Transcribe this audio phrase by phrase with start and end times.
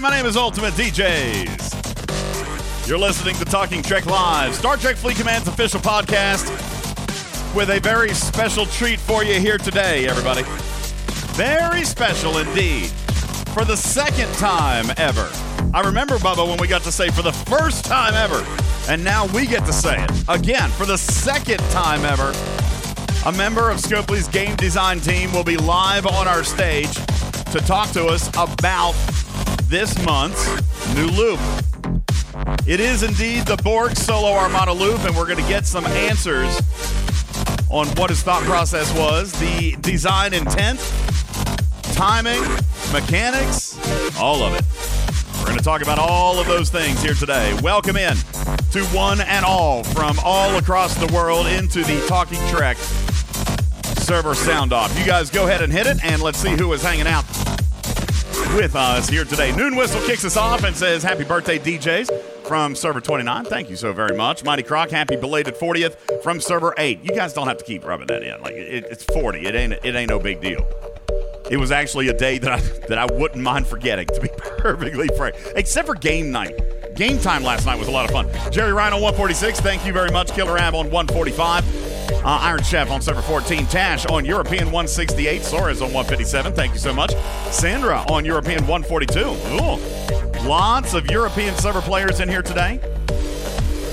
[0.00, 1.68] My name is Ultimate DJs.
[2.88, 6.48] You're listening to Talking Trek Live, Star Trek Fleet Command's official podcast,
[7.54, 10.42] with a very special treat for you here today, everybody.
[11.36, 12.86] Very special indeed.
[13.52, 15.28] For the second time ever.
[15.74, 18.42] I remember, Bubba, when we got to say for the first time ever,
[18.88, 22.32] and now we get to say it again for the second time ever.
[23.26, 26.94] A member of Scopely's game design team will be live on our stage
[27.52, 28.94] to talk to us about
[29.70, 30.44] this month's
[30.96, 31.38] new loop.
[32.66, 36.60] It is indeed the Borg Solo Armada loop, and we're going to get some answers
[37.70, 40.80] on what his thought process was, the design intent,
[41.94, 42.42] timing,
[42.92, 43.78] mechanics,
[44.18, 44.64] all of it.
[45.38, 47.56] We're going to talk about all of those things here today.
[47.62, 48.16] Welcome in
[48.72, 54.72] to one and all from all across the world into the Talking Trek server sound
[54.72, 54.98] off.
[54.98, 57.24] You guys go ahead and hit it, and let's see who is hanging out
[58.54, 59.54] with us here today.
[59.56, 63.44] Noon Whistle kicks us off and says, Happy birthday, DJs from server 29.
[63.44, 64.44] Thank you so very much.
[64.44, 67.00] Mighty Croc, happy belated 40th from server 8.
[67.02, 68.40] You guys don't have to keep rubbing that in.
[68.42, 69.46] Like it, it's 40.
[69.46, 70.68] It ain't it ain't no big deal.
[71.50, 75.08] It was actually a day that I that I wouldn't mind forgetting, to be perfectly
[75.16, 75.36] frank.
[75.56, 76.54] Except for game night.
[76.94, 78.28] Game time last night was a lot of fun.
[78.52, 79.60] Jerry Ryan on 146.
[79.60, 80.32] Thank you very much.
[80.32, 81.90] Killer Ab on 145.
[82.12, 83.66] Uh, Iron Chef on server 14.
[83.66, 85.42] Tash on European 168.
[85.42, 86.52] Sora's on 157.
[86.52, 87.12] Thank you so much.
[87.50, 89.20] Sandra on European 142.
[89.20, 90.46] Ooh.
[90.46, 92.80] Lots of European server players in here today.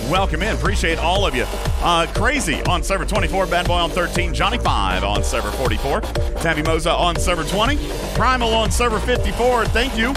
[0.10, 0.56] Welcome in.
[0.56, 1.46] Appreciate all of you.
[1.82, 3.48] Uh, Crazy on server 24.
[3.48, 4.34] Bad Boy on 13.
[4.34, 6.02] Johnny 5 on server 44.
[6.42, 7.78] Tabby Moza on server 20.
[8.16, 9.66] Primal on server 54.
[9.66, 10.14] Thank you.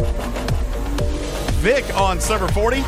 [1.60, 2.80] Vic on server 40.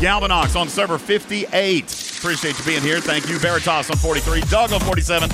[0.00, 2.16] Galvanox on server 58.
[2.18, 2.98] Appreciate you being here.
[2.98, 3.38] Thank you.
[3.38, 4.40] Veritas on 43.
[4.48, 5.28] Doug on 47.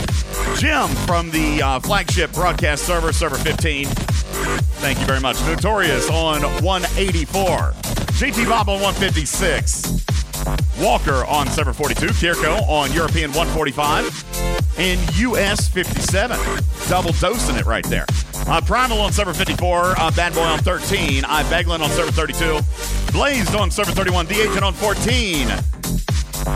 [0.57, 3.87] Jim from the uh, flagship broadcast server, server 15.
[3.87, 5.41] Thank you very much.
[5.43, 7.47] Notorious on 184.
[8.19, 10.10] JT Bob on 156.
[10.81, 12.07] Walker on server 42.
[12.07, 14.79] Kirko on European 145.
[14.79, 16.39] And US 57.
[16.89, 18.07] Double dosing it right there.
[18.47, 19.95] Uh, Primal on server 54.
[19.99, 21.25] Uh, Bad Boy on 13.
[21.25, 22.61] I Beglin on server 32.
[23.13, 24.27] Blazed on server 31.
[24.27, 25.49] The Agent on 14.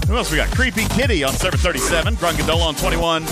[0.09, 0.50] Who else we got?
[0.55, 2.17] Creepy Kitty on server 37.
[2.17, 3.25] Grungadola on 21.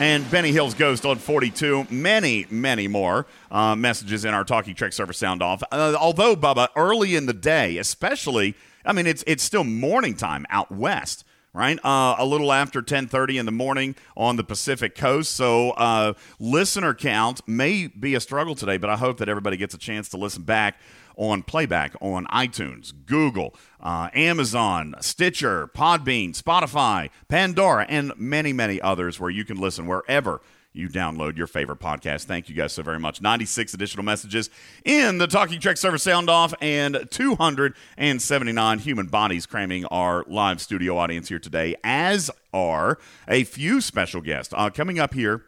[0.00, 1.86] And Benny Hills Ghost on 42.
[1.90, 5.62] Many, many more uh, messages in our Talking Trek server sound off.
[5.70, 8.54] Uh, although, Bubba, early in the day, especially,
[8.84, 11.78] I mean, it's it's still morning time out west right?
[11.84, 15.32] Uh, a little after 10:30 in the morning on the Pacific Coast.
[15.32, 19.74] So uh, listener count may be a struggle today, but I hope that everybody gets
[19.74, 20.78] a chance to listen back
[21.16, 29.20] on playback on iTunes, Google, uh, Amazon, Stitcher, Podbean, Spotify, Pandora, and many, many others
[29.20, 30.40] where you can listen wherever
[30.72, 32.24] you download your favorite podcast.
[32.24, 33.20] Thank you guys so very much.
[33.20, 34.48] 96 additional messages
[34.84, 40.96] in the Talking Trek server sound off, and 279 human bodies cramming our live studio
[40.96, 44.54] audience here today, as are a few special guests.
[44.56, 45.44] Uh, coming up here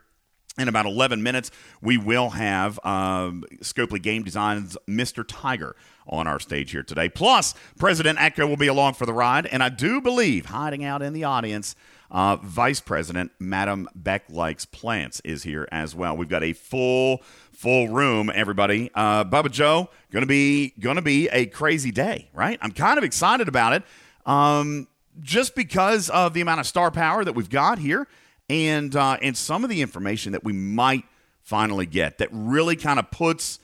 [0.59, 1.51] in about 11 minutes,
[1.83, 5.25] we will have um, Scopely Game Design's Mr.
[5.27, 5.75] Tiger
[6.07, 7.09] on our stage here today.
[7.09, 11.03] Plus, President Echo will be along for the ride, and I do believe hiding out
[11.03, 11.75] in the audience.
[12.15, 16.17] Uh, Vice President Madam Beck Likes Plants is here as well.
[16.17, 18.89] We've got a full, full room, everybody.
[18.95, 22.57] Uh, Bubba Joe, gonna be gonna be a crazy day, right?
[22.63, 23.83] I'm kind of excited about it,
[24.27, 24.87] um,
[25.23, 28.07] just because of the amount of star power that we've got here,
[28.49, 31.05] and uh, and some of the information that we might
[31.43, 33.59] finally get that really kind of puts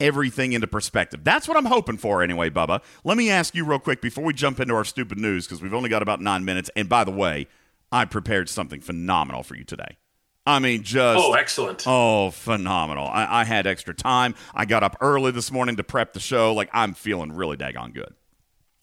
[0.00, 1.22] everything into perspective.
[1.22, 2.82] That's what I'm hoping for anyway, Bubba.
[3.04, 5.72] Let me ask you real quick before we jump into our stupid news because we've
[5.72, 6.68] only got about nine minutes.
[6.74, 7.46] And by the way,
[7.92, 9.98] I prepared something phenomenal for you today.
[10.44, 11.84] I mean, just oh, excellent!
[11.86, 13.06] Oh, phenomenal!
[13.06, 14.34] I, I, had extra time.
[14.52, 16.52] I got up early this morning to prep the show.
[16.52, 18.12] Like I'm feeling really daggone good.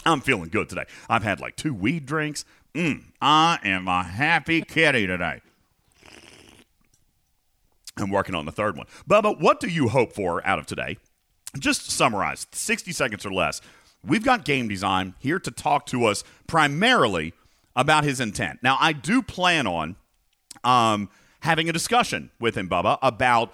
[0.06, 0.86] I'm feeling good today.
[1.10, 2.46] I've had like two weed drinks.
[2.74, 5.42] Mm, I am a happy kitty today.
[7.98, 8.88] I'm working on the third one.
[9.10, 10.98] Bubba, what do you hope for out of today?
[11.58, 13.60] Just summarize, 60 seconds or less.
[14.06, 17.34] We've got game design here to talk to us primarily
[17.76, 18.60] about his intent.
[18.62, 19.96] Now, I do plan on
[20.64, 21.10] um,
[21.42, 23.54] having a discussion with him, Bubba, about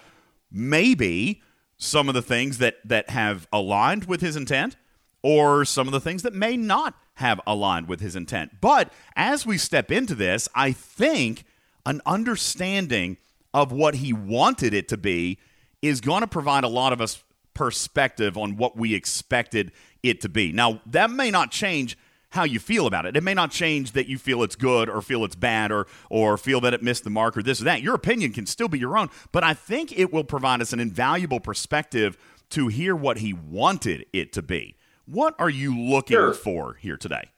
[0.50, 1.42] maybe
[1.78, 4.76] some of the things that that have aligned with his intent,
[5.22, 8.60] or some of the things that may not have aligned with his intent.
[8.60, 11.44] But as we step into this, I think
[11.84, 13.16] an understanding
[13.54, 15.38] of what he wanted it to be
[15.80, 17.22] is going to provide a lot of us
[17.54, 19.72] perspective on what we expected
[20.02, 20.52] it to be.
[20.52, 21.96] Now, that may not change
[22.30, 23.16] how you feel about it.
[23.16, 26.36] It may not change that you feel it's good or feel it's bad or or
[26.36, 27.82] feel that it missed the mark or this or that.
[27.82, 30.80] Your opinion can still be your own, but I think it will provide us an
[30.80, 32.16] invaluable perspective
[32.50, 34.76] to hear what he wanted it to be.
[35.06, 36.34] What are you looking sure.
[36.34, 37.30] for here today?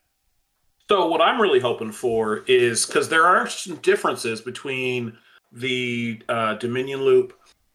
[0.89, 5.19] So what I'm really hoping for is because there are some differences between
[5.53, 7.35] the uh, Dominion loop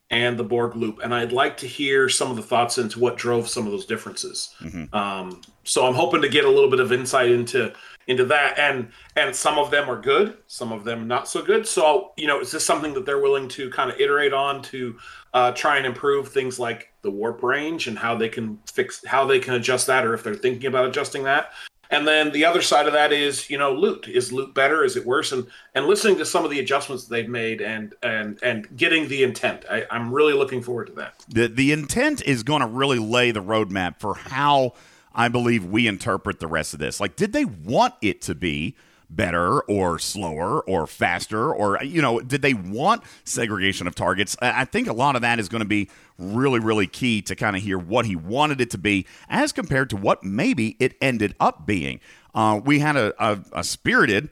[0.09, 3.17] and the Borg loop, and I'd like to hear some of the thoughts into what
[3.17, 4.53] drove some of those differences.
[4.61, 4.95] Mm-hmm.
[4.95, 7.73] Um, so I'm hoping to get a little bit of insight into
[8.07, 11.67] into that, and and some of them are good, some of them not so good.
[11.67, 14.97] So you know, is this something that they're willing to kind of iterate on to
[15.33, 19.25] uh, try and improve things like the warp range and how they can fix how
[19.25, 21.51] they can adjust that, or if they're thinking about adjusting that?
[21.93, 24.07] And then the other side of that is, you know, loot.
[24.07, 24.83] Is loot better?
[24.83, 25.31] Is it worse?
[25.31, 25.45] And
[25.75, 29.63] and listening to some of the adjustments they've made and and and getting the intent.
[29.69, 31.23] I, I'm really looking forward to that.
[31.29, 34.73] The the intent is going to really lay the roadmap for how
[35.13, 36.99] I believe we interpret the rest of this.
[36.99, 38.75] Like, did they want it to be?
[39.15, 44.65] better or slower or faster or you know did they want segregation of targets i
[44.65, 47.61] think a lot of that is going to be really really key to kind of
[47.61, 51.65] hear what he wanted it to be as compared to what maybe it ended up
[51.65, 51.99] being
[52.33, 54.29] uh, we had a, a, a spirited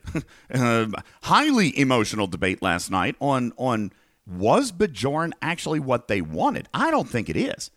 [0.52, 0.88] uh,
[1.24, 3.92] highly emotional debate last night on on
[4.26, 7.70] was Bajoran actually what they wanted i don't think it is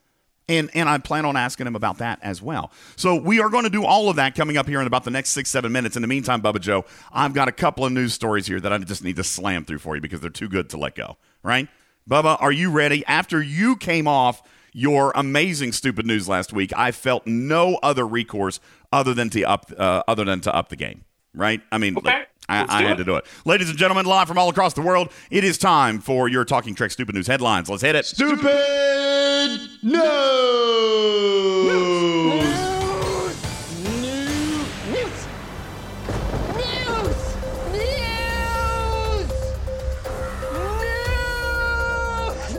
[0.48, 2.70] and, and I plan on asking him about that as well.
[2.96, 5.10] So we are going to do all of that coming up here in about the
[5.10, 5.96] next six, seven minutes.
[5.96, 8.78] In the meantime, Bubba Joe, I've got a couple of news stories here that I
[8.78, 11.68] just need to slam through for you because they're too good to let go, right?
[12.08, 13.04] Bubba, are you ready?
[13.06, 14.42] After you came off
[14.72, 18.60] your amazing stupid news last week, I felt no other recourse
[18.92, 21.62] other than to up uh, other than to up the game, right?
[21.72, 22.24] I mean, okay.
[22.48, 23.24] I, I had to do it.
[23.44, 26.74] Ladies and gentlemen, live from all across the world, it is time for your Talking
[26.74, 27.70] Trek Stupid News headlines.
[27.70, 28.04] Let's hit it.
[28.04, 30.54] Stupid News!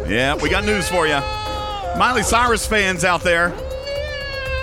[0.07, 1.19] Yeah, we got news for you.
[1.97, 3.49] Miley Cyrus fans out there.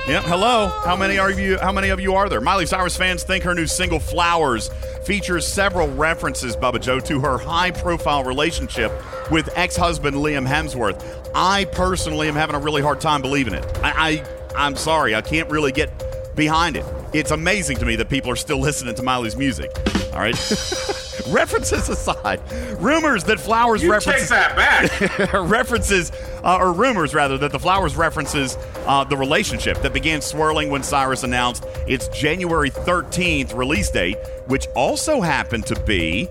[0.06, 0.68] Yep, hello.
[0.84, 2.40] How many are you how many of you are there?
[2.40, 4.70] Miley Cyrus fans think her new single Flowers
[5.04, 8.92] features several references, Bubba Joe, to her high profile relationship
[9.30, 11.30] with ex husband Liam Hemsworth.
[11.34, 13.64] I personally am having a really hard time believing it.
[13.82, 14.24] I, I,
[14.56, 16.84] I'm sorry, I can't really get behind it.
[17.12, 19.70] It's amazing to me that people are still listening to Miley's music.
[20.12, 20.34] All right.
[21.28, 22.40] references aside,
[22.80, 25.32] rumors that Flowers you references take that back.
[25.48, 26.12] references
[26.44, 30.82] uh, or rumors rather that the Flowers references uh, the relationship that began swirling when
[30.82, 34.16] Cyrus announced its January 13th release date,
[34.46, 36.28] which also happened to be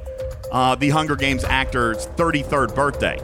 [0.51, 3.17] uh, the Hunger Games actor's 33rd birthday.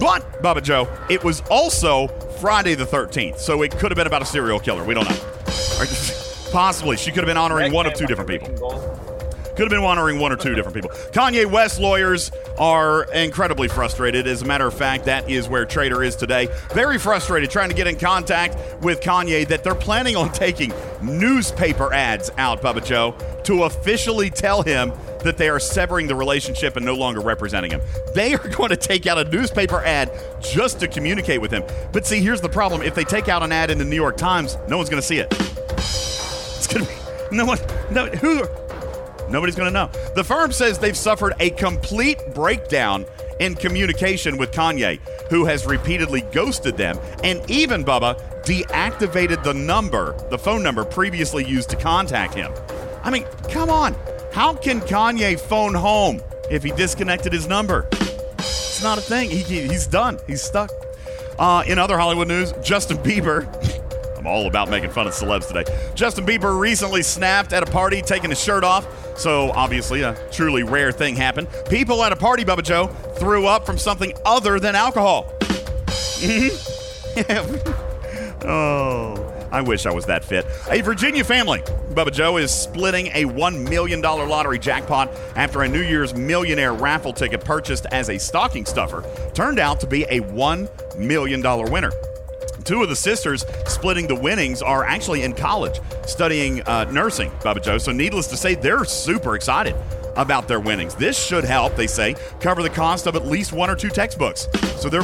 [0.00, 2.06] But Bubba Joe, it was also
[2.40, 4.84] Friday the 13th, so it could have been about a serial killer.
[4.84, 5.16] We don't know.
[6.52, 8.97] Possibly, she could have been honoring one of two different people.
[9.58, 10.90] Could have been honoring one or two different people.
[11.10, 14.28] Kanye West lawyers are incredibly frustrated.
[14.28, 16.46] As a matter of fact, that is where Trader is today.
[16.74, 20.72] Very frustrated trying to get in contact with Kanye that they're planning on taking
[21.02, 24.92] newspaper ads out, Bubba Joe, to officially tell him
[25.24, 27.80] that they are severing the relationship and no longer representing him.
[28.14, 31.64] They are going to take out a newspaper ad just to communicate with him.
[31.90, 32.82] But see, here's the problem.
[32.82, 35.06] If they take out an ad in the New York Times, no one's going to
[35.08, 35.34] see it.
[35.72, 36.96] It's going to be
[37.32, 37.58] no one
[37.90, 38.46] no who
[39.30, 39.90] Nobody's going to know.
[40.14, 43.04] The firm says they've suffered a complete breakdown
[43.40, 44.98] in communication with Kanye,
[45.30, 51.44] who has repeatedly ghosted them and even, Bubba, deactivated the number, the phone number previously
[51.44, 52.52] used to contact him.
[53.02, 53.94] I mean, come on.
[54.32, 56.20] How can Kanye phone home
[56.50, 57.88] if he disconnected his number?
[58.38, 59.30] It's not a thing.
[59.30, 60.18] He, he's done.
[60.26, 60.70] He's stuck.
[61.38, 63.46] Uh, in other Hollywood news, Justin Bieber.
[64.28, 65.64] All about making fun of celebs today.
[65.94, 68.86] Justin Bieber recently snapped at a party, taking his shirt off.
[69.18, 71.48] So obviously, a truly rare thing happened.
[71.68, 75.32] People at a party, Bubba Joe, threw up from something other than alcohol.
[78.44, 80.46] oh, I wish I was that fit.
[80.68, 81.60] A Virginia family,
[81.92, 87.12] Bubba Joe, is splitting a $1 million lottery jackpot after a New Year's millionaire raffle
[87.12, 91.92] ticket purchased as a stocking stuffer turned out to be a $1 million winner.
[92.68, 97.62] Two of the sisters splitting the winnings are actually in college studying uh, nursing, Bubba
[97.62, 97.78] Joe.
[97.78, 99.74] So, needless to say, they're super excited
[100.16, 100.94] about their winnings.
[100.94, 104.48] This should help, they say, cover the cost of at least one or two textbooks.
[104.76, 105.02] So they're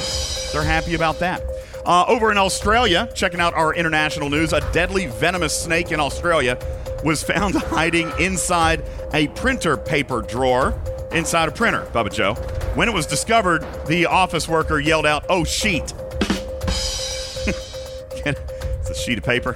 [0.52, 1.42] they're happy about that.
[1.87, 6.59] Uh, over in Australia, checking out our international news, a deadly venomous snake in Australia
[7.02, 10.78] was found hiding inside a printer paper drawer
[11.12, 12.35] inside a printer, Bubba Joe.
[12.75, 15.94] When it was discovered, the office worker yelled out, "Oh sheet!"
[18.26, 19.54] It's a sheet of paper.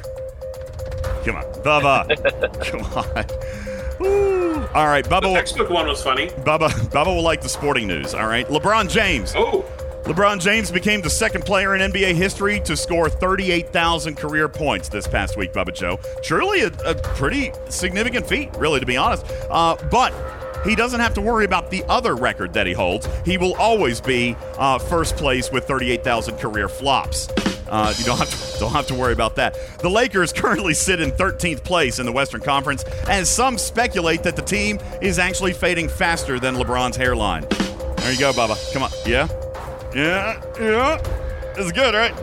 [1.24, 2.06] Come on, Bubba.
[2.70, 3.98] Come on.
[3.98, 4.66] Woo.
[4.74, 5.32] All right, The Bubba.
[5.34, 6.28] textbook one was funny.
[6.28, 6.68] Bubba.
[6.90, 8.14] Bubba will like the sporting news.
[8.14, 9.32] All right, LeBron James.
[9.36, 9.64] Oh,
[10.04, 15.06] LeBron James became the second player in NBA history to score 38,000 career points this
[15.06, 15.98] past week, Bubba Joe.
[16.22, 19.26] Truly a, a pretty significant feat, really, to be honest.
[19.50, 20.14] Uh, but
[20.64, 23.06] he doesn't have to worry about the other record that he holds.
[23.26, 27.26] He will always be uh, first place with 38,000 career flops.
[27.68, 29.56] Uh, you don't have to don't have to worry about that.
[29.80, 34.36] The Lakers currently sit in 13th place in the Western Conference, and some speculate that
[34.36, 37.46] the team is actually fading faster than LeBron's hairline.
[37.98, 38.72] There you go, Bubba.
[38.72, 39.28] Come on, yeah.
[39.94, 40.98] Yeah, yeah.
[41.56, 42.14] It's good, right?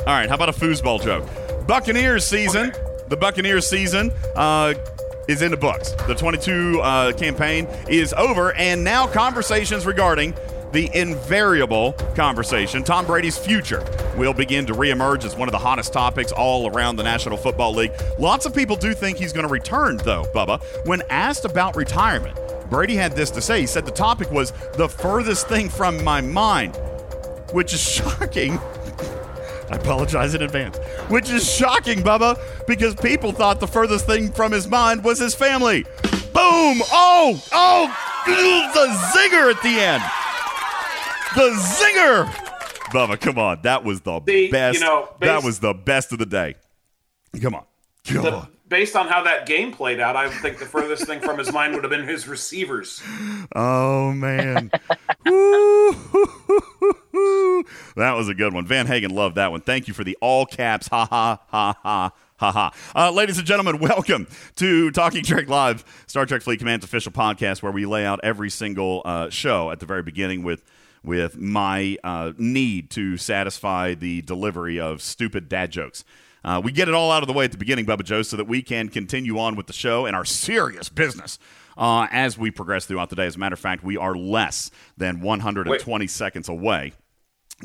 [0.00, 1.28] All right, how about a foosball joke?
[1.66, 2.72] Buccaneers season.
[3.08, 4.74] The Buccaneers season uh,
[5.28, 5.92] is in the books.
[6.06, 10.34] The 22 uh, campaign is over, and now conversations regarding
[10.72, 13.84] the invariable conversation, Tom Brady's future,
[14.16, 17.74] will begin to reemerge as one of the hottest topics all around the National Football
[17.74, 17.92] League.
[18.18, 20.62] Lots of people do think he's going to return, though, Bubba.
[20.86, 22.38] When asked about retirement,
[22.70, 23.60] Brady had this to say.
[23.60, 26.74] He said the topic was the furthest thing from my mind,
[27.52, 28.58] which is shocking.
[29.70, 30.78] I apologize in advance.
[31.08, 35.34] Which is shocking, Bubba, because people thought the furthest thing from his mind was his
[35.34, 35.84] family.
[36.32, 36.80] Boom!
[36.90, 37.42] Oh!
[37.52, 38.08] Oh!
[38.24, 40.02] The zinger at the end!
[41.34, 42.26] The zinger!
[42.92, 43.62] Bubba, come on.
[43.62, 44.80] That was the, you best.
[44.80, 46.56] know, that was the best of the day.
[47.40, 47.64] Come on.
[48.04, 48.48] Come the, on.
[48.68, 51.72] based on how that game played out, I think the furthest thing from his mind
[51.74, 53.02] would have been his receivers.
[53.54, 54.70] Oh man.
[57.96, 58.66] That was a good one.
[58.66, 59.60] Van Hagen loved that one.
[59.60, 60.88] Thank you for the all caps.
[60.88, 62.10] Ha ha ha ha.
[62.38, 62.72] Ha ha.
[62.96, 67.62] Uh, ladies and gentlemen, welcome to Talking Trek Live, Star Trek Fleet Command's official podcast,
[67.62, 70.64] where we lay out every single uh, show at the very beginning with
[71.04, 76.04] with my uh, need to satisfy the delivery of stupid dad jokes.
[76.44, 78.36] Uh, we get it all out of the way at the beginning, Bubba Joe, so
[78.36, 81.38] that we can continue on with the show and our serious business
[81.76, 83.26] uh, as we progress throughout the day.
[83.26, 86.92] As a matter of fact, we are less than 120 seconds away.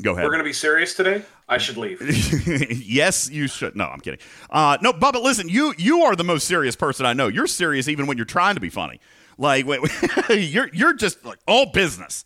[0.00, 0.24] Go ahead.
[0.24, 1.22] We're going to be serious today.
[1.48, 2.00] I should leave.
[2.70, 3.74] yes, you should.
[3.74, 4.20] No, I'm kidding.
[4.50, 7.26] Uh, no, Bubba, listen, you you are the most serious person I know.
[7.26, 9.00] You're serious even when you're trying to be funny.
[9.38, 9.90] Like wait, wait,
[10.50, 12.24] you're you're just like all business,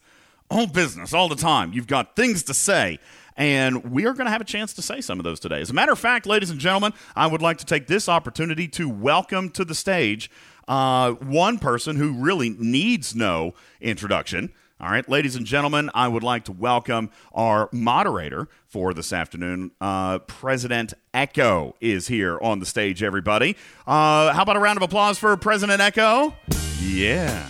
[0.53, 1.73] all business all the time.
[1.73, 2.99] You've got things to say.
[3.37, 5.63] And we are going to have a chance to say some of those today.
[5.63, 8.69] As a matter of fact, ladies and gentlemen, I would like to take this opportunity
[8.69, 10.31] to welcome to the stage
[10.69, 14.53] uh, one person who really needs no introduction.
[14.79, 19.71] All right, ladies and gentlemen, I would like to welcome our moderator for this afternoon.
[19.81, 23.57] Uh, President Echo is here on the stage, everybody.
[23.87, 26.35] Uh, how about a round of applause for President Echo?
[26.81, 27.49] Yeah.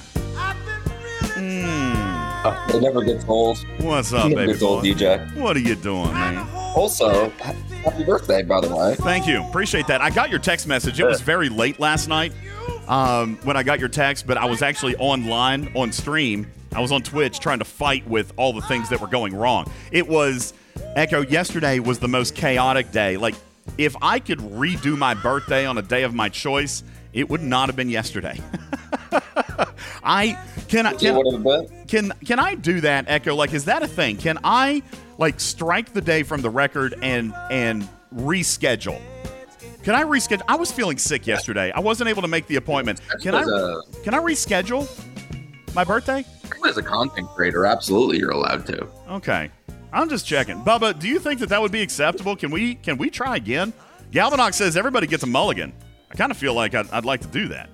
[2.44, 3.58] It never gets old.
[3.78, 4.84] What's up, baby gets old.
[4.84, 5.34] DJ.
[5.36, 6.38] What are you doing, man?
[6.74, 8.94] Also, happy birthday, by the way.
[8.96, 9.42] Thank you.
[9.44, 10.00] Appreciate that.
[10.00, 10.98] I got your text message.
[10.98, 12.32] It was very late last night
[12.88, 16.50] um, when I got your text, but I was actually online on stream.
[16.74, 19.70] I was on Twitch trying to fight with all the things that were going wrong.
[19.92, 20.54] It was,
[20.96, 23.18] Echo, yesterday was the most chaotic day.
[23.18, 23.34] Like,
[23.78, 26.82] if I could redo my birthday on a day of my choice,
[27.12, 28.40] it would not have been yesterday.
[30.04, 30.38] I
[30.68, 31.86] can I can, would have been.
[31.86, 33.34] can can I do that, Echo?
[33.34, 34.16] Like, is that a thing?
[34.16, 34.82] Can I
[35.18, 39.00] like strike the day from the record and and reschedule?
[39.82, 40.42] Can I reschedule?
[40.48, 41.72] I was feeling sick yesterday.
[41.72, 43.00] I wasn't able to make the appointment.
[43.20, 43.42] Can I
[44.04, 44.88] can I reschedule
[45.74, 46.24] my birthday?
[46.64, 48.86] as a content creator, absolutely, you're allowed to.
[49.10, 49.50] Okay,
[49.92, 50.62] I'm just checking.
[50.62, 52.36] Bubba, do you think that that would be acceptable?
[52.36, 53.72] Can we can we try again?
[54.10, 55.72] Galvanox says everybody gets a mulligan.
[56.10, 57.70] I kind of feel like I'd, I'd like to do that.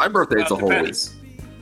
[0.00, 0.96] My birthday's Uh, a whole week.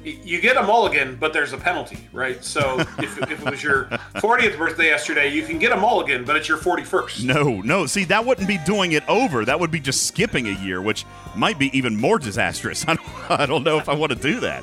[0.05, 2.43] You get a mulligan, but there's a penalty, right?
[2.45, 6.37] So if, if it was your 40th birthday yesterday, you can get a mulligan, but
[6.37, 7.25] it's your 41st.
[7.25, 7.87] No, no.
[7.87, 9.45] See, that wouldn't be doing it over.
[9.45, 11.05] That would be just skipping a year, which
[11.35, 12.85] might be even more disastrous.
[12.89, 14.63] I don't, I don't know if I want to do that.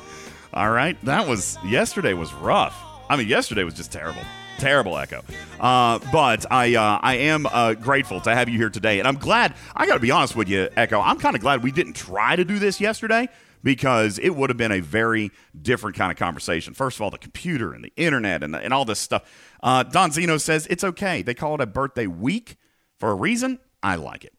[0.54, 2.74] All right, that was yesterday was rough.
[3.10, 4.22] I mean, yesterday was just terrible,
[4.58, 5.22] terrible echo.
[5.60, 9.18] Uh, but I, uh, I am uh, grateful to have you here today, and I'm
[9.18, 9.52] glad.
[9.76, 10.98] I got to be honest with you, Echo.
[10.98, 13.28] I'm kind of glad we didn't try to do this yesterday
[13.62, 16.74] because it would have been a very different kind of conversation.
[16.74, 19.22] First of all, the computer and the internet and, and all this stuff.
[19.62, 21.22] Uh, Don Zeno says it's okay.
[21.22, 22.56] They call it a birthday week
[22.98, 23.58] for a reason.
[23.82, 24.32] I like it.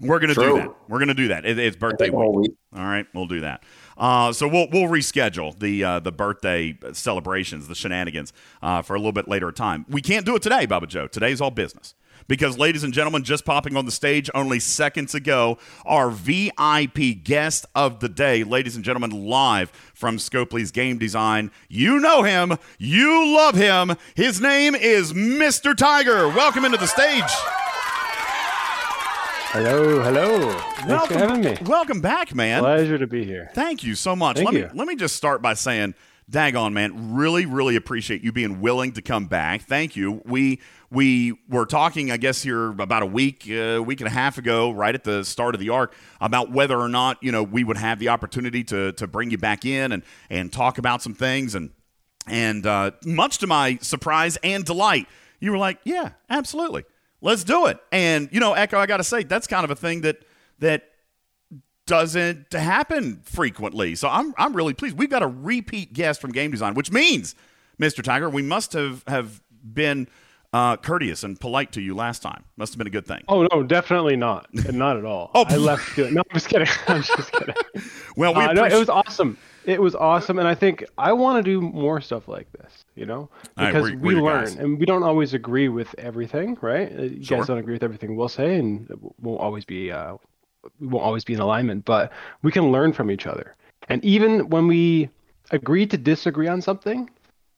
[0.00, 0.74] We're gonna do that.
[0.88, 1.46] We're gonna do that.
[1.46, 2.36] It, it's birthday week.
[2.36, 2.50] week.
[2.74, 3.62] All right, we'll do that.
[3.96, 8.98] Uh, so we'll we'll reschedule the uh, the birthday celebrations, the shenanigans, uh, for a
[8.98, 9.86] little bit later time.
[9.88, 11.06] We can't do it today, Bubba Joe.
[11.06, 11.94] Today's all business.
[12.26, 17.66] Because, ladies and gentlemen, just popping on the stage only seconds ago, our VIP guest
[17.74, 21.50] of the day, ladies and gentlemen, live from Scopely's Game Design.
[21.68, 23.96] You know him, you love him.
[24.14, 25.76] His name is Mr.
[25.76, 26.28] Tiger.
[26.28, 27.22] Welcome into the stage.
[29.56, 30.50] Hello, hello.
[30.50, 31.56] Thanks welcome, for having me.
[31.64, 32.60] Welcome back, man.
[32.60, 33.50] Pleasure to be here.
[33.54, 34.36] Thank you so much.
[34.36, 34.66] Thank let you.
[34.66, 35.94] me let me just start by saying,
[36.28, 39.62] daggone man, really, really appreciate you being willing to come back.
[39.62, 40.22] Thank you.
[40.24, 40.60] We
[40.94, 44.70] we were talking, I guess, here about a week, uh, week and a half ago,
[44.70, 47.76] right at the start of the arc, about whether or not you know we would
[47.76, 51.54] have the opportunity to to bring you back in and and talk about some things
[51.54, 51.70] and
[52.26, 55.06] and uh, much to my surprise and delight,
[55.40, 56.84] you were like, "Yeah, absolutely,
[57.20, 59.76] let's do it." And you know, Echo, I got to say, that's kind of a
[59.76, 60.24] thing that
[60.60, 60.90] that
[61.86, 63.94] doesn't happen frequently.
[63.94, 64.96] So I'm I'm really pleased.
[64.96, 67.34] We've got a repeat guest from Game Design, which means,
[67.80, 68.02] Mr.
[68.02, 70.08] Tiger, we must have have been
[70.54, 72.44] uh, courteous and polite to you last time.
[72.56, 73.22] Must have been a good thing.
[73.28, 74.46] Oh no, definitely not.
[74.72, 75.30] Not at all.
[75.34, 75.98] Oh, I left.
[75.98, 76.68] No, I'm just kidding.
[76.88, 77.54] I'm just kidding.
[78.16, 79.36] Well, we Uh, no, it was awesome.
[79.64, 82.84] It was awesome, and I think I want to do more stuff like this.
[82.94, 84.54] You know, All right, because we're- we your learn, guys.
[84.54, 86.92] and we don't always agree with everything, right?
[86.96, 87.38] Uh, You Sure.
[87.38, 90.14] guys don't agree with everything we'll say, and it won't always be uh,
[90.78, 91.84] we won't always be in alignment.
[91.84, 93.56] But we can learn from each other,
[93.88, 95.08] and even when we
[95.50, 97.10] agree to disagree on something,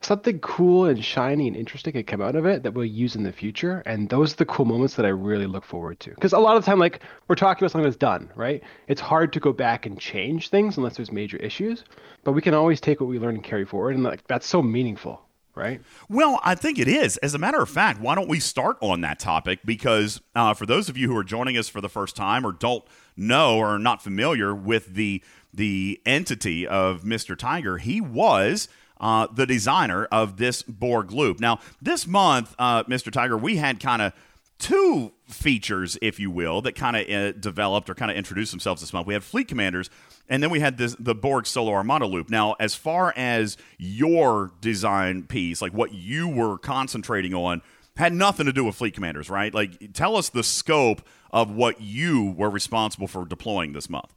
[0.03, 3.23] something cool and shiny and interesting can come out of it that we'll use in
[3.23, 6.33] the future and those are the cool moments that i really look forward to because
[6.33, 9.33] a lot of the time like we're talking about something that's done right it's hard
[9.33, 11.85] to go back and change things unless there's major issues
[12.25, 14.63] but we can always take what we learn and carry forward and like that's so
[14.63, 15.23] meaningful
[15.55, 17.17] right Well, I think it is.
[17.17, 19.61] As a matter of fact, why don't we start on that topic?
[19.65, 22.53] Because uh, for those of you who are joining us for the first time or
[22.53, 22.85] don't
[23.17, 25.23] know or are not familiar with the
[25.55, 27.37] the entity of Mr.
[27.37, 28.69] Tiger, he was.
[28.99, 31.39] Uh, the designer of this Borg loop.
[31.39, 33.13] Now, this month, uh, Mr.
[33.13, 34.13] Tiger, we had kind of
[34.59, 38.81] two features, if you will, that kind of uh, developed or kind of introduced themselves
[38.81, 39.07] this month.
[39.07, 39.91] We had Fleet Commanders,
[40.29, 42.31] and then we had this the Borg Solo Armada loop.
[42.31, 47.63] Now, as far as your design piece, like what you were concentrating on,
[47.97, 49.53] had nothing to do with Fleet Commanders, right?
[49.53, 54.15] Like, tell us the scope of what you were responsible for deploying this month.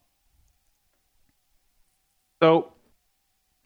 [2.41, 2.71] So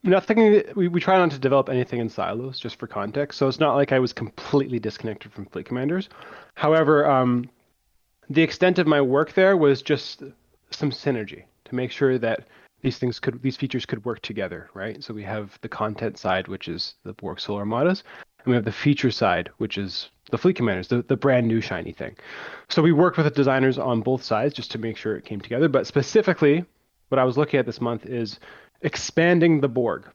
[0.04, 3.40] nothing we, we try not to develop anything in silos just for context.
[3.40, 6.10] So it's not like I was completely disconnected from Fleet Commanders.
[6.56, 7.50] However, um,
[8.30, 10.24] the extent of my work there was just
[10.72, 12.48] some synergy to make sure that
[12.82, 15.02] these things could these features could work together, right?
[15.04, 18.04] So we have the content side, which is the Borg Solo Armadas,
[18.40, 21.62] and we have the feature side, which is the Fleet Commanders, the, the brand new
[21.62, 22.16] shiny thing.
[22.70, 25.40] So we worked with the designers on both sides just to make sure it came
[25.40, 25.70] together.
[25.70, 26.66] But specifically,
[27.10, 28.40] what I was looking at this month is
[28.84, 30.06] expanding the Borg.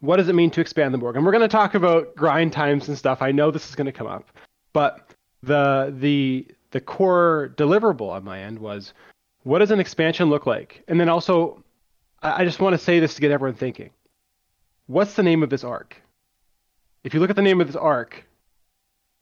[0.00, 1.16] What does it mean to expand the Borg?
[1.16, 3.20] And we're going to talk about grind times and stuff.
[3.20, 4.26] I know this is going to come up,
[4.72, 8.94] but the the the core deliverable on my end was
[9.42, 10.82] what does an expansion look like?
[10.88, 11.62] And then also,
[12.22, 13.90] I, I just want to say this to get everyone thinking.
[14.86, 16.00] What's the name of this arc?
[17.04, 18.24] If you look at the name of this arc,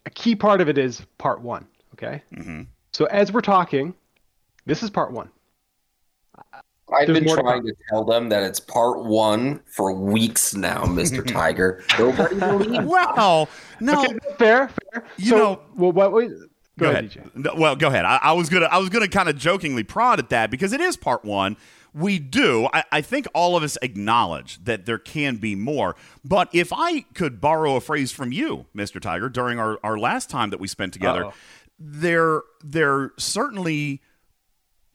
[0.06, 1.66] a key part of it is part one.
[1.94, 2.22] Okay.
[2.34, 2.62] Mm-hmm.
[2.92, 3.94] So as we're talking,
[4.66, 5.30] this is part one.
[6.92, 10.54] I've There's been more to trying to tell them that it's part one for weeks
[10.54, 11.26] now, Mr.
[11.26, 11.82] Tiger.
[11.98, 12.84] Nobody believes.
[12.84, 13.48] Well,
[13.80, 15.04] no, Okay, fair, fair.
[15.16, 16.12] You so, know- well, what?
[16.12, 16.30] Wait,
[16.78, 17.10] go, ahead.
[17.10, 17.34] DJ.
[17.36, 18.04] No, well, go ahead.
[18.04, 20.80] I, I was gonna, I was gonna kind of jokingly prod at that because it
[20.80, 21.56] is part one.
[21.92, 22.68] We do.
[22.72, 25.96] I, I think all of us acknowledge that there can be more.
[26.24, 30.30] But if I could borrow a phrase from you, Mister Tiger, during our, our last
[30.30, 31.34] time that we spent together, Uh-oh.
[31.80, 34.02] there, there certainly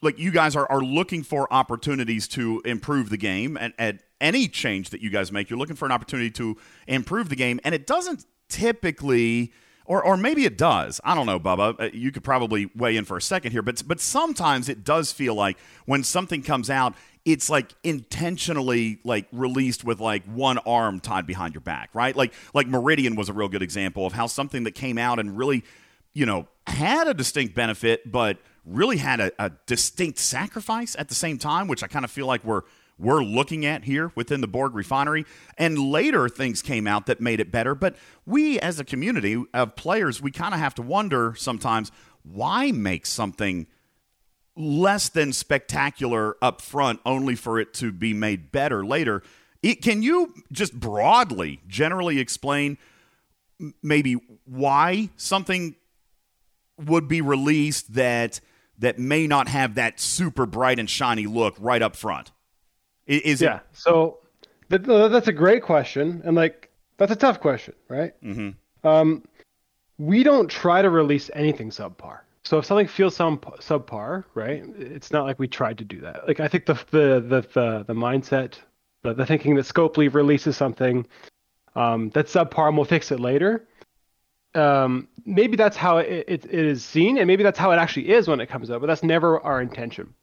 [0.01, 4.47] like you guys are, are looking for opportunities to improve the game and at any
[4.47, 7.75] change that you guys make you're looking for an opportunity to improve the game and
[7.75, 9.51] it doesn't typically
[9.87, 10.99] or, or maybe it does.
[11.03, 11.79] I don't know, Bubba.
[11.79, 15.11] Uh, You could probably weigh in for a second here, but but sometimes it does
[15.11, 20.99] feel like when something comes out, it's like intentionally like released with like one arm
[20.99, 22.15] tied behind your back, right?
[22.15, 25.37] Like like Meridian was a real good example of how something that came out and
[25.37, 25.63] really
[26.15, 31.15] you know, had a distinct benefit, but really had a, a distinct sacrifice at the
[31.15, 32.63] same time, which I kind of feel like we're
[32.97, 35.25] we're looking at here within the Borg refinery.
[35.57, 37.75] And later things came out that made it better.
[37.75, 41.91] But we as a community of players, we kind of have to wonder sometimes
[42.23, 43.67] why make something
[44.55, 49.21] less than spectacular up front only for it to be made better later.
[49.61, 52.77] It, can you just broadly, generally explain
[53.81, 54.13] maybe
[54.45, 55.75] why something
[56.77, 58.39] would be released that
[58.79, 62.31] that may not have that super bright and shiny look right up front?
[63.07, 63.59] Is Yeah.
[63.73, 64.19] So
[64.69, 68.13] that, no, that's a great question, and like that's a tough question, right?
[68.23, 68.87] Mm-hmm.
[68.87, 69.23] Um,
[69.97, 72.19] we don't try to release anything subpar.
[72.43, 74.63] So if something feels some subpar, right?
[74.77, 76.27] It's not like we tried to do that.
[76.27, 78.55] Like I think the the the the, the mindset,
[79.03, 81.05] the, the thinking that Scopely releases something
[81.75, 83.67] um, that's subpar and we'll fix it later.
[84.55, 88.09] Um, maybe that's how it, it, it is seen, and maybe that's how it actually
[88.09, 88.79] is when it comes out.
[88.81, 90.13] But that's never our intention,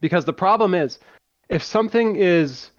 [0.00, 0.98] because the problem is,
[1.48, 2.70] if something is,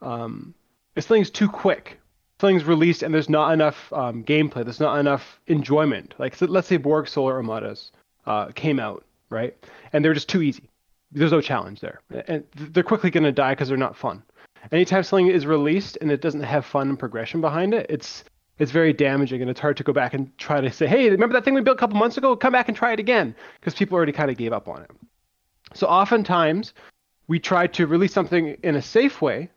[0.00, 0.54] um,
[0.94, 1.98] if something's too quick,
[2.40, 6.14] something's released and there's not enough um, gameplay, there's not enough enjoyment.
[6.18, 7.90] Like so let's say Borg Solo Armadas
[8.26, 9.56] uh, came out, right,
[9.92, 10.70] and they're just too easy.
[11.10, 14.22] There's no challenge there, and they're quickly going to die because they're not fun.
[14.70, 18.24] Anytime something is released and it doesn't have fun and progression behind it, it's
[18.58, 21.32] it's very damaging and it's hard to go back and try to say, hey, remember
[21.34, 22.34] that thing we built a couple months ago?
[22.36, 24.90] Come back and try it again because people already kind of gave up on it.
[25.74, 26.74] So oftentimes
[27.28, 29.50] we try to release something in a safe way.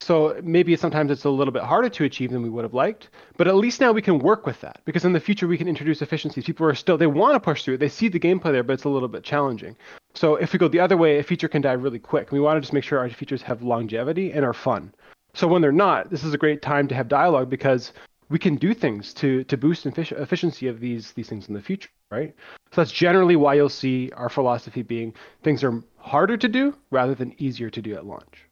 [0.00, 3.08] So maybe sometimes it's a little bit harder to achieve than we would have liked,
[3.36, 5.66] but at least now we can work with that because in the future we can
[5.66, 6.44] introduce efficiencies.
[6.44, 7.78] People are still they want to push through it.
[7.78, 9.76] They see the gameplay there, but it's a little bit challenging.
[10.14, 12.30] So if we go the other way, a feature can die really quick.
[12.30, 14.94] We want to just make sure our features have longevity and are fun.
[15.34, 17.92] So when they're not, this is a great time to have dialogue because
[18.30, 21.90] we can do things to to boost efficiency of these these things in the future,
[22.10, 22.34] right?
[22.72, 27.14] So that's generally why you'll see our philosophy being things are harder to do rather
[27.14, 28.44] than easier to do at launch.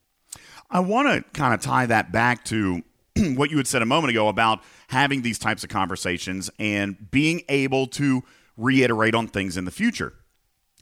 [0.71, 2.83] I want to kind of tie that back to
[3.35, 7.43] what you had said a moment ago about having these types of conversations and being
[7.49, 8.23] able to
[8.57, 10.13] reiterate on things in the future.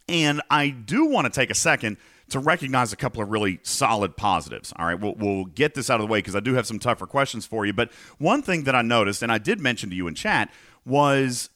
[0.09, 1.97] And I do want to take a second
[2.31, 4.73] to recognize a couple of really solid positives.
[4.77, 6.79] All right, we'll, we'll get this out of the way because I do have some
[6.79, 7.73] tougher questions for you.
[7.73, 10.51] But one thing that I noticed, and I did mention to you in chat,
[10.85, 11.51] was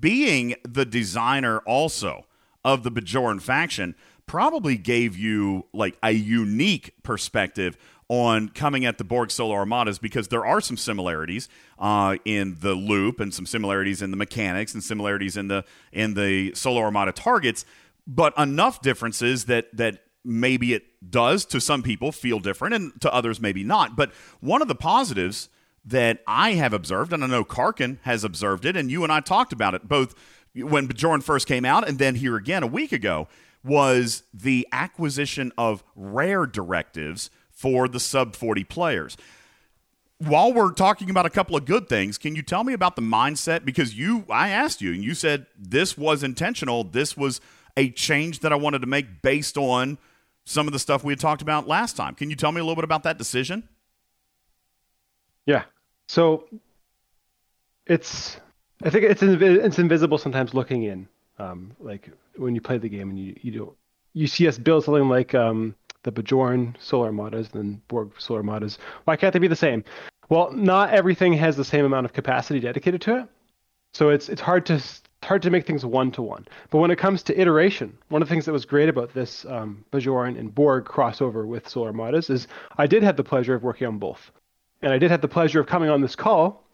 [0.00, 2.26] being the designer also
[2.64, 3.94] of the Bajoran faction
[4.26, 7.76] probably gave you like a unique perspective
[8.08, 12.74] on coming at the Borg Solo Armadas because there are some similarities uh, in the
[12.74, 17.12] loop and some similarities in the mechanics and similarities in the in the Solo Armada
[17.12, 17.64] targets
[18.06, 23.12] but enough differences that that maybe it does to some people feel different and to
[23.12, 23.94] others maybe not.
[23.94, 25.50] But one of the positives
[25.84, 29.20] that I have observed, and I know Karkin has observed it, and you and I
[29.20, 30.14] talked about it both
[30.54, 33.28] when Bajoran first came out and then here again a week ago,
[33.64, 39.16] was the acquisition of rare directives for the sub 40 players.
[40.18, 43.02] While we're talking about a couple of good things, can you tell me about the
[43.02, 43.64] mindset?
[43.64, 46.84] Because you, I asked you, and you said this was intentional.
[46.84, 47.40] This was
[47.76, 49.98] a change that I wanted to make based on
[50.44, 52.14] some of the stuff we had talked about last time.
[52.14, 53.68] Can you tell me a little bit about that decision?
[55.46, 55.64] Yeah.
[56.08, 56.44] So
[57.86, 58.38] it's
[58.82, 61.08] I think it's it's invisible sometimes looking in.
[61.38, 63.74] Um, like when you play the game and you you do
[64.12, 68.40] you see us build something like um, the Bajoran Solo Armadas and then Borg Solo
[68.40, 68.78] Armadas.
[69.04, 69.82] Why can't they be the same?
[70.28, 73.28] Well, not everything has the same amount of capacity dedicated to it.
[73.92, 74.82] So it's it's hard to
[75.24, 76.46] hard to make things one to one.
[76.70, 79.44] But when it comes to iteration, one of the things that was great about this
[79.46, 82.46] um, Bajoran and Borg crossover with Solo Armadas is
[82.78, 84.30] I did have the pleasure of working on both.
[84.82, 86.64] And I did have the pleasure of coming on this call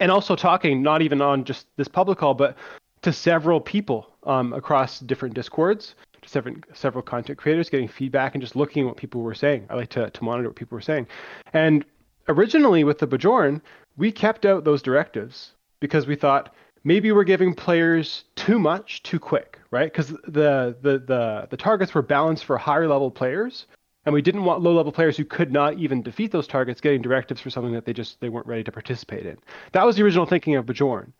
[0.00, 2.56] and also talking, not even on just this public call, but
[3.02, 8.42] to several people um, across different discords, to several, several content creators, getting feedback and
[8.42, 9.66] just looking at what people were saying.
[9.68, 11.06] I like to, to monitor what people were saying.
[11.52, 11.84] And
[12.28, 13.60] originally with the Bajoran,
[13.96, 19.18] we kept out those directives because we thought maybe we're giving players too much too
[19.18, 19.90] quick, right?
[19.90, 23.66] Because the, the the the targets were balanced for higher level players,
[24.04, 27.02] and we didn't want low level players who could not even defeat those targets getting
[27.02, 29.38] directives for something that they just they weren't ready to participate in.
[29.72, 31.12] That was the original thinking of Bajoran.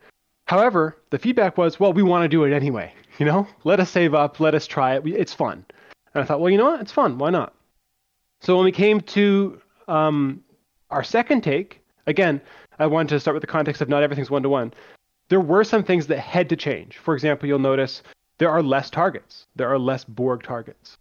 [0.46, 2.92] However, the feedback was, well, we want to do it anyway.
[3.16, 5.06] You know, let us save up, let us try it.
[5.06, 5.64] It's fun.
[6.14, 6.80] And I thought, well, you know what?
[6.80, 7.16] It's fun.
[7.16, 7.54] Why not?
[8.40, 10.42] So when we came to um,
[10.90, 12.40] our second take, again,
[12.80, 14.74] I wanted to start with the context of not everything's one to one
[15.34, 16.96] there were some things that had to change.
[16.98, 18.04] For example, you'll notice
[18.38, 19.48] there are less targets.
[19.56, 20.96] There are less Borg targets.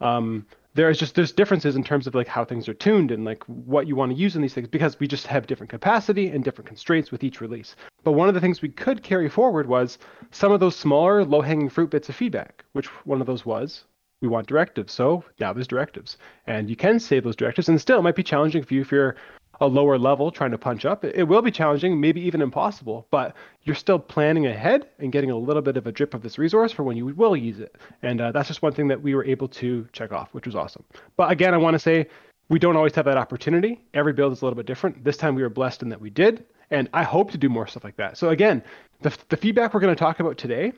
[0.00, 3.44] Um, there's just there's differences in terms of like how things are tuned and like
[3.44, 6.42] what you want to use in these things because we just have different capacity and
[6.42, 7.76] different constraints with each release.
[8.02, 9.98] But one of the things we could carry forward was
[10.32, 13.84] some of those smaller low-hanging fruit bits of feedback, which one of those was
[14.20, 14.92] we want directives.
[14.92, 18.22] So now there's directives, and you can save those directives, and still it might be
[18.22, 19.16] challenging for you if you're
[19.60, 21.04] a lower level trying to punch up.
[21.04, 25.36] It will be challenging, maybe even impossible, but you're still planning ahead and getting a
[25.36, 27.76] little bit of a drip of this resource for when you will use it.
[28.02, 30.54] And uh, that's just one thing that we were able to check off, which was
[30.54, 30.84] awesome.
[31.16, 32.08] But again, I want to say
[32.48, 33.80] we don't always have that opportunity.
[33.94, 35.04] Every build is a little bit different.
[35.04, 37.66] This time we were blessed in that we did, and I hope to do more
[37.66, 38.16] stuff like that.
[38.16, 38.62] So again,
[39.02, 40.72] the, the feedback we're going to talk about today,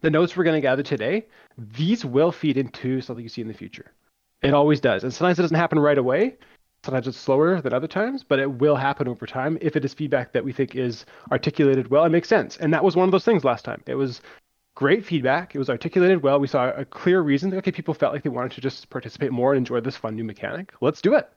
[0.00, 1.26] the notes we're going to gather today,
[1.58, 3.92] these will feed into something you see in the future.
[4.42, 5.04] It always does.
[5.04, 6.36] And sometimes it doesn't happen right away.
[6.82, 9.92] Sometimes it's slower than other times, but it will happen over time if it is
[9.92, 12.56] feedback that we think is articulated well and makes sense.
[12.56, 13.82] And that was one of those things last time.
[13.86, 14.22] It was
[14.74, 15.54] great feedback.
[15.54, 16.40] It was articulated well.
[16.40, 17.52] We saw a clear reason.
[17.52, 20.24] Okay, people felt like they wanted to just participate more and enjoy this fun new
[20.24, 20.72] mechanic.
[20.80, 21.30] Let's do it.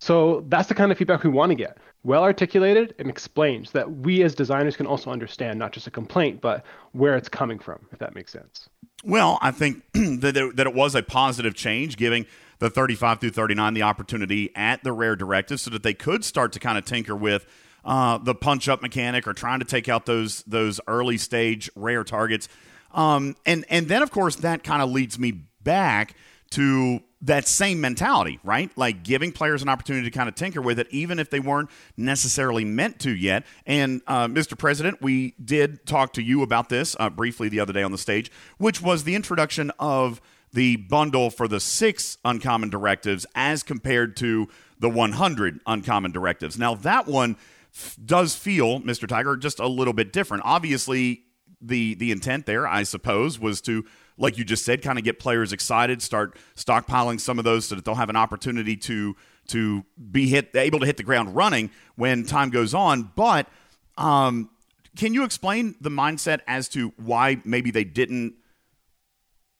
[0.00, 1.78] So that's the kind of feedback we want to get.
[2.02, 6.40] Well articulated and explains that we as designers can also understand not just a complaint,
[6.40, 8.68] but where it's coming from, if that makes sense.
[9.04, 12.26] Well, I think that, it, that it was a positive change, giving
[12.58, 16.52] the 35 through 39 the opportunity at the rare directive so that they could start
[16.52, 17.46] to kind of tinker with
[17.84, 22.04] uh, the punch up mechanic or trying to take out those those early stage rare
[22.04, 22.48] targets.
[22.92, 25.32] Um, and and then of course that kind of leads me
[25.62, 26.14] back
[26.50, 28.70] to that same mentality, right?
[28.76, 31.70] Like giving players an opportunity to kind of tinker with it, even if they weren't
[31.96, 33.44] necessarily meant to yet.
[33.66, 34.56] And uh, Mr.
[34.56, 37.98] President, we did talk to you about this uh, briefly the other day on the
[37.98, 40.20] stage, which was the introduction of
[40.52, 46.58] the bundle for the six uncommon directives as compared to the 100 uncommon directives.
[46.58, 47.36] Now, that one
[47.74, 49.06] f- does feel, Mr.
[49.06, 50.42] Tiger, just a little bit different.
[50.46, 51.24] Obviously,
[51.60, 53.84] the the intent there, I suppose, was to
[54.20, 57.74] like you just said, kind of get players excited, start stockpiling some of those so
[57.74, 59.16] that they'll have an opportunity to
[59.48, 63.10] to be hit able to hit the ground running when time goes on.
[63.16, 63.48] But
[63.96, 64.50] um,
[64.96, 68.34] can you explain the mindset as to why maybe they didn't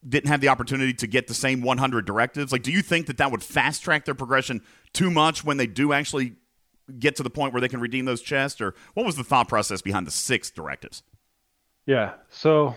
[0.06, 2.52] didn't have the opportunity to get the same 100 directives?
[2.52, 5.66] Like, do you think that that would fast track their progression too much when they
[5.66, 6.34] do actually
[6.98, 8.60] get to the point where they can redeem those chests?
[8.60, 11.02] Or what was the thought process behind the six directives?
[11.86, 12.14] Yeah.
[12.28, 12.76] So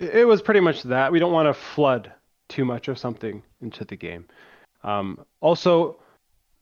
[0.00, 1.12] it was pretty much that.
[1.12, 2.12] We don't want to flood
[2.48, 4.26] too much of something into the game.
[4.82, 6.00] Um, also,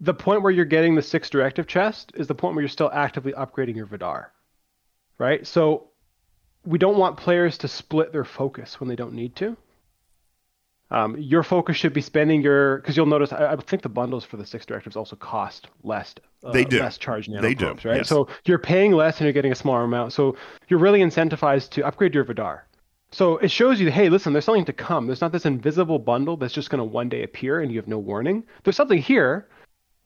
[0.00, 2.90] the point where you're getting the six directive chest is the point where you're still
[2.92, 4.32] actively upgrading your Vidar,
[5.18, 5.46] right?
[5.46, 5.88] So
[6.64, 9.56] we don't want players to split their focus when they don't need to.
[10.90, 14.24] Um, your focus should be spending your because you'll notice I, I, think the bundles
[14.24, 16.14] for the six directives also cost less.
[16.42, 17.98] Uh, they do less charge They do right.
[17.98, 18.08] Yes.
[18.08, 20.14] So you're paying less and you're getting a smaller amount.
[20.14, 20.36] So
[20.68, 22.67] you're really incentivized to upgrade your Vidar.
[23.10, 25.06] So it shows you, hey, listen, there's something to come.
[25.06, 27.88] There's not this invisible bundle that's just going to one day appear and you have
[27.88, 28.44] no warning.
[28.64, 29.48] There's something here,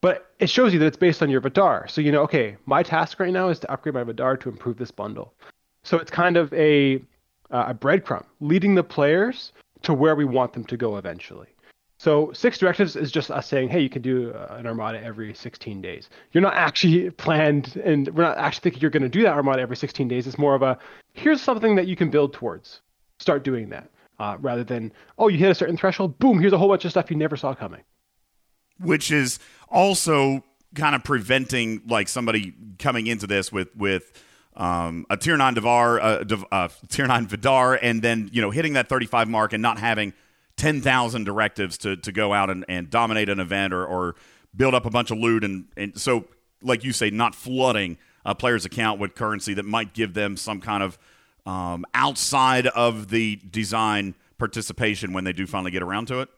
[0.00, 1.88] but it shows you that it's based on your Vidar.
[1.88, 4.78] So you know, okay, my task right now is to upgrade my Vidar to improve
[4.78, 5.34] this bundle.
[5.82, 7.02] So it's kind of a
[7.50, 11.48] uh, a breadcrumb leading the players to where we want them to go eventually.
[11.98, 15.34] So six directives is just us saying, hey, you can do uh, an armada every
[15.34, 16.08] 16 days.
[16.32, 19.60] You're not actually planned, and we're not actually thinking you're going to do that armada
[19.60, 20.26] every 16 days.
[20.26, 20.78] It's more of a
[21.12, 22.80] here's something that you can build towards
[23.22, 26.58] start doing that uh, rather than oh you hit a certain threshold boom here's a
[26.58, 27.82] whole bunch of stuff you never saw coming.
[28.80, 34.12] Which is also kind of preventing like somebody coming into this with with
[34.54, 38.74] um, a tier nine Devar, uh, uh, tier nine Vidar, and then you know hitting
[38.74, 40.12] that 35 mark and not having
[40.56, 44.14] 10,000 directives to to go out and, and dominate an event or, or
[44.54, 46.26] build up a bunch of loot and and so
[46.62, 50.60] like you say, not flooding a player's account with currency that might give them some
[50.60, 50.98] kind of
[51.46, 56.28] um, outside of the design participation when they do finally get around to it?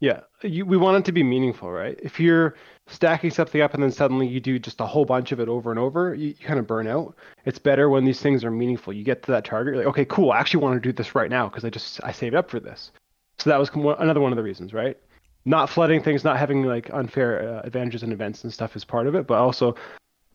[0.00, 1.98] Yeah, you, we want it to be meaningful, right?
[2.02, 2.54] If you're
[2.86, 5.70] stacking something up and then suddenly you do just a whole bunch of it over
[5.70, 7.14] and over, you, you kind of burn out.
[7.44, 8.94] It's better when these things are meaningful.
[8.94, 10.32] You get to that target, you're like, okay, cool.
[10.32, 12.60] I actually want to do this right now because I just I saved up for
[12.60, 12.92] this.
[13.38, 14.96] So that was another one of the reasons, right?
[15.44, 19.06] Not flooding things, not having like unfair uh, advantages and events and stuff is part
[19.06, 19.74] of it, but also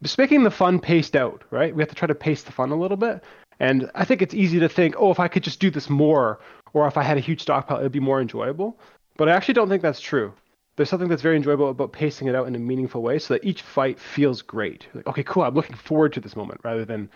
[0.04, 1.76] just making the fun paced out, right?
[1.76, 3.24] We have to try to pace the fun a little bit.
[3.60, 6.40] And I think it's easy to think, oh, if I could just do this more,
[6.74, 8.78] or if I had a huge stockpile, it'd be more enjoyable.
[9.18, 10.34] But I actually don't think that's true.
[10.76, 13.46] There's something that's very enjoyable about pacing it out in a meaningful way so that
[13.46, 14.88] each fight feels great.
[14.94, 17.10] Like, okay, cool, I'm looking forward to this moment rather than,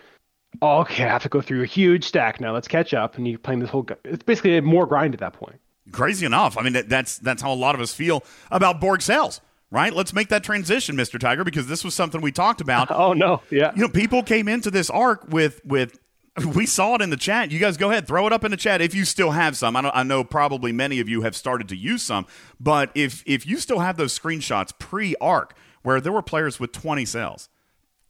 [0.62, 2.54] oh, okay, I have to go through a huge stack now.
[2.54, 3.16] Let's catch up.
[3.16, 3.86] And you're playing this whole.
[4.04, 5.60] It's basically more grind at that point.
[5.92, 6.56] Crazy enough.
[6.56, 9.92] I mean, that's that's how a lot of us feel about Borg sales right?
[9.92, 11.18] Let's make that transition, Mr.
[11.18, 12.90] Tiger, because this was something we talked about.
[12.90, 13.72] oh no, yeah.
[13.74, 15.98] You know, people came into this arc with with
[16.54, 17.50] we saw it in the chat.
[17.50, 19.76] You guys go ahead, throw it up in the chat if you still have some.
[19.76, 22.26] I, I know probably many of you have started to use some,
[22.58, 27.04] but if if you still have those screenshots pre-arc where there were players with 20
[27.04, 27.48] cells,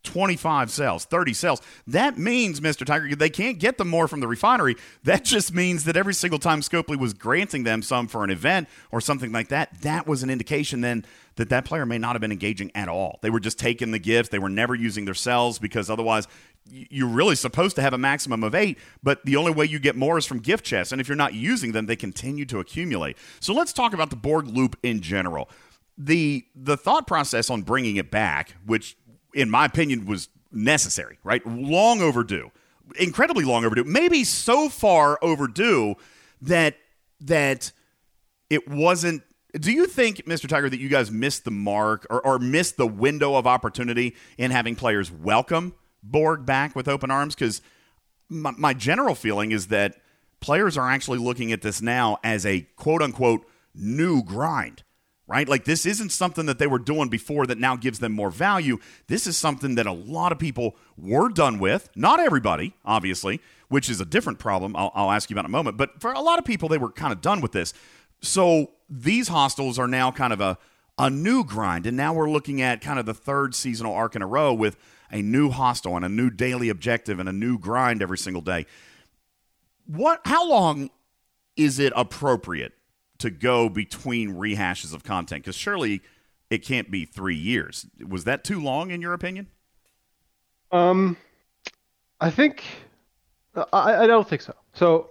[0.02, 1.62] 25 cells, 30 cells.
[1.86, 2.86] That means, Mr.
[2.86, 4.76] Tiger, they can't get them more from the refinery.
[5.04, 8.68] That just means that every single time Scopely was granting them some for an event
[8.90, 11.04] or something like that, that was an indication then
[11.36, 13.18] that that player may not have been engaging at all.
[13.22, 14.30] They were just taking the gifts.
[14.30, 16.26] They were never using their cells because otherwise
[16.70, 19.96] you're really supposed to have a maximum of eight, but the only way you get
[19.96, 20.92] more is from gift chests.
[20.92, 23.16] And if you're not using them, they continue to accumulate.
[23.40, 25.48] So let's talk about the Borg loop in general.
[25.98, 28.96] The the thought process on bringing it back, which
[29.34, 31.46] in my opinion was necessary, right?
[31.46, 32.50] Long overdue,
[32.98, 33.84] incredibly long overdue.
[33.84, 35.96] Maybe so far overdue
[36.40, 36.76] that
[37.20, 37.72] that
[38.48, 39.22] it wasn't
[39.58, 40.48] do you think, Mr.
[40.48, 44.52] Tiger, that you guys missed the mark or, or missed the window of opportunity in
[44.52, 47.34] having players welcome Borg back with open arms?
[47.34, 47.60] Because
[48.28, 49.96] my, my general feeling is that
[50.40, 54.82] players are actually looking at this now as a quote unquote new grind
[55.30, 55.48] right?
[55.48, 58.78] Like this isn't something that they were doing before that now gives them more value.
[59.06, 61.88] This is something that a lot of people were done with.
[61.94, 64.74] Not everybody, obviously, which is a different problem.
[64.74, 65.76] I'll, I'll ask you about in a moment.
[65.76, 67.72] But for a lot of people, they were kind of done with this.
[68.20, 70.58] So these hostiles are now kind of a
[70.98, 74.20] a new grind, and now we're looking at kind of the third seasonal arc in
[74.20, 74.76] a row with
[75.10, 78.66] a new hostile and a new daily objective and a new grind every single day.
[79.86, 80.20] What?
[80.24, 80.90] How long
[81.56, 82.72] is it appropriate
[83.18, 85.42] to go between rehashes of content?
[85.42, 86.00] Because surely
[86.48, 87.86] it can't be three years.
[88.06, 89.46] Was that too long in your opinion?
[90.72, 91.16] Um,
[92.20, 92.64] I think
[93.72, 94.54] I, I don't think so.
[94.74, 95.10] So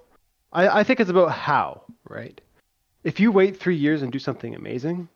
[0.53, 2.39] I, I think it's about how, right?
[3.03, 5.07] If you wait three years and do something amazing,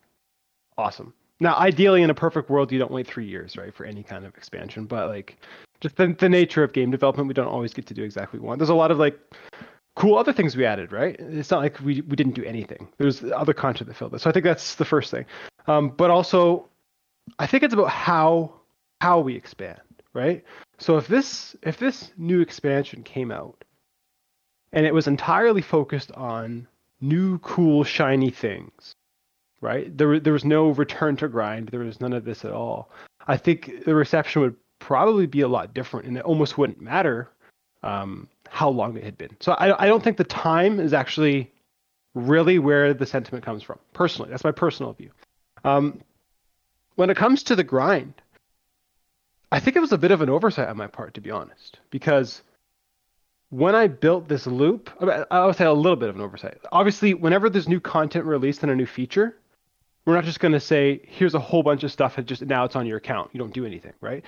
[0.76, 1.12] awesome.
[1.44, 4.24] Now, ideally, in a perfect world, you don't wait three years, right, for any kind
[4.24, 4.86] of expansion.
[4.86, 5.36] But like,
[5.82, 8.44] just the, the nature of game development, we don't always get to do exactly what
[8.44, 8.58] we want.
[8.60, 9.20] There's a lot of like
[9.94, 11.14] cool other things we added, right?
[11.18, 12.88] It's not like we we didn't do anything.
[12.96, 14.22] There's other content that filled it.
[14.22, 15.26] So I think that's the first thing.
[15.66, 16.66] Um, but also,
[17.38, 18.54] I think it's about how
[19.02, 19.82] how we expand,
[20.14, 20.42] right?
[20.78, 23.64] So if this if this new expansion came out
[24.72, 26.66] and it was entirely focused on
[27.02, 28.94] new cool shiny things,
[29.60, 29.96] right?
[29.96, 31.68] There there was no return to grind.
[31.68, 32.90] There was none of this at all.
[33.26, 37.30] I think the reception would probably be a lot different, and it almost wouldn't matter
[37.82, 39.36] um, how long it had been.
[39.40, 41.50] So I, I don't think the time is actually
[42.14, 43.78] really where the sentiment comes from.
[43.92, 45.10] Personally, that's my personal view.
[45.64, 46.00] Um,
[46.96, 48.14] when it comes to the grind,
[49.50, 51.78] I think it was a bit of an oversight on my part, to be honest,
[51.90, 52.42] because
[53.50, 54.90] when I built this loop,
[55.30, 56.58] I would say a little bit of an oversight.
[56.72, 59.36] Obviously, whenever there's new content released and a new feature,
[60.06, 62.64] we're not just going to say, here's a whole bunch of stuff and just now
[62.64, 63.30] it's on your account.
[63.32, 64.24] You don't do anything, right?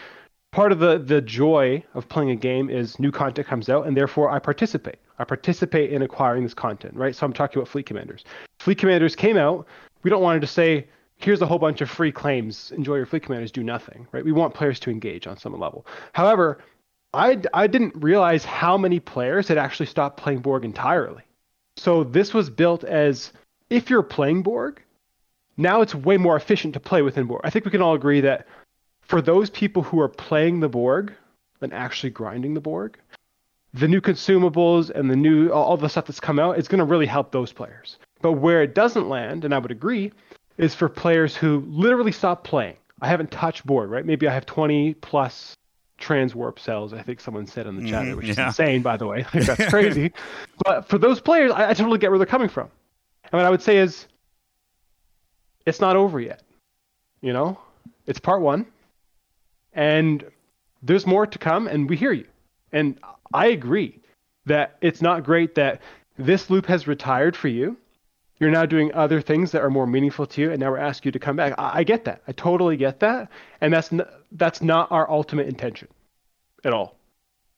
[0.57, 3.95] part of the the joy of playing a game is new content comes out and
[3.95, 4.97] therefore I participate.
[5.19, 7.15] I participate in acquiring this content, right?
[7.15, 8.25] So I'm talking about Fleet Commanders.
[8.59, 9.67] Fleet Commanders came out.
[10.03, 12.73] We don't want to say here's a whole bunch of free claims.
[12.73, 14.25] Enjoy your Fleet Commanders, do nothing, right?
[14.25, 15.87] We want players to engage on some level.
[16.15, 16.59] However,
[17.13, 21.25] I I didn't realize how many players had actually stopped playing Borg entirely.
[21.77, 23.31] So this was built as
[23.69, 24.83] if you're playing Borg,
[25.57, 27.41] now it's way more efficient to play within Borg.
[27.45, 28.47] I think we can all agree that
[29.03, 31.13] for those people who are playing the Borg
[31.61, 32.99] and actually grinding the Borg,
[33.73, 36.85] the new consumables and the new all the stuff that's come out is going to
[36.85, 37.99] really help those players.
[38.23, 40.13] But where it doesn't land, and I would agree,
[40.59, 42.77] is for players who literally stop playing.
[43.03, 44.05] I haven't touched Borg, right?
[44.05, 45.55] Maybe I have 20 plus
[46.01, 46.93] transwarp cells.
[46.93, 48.33] I think someone said in the chat, mm, which yeah.
[48.33, 49.27] is insane, by the way.
[49.35, 50.13] that's crazy.
[50.65, 52.69] but for those players, I, I totally get where they're coming from.
[53.25, 54.07] And what I would say is,
[55.67, 56.43] it's not over yet.
[57.21, 57.59] You know,
[58.07, 58.67] it's part one
[59.77, 60.25] and
[60.83, 62.27] there's more to come, and we hear you.
[62.73, 62.99] And
[63.33, 64.01] I agree
[64.47, 65.83] that it's not great that
[66.19, 67.77] this loop has retired for you.
[68.39, 71.09] You're now doing other things that are more meaningful to you, and now we're asking
[71.09, 71.55] you to come back.
[71.59, 72.23] I, I get that.
[72.27, 75.89] I totally get that, and that's n- that's not our ultimate intention
[76.65, 76.97] at all.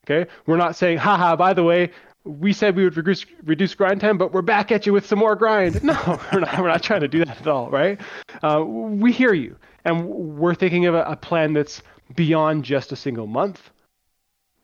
[0.07, 1.37] Okay, we're not saying, haha.
[1.37, 1.91] By the way,
[2.25, 5.19] we said we would reduce reduce grind time, but we're back at you with some
[5.19, 5.83] more grind.
[5.89, 6.59] No, we're not.
[6.59, 8.01] We're not trying to do that at all, right?
[8.43, 11.83] Uh, we hear you, and we're thinking of a, a plan that's
[12.15, 13.71] beyond just a single month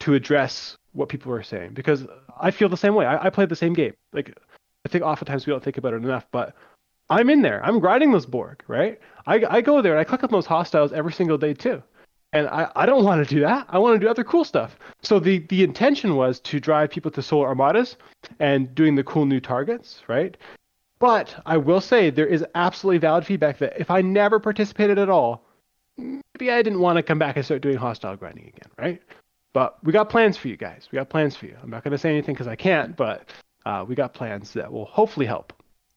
[0.00, 2.06] to address what people are saying because
[2.38, 3.06] I feel the same way.
[3.06, 3.94] I, I play the same game.
[4.12, 4.36] Like
[4.84, 6.54] I think oftentimes we don't think about it enough, but
[7.10, 7.64] I'm in there.
[7.64, 8.98] I'm grinding those Borg, right?
[9.26, 11.82] I, I go there and I click on those hostiles every single day too.
[12.34, 13.66] And I, I don't want to do that.
[13.68, 14.76] I want to do other cool stuff.
[15.02, 17.96] So the, the intention was to drive people to Solo Armadas
[18.40, 20.36] and doing the cool new targets, right?
[20.98, 25.08] But I will say there is absolutely valid feedback that if I never participated at
[25.08, 25.46] all,
[25.96, 29.02] maybe I didn't want to come back and start doing hostile grinding again, right?
[29.52, 30.88] But we got plans for you guys.
[30.90, 31.56] We got plans for you.
[31.62, 33.28] I'm not going to say anything because I can't, but
[33.64, 35.52] uh, we got plans that will hopefully help.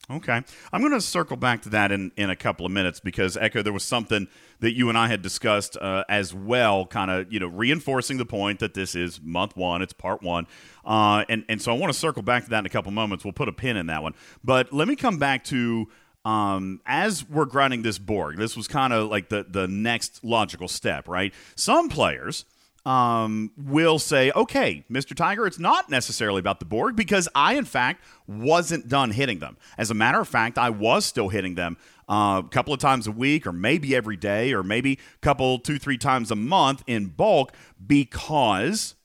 [0.09, 0.41] Okay.
[0.71, 3.61] I'm going to circle back to that in, in a couple of minutes because, Echo,
[3.61, 4.29] there was something
[4.61, 8.25] that you and I had discussed uh, as well, kind of, you know, reinforcing the
[8.25, 10.47] point that this is month one, it's part one.
[10.85, 12.93] Uh, and, and so I want to circle back to that in a couple of
[12.93, 13.25] moments.
[13.25, 14.13] We'll put a pin in that one.
[14.45, 15.89] But let me come back to
[16.23, 20.67] um, as we're grinding this Borg, this was kind of like the the next logical
[20.67, 21.33] step, right?
[21.55, 22.43] Some players
[22.87, 25.13] um, will say, okay, Mr.
[25.13, 29.57] Tiger, it's not necessarily about the Borg because I, in fact, wasn't done hitting them.
[29.77, 31.75] As a matter of fact, I was still hitting them
[32.07, 35.59] uh, a couple of times a week, or maybe every day, or maybe a couple,
[35.59, 37.51] two, three times a month in bulk
[37.85, 38.95] because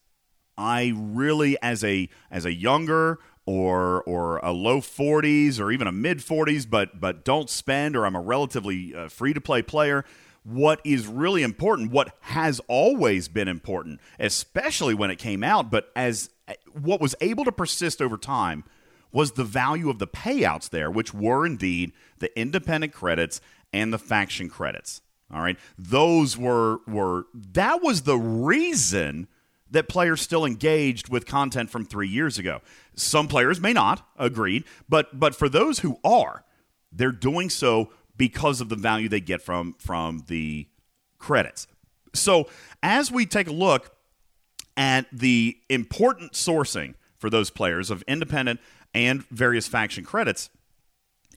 [0.56, 5.92] I really, as a as a younger or or a low 40s or even a
[5.92, 10.04] mid 40s but but don't spend or I'm a relatively uh, free to play player
[10.44, 15.90] what is really important what has always been important especially when it came out but
[15.94, 16.30] as
[16.72, 18.64] what was able to persist over time
[19.12, 23.40] was the value of the payouts there, which were indeed the independent credits
[23.72, 25.02] and the faction credits.
[25.32, 25.58] All right.
[25.78, 29.28] Those were were that was the reason
[29.70, 32.60] that players still engaged with content from 3 years ago.
[32.94, 36.44] Some players may not, agreed, but but for those who are,
[36.90, 40.68] they're doing so because of the value they get from from the
[41.18, 41.66] credits.
[42.14, 42.48] So,
[42.82, 43.94] as we take a look
[44.76, 48.60] at the important sourcing for those players of independent
[48.94, 50.50] and various faction credits,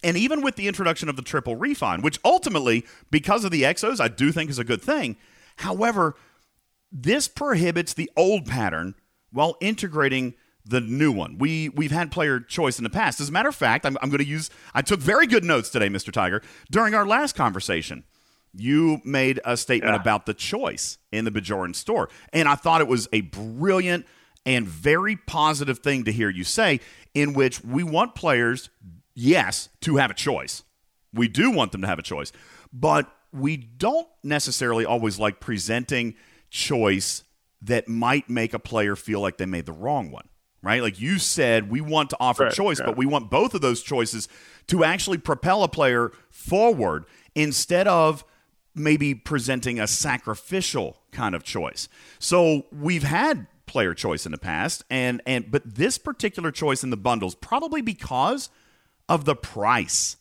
[0.03, 3.99] and even with the introduction of the triple refine, which ultimately, because of the exos,
[3.99, 5.15] I do think is a good thing.
[5.57, 6.15] However,
[6.91, 8.95] this prohibits the old pattern
[9.31, 11.37] while integrating the new one.
[11.37, 13.21] We we've had player choice in the past.
[13.21, 14.49] As a matter of fact, I'm, I'm going to use.
[14.73, 16.11] I took very good notes today, Mr.
[16.11, 16.41] Tiger,
[16.71, 18.03] during our last conversation.
[18.57, 20.01] You made a statement Yeah.
[20.01, 24.05] about the choice in the Bajoran store, and I thought it was a brilliant
[24.45, 26.79] and very positive thing to hear you say.
[27.13, 28.69] In which we want players,
[29.13, 30.63] yes, to have a choice.
[31.13, 32.31] We do want them to have a choice,
[32.73, 36.15] but we don't necessarily always like presenting
[36.49, 37.23] choice
[37.61, 40.27] that might make a player feel like they made the wrong one,
[40.65, 40.81] right?
[40.81, 42.87] Like you said, we want to offer Right, choice, yeah.
[42.87, 44.27] but we want both of those choices
[44.67, 47.05] to actually propel a player forward
[47.35, 48.25] instead of
[48.73, 51.87] maybe presenting a sacrificial kind of choice.
[52.19, 56.91] So we've had player choice in the past and and but this particular choice in
[56.91, 58.49] the bundles probably because
[59.09, 60.17] of the price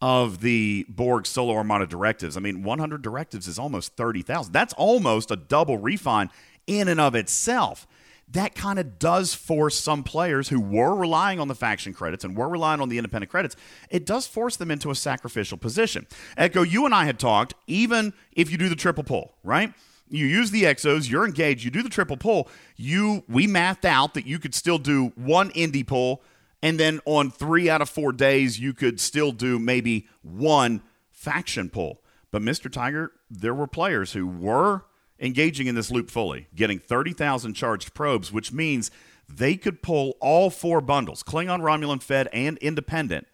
[0.00, 2.36] of the Borg Solo Armada directives.
[2.36, 4.52] I mean, 100 directives is almost 30,000.
[4.52, 6.30] That's almost a double refine
[6.66, 7.86] in and of itself.
[8.28, 12.36] That kind of does force some players who were relying on the faction credits and
[12.36, 13.54] were relying on the independent credits,
[13.88, 16.06] it does force them into a sacrificial position.
[16.36, 19.72] Echo, you and I had talked, even if you do the triple pull, right?
[20.08, 24.14] You use the exos, you're engaged, you do the triple pull, you we mathed out
[24.14, 26.22] that you could still do one indie pull
[26.62, 31.70] and then on three out of four days, you could still do maybe one faction
[31.70, 32.02] pull.
[32.30, 32.70] But Mr.
[32.70, 34.84] Tiger, there were players who were
[35.20, 38.90] engaging in this loop fully, getting 30,000 charged probes, which means
[39.28, 43.26] they could pull all four bundles Klingon, Romulan, Fed, and Independent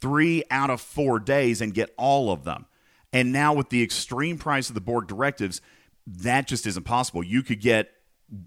[0.00, 2.66] three out of four days and get all of them.
[3.12, 5.60] And now, with the extreme price of the Borg directives,
[6.06, 7.22] that just isn't possible.
[7.22, 7.90] You could get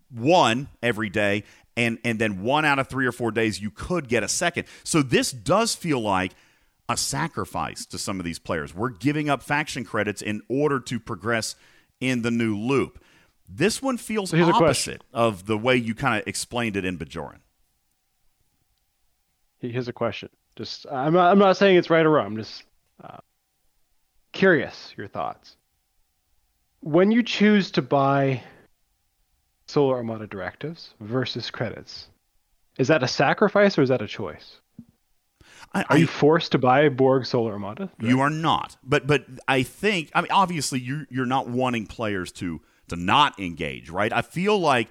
[0.10, 1.44] one every day,
[1.76, 4.68] and and then one out of three or four days you could get a second.
[4.84, 6.34] So this does feel like
[6.88, 8.76] a sacrifice to some of these players.
[8.76, 11.56] We're giving up faction credits in order to progress
[12.02, 13.02] in the new loop.
[13.48, 17.40] This one feels So opposite of the way you kind of explained it in Bajoran.
[19.60, 20.30] Here's a question.
[20.56, 22.28] Just I'm not, I'm not saying it's right or wrong.
[22.28, 22.64] I'm just
[23.04, 23.18] uh,
[24.32, 25.56] curious your thoughts.
[26.80, 28.42] When you choose to buy
[29.68, 32.08] Solo Armada directives versus credits,
[32.78, 34.61] is that a sacrifice or is that a choice?
[35.74, 37.90] I, Are you forced to buy Borg Solo Armada?
[38.00, 42.32] You are not, but but I think I mean obviously you you're not wanting players
[42.34, 44.12] to to not engage, right?
[44.12, 44.90] I feel like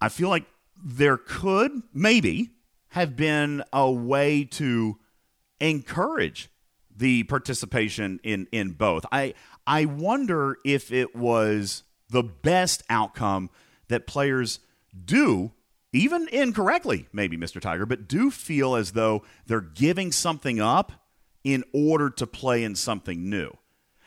[0.00, 0.44] I feel like
[0.82, 2.50] there could maybe
[2.88, 4.98] have been a way to
[5.60, 6.48] encourage
[6.94, 9.04] the participation in in both.
[9.12, 9.34] I
[9.66, 13.50] I wonder if it was the best outcome
[13.88, 14.60] that players
[15.04, 15.52] do
[15.96, 17.60] even incorrectly maybe Mr.
[17.60, 20.92] Tiger but do feel as though they're giving something up
[21.44, 23.56] in order to play in something new.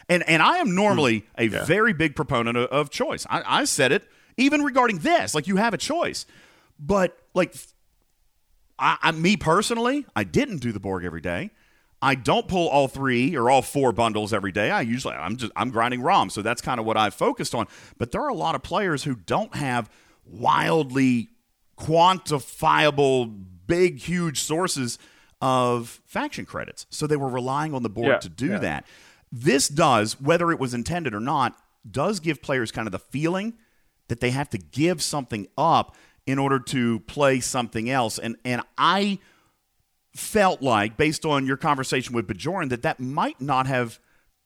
[0.10, 1.44] And and I am normally hmm.
[1.44, 3.26] a very big proponent of, of choice.
[3.30, 5.36] I, I said it even regarding this.
[5.36, 6.26] Like you have a choice,
[6.80, 7.56] but like
[8.78, 11.52] I, I, me personally, I didn't do the Borg every day.
[12.02, 14.72] I don't pull all three or all four bundles every day.
[14.72, 17.68] I usually I'm just I'm grinding ROM, so that's kind of what I've focused on.
[17.98, 19.90] But there are a lot of players who don't have
[20.26, 21.30] wildly
[21.80, 25.00] quantifiable, big, huge sources
[25.42, 26.86] of faction credits.
[26.90, 28.58] So they were relying on the Borg Yeah, to do yeah.
[28.60, 28.88] that.
[29.32, 31.56] This does, whether it was intended or not,
[31.90, 33.54] does give players kind of the feeling
[34.10, 38.20] that they have to give something up in order to play something else.
[38.20, 39.20] And and I
[40.16, 44.00] felt like, based on your conversation with Bajoran, that that might not have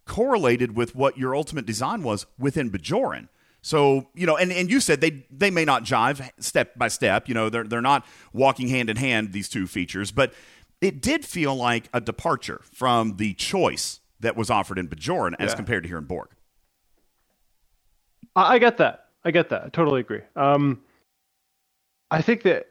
[0.05, 3.29] correlated with what your ultimate design was within Bajoran.
[3.66, 7.28] So you know, and, and you said they they may not jive step by step.
[7.30, 10.34] You know, they're they're not walking hand in hand these two features, but
[10.82, 15.51] it did feel like a departure from the choice that was offered in Bajoran as
[15.51, 15.55] Yeah.
[15.55, 16.28] compared to here in Borg.
[18.36, 19.05] I, get that.
[19.24, 19.64] I get that.
[19.66, 20.22] I totally agree.
[20.36, 20.82] Um,
[22.11, 22.68] I think that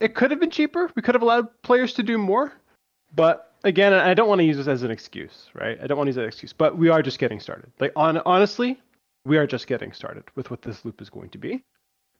[0.00, 0.90] it could have been cheaper.
[0.96, 2.52] We could have allowed players to do more.
[3.14, 5.78] But again, I don't want to use this as an excuse, right?
[5.82, 6.52] I don't want to use that excuse.
[6.52, 7.70] But we are just getting started.
[7.78, 8.80] Like on honestly,
[9.24, 11.64] we are just getting started with what this loop is going to be.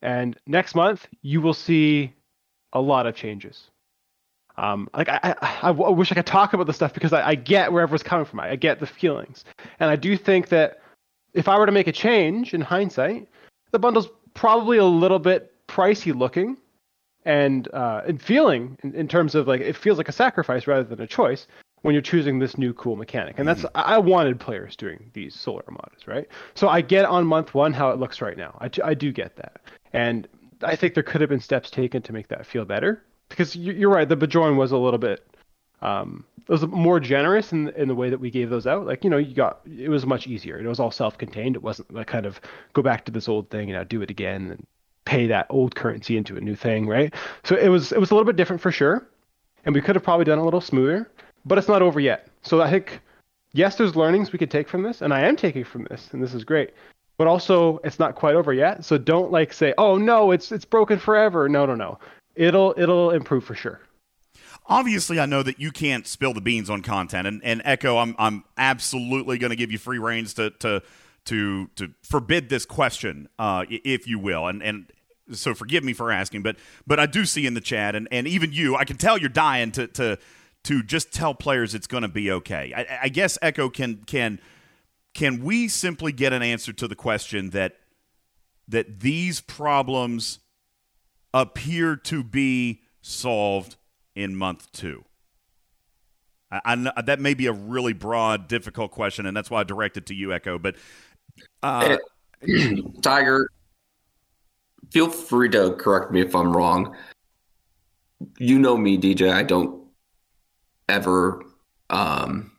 [0.02, 2.12] And next month, you will see
[2.72, 3.70] a lot of changes.
[4.56, 7.34] Um, like I, I, I wish I could talk about the stuff because I, I
[7.34, 8.40] get where everyone's coming from.
[8.40, 9.44] I, I get the feelings,
[9.80, 10.80] and I do think that
[11.32, 13.28] if I were to make a change in hindsight,
[13.70, 16.58] the bundle's probably a little bit pricey looking,
[17.24, 20.84] and uh, and feeling in, in terms of like it feels like a sacrifice rather
[20.84, 21.46] than a choice
[21.82, 23.38] when you're choosing this new cool mechanic.
[23.38, 26.26] And that's I wanted players doing these solo armadas, right?
[26.54, 28.56] So I get on month one how it looks right now.
[28.60, 29.60] I, I do get that,
[29.92, 30.28] and
[30.62, 33.02] I think there could have been steps taken to make that feel better.
[33.28, 35.26] Because you're right, the Bajoran was a little bit
[35.82, 38.86] um, it was more generous in in the way that we gave those out.
[38.86, 40.58] Like you know, you got it was much easier.
[40.58, 41.56] It was all self-contained.
[41.56, 42.40] It wasn't like kind of
[42.72, 44.66] go back to this old thing and now do it again and
[45.04, 47.14] pay that old currency into a new thing, right?
[47.44, 49.06] So it was it was a little bit different for sure,
[49.64, 51.10] and we could have probably done a little smoother.
[51.44, 52.28] But it's not over yet.
[52.42, 53.00] So I think
[53.52, 56.22] yes, there's learnings we could take from this, and I am taking from this, and
[56.22, 56.70] this is great.
[57.18, 58.84] But also, it's not quite over yet.
[58.84, 61.98] So don't like say, "Oh no, it's it's broken forever." No, no, no.
[62.34, 63.80] It'll it'll improve for sure
[64.66, 68.14] obviously I know that you can't spill the beans on content and, and Echo I'm
[68.18, 70.82] I'm absolutely going to give you free reins to to
[71.26, 74.86] to to forbid this question uh, if you will and and
[75.32, 78.26] so forgive me for asking but but I do see in the chat and and
[78.26, 80.18] even you I can tell you're dying to to
[80.64, 84.38] to just tell players it's going to be okay I, I guess Echo can can
[85.14, 87.76] can we simply get an answer to the question that
[88.68, 90.38] that these problems
[91.34, 93.76] appear to be solved
[94.14, 95.04] in month two?
[96.50, 96.60] I,
[96.96, 100.06] I, that may be a really broad, difficult question, and that's why I directed it
[100.06, 100.58] to you, Echo.
[100.58, 100.76] But
[101.62, 101.96] uh,
[103.02, 103.48] Tiger,
[104.90, 106.94] feel free to correct me if I'm wrong.
[108.38, 109.32] You know me, DJ.
[109.32, 109.81] I don't
[110.88, 111.42] ever
[111.90, 112.52] um,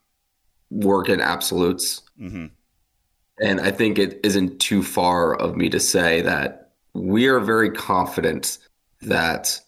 [0.70, 2.02] work in absolutes.
[2.20, 2.48] Mm-hmm.
[3.40, 7.72] And I think it isn't too far of me to say that we are very
[7.72, 8.58] confident
[9.02, 9.60] that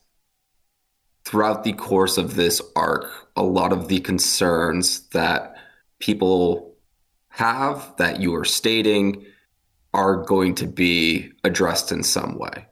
[1.25, 5.55] throughout the course of this arc, a lot of the concerns that
[5.99, 6.75] people
[7.29, 9.25] have that you are stating
[9.93, 12.67] are going to be addressed in some way.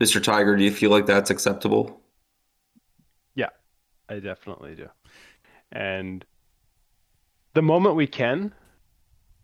[0.00, 0.22] Mr.
[0.22, 2.00] Tiger, do you feel like that's acceptable?
[3.34, 3.50] Yeah,
[4.08, 4.88] I definitely do.
[5.72, 6.24] And
[7.54, 8.52] the moment we can,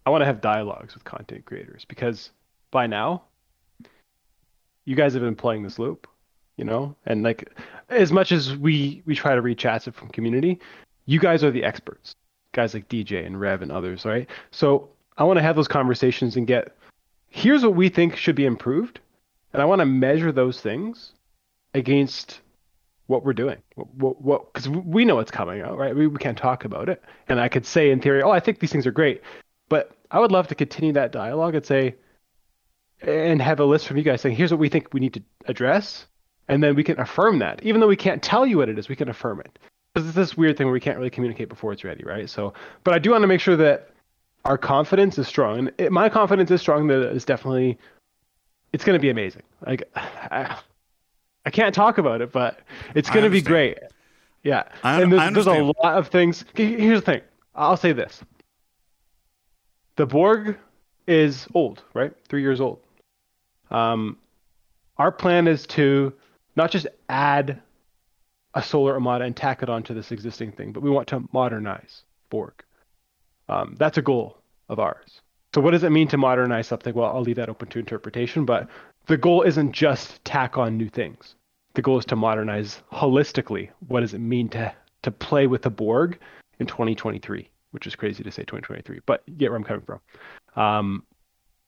[0.06, 2.30] I want to have dialogues with content creators because
[2.70, 3.22] by now,
[4.84, 6.06] you guys have been playing this loop
[6.56, 6.94] you know?
[7.06, 7.50] And like
[7.88, 10.60] as much as we we try to reach it from community
[11.06, 12.14] you guys are the experts.
[12.52, 14.28] Guys like dj and rev and others right?
[14.50, 16.76] So i want to have those conversations and get
[17.28, 19.00] here's what we think should be improved
[19.52, 21.12] and i want to measure those things
[21.72, 22.40] against
[23.06, 23.58] what we're doing.
[23.74, 25.94] What what because we know it's coming out right?
[25.94, 27.02] We, we can't talk about it.
[27.28, 29.22] And i could say in theory oh i think these things are great.
[29.68, 31.96] But i would love to continue that dialogue and say
[33.02, 35.22] and have a list from you guys saying here's what we think we need to
[35.46, 36.06] address
[36.48, 37.62] and then we can affirm that.
[37.62, 39.58] Even though we can't tell you what it is we can affirm it.
[39.92, 42.28] Because it's this weird thing where we can't really communicate before it's ready right?
[42.28, 43.90] So but i do want to make sure that
[44.44, 45.58] our confidence is strong.
[45.58, 47.78] And it, my confidence is strong that it's definitely
[48.72, 49.42] it's going to be amazing.
[49.66, 50.58] Like I,
[51.46, 52.60] I can't talk about it but
[52.94, 53.78] it's going to be great.
[54.42, 54.64] Yeah.
[54.82, 56.44] I, and there's, there's a lot of things.
[56.54, 57.20] Here's the thing.
[57.54, 58.22] I'll say this.
[59.96, 60.58] The borg
[61.06, 62.12] is old right?
[62.28, 62.80] Three years old.
[63.70, 64.18] Um,
[64.98, 66.12] our plan is to
[66.56, 67.60] not just add
[68.54, 72.02] a solo armada and tack it onto this existing thing, but we want to modernize
[72.30, 72.52] Borg.
[73.48, 74.38] Um, that's a goal
[74.68, 75.20] of ours.
[75.54, 76.94] So what does it mean to modernize something?
[76.94, 78.68] Well, I'll leave that open to interpretation, but
[79.06, 81.34] the goal isn't just tack on new things.
[81.74, 83.70] The goal is to modernize holistically.
[83.88, 86.18] What does it mean to to play with the Borg
[86.58, 87.48] in 2023?
[87.72, 90.00] Which is crazy to say 2023, but you get where I'm coming from.
[90.54, 91.02] Um,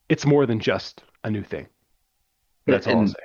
[0.07, 1.67] it's more than just a new thing.
[2.65, 3.15] That's all I'll say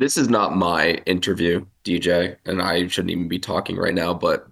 [0.00, 4.14] this is not my interview, DJ, and I shouldn't even be talking right now.
[4.14, 4.48] But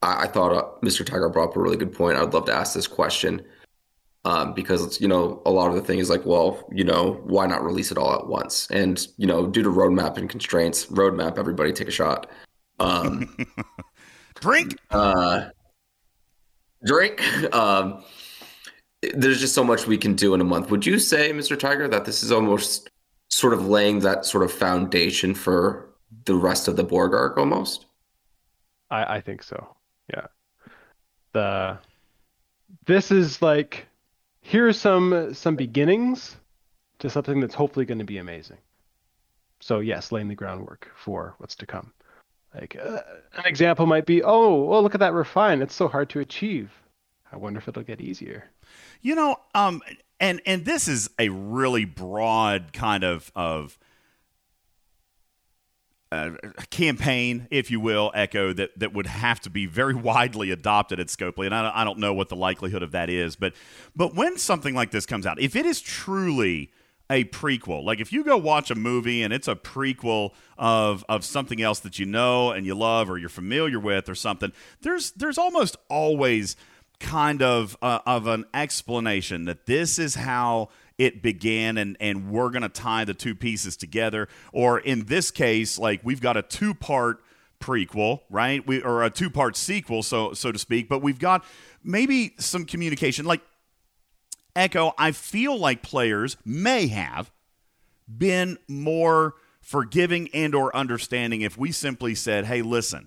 [0.00, 1.04] I, I thought uh, Mr.
[1.04, 2.16] Tiger brought up a really good point.
[2.16, 3.44] I'd love to ask this question
[4.28, 7.46] um, because you know a lot of the thing is like, well, you know, why
[7.46, 8.68] not release it all at once?
[8.70, 12.28] And you know, due to roadmap and constraints, roadmap, everybody take a shot.
[12.78, 13.34] Um,
[14.40, 14.76] drink.
[14.90, 15.48] Uh,
[16.84, 17.22] drink.
[17.54, 18.04] Um,
[19.14, 20.70] there's just so much we can do in a month.
[20.70, 21.58] Would you say, Mr.
[21.58, 22.90] Tiger, that this is almost
[23.30, 25.88] sort of laying that sort of foundation for
[26.26, 27.86] the rest of the Borg arc almost.
[28.90, 29.74] I, I think so.
[30.12, 30.26] Yeah.
[31.32, 31.78] The
[32.84, 33.86] this is like
[34.48, 36.36] here's some some beginnings
[37.00, 38.56] to something that's hopefully going to be amazing.
[39.60, 41.92] So yes, laying the groundwork for what's to come.
[42.54, 43.00] Like uh,
[43.34, 45.60] an example might be, oh, well, look at that refine.
[45.60, 46.72] It's so hard to achieve.
[47.30, 48.50] I wonder if it'll get easier.
[49.02, 49.82] You know, um,
[50.18, 53.78] and and this is a really broad kind of of
[56.10, 56.30] uh,
[56.70, 61.08] campaign, if you will, Echo, that, that would have to be very widely adopted at
[61.08, 61.46] Scopely.
[61.46, 63.36] And I don't, I don't know what the likelihood of that is.
[63.36, 63.54] But,
[63.94, 66.70] but when something like this comes out, if it is truly
[67.10, 71.24] a prequel, like if you go watch a movie and it's a prequel of, of
[71.24, 74.52] something else that you know and you love or you're familiar with or something,
[74.82, 76.56] there's, there's almost always
[77.00, 80.68] kind of uh, of an explanation that this is how
[80.98, 84.28] it began and and we're going to tie the two pieces together.
[84.52, 87.22] Or in this case like we've got a two part
[87.60, 88.66] prequel right?
[88.66, 91.44] We or a two part sequel so so to speak but we've got
[91.82, 93.24] maybe some communication.
[93.24, 93.42] Like
[94.56, 97.30] echo i feel like players may have
[98.08, 103.06] been more forgiving and or understanding if we simply said hey listen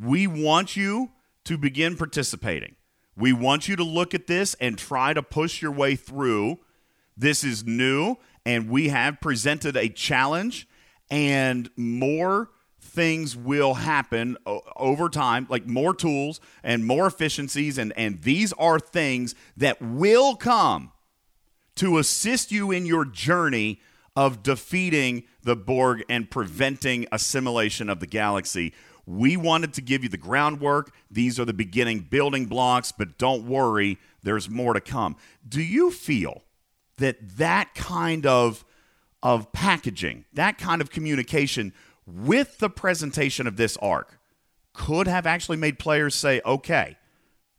[0.00, 1.10] we want you
[1.44, 2.76] to begin participating.
[3.16, 6.58] We want you to look at this and try to push your way through
[7.18, 8.16] this is new,
[8.46, 10.68] and we have presented a challenge,
[11.10, 12.50] and more
[12.80, 14.36] things will happen
[14.76, 17.76] over time, like more tools and more efficiencies.
[17.76, 20.92] And, and these are things that will come
[21.76, 23.80] to assist you in your journey
[24.16, 28.72] of defeating the Borg and preventing assimilation of the galaxy.
[29.06, 30.92] We wanted to give you the groundwork.
[31.10, 35.16] These are the beginning building blocks, but don't worry, there's more to come.
[35.48, 36.42] Do you feel
[36.98, 38.64] that that kind of
[39.22, 41.72] of packaging, that kind of communication
[42.06, 44.18] with the presentation of this arc
[44.72, 46.96] could have actually made players say, "Okay,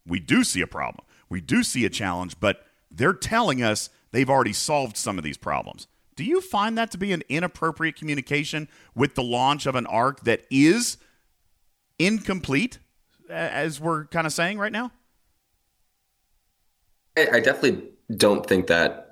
[0.05, 1.05] we do see a problem.
[1.27, 5.37] We do see a challenge, but they're telling us they've already solved some of these
[5.37, 9.85] problems." Do you find that to be an inappropriate communication with the launch of an
[9.85, 10.97] arc that is
[11.97, 12.79] incomplete,
[13.29, 14.91] as we're kind of saying right now?
[17.17, 19.08] I definitely don't think that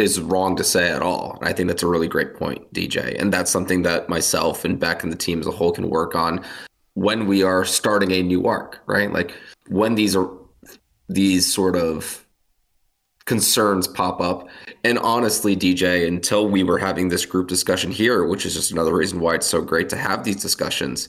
[0.00, 1.38] is wrong to say at all.
[1.42, 3.20] I think that's a really great point, DJ.
[3.20, 6.14] And that's something that myself and Beck and the team as a whole can work
[6.14, 6.44] on
[6.94, 9.12] when we are starting a new arc, right?
[9.12, 9.34] Like
[9.68, 10.28] when these are
[11.08, 12.26] these sort of
[13.26, 14.48] concerns pop up.
[14.82, 18.94] And honestly, DJ, until we were having this group discussion here, which is just another
[18.94, 21.08] reason why it's so great to have these discussions,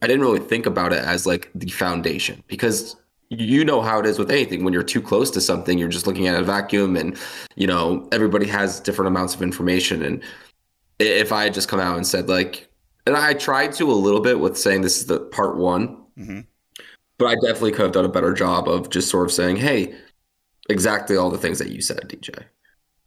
[0.00, 2.94] I didn't really think about it as like the foundation because
[3.30, 4.64] you know how it is with anything.
[4.64, 7.16] When you're too close to something you're just looking at a vacuum and
[7.56, 10.02] you know everybody has different amounts of information.
[10.02, 10.22] And
[10.98, 12.68] if i had just come out and said like
[13.06, 16.40] and i tried to a little bit with saying this is the part one mm-hmm.
[17.18, 19.94] but i definitely could have done a better job of just sort of saying hey
[20.68, 22.44] exactly all the things that you said dj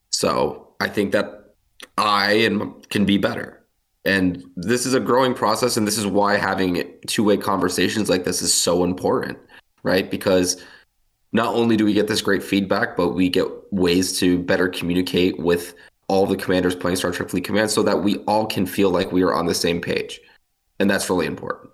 [0.09, 1.55] so i think that
[1.97, 3.57] i and can be better.
[4.03, 8.41] And this is a growing process and this is why having two-way conversations like this
[8.41, 9.37] is so important
[9.83, 10.09] right?
[10.09, 10.61] Because
[11.31, 15.39] not only do we get this great feedback, but we get ways to better communicate
[15.39, 15.73] with
[16.07, 19.11] all the commanders playing Star Trek Fleet Command so that we all can feel like
[19.11, 20.19] we are on the same page.
[20.79, 21.71] And that's really important.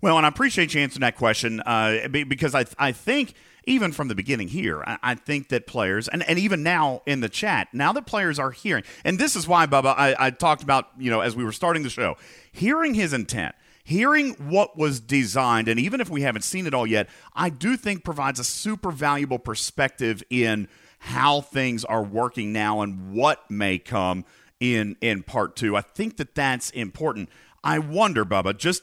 [0.00, 4.08] Well, and I appreciate you answering that question uh, because I, I think even from
[4.08, 7.68] the beginning here, I, I, think that players, and, and even now in the chat,
[7.72, 11.08] now that players are hearing, and this is why, Bubba, I, I talked about, you
[11.08, 12.16] know, as we were starting the show,
[12.50, 13.54] hearing his intent
[13.84, 17.76] hearing what was designed, and even if we haven't seen it all yet, I do
[17.76, 20.68] think provides a super valuable perspective in
[20.98, 24.24] how things are working now and what may come
[24.60, 25.76] in in part two.
[25.76, 27.28] I think that that's important.
[27.64, 28.82] I wonder, Bubba, just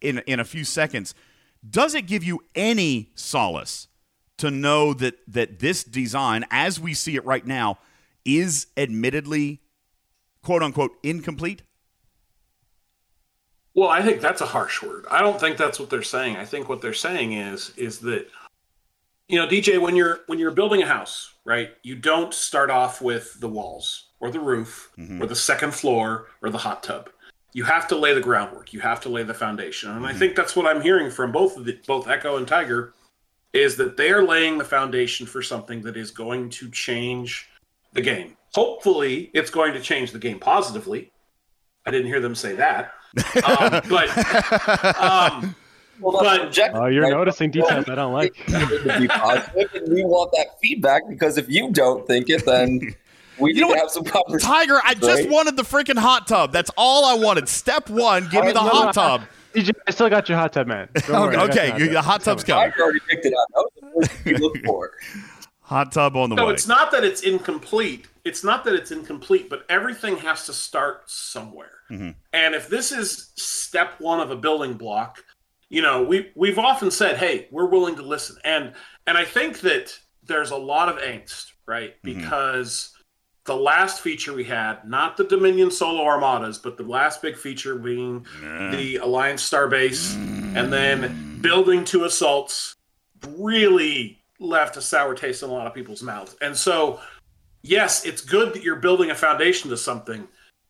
[0.00, 1.14] in in a few seconds,
[1.68, 3.88] does it give you any solace
[4.38, 7.78] to know that that this design, as we see it right now,
[8.24, 9.60] is admittedly
[10.42, 11.62] quote unquote incomplete?
[13.76, 15.04] Well, I think that's a harsh word.
[15.10, 16.36] I don't think that's what they're saying.
[16.36, 18.26] I think what they're saying is is that
[19.28, 21.70] you know, DJ, when you're when you're building a house, right?
[21.82, 25.22] You don't start off with the walls or the roof mm-hmm.
[25.22, 27.10] or the second floor or the hot tub.
[27.52, 28.72] You have to lay the groundwork.
[28.72, 29.90] You have to lay the foundation.
[29.90, 30.06] And mm-hmm.
[30.06, 32.94] I think that's what I'm hearing from both of the, both Echo and Tiger
[33.52, 37.48] is that they are laying the foundation for something that is going to change
[37.92, 38.36] the game.
[38.54, 41.10] Hopefully, it's going to change the game positively.
[41.84, 42.92] I didn't hear them say that
[43.46, 45.54] um, but um,
[46.00, 47.10] well, but oh, you're right?
[47.10, 48.34] noticing details I don't like.
[48.46, 52.80] be positive, and we want that feedback because if you don't think it, then
[53.38, 54.48] we you need to have some conversation.
[54.52, 56.52] Tiger, I just wanted the freaking hot tub.
[56.52, 57.48] That's all I wanted.
[57.48, 59.22] Step one, give me the hot tub.
[59.54, 60.88] I still got your hot tub, man.
[61.08, 61.88] okay, okay.
[61.88, 62.72] the hot tub's coming.
[62.76, 63.48] I already picked it up.
[63.54, 64.92] That was the first you look for.
[65.66, 66.48] Hot tub on the no, way.
[66.50, 68.06] No, it's not that it's incomplete.
[68.24, 71.78] It's not that it's incomplete, but everything has to start somewhere.
[71.90, 72.10] Mm-hmm.
[72.32, 75.24] And if this is step one of a building block,
[75.68, 78.74] you know, we we've often said, "Hey, we're willing to listen," and
[79.08, 82.00] and I think that there's a lot of angst, right?
[82.04, 82.20] Mm-hmm.
[82.20, 82.92] Because
[83.44, 87.74] the last feature we had, not the Dominion solo armadas, but the last big feature
[87.74, 90.14] being the Alliance Starbase,
[90.56, 92.76] and then building two assaults,
[93.26, 96.36] really left a sour taste in a lot of people's mouths.
[96.40, 97.00] And so,
[97.62, 100.26] yes, it's good that you're building a foundation to something.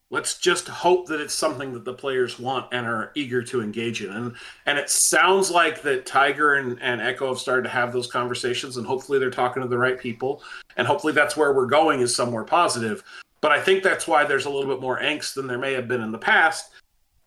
[0.09, 4.03] Let's just hope that it's something that the players want and are eager to engage
[4.05, 4.11] in.
[4.13, 4.35] And
[4.67, 8.77] and it sounds like that Tiger and, and Echo have started to have those conversations,
[8.77, 10.45] and hopefully they're talking to the right people.
[10.77, 13.03] And hopefully that's where we're going is somewhere positive.
[13.41, 15.89] But I think that's why there's a little bit more angst than there may have
[15.89, 16.71] been in the past,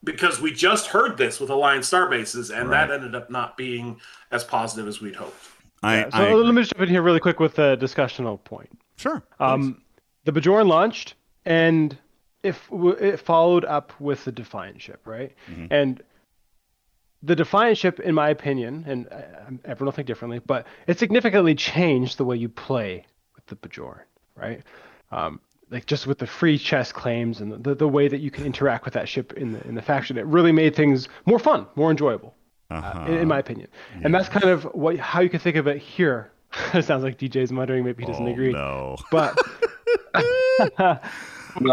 [0.05, 2.87] because we just heard this with Alliance Star Bases, and Right.
[2.87, 3.99] that ended up not being
[4.31, 5.49] as positive as we'd hoped.
[5.82, 8.69] I, Yeah, so I let me jump in here really quick with a discussional point.
[8.97, 9.23] sure.
[9.39, 9.82] Um,
[10.25, 11.15] the Bajoran launched,
[11.45, 11.97] and
[12.43, 15.34] if it followed up with the Defiant ship, right?
[15.71, 16.01] And
[17.23, 19.21] the Defiant ship, in my opinion, and uh,
[19.65, 23.05] everyone will think differently, but it significantly changed the way you play
[23.36, 24.03] with the Bajoran,
[24.36, 24.61] right?
[25.11, 28.45] Um, like just with the free chess claims and the, the way that you can
[28.45, 31.67] interact with that ship in the in the faction, it really made things more fun,
[31.75, 32.34] more enjoyable,
[32.70, 33.67] uh, in, in my opinion.
[34.03, 36.32] And that's kind of what how you can think of it here.
[36.74, 38.51] it sounds like DJ's muttering, maybe he doesn't Oh, agree.
[38.51, 38.95] no.
[39.11, 39.38] But
[40.13, 40.24] when
[40.63, 40.76] it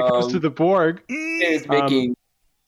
[0.08, 2.16] comes to Um, the Borg, is making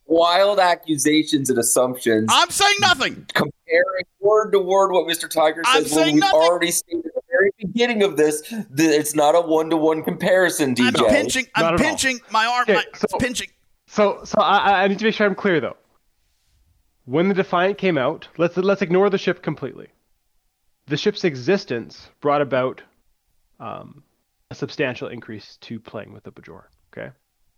[0.07, 3.27] wild accusations and assumptions, I'm saying nothing.
[3.35, 5.29] comparing word to word what Mr.
[5.29, 5.93] Tiger I'm says.
[5.95, 6.41] When saying we've nothing.
[6.41, 10.03] already stated at the very beginning of this that it's not a one to one
[10.03, 10.87] comparison, DJ.
[10.99, 11.47] I'm pinching.
[11.55, 11.79] I'm at all.
[11.79, 12.63] pinching my arm.
[12.63, 13.49] Okay, my, so- it's pinching.
[13.91, 15.77] So, so I, I need to make sure I'm clear though.
[17.09, 19.89] When the Defiant came out, let's let's ignore the ship completely.
[20.89, 22.83] The ship's existence brought about
[23.59, 24.03] um,
[24.51, 26.65] a substantial increase to playing with the Bajor.
[26.93, 27.09] Okay,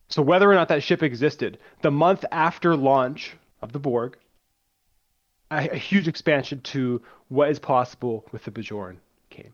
[0.08, 4.16] so whether or not that ship existed, the month after launch of the Borg,
[5.50, 8.98] a, a huge expansion to what is possible with the Bajoran
[9.30, 9.52] came,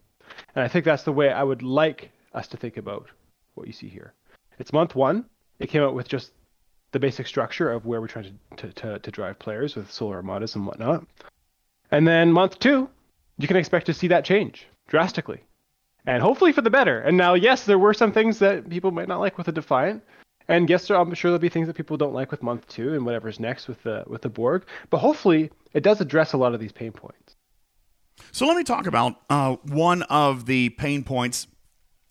[0.55, 3.09] and I think that's the way I would like us to think about
[3.55, 4.13] what you see here.
[4.59, 5.25] It's month one.
[5.59, 6.33] It came out with just
[6.93, 10.13] the basic structure of where we're trying to, to, to, to drive players with solo
[10.13, 11.07] armadas and whatnot.
[11.91, 12.89] And then month two,
[13.39, 15.41] you can expect to see that change drastically.
[16.07, 17.01] And hopefully for the better.
[17.01, 20.03] And now, yes, there were some things that people might not like with the Defiant.
[20.49, 23.05] And yes, I'm sure there'll be things that people don't like with month two and
[23.05, 24.65] whatever's next with the with the Borg.
[24.91, 27.35] But hopefully it does address a lot of these pain points.
[28.31, 31.49] So let me talk about uh, one of the pain points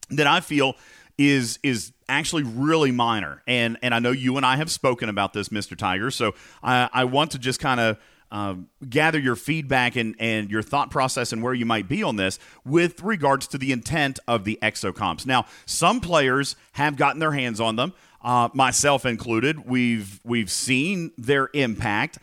[0.10, 0.76] that I feel
[1.18, 5.34] is is actually really minor, and and I know you and I have spoken about
[5.34, 6.12] this, Mister Tiger.
[6.12, 7.98] So I, I want to just kind of.
[8.32, 8.56] Uh,
[8.90, 12.40] gather your feedback and, and your thought process and where you might be on this
[12.66, 15.28] with regards to the intent of the exocomps.
[15.28, 17.94] Now, some players have gotten their hands on them,
[18.24, 19.66] uh, myself included.
[19.66, 22.18] We've we've seen their impact.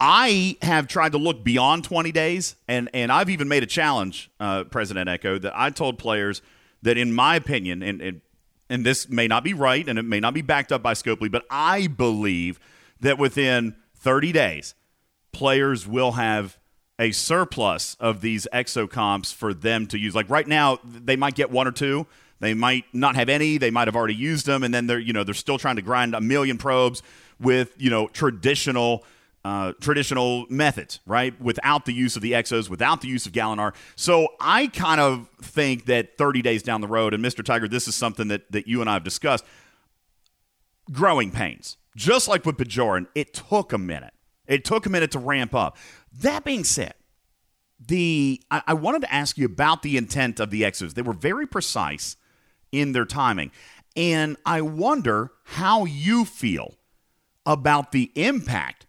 [0.00, 4.30] I have tried to look beyond 20 days, and, and I've even made a challenge,
[4.40, 6.40] uh, President Echo, that I told players
[6.80, 8.20] that, in my opinion, and, and,
[8.70, 11.30] and this may not be right and it may not be backed up by Scopely,
[11.30, 12.58] but I believe
[13.00, 14.74] that within 30 days,
[15.32, 16.58] players will have
[16.98, 20.14] a surplus of these exocomps for them to use.
[20.14, 22.06] Like right now, they might get one or two.
[22.38, 23.58] They might not have any.
[23.58, 25.82] They might have already used them, and then they're you know they're still trying to
[25.82, 27.02] grind a million probes
[27.38, 29.04] with you know traditional
[29.44, 31.38] uh, traditional methods, right?
[31.40, 33.74] Without the use of the exos, without the use of Galinar.
[33.96, 37.44] So I kind of think that 30 days down the road, and Mr.
[37.44, 39.44] Tiger, this is something that that you and I have discussed.
[40.92, 44.12] Growing pains, just like with Bajoran, it took a minute.
[44.46, 45.76] It took a minute to ramp up.
[46.12, 46.94] That being said,
[47.78, 50.94] the I, I wanted to ask you about the intent of the exos.
[50.94, 52.16] They were very precise
[52.72, 53.52] in their timing.
[53.96, 56.76] And I wonder how you feel
[57.46, 58.86] about the impact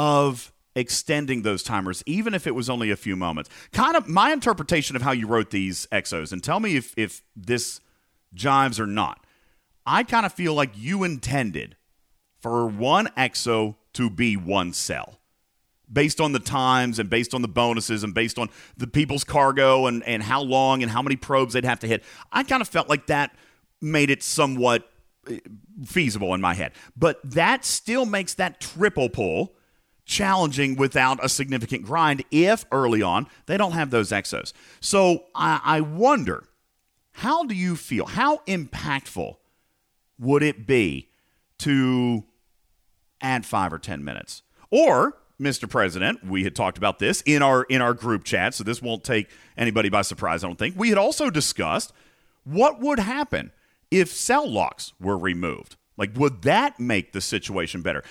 [0.00, 3.50] of extending those timers, even if it was only a few moments.
[3.70, 7.22] Kind of my interpretation of how you wrote these exos, and tell me if, if
[7.36, 7.82] this
[8.34, 9.26] jives or not.
[9.84, 11.76] I kind of feel like you intended
[12.40, 15.18] for one exo to be one cell
[15.92, 18.48] based on the times and based on the bonuses and based on
[18.78, 22.04] the people's cargo and, and how long and how many probes they'd have to hit.
[22.32, 23.36] I kind of felt like that
[23.82, 24.88] made it somewhat
[25.28, 25.40] eh,
[25.84, 26.72] feasible in my head.
[26.96, 29.56] But that still makes that triple pull
[30.10, 34.52] challenging without a significant grind if early on they don't have those exos.
[34.80, 36.44] So I, I wonder,
[37.12, 38.06] how do you feel?
[38.06, 39.36] How impactful
[40.18, 41.08] would it be
[41.58, 42.24] to
[43.20, 44.42] add five or ten minutes?
[44.70, 45.70] Or, Mr.
[45.70, 49.04] President, we had talked about this in our in our group chat, so this won't
[49.04, 50.74] take anybody by surprise, I don't think.
[50.76, 51.92] We had also discussed
[52.42, 53.52] what would happen
[53.92, 55.76] if cell locks were removed.
[55.96, 58.02] Like, would that make the situation better?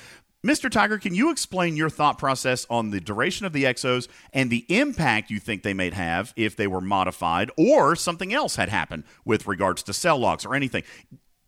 [0.46, 0.72] Mr.
[0.72, 4.66] Tiger, can you explain your thought process on the duration of the exos and the
[4.70, 9.04] impact you think they may have if they were modified or something else had happened
[9.26, 10.84] with regards to cell locks or anything?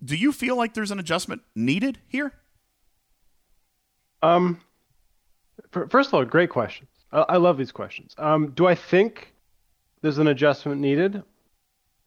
[0.04, 2.34] do you feel like there's an adjustment needed here?
[4.22, 4.62] Um,
[5.72, 6.90] first of all, great questions.
[7.12, 8.14] I, I love these questions.
[8.18, 9.34] Um, do I think
[10.02, 11.24] there's an adjustment needed?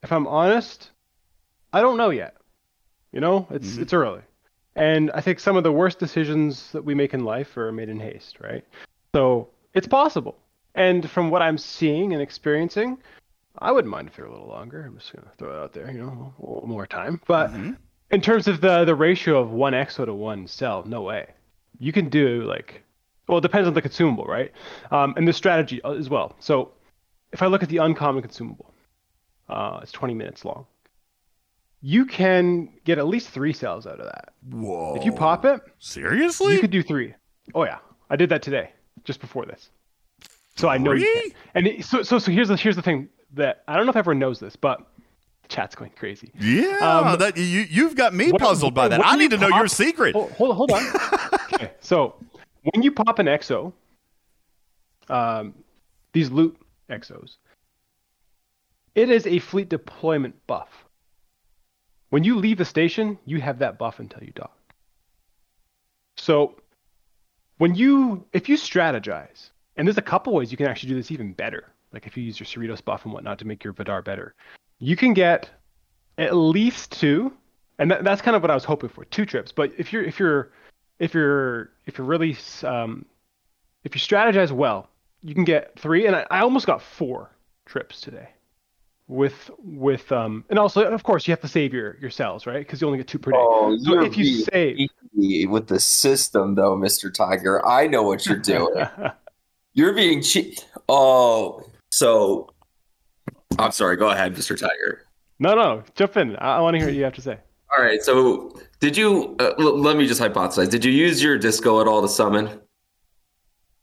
[0.02, 0.90] If I'm honest,
[1.72, 2.36] I don't know yet.
[3.12, 4.22] You know, it's it's early,
[4.76, 7.88] and I think some of the worst decisions that we make in life are made
[7.88, 8.64] in haste, right?
[9.14, 10.36] So it's possible.
[10.74, 12.98] And from what I'm seeing and experiencing,
[13.58, 14.84] I wouldn't mind if they're a little longer.
[14.84, 17.20] I'm just gonna throw it out there, you know, a little more time.
[17.26, 17.50] But
[18.10, 21.28] in terms of the the ratio of one exo to one cell, no way.
[21.78, 22.82] You can do like,
[23.28, 24.52] well, it depends on the consumable, right?
[24.90, 26.34] Um, and the strategy uh, as well.
[26.40, 26.72] So
[27.32, 28.72] if I look at the uncommon consumable,
[29.48, 30.66] uh, it's 20 minutes long.
[31.86, 34.32] You can get at least three cells out of that.
[34.50, 34.94] Whoa.
[34.96, 36.54] If you pop it, Seriously?
[36.54, 37.12] you could do three.
[37.54, 37.76] Oh yeah,
[38.08, 38.70] I did that today,
[39.04, 39.68] just before this.
[40.56, 41.30] So I know you can.
[41.54, 43.96] And it, so so so here's the here's the thing that I don't know if
[43.96, 44.78] everyone knows this, but
[45.42, 46.32] the chat's going crazy.
[46.40, 49.04] yeah, Um, that you you've got me What- puzzled by that.
[49.04, 50.14] I need to know your secret.
[50.14, 50.82] Hold, hold, hold on.
[51.52, 52.14] okay, so
[52.72, 53.74] when you pop an exo,
[55.10, 55.52] um,
[56.14, 56.56] these loot
[56.88, 57.36] exos,
[58.94, 60.83] it is a fleet deployment buff.
[62.10, 64.56] When you leave the station, you have that buff until you dock.
[66.16, 66.54] So
[67.58, 71.10] when you if you strategize, and there's a couple ways you can actually do this
[71.10, 71.72] even better.
[71.92, 74.34] Like if you use your Cerritos buff and whatnot to make your Vidar better,
[74.78, 75.48] you can get
[76.18, 77.32] at least two,
[77.78, 79.52] and that, that's kind of what I was hoping for, two trips.
[79.52, 80.50] But if you're if you're
[80.98, 83.04] if you're if you're really um,
[83.84, 84.88] if you strategize well,
[85.22, 87.30] you can get three, and I, I almost got four
[87.66, 88.28] trips today.
[89.06, 92.60] With with um, and also of course you have to save your your cells, right?
[92.60, 93.36] Because you only get two per day.
[93.38, 94.88] Oh, so if you save,
[95.50, 97.64] with the system, though, Mister Tiger.
[97.66, 98.86] I know what you're doing.
[99.74, 100.58] you're being cheap.
[100.88, 102.48] Oh, so
[103.58, 103.96] I'm sorry.
[103.96, 104.58] Go ahead, Mr.
[104.58, 105.06] Tiger.
[105.38, 106.36] no, no, jump in.
[106.36, 107.38] I, I want to hear what you have to say.
[107.76, 108.02] All right.
[108.02, 109.36] So, did you?
[109.38, 110.70] Uh, l- let me just hypothesize.
[110.70, 112.60] Did you use your disco at all to summon?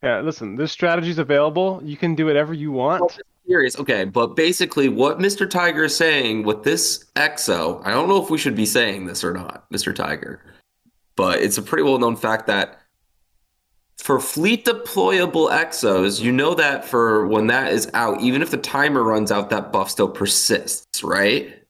[0.02, 1.80] Yeah, listen, this strategy's available.
[1.84, 3.20] You can do whatever you want.
[3.46, 3.78] Curious.
[3.78, 5.48] Okay, but basically, what Mr.
[5.48, 9.24] Tiger is saying with this EXO, I don't know if we should be saying this
[9.24, 9.94] or not, Mr.
[9.94, 10.40] Tiger,
[11.16, 12.78] but it's a pretty well known fact that
[13.98, 18.56] for fleet deployable EXOs, you know that for when that is out, even if the
[18.56, 21.64] timer runs out, that buff still persists, right?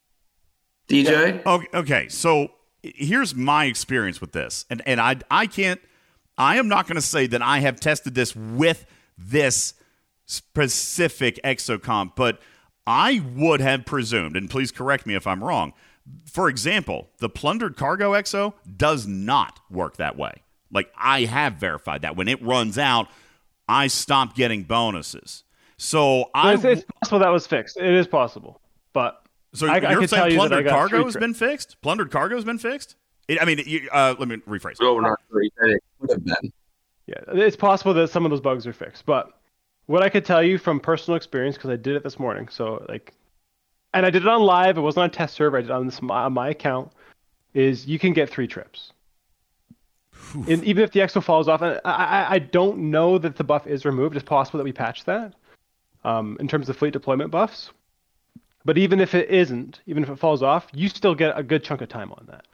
[0.88, 1.44] DJ?
[1.44, 2.48] Okay, okay, so
[2.82, 5.80] here's my experience with this, and and I I can't,
[6.36, 8.84] I am not going to say that I have tested this with
[9.16, 9.74] this
[10.32, 12.40] specific exocomp, but
[12.86, 15.72] I would have presumed, and please correct me if I'm wrong.
[16.26, 20.42] For example, the plundered cargo exo does not work that way.
[20.72, 23.08] Like I have verified that when it runs out,
[23.68, 25.44] I stop getting bonuses.
[25.76, 27.76] So I it's, it's possible that was fixed.
[27.76, 28.60] It is possible,
[28.92, 29.22] but
[29.54, 31.80] so I- I you're could tell saying you plundered got cargo has been fixed?
[31.82, 32.96] Plundered cargo has been fixed?
[33.28, 34.80] It, I mean, you, uh, let me rephrase.
[34.80, 35.42] Not sure.
[35.42, 36.52] It could have been.
[37.06, 39.06] yeah, it's possible that some of those bugs are fixed.
[39.06, 39.30] But
[39.86, 42.84] what I could tell you from personal experience, because I did it this morning, so
[42.88, 43.12] like,
[43.94, 44.78] and I did it on live.
[44.78, 45.58] It wasn't on a test server.
[45.58, 46.92] I did it on, this, on my account.
[47.52, 48.92] Is you can get three trips.
[50.48, 53.44] And even if the exo falls off, and I, I, I don't know that the
[53.44, 54.16] buff is removed.
[54.16, 55.34] It's possible that we patch that
[56.04, 57.70] um, in terms of fleet deployment buffs.
[58.64, 61.64] But even if it isn't, even if it falls off, you still get a good
[61.64, 62.46] chunk of time on that.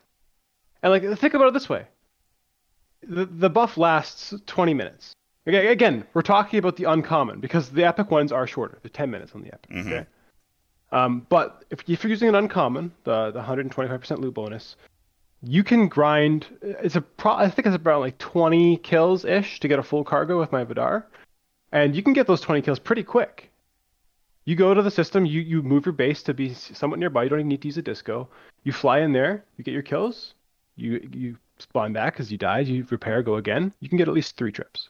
[0.83, 1.87] And like, think about it this way:
[3.03, 5.15] the the buff lasts 20 minutes.
[5.49, 8.79] Okay, again, we're talking about the uncommon because the epic ones are shorter.
[8.83, 9.71] They're 10 minutes on the epic.
[9.87, 10.07] Okay.
[10.93, 14.77] Um, but if, if you're using an uncommon, the the 125% loot bonus,
[15.43, 16.47] you can grind.
[16.61, 17.33] It's a pro.
[17.33, 20.65] I think it's about like 20 kills ish to get a full cargo with my
[20.65, 21.07] Vidar,
[21.73, 23.51] and you can get those 20 kills pretty quick.
[24.45, 27.25] You go to the system, you you move your base to be somewhat nearby.
[27.25, 28.29] You don't even need to use a disco.
[28.65, 30.35] You fly in there, you get your kills.
[30.77, 32.67] You you spawn back because you died.
[32.67, 33.73] You repair, go again.
[33.81, 34.89] You can get at least three trips.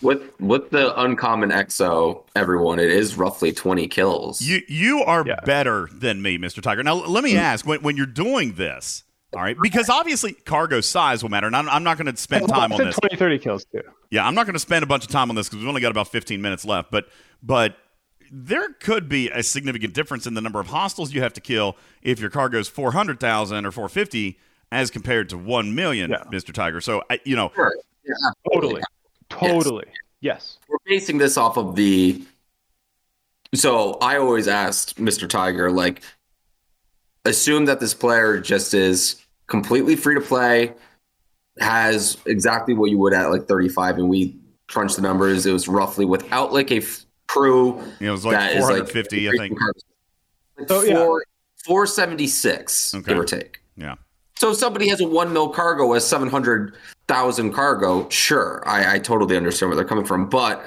[0.00, 4.40] With with the uncommon EXO, everyone, it is roughly 20 kills.
[4.40, 5.40] You you are Yeah.
[5.44, 6.62] better than me, Mr.
[6.62, 6.82] Tiger.
[6.84, 7.38] Now let me mm.
[7.38, 9.02] ask when when you're doing this,
[9.34, 9.56] all right?
[9.60, 12.78] Because obviously cargo size will matter, and I'm, I'm not going to spend time on
[12.78, 12.96] this.
[12.96, 13.82] 20, 30 kills too.
[14.10, 15.80] Yeah, I'm not going to spend a bunch of time on this because we've only
[15.80, 16.92] got about 15 minutes left.
[16.92, 17.08] But
[17.42, 17.76] but
[18.30, 21.76] there could be a significant difference in the number of hostiles you have to kill
[22.02, 24.38] if your cargo is 400,000 or 450
[24.70, 26.24] as compared to 1 million, Yeah.
[26.30, 26.52] Mr.
[26.52, 26.80] Tiger.
[26.80, 27.74] So I, you know, Sure.
[28.04, 28.14] Yeah,
[28.52, 28.82] Totally.
[29.30, 29.86] Totally.
[30.20, 30.58] Yes.
[30.68, 32.22] we're basing this off of the
[33.54, 36.02] so i always asked mr tiger like
[37.24, 40.74] assume that this player just is completely free to play
[41.60, 44.36] has exactly what you would at like 35 and we
[44.68, 48.24] crunched the numbers it was roughly without like a f- crew you know, it was
[48.24, 49.58] like that is, 450, I think.
[49.60, 51.22] like So, oh, yeah.
[51.64, 53.04] 476 Okay.
[53.08, 53.94] give or take Yeah.
[54.38, 56.74] So if somebody has a one mil cargo as seven hundred
[57.08, 60.64] thousand cargo, sure, I, I totally understand where they're coming from, but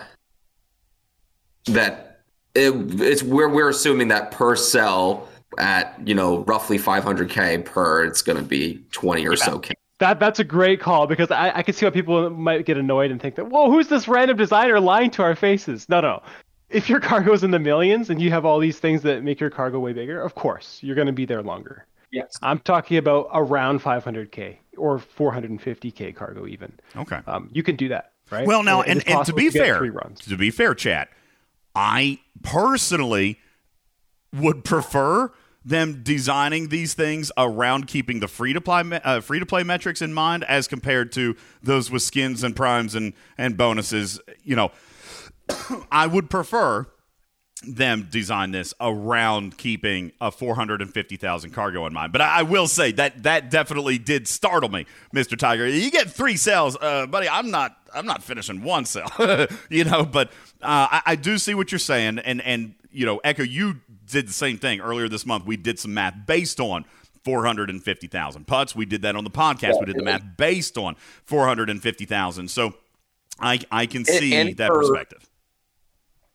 [1.68, 2.20] that
[2.54, 7.60] it, it's where we're assuming that per cell at you know roughly five hundred k
[7.60, 9.74] per, it's going to be twenty or so k.
[10.00, 13.10] That that's a great call because I, I can see why people might get annoyed
[13.10, 15.88] and think that, whoa, who's this random designer lying to our faces?
[15.88, 16.22] No, no.
[16.70, 19.50] If your cargo's in the millions and you have all these things that make your
[19.50, 21.86] cargo way bigger, of course you're going to be there longer.
[22.12, 22.38] Yes.
[22.42, 26.74] I'm talking about around 500k or 450k cargo even.
[26.96, 27.20] Okay.
[27.28, 28.46] Um, you can do that, right?
[28.46, 30.20] Well, now, it and, and to be get fair, runs.
[30.22, 31.10] to be fair, chat,
[31.76, 33.40] I personally
[34.34, 35.32] would prefer
[35.64, 40.02] them designing these things around keeping the free to play uh, free to play metrics
[40.02, 44.20] in mind, as compared to those with skins and primes and and bonuses.
[44.44, 44.72] You know,
[45.92, 46.88] I would prefer
[47.64, 52.12] them design this around keeping a 450,000 cargo in mind.
[52.12, 55.38] But I, I will say that that definitely did startle me, Mr.
[55.38, 55.68] Tiger.
[55.68, 57.30] You get three cells, uh, buddy.
[57.30, 59.12] I'm not I'm not finishing one cell,
[59.70, 60.04] you know.
[60.06, 60.30] But
[60.62, 64.28] uh, I, I do see what you're saying, and and you know, Echo, you did
[64.28, 65.46] the same thing earlier this month.
[65.46, 66.84] We did some math based on
[67.24, 68.76] 450,000 putts.
[68.76, 69.80] We did that on the podcast.
[69.80, 70.96] We did the math based on
[71.26, 72.50] 450,000.
[72.50, 72.74] So
[73.40, 75.28] I I can see and that for- perspective.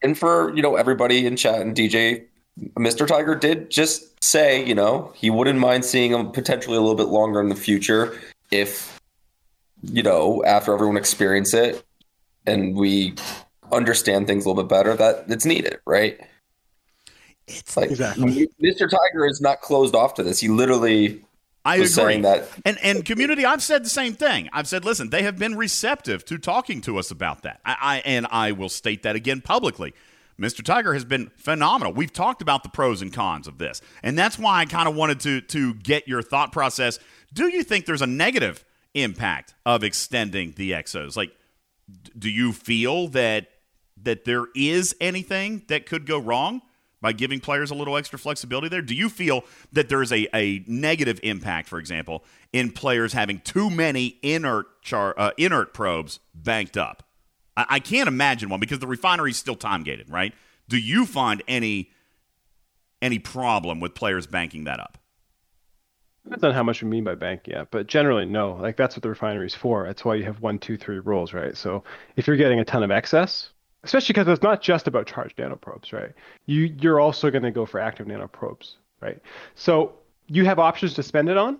[0.01, 2.23] And for you know everybody in chat and DJ,
[2.75, 3.07] Mr.
[3.07, 7.07] Tiger did just say you know he wouldn't mind seeing him potentially a little bit
[7.07, 8.17] longer in the future
[8.51, 8.99] if
[9.83, 11.83] you know after everyone experience it
[12.45, 13.13] and we
[13.71, 16.19] understand things a little bit better that it's needed, right?
[17.47, 18.47] It's Like Exactly.
[18.61, 18.89] Mr.
[18.89, 20.39] Tiger is not closed off to this.
[20.39, 21.21] He literally
[21.67, 22.13] I was agree.
[22.13, 24.49] saying that And and community, I've said the same thing.
[24.53, 27.59] I've said, listen, they have been receptive to talking to us about that.
[27.65, 29.93] I, I and I will state that again publicly.
[30.39, 30.63] Mr.
[30.63, 31.93] Tiger has been phenomenal.
[31.93, 34.95] We've talked about the pros and cons of this, and that's why I kind of
[34.95, 36.99] wanted to to get your thought process.
[37.33, 38.63] Do you think there's a negative
[38.93, 41.17] impact of extending the exos?
[41.17, 41.31] Like,
[42.17, 43.47] do you feel that
[44.03, 46.61] that there is anything that could go wrong
[47.01, 48.81] by giving players a little extra flexibility there?
[48.81, 52.23] Do you feel that there's a, a negative impact, for example,
[52.53, 57.03] in players having too many inert char, uh, inert probes banked up?
[57.55, 60.33] I, I can't imagine one because the refinery is still time gated, right?
[60.69, 61.91] Do you find any
[63.01, 64.97] any problem with players banking that up?
[66.23, 67.65] Depends on how much we mean by bank, yeah.
[67.71, 68.53] But generally, no.
[68.55, 69.85] Like that's what the refinery is for.
[69.85, 71.55] That's why you have one, two, three rules, right?
[71.55, 71.83] So
[72.17, 73.51] if you're getting a ton of excess,
[73.87, 76.11] especially because it's not just about charged nanoprobes, right?
[76.45, 79.19] You you're also going to go for active nanoprobes, right?
[79.55, 79.93] So
[80.27, 81.59] you have options to spend it on.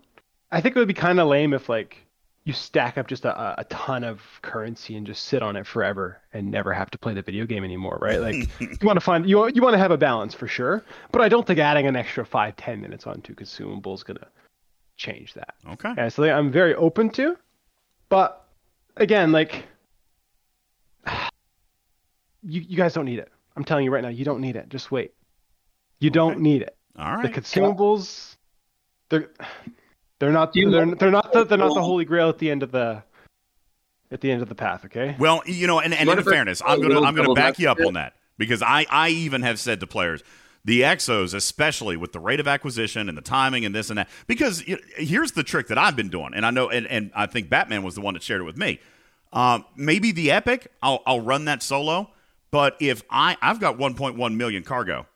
[0.51, 2.05] I think it would be kind of lame if like
[2.43, 6.21] you stack up just a, a ton of currency and just sit on it forever
[6.33, 8.19] and never have to play the video game anymore, right?
[8.19, 11.21] Like you want to find you you want to have a balance for sure, but
[11.21, 14.27] I don't think adding an extra five ten minutes onto consumable is gonna
[14.97, 15.55] change that.
[15.69, 15.93] Okay.
[15.95, 17.37] Yeah, so I'm very open to,
[18.09, 18.45] but
[18.97, 19.65] again, like
[22.43, 23.31] you you guys don't need it.
[23.55, 24.69] I'm telling you right now, you don't need it.
[24.69, 25.13] Just wait.
[25.99, 26.75] You don't need it.
[26.97, 27.23] All right.
[27.23, 28.35] The consumables,
[29.09, 29.29] they're
[30.19, 32.51] they're not Do you they're, they're not the they're not the holy grail at the
[32.51, 33.03] end of the
[34.11, 34.85] at the end of the path.
[34.85, 35.15] Okay.
[35.19, 37.79] Well, you know, and, and in fairness, a I'm gonna I'm gonna back you up
[37.79, 40.23] on that because I I even have said to players,
[40.65, 44.09] the exos, especially with the rate of acquisition and the timing and this and that,
[44.27, 44.63] because
[44.95, 47.83] here's the trick that I've been doing, and I know, and, and I think Batman
[47.83, 48.79] was the one that shared it with me.
[49.33, 52.11] Um, maybe the epic, I'll I'll run that solo,
[52.51, 55.07] but if I I've got 1.1 million cargo.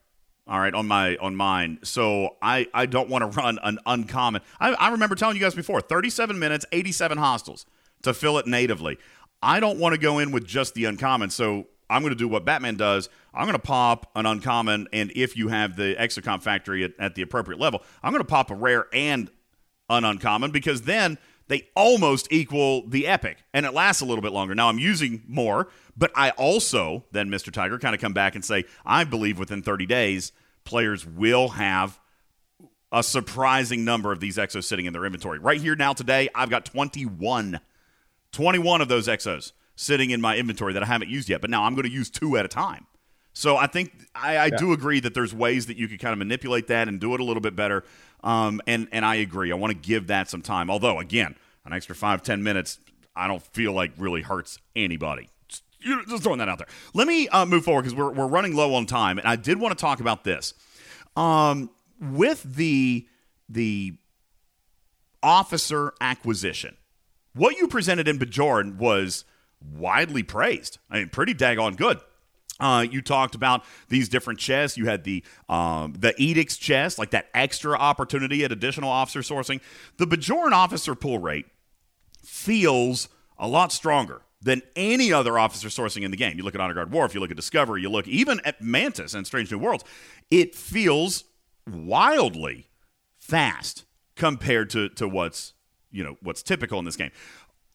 [0.47, 1.79] All right, on my on mine.
[1.83, 4.41] So I I don't want to run an uncommon.
[4.59, 7.65] I, I remember telling you guys before, 37 minutes, 87 hostiles
[8.01, 8.97] to fill it natively.
[9.41, 11.29] I don't want to go in with just the uncommon.
[11.29, 13.09] So I'm going to do what Batman does.
[13.33, 17.15] I'm going to pop an uncommon, and if you have the Exocomp factory at, at
[17.15, 19.29] the appropriate level, I'm going to pop a rare and
[19.89, 21.17] an uncommon because then
[21.47, 24.55] they almost equal the epic and it lasts a little bit longer.
[24.55, 27.51] Now I'm using more, but I also then Mr.
[27.51, 30.31] Tiger kind of come back and say I believe within 30 days
[30.63, 31.99] players will have
[32.91, 35.39] a surprising number of these exos sitting in their inventory.
[35.39, 37.59] Right here now today, I've got 21
[38.31, 41.63] 21 of those exos sitting in my inventory that I haven't used yet, but now
[41.63, 42.85] I'm going to use two at a time.
[43.33, 46.19] So I think I, I do agree that there's ways that you could kind of
[46.19, 47.85] manipulate that and do it a little bit better.
[48.23, 49.51] Um, and and I agree.
[49.51, 50.69] I want to give that some time.
[50.69, 52.79] Although again, an extra five ten minutes,
[53.15, 55.29] I don't feel like really hurts anybody.
[55.47, 55.63] Just,
[56.07, 56.67] just throwing that out there.
[56.93, 59.59] Let me uh, move forward because we're we're running low on time, and I did
[59.59, 60.53] want to talk about this.
[61.15, 61.69] Um,
[61.99, 63.07] with the
[63.49, 63.93] the
[65.23, 66.77] officer acquisition,
[67.33, 69.25] what you presented in Bajoran was
[69.61, 70.77] widely praised.
[70.89, 71.99] I mean, pretty daggone good.
[72.61, 74.77] Uh, you talked about these different chests.
[74.77, 79.59] You had the um, the edicts chest, like that extra opportunity at additional officer sourcing.
[79.97, 81.47] The Bajoran officer pull rate
[82.23, 86.37] feels a lot stronger than any other officer sourcing in the game.
[86.37, 88.61] You look at Honor Guard War, if you look at Discovery, you look even at
[88.61, 89.83] Mantis and Strange New Worlds.
[90.29, 91.23] It feels
[91.67, 92.69] wildly
[93.17, 93.85] fast
[94.15, 95.53] compared to to what's
[95.91, 97.11] you know what's typical in this game.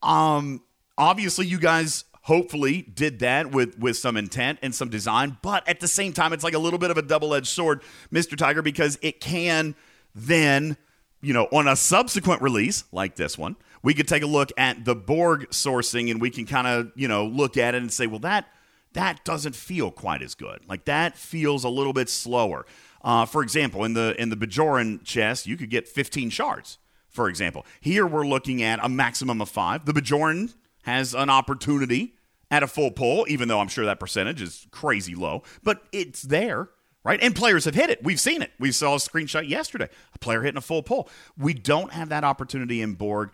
[0.02, 0.62] Um,
[0.96, 5.80] obviously, you guys hopefully did that with with some intent and some design, but at
[5.80, 8.62] the same time, it's like a little bit of a double edged sword, Mister Tiger,
[8.62, 9.74] because it can
[10.14, 10.76] then
[11.20, 13.56] you know on a subsequent release like this one
[13.86, 17.06] we could take a look at the Borg sourcing and we can kind of, you
[17.06, 18.48] know, look at it and say, well, that
[18.94, 20.58] that doesn't feel quite as good.
[20.68, 22.66] Like that feels a little bit slower.
[23.04, 26.78] Uh, for example, in the in the Bajoran chest, you could get 15 shards.
[27.08, 29.84] For example, here we're looking at a maximum of five.
[29.84, 30.52] The Bajoran
[30.82, 32.15] has an opportunity
[32.50, 36.22] at a full pull, even though I'm sure that percentage is crazy low, but it's
[36.22, 36.70] there
[37.06, 37.20] right?
[37.22, 38.02] And players have hit it.
[38.02, 38.50] We've seen it.
[38.58, 39.88] We saw a screenshot yesterday.
[40.12, 41.08] A player hitting a full pull.
[41.38, 43.30] We don't have that opportunity in Borg.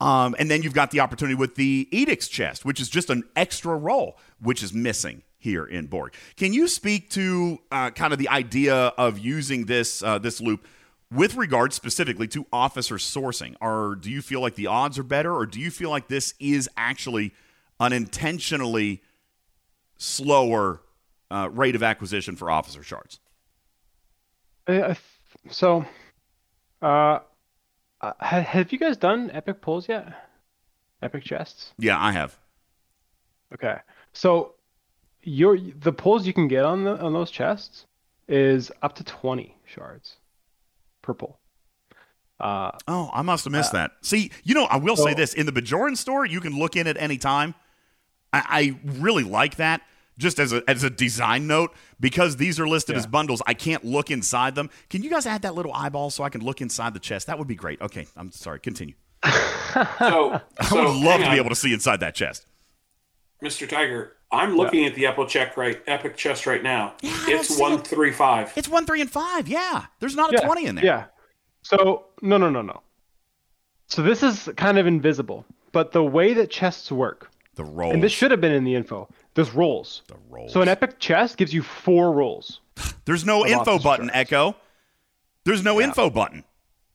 [0.00, 3.24] Um, and then you've got the opportunity with the Edicts chest, which is just an
[3.34, 6.14] extra roll, which is missing here in Borg.
[6.36, 10.64] Can you speak to uh, kind of the idea of using this uh, this loop
[11.12, 13.56] with regard specifically to officer sourcing?
[13.60, 16.34] Or do you feel like the odds are better, or do you feel like this
[16.38, 17.34] is actually
[17.80, 19.02] an intentionally
[19.96, 20.82] slower
[21.30, 23.18] uh, rate of acquisition for officer shards?
[24.66, 24.94] Uh,
[25.48, 25.84] so,
[26.82, 27.18] uh,
[28.00, 30.06] uh, have you guys done epic pulls yet?
[31.02, 31.72] Epic chests?
[31.78, 32.38] Yeah, I have.
[33.54, 33.76] Okay.
[34.12, 34.54] So
[35.22, 37.86] your the pulls you can get on the on those chests
[38.28, 40.16] is up to 20 shards
[41.02, 41.38] per pull.
[42.38, 43.90] Uh, oh, I must have missed uh, that.
[44.02, 46.76] See, you know, I will so, say this: in the Bajoran store, you can look
[46.76, 47.54] in at any time.
[48.32, 49.82] I, I really like that
[50.18, 53.00] just as a as a design note because these are listed yeah.
[53.00, 53.42] as bundles.
[53.46, 54.70] I can't look inside them.
[54.88, 57.26] Can you guys add that little eyeball so i can look inside the chest?
[57.26, 57.80] That would be great.
[57.80, 58.60] Okay i'm sorry.
[58.60, 58.94] Continue.
[60.00, 62.44] So, i so, would love to be able to see inside that chest.
[63.42, 64.88] Mr tiger i'm looking yeah.
[64.88, 66.94] at the epic check right epic chest right now.
[67.02, 68.52] Yeah, it's one three five.
[68.56, 69.46] It's one three and five.
[69.48, 69.86] Yeah.
[70.00, 70.84] There's not a 20 in there.
[70.84, 71.04] Yeah.
[71.62, 72.82] So no no no no.
[73.86, 77.94] So this is kind of invisible but the way that chests work the rolls.
[77.94, 79.08] And this should have been in the info.
[79.34, 80.02] There's rolls.
[80.08, 80.52] The rolls.
[80.52, 82.60] So an epic chest gives you four rolls.
[83.04, 84.16] There's no info button, chest.
[84.16, 84.56] Echo.
[85.44, 85.86] There's no yeah.
[85.86, 86.44] info button.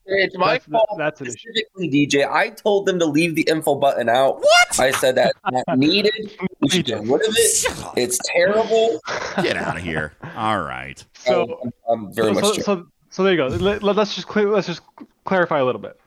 [0.07, 0.89] It's my that's, fault.
[0.97, 2.19] That's an specifically, issue.
[2.19, 2.31] DJ.
[2.31, 4.39] I told them to leave the info button out.
[4.39, 4.79] What?
[4.79, 5.33] I said that
[5.67, 6.13] not needed.
[6.61, 7.75] We should get rid of it.
[7.97, 9.01] It's terrible.
[9.41, 10.13] Get out of here.
[10.35, 11.03] All right.
[11.15, 12.55] So I'm, I'm very so, much.
[12.57, 13.47] So, so, so, there you go.
[13.47, 14.81] Let, us just clear, let's just
[15.23, 15.99] clarify a little bit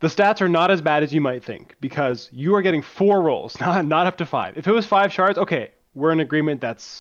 [0.00, 3.22] the stats are not as bad as you might think because you are getting four
[3.22, 4.56] rolls, not not up to five.
[4.58, 6.60] If it was five shards, okay, we're in agreement.
[6.60, 6.98] That's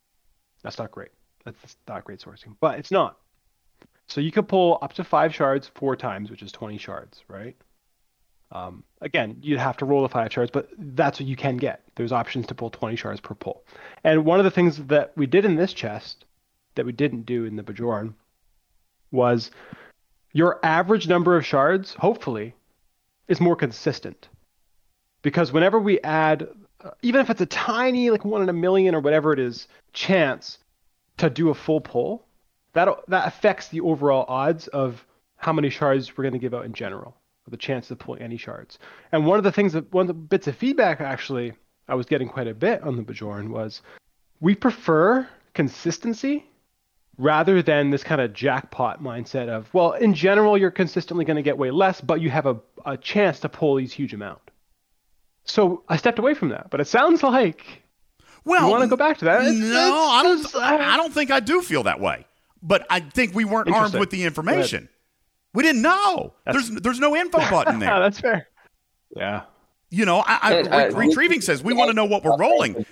[0.63, 1.11] that's not great.
[1.45, 3.17] That's not great sourcing, but it's not.
[4.07, 7.55] So you could pull up to five shards four times, which is 20 shards, right?
[8.51, 11.83] Um, again, you'd have to roll the five shards, but that's what you can get.
[11.95, 13.63] There's options to pull 20 shards per pull.
[14.03, 16.25] And one of the things that we did in this chest
[16.73, 18.15] that we didn't do in the Bajoran
[19.11, 19.51] was
[20.33, 22.55] your average number of shards, hopefully,
[23.29, 24.27] is more consistent.
[25.21, 26.49] Because whenever we add,
[26.83, 29.67] uh, even if it's a tiny, like one in a million or whatever it is,
[29.93, 30.57] chance
[31.17, 32.25] to do a full pull,
[32.73, 35.05] that that affects the overall odds of
[35.37, 37.15] how many shards we're going to give out in general,
[37.47, 38.79] or the chance of pulling any shards.
[39.11, 41.53] And one of the things that one of the bits of feedback actually
[41.87, 43.81] I was getting quite a bit on the Bajoran was
[44.39, 46.45] we prefer consistency
[47.19, 51.43] rather than this kind of jackpot mindset of, well, in general, you're consistently going to
[51.43, 54.39] get way less, but you have a, a chance to pull these huge amount.
[55.43, 57.83] So I stepped away from that, but it sounds like
[58.45, 59.41] well, you want to go back to that.
[59.45, 60.55] It's, no, I don't.
[60.55, 62.25] I don't think I do feel that way.
[62.61, 64.89] But I think we weren't armed with the information.
[65.53, 66.33] We didn't know.
[66.45, 67.99] That's, there's there's no info button there.
[67.99, 68.47] that's fair.
[69.15, 69.43] Yeah.
[69.91, 72.85] You know, I, I, uh, retrieving says we want to know what we're rolling.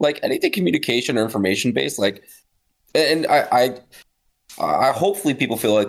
[0.00, 2.24] Like anything communication or information based, like
[2.94, 5.88] and I, I, I hopefully people feel like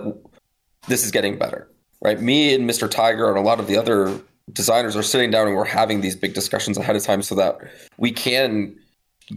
[0.87, 1.69] this is getting better,
[2.01, 2.19] right?
[2.19, 2.89] Me and Mr.
[2.89, 4.19] Tiger and a lot of the other
[4.53, 7.57] designers are sitting down and we're having these big discussions ahead of time so that
[7.97, 8.75] we can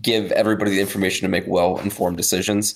[0.02, 2.74] give everybody the information to make well informed decisions.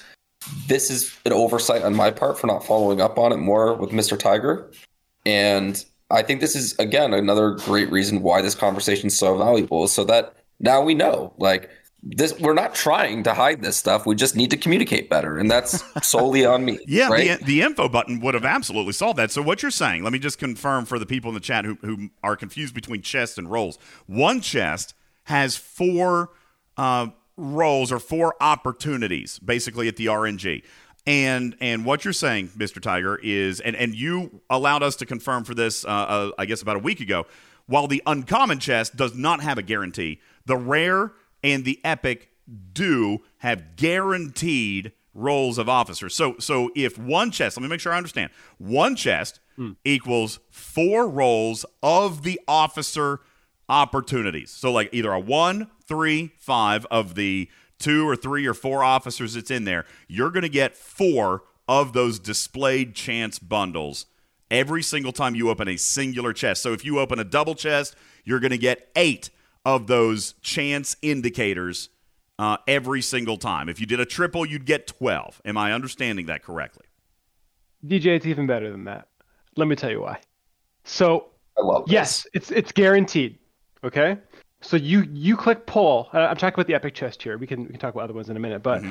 [0.66, 3.90] This is an oversight on my part for not following up on it more with
[3.90, 4.18] Mr.
[4.18, 4.70] Tiger.
[5.24, 9.86] And I think this is again another great reason why this conversation is so valuable,
[9.88, 11.70] so that now we know like
[12.02, 15.50] this we're not trying to hide this stuff we just need to communicate better and
[15.50, 17.38] that's solely on me yeah right?
[17.38, 20.18] the, the info button would have absolutely solved that so what you're saying let me
[20.18, 23.50] just confirm for the people in the chat who, who are confused between chest and
[23.50, 26.30] rolls one chest has four
[26.76, 27.06] uh,
[27.36, 30.62] rolls or four opportunities basically at the RNG.
[31.04, 32.80] And and what you're saying, Mr.
[32.80, 36.62] Tiger, is and and you allowed us to confirm for this, uh, uh, I guess
[36.62, 37.26] about a week ago.
[37.66, 41.12] While the uncommon chest does not have a guarantee, the rare
[41.42, 42.30] and the epic
[42.72, 46.14] do have guaranteed rolls of officers.
[46.14, 48.30] So so if one chest, let me make sure I understand.
[48.58, 49.72] One chest hmm.
[49.84, 53.20] equals four rolls of the officer
[53.68, 54.50] opportunities.
[54.50, 57.48] So like either a one, three, five of the
[57.78, 61.92] two or three or four officers that's in there, you're going to get four of
[61.92, 64.06] those displayed chance bundles
[64.50, 66.62] every single time you open a singular chest.
[66.62, 69.30] So if you open a double chest, you're going to get eight
[69.64, 71.88] of those chance indicators
[72.38, 73.68] uh, every single time.
[73.68, 75.42] If you did a triple, you'd get 12.
[75.44, 76.84] Am I understanding that correctly?
[77.86, 79.08] DJ, it's even better than that.
[79.56, 80.18] Let me tell you why.
[80.84, 81.92] So I love this.
[81.92, 83.38] yes, it's it's guaranteed.
[83.84, 84.16] Okay.
[84.60, 86.08] So you you click pull.
[86.14, 87.36] Uh, I'm talking about the epic chest here.
[87.36, 88.62] We can we can talk about other ones in a minute.
[88.62, 88.82] But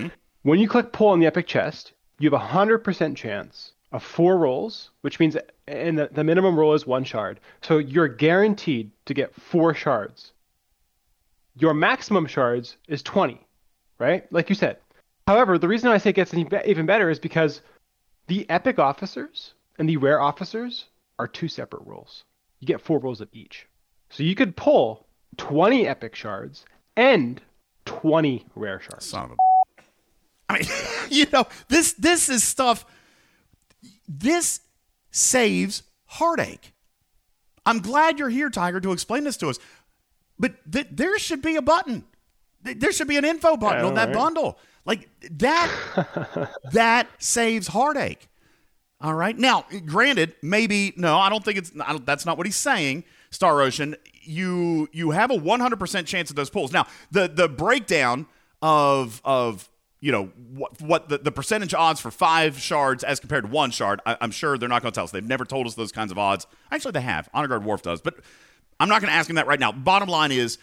[0.44, 4.04] when you click pull on the epic chest, you have a hundred percent chance of
[4.04, 5.36] four rolls, which means
[5.68, 7.40] and the, the minimum roll is one shard.
[7.62, 10.34] So you're guaranteed to get four shards.
[11.56, 13.40] Your maximum shards is 20,
[14.00, 14.32] right?
[14.32, 14.78] Like you said.
[15.28, 17.62] However, the reason I say it gets even better is because
[18.28, 20.86] the epic officers and the rare officers
[21.20, 22.24] are two separate rolls.
[22.60, 23.68] You get four rolls of each.
[24.10, 25.08] So you could pull
[25.38, 26.66] 20 epic shards
[26.96, 27.42] and
[27.86, 29.06] 20 rare shards.
[29.06, 29.36] Son of a.
[30.50, 30.68] I mean,
[31.10, 32.86] you know, this this is stuff.
[34.08, 34.62] This
[35.12, 36.74] saves heartache.
[37.66, 39.60] I'm glad you're here, Tiger, to explain this to us.
[40.42, 42.04] But th- there should be a button.
[42.66, 44.16] Th- There should be an info button Yeah, on that right.
[44.16, 44.60] bundle.
[44.86, 45.08] Like
[45.38, 46.50] that.
[46.74, 48.28] that saves heartache.
[49.00, 49.38] All right.
[49.38, 51.18] Now, granted, maybe no.
[51.18, 51.72] I don't think it's.
[51.84, 53.04] I don't, that's not what he's saying.
[53.30, 56.72] Star Ocean, you you have a 100% chance of those pulls.
[56.74, 58.26] Now, the the breakdown
[58.62, 59.70] of of
[60.02, 63.72] you know what what the, the percentage odds for five shards as compared to one
[63.72, 64.02] shard.
[64.06, 65.12] I, I'm sure they're not going to tell us.
[65.12, 66.46] They've never told us those kinds of odds.
[66.72, 67.28] Actually, they have.
[67.34, 68.16] Honor Guard Wharf does, but
[68.82, 69.72] I'm not going to ask him that right now.
[69.72, 70.58] Bottom line is,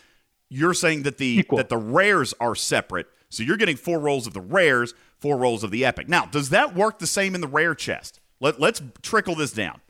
[0.48, 1.58] you're saying that the Equal.
[1.58, 3.06] that the rares are separate.
[3.28, 6.08] So you're getting four rolls of the rares, four rolls of the epic.
[6.08, 8.18] Now, does that work the same in the rare chest?
[8.40, 9.80] Let, let's trickle this down.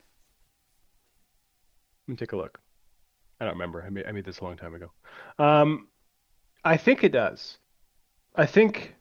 [2.07, 2.59] Let me take a look.
[3.39, 3.81] I don't remember.
[3.83, 4.91] I made, I made this a long time ago.
[5.39, 5.87] Um,
[6.63, 7.57] I think it does.
[8.35, 8.93] I think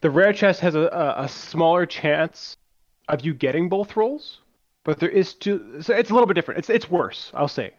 [0.00, 2.56] the rare chest has a, a, a smaller chance
[3.08, 4.38] of you getting both rolls,
[4.84, 5.82] but there is two.
[5.82, 6.58] So it's a little bit different.
[6.60, 7.30] It's it's worse.
[7.34, 7.74] I'll say.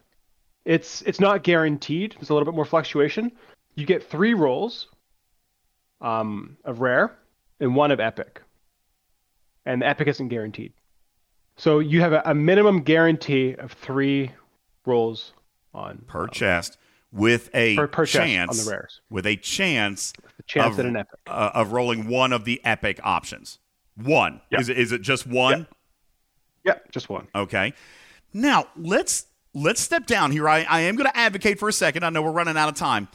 [0.66, 2.14] It's it's not guaranteed.
[2.18, 3.32] There's a little bit more fluctuation.
[3.76, 4.88] You get three rolls
[6.02, 7.18] um, of rare
[7.60, 8.42] and one of epic,
[9.66, 10.74] and the epic isn't guaranteed.
[11.58, 14.32] So you have a, a minimum guarantee of three
[14.86, 15.34] rolls
[15.74, 16.78] on per chest
[17.12, 19.02] with a Per- per chest on the rares.
[19.10, 21.20] with a chance the chance of, at an epic.
[21.28, 23.60] uh, of rolling one of the epic options.
[23.96, 24.60] One Yeah.
[24.60, 25.68] is it, is it just one?
[26.64, 27.28] Yeah, just one.
[27.36, 27.74] Okay.
[28.34, 30.48] Now let's let's step down here.
[30.48, 32.04] I, I am going to advocate for a second.
[32.04, 33.08] I know we're running out of time.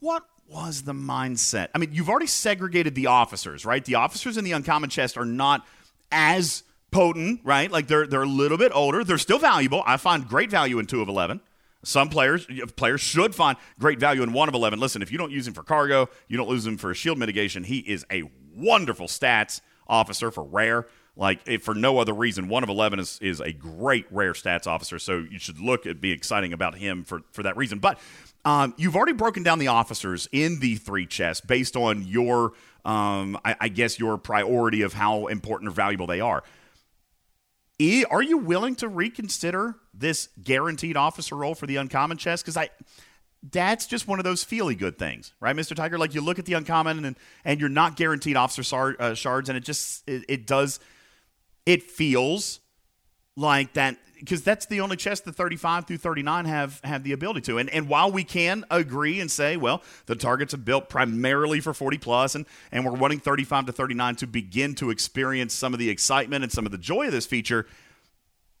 [0.00, 1.68] What was the mindset?
[1.74, 3.84] I mean, you've already segregated the officers, right?
[3.84, 5.66] The officers in the uncommon chest are not
[6.10, 7.70] as potent, right?
[7.70, 9.02] Like they're they're a little bit older.
[9.02, 9.82] They're still valuable.
[9.86, 11.40] I find great value in two of eleven.
[11.84, 12.46] Some players
[12.76, 14.78] players should find great value in one of eleven.
[14.78, 17.64] Listen, if you don't use him for cargo, you don't lose him for shield mitigation.
[17.64, 18.24] He is a
[18.54, 20.86] wonderful stats officer for rare.
[21.14, 24.66] Like if for no other reason, one of eleven is is a great rare stats
[24.66, 24.98] officer.
[24.98, 27.80] So you should look at be exciting about him for for that reason.
[27.80, 27.98] But
[28.44, 33.38] um, you've already broken down the officers in the three chests based on your um,
[33.44, 36.42] I, I guess your priority of how important or valuable they are.
[37.78, 42.44] E, are you willing to reconsider this guaranteed officer role for the uncommon chest?
[42.44, 42.70] Because I,
[43.50, 45.98] that's just one of those feely good things, right, Mister Tiger?
[45.98, 49.48] Like you look at the uncommon and and you're not guaranteed officer sar- uh, shards,
[49.48, 50.78] and it just it, it does,
[51.66, 52.60] it feels
[53.36, 57.40] like that because that's the only chest that 35 through 39 have have the ability
[57.42, 57.58] to.
[57.58, 61.74] And and while we can agree and say, well, the targets are built primarily for
[61.74, 65.80] 40 plus, and and we're wanting 35 to 39 to begin to experience some of
[65.80, 67.66] the excitement and some of the joy of this feature,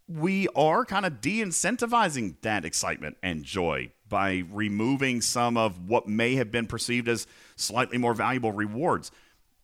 [0.08, 6.34] we are kind of de-incentivizing that excitement and joy by removing some of what may
[6.34, 7.26] have been perceived as
[7.56, 9.10] slightly more valuable rewards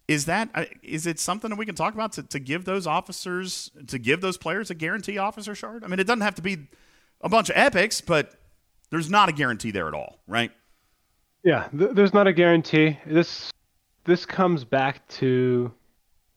[0.09, 3.71] is that uh, it something that we can talk about to, to give those officers
[3.87, 6.67] to give those players a guarantee officer shard i mean it doesn't have to be
[7.21, 8.35] a bunch of epics but
[8.91, 10.51] there's not a guarantee there at all right
[11.45, 12.99] Yeah, th- there's not a guarantee.
[13.07, 13.51] This
[14.05, 15.73] this comes back to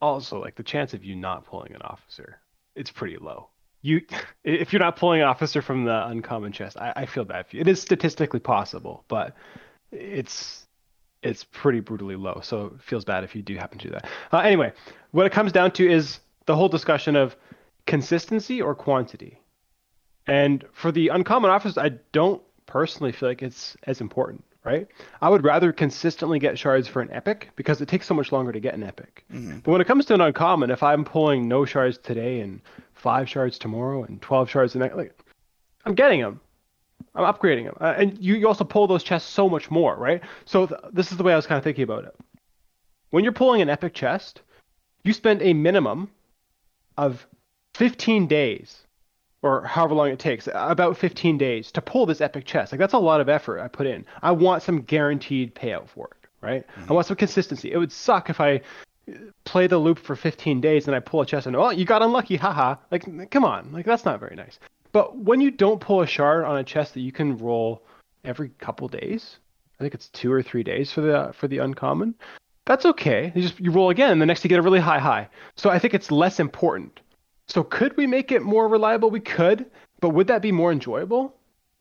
[0.00, 2.38] also like the chance of you not pulling an officer.
[2.76, 3.48] It's pretty low.
[3.82, 4.00] You
[4.44, 7.56] if you're not pulling an officer from the uncommon chest, I, I feel bad for
[7.56, 7.62] you.
[7.62, 9.34] It is statistically possible, but
[9.90, 10.61] it's
[11.22, 12.40] it's pretty brutally low.
[12.42, 14.08] So it feels bad if you do happen to do that.
[14.32, 14.72] Uh, anyway,
[15.12, 17.36] what it comes down to is the whole discussion of
[17.86, 19.38] consistency or quantity.
[20.26, 24.86] And for the uncommon offers, I don't personally feel like it's as important, right?
[25.20, 28.52] I would rather consistently get shards for an epic because it takes so much longer
[28.52, 29.24] to get an epic.
[29.32, 29.58] Mm-hmm.
[29.60, 32.60] But when it comes to an uncommon, if I'm pulling no shards today and
[32.94, 35.18] five shards tomorrow and 12 shards the next, like,
[35.84, 36.40] I'm getting them.
[37.14, 37.76] I'm upgrading them.
[37.80, 40.22] Uh, and you, you also pull those chests so much more, right?
[40.44, 42.14] So th- this is the way I was kind of thinking about it.
[43.10, 44.40] When you're pulling an epic chest,
[45.04, 46.10] you spend a minimum
[46.96, 47.26] of
[47.74, 48.82] 15 days
[49.42, 52.72] or however long it takes, about 15 days to pull this epic chest.
[52.72, 54.04] Like that's a lot of effort I put in.
[54.22, 56.66] I want some guaranteed payout for it, right?
[56.66, 56.90] Mm-hmm.
[56.90, 57.72] I want some consistency.
[57.72, 58.60] It would suck if I
[59.44, 62.02] play the loop for 15 days and I pull a chest and oh, you got
[62.02, 62.76] unlucky, haha.
[62.92, 64.60] Like come on, like that's not very nice.
[64.92, 67.82] But when you don't pull a shard on a chest that you can roll
[68.24, 69.38] every couple days,
[69.80, 72.14] I think it's two or three days for the for the uncommon.
[72.66, 73.32] That's okay.
[73.34, 75.28] You just you roll again, and the next you get a really high high.
[75.56, 77.00] So I think it's less important
[77.52, 79.10] so could we make it more reliable?
[79.10, 79.66] We could,
[80.00, 81.36] but would that be more enjoyable?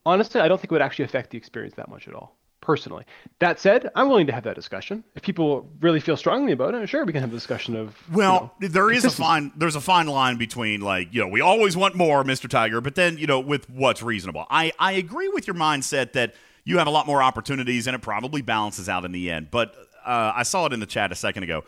[0.06, 2.36] Honestly, I don't think it would actually affect the experience that much at all.
[2.62, 3.06] Personally,
[3.40, 5.04] that said, I'm willing to have that discussion.
[5.16, 7.98] If people really feel strongly about it, I'm sure, we can have a discussion of.
[8.12, 9.52] Well, you know, there is a fine.
[9.58, 12.48] There's a fine line between like you know we always want more, Mr.
[12.48, 14.46] Tiger, but then you know with what's reasonable.
[14.50, 18.02] I I agree with your mindset that you have a lot more opportunities and it
[18.02, 19.50] probably balances out in the end.
[19.52, 19.76] But
[20.06, 21.64] uh, I saw it in the chat a second ago.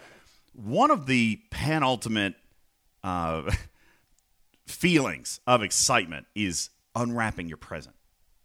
[0.54, 2.36] One of the penultimate
[3.04, 3.52] uh,
[4.68, 7.96] feelings of excitement is unwrapping your present,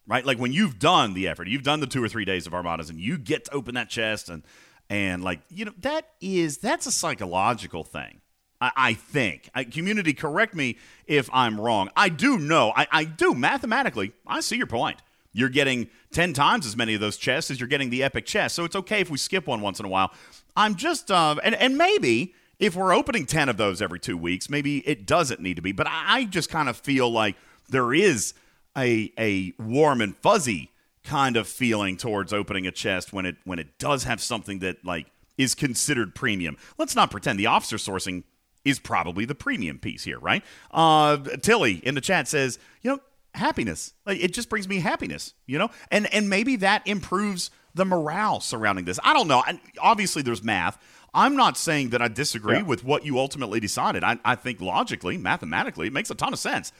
[0.08, 0.24] right?
[0.24, 2.90] Like when you've done the effort, you've done the two or three days of Armadas,
[2.90, 4.42] and you get to open that chest and
[4.90, 8.20] and like you know that is that's a psychological thing.
[8.60, 10.14] I, I think I, community.
[10.14, 11.90] Correct me if I'm wrong.
[11.94, 12.72] I do know.
[12.74, 14.12] I, I do mathematically.
[14.26, 15.02] I see your point.
[15.32, 18.54] You're getting ten times as many of those chests as you're getting the epic chest,
[18.56, 20.12] so it's okay if we skip one once in a while.
[20.56, 24.50] I'm just uh, and and maybe if we're opening 10 of those every two weeks,
[24.50, 25.70] maybe it doesn't need to be.
[25.70, 27.36] But I just kind of feel like
[27.68, 28.34] there is
[28.78, 30.70] a, a warm and fuzzy
[31.04, 34.84] kind of feeling towards opening a chest when it when it does have something that
[34.84, 35.06] like
[35.36, 36.56] is considered premium.
[36.76, 38.24] Let's not pretend the officer sourcing
[38.64, 40.44] is probably the premium piece here, right?
[40.70, 43.00] Uh, Tilly in the chat says, you know,
[43.34, 43.94] happiness.
[44.04, 48.40] Like it just brings me happiness, you know, and and maybe that improves the morale
[48.40, 48.98] surrounding this.
[49.02, 49.42] I don't know.
[49.46, 50.78] And obviously, there's math.
[51.14, 52.62] I'm not saying that I disagree yeah.
[52.62, 54.04] with what you ultimately decided.
[54.04, 56.72] I, I think logically, mathematically, it makes a ton of sense.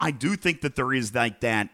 [0.00, 1.70] I do think that there is like that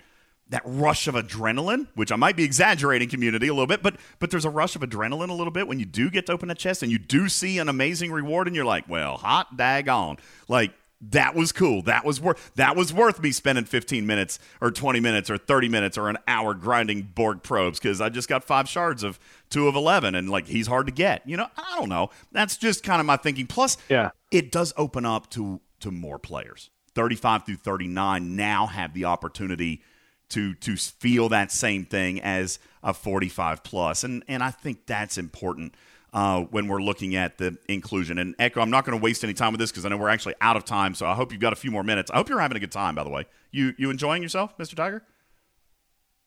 [0.49, 4.31] that rush of adrenaline, which I might be exaggerating community a little bit, but but
[4.31, 6.55] there's a rush of adrenaline a little bit when you do get to open a
[6.55, 10.19] chest and you do see an amazing reward and you're like, well, hot daggone.
[10.49, 10.73] Like
[11.11, 11.83] that was cool.
[11.83, 15.69] That was worth that was worth me spending 15 minutes or 20 minutes or 30
[15.69, 19.19] minutes or an hour grinding Borg probes because I just got five shards of
[19.51, 21.27] two of 11 and like he's hard to get.
[21.27, 22.11] You know, I don't know.
[22.31, 23.47] That's just kind of my thinking.
[23.47, 26.71] Plus, yeah, it does open up to to more players.
[26.95, 29.83] 35 through 39 now have the opportunity
[30.31, 35.19] to to feel that same thing as a 45 plus, and and I think that's
[35.19, 35.75] important
[36.13, 38.19] uh, when we're looking at the inclusion.
[38.19, 40.09] And Echo, I'm not going to waste any time with this because I know we're
[40.09, 40.95] actually out of time.
[40.95, 42.11] So I hope you've got a few more minutes.
[42.11, 42.95] I hope you're having a good time.
[42.95, 44.75] By the way, you you enjoying yourself, Mr.
[44.75, 45.03] Tiger?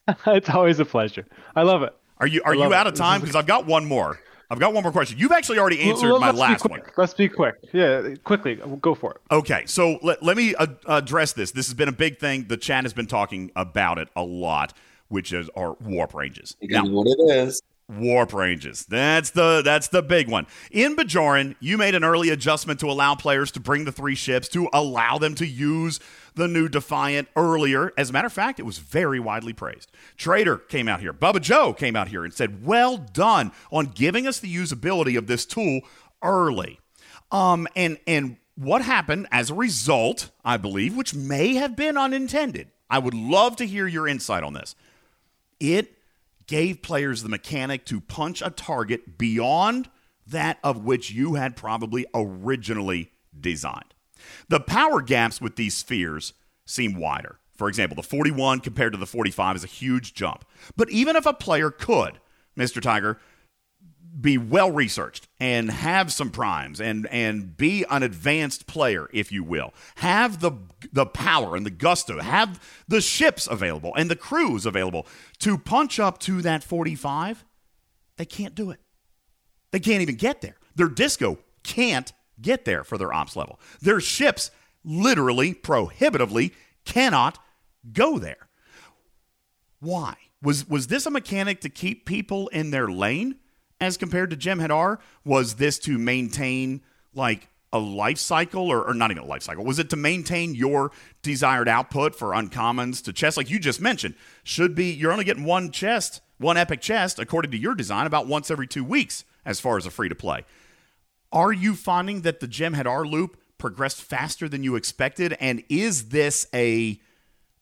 [0.27, 1.25] it's always a pleasure.
[1.55, 1.95] I love it.
[2.17, 2.93] Are you are you out it.
[2.93, 3.21] of time?
[3.21, 4.19] Because I've got one more.
[4.49, 5.17] I've got one more question.
[5.17, 6.81] You've actually already answered well, my last one.
[6.97, 7.55] Let's be quick.
[7.73, 8.55] Yeah, quickly.
[8.81, 9.21] Go for it.
[9.31, 11.51] Okay, so let, let me uh, address this.
[11.51, 12.45] This has been a big thing.
[12.47, 14.73] The chat has been talking about it a lot,
[15.07, 16.55] which is our warp ranges.
[16.61, 18.85] Now, what it is warp ranges.
[18.85, 20.47] That's the that's the big one.
[20.71, 24.47] In Bajoran, you made an early adjustment to allow players to bring the three ships
[24.49, 25.99] to allow them to use
[26.35, 27.93] the new Defiant earlier.
[27.97, 29.91] As a matter of fact, it was very widely praised.
[30.17, 31.13] Trader came out here.
[31.13, 35.27] Bubba Joe came out here and said, "Well done on giving us the usability of
[35.27, 35.81] this tool
[36.23, 36.79] early."
[37.31, 42.71] Um and and what happened as a result, I believe, which may have been unintended.
[42.89, 44.75] I would love to hear your insight on this.
[45.59, 45.94] It
[46.47, 49.89] gave players the mechanic to punch a target beyond
[50.27, 53.93] that of which you had probably originally designed.
[54.49, 56.33] The power gaps with these spheres
[56.65, 57.39] seem wider.
[57.57, 60.45] For example, the 41 compared to the 45 is a huge jump.
[60.75, 62.19] But even if a player could,
[62.57, 62.81] Mr.
[62.81, 63.19] Tiger,
[64.19, 69.43] be well researched and have some primes and and be an advanced player if you
[69.43, 69.73] will.
[69.95, 70.51] Have the
[70.91, 75.05] the power and the gusto have the ships available and the crews available
[75.39, 77.43] to punch up to that 45
[78.17, 78.79] they can't do it.
[79.71, 80.55] They can't even get there.
[80.75, 83.59] Their disco can't get there for their ops level.
[83.81, 84.51] Their ships
[84.83, 86.53] literally prohibitively
[86.85, 87.39] cannot
[87.91, 88.47] go there.
[89.79, 90.15] Why?
[90.41, 93.35] Was was this a mechanic to keep people in their lane
[93.85, 94.99] as compared to Jem'Hadar?
[95.23, 96.81] Was this to maintain
[97.13, 99.63] like a life cycle or, or not even a life cycle?
[99.63, 100.91] Was it to maintain your
[101.21, 103.37] desired output for uncommons to chest?
[103.37, 107.51] Like you just mentioned, should be you're only getting one chest, one epic chest, according
[107.51, 110.45] to your design, about once every two weeks as far as a free to play.
[111.31, 115.35] Are you finding that the Jem'Hadar loop progressed faster than you expected?
[115.39, 116.99] And is this a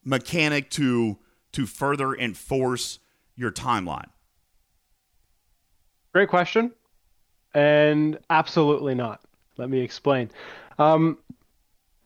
[0.04, 1.18] mechanic to
[1.54, 3.00] to further enforce
[3.36, 4.10] your timeline?
[6.14, 6.72] Great question.
[7.54, 9.22] And absolutely not.
[9.58, 10.32] Let me explain.
[10.80, 11.18] Um,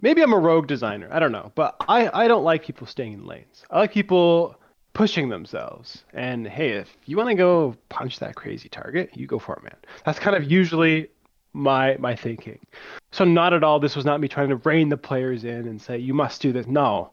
[0.02, 1.08] maybe I'm a rogue designer.
[1.12, 1.52] I don't know.
[1.56, 3.64] But I, I don't like people staying in lanes.
[3.70, 4.56] I like people
[4.94, 6.04] pushing themselves.
[6.14, 9.64] And hey, if you want to go punch that crazy target, you go for it,
[9.64, 9.76] man.
[10.06, 11.10] That's kind of usually
[11.54, 12.60] my my thinking.
[13.12, 13.80] So not at all.
[13.80, 16.52] This was not me trying to rein the players in and say you must do
[16.52, 16.68] this.
[16.68, 17.12] No,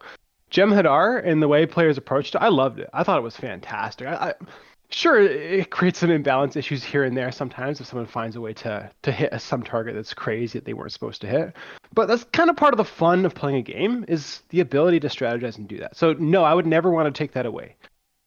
[0.51, 2.89] Jem'Hadar and the way players approached it, I loved it.
[2.93, 4.07] I thought it was fantastic.
[4.07, 4.35] I, I
[4.90, 8.52] sure it creates some imbalance issues here and there sometimes if someone finds a way
[8.52, 11.52] to to hit a, some target that's crazy that they weren't supposed to hit.
[11.93, 15.01] But that's kind of part of the fun of playing a game is the ability
[15.01, 15.97] to strategize and do that.
[15.97, 17.77] So no i would never want to take that away.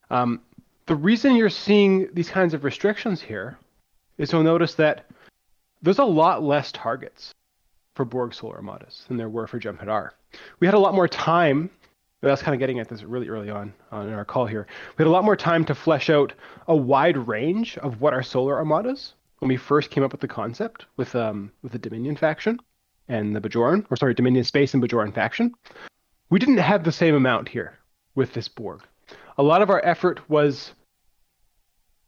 [0.10, 0.42] Um,
[0.88, 3.58] the reason you're seeing these kinds of restrictions here
[4.18, 5.06] is you'll notice that
[5.82, 7.34] there's a lot less targets
[7.96, 10.12] for Borg Solo Armadas than there were for Jem'Hadar.
[10.60, 11.70] We had a lot more time
[12.22, 14.68] but that's kind of getting at this really early on, on in our call here.
[14.98, 16.34] We had a lot more time to flesh out
[16.68, 20.28] a wide range of what our solo armadas when we first came up with the
[20.28, 22.60] concept with um, with the Dominion faction
[23.08, 25.54] and the Bajoran, or sorry, Dominion Space and Bajoran faction.
[26.30, 27.78] We didn't have the same amount here
[28.16, 28.82] with this Borg.
[29.38, 30.74] A lot of our effort was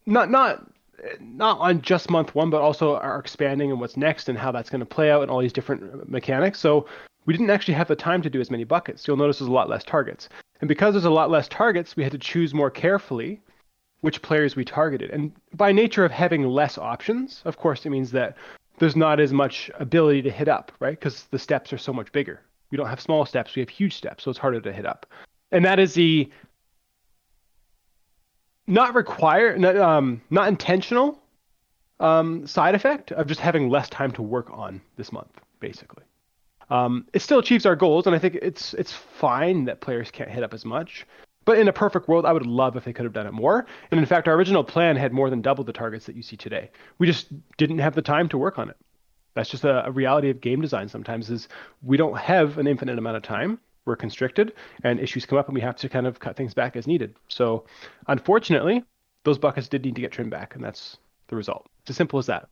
[0.06, 0.66] not not
[1.20, 4.70] not on just month one, but also our expanding and what's next and how that's
[4.70, 6.60] going to play out and all these different mechanics.
[6.60, 6.88] So
[7.26, 9.08] we didn't actually have the time to do as many buckets.
[9.08, 10.30] You'll notice there's a lot less targets.
[10.62, 13.42] And because there's a lot less targets, we had to choose more carefully
[14.02, 15.10] which players we targeted.
[15.12, 18.38] And by nature of having less options, of course, it means that
[18.78, 20.98] there's not as much ability to hit up, right?
[20.98, 22.42] Because the steps are so much bigger.
[22.72, 25.06] We don't have small steps, we have huge steps, so it's harder to hit up.
[25.52, 26.30] And that is the
[28.68, 31.20] not required, not, um, not intentional
[32.00, 36.04] um, side effect of just having less time to work on this month, basically.
[36.70, 40.30] Um, it still achieves our goals, and I think it's it's fine that players can't
[40.30, 41.06] hit up as much.
[41.46, 43.66] But in a perfect world, I would love if they could have done it more.
[43.90, 46.38] And in fact, our original plan had more than double the targets that you see
[46.38, 46.70] today.
[47.00, 47.28] We just
[47.58, 48.78] didn't have the time to work on it.
[49.34, 50.90] That's just a, a reality of game design.
[50.90, 51.48] Sometimes is
[51.82, 53.60] we don't have an infinite amount of time.
[53.86, 56.76] We're constricted, and issues come up, and we have to kind of cut things back
[56.76, 57.16] as needed.
[57.30, 57.66] So,
[58.08, 58.84] unfortunately,
[59.24, 60.98] those buckets did need to get trimmed back, and that's
[61.30, 61.68] the result.
[61.82, 62.50] It's as simple as that.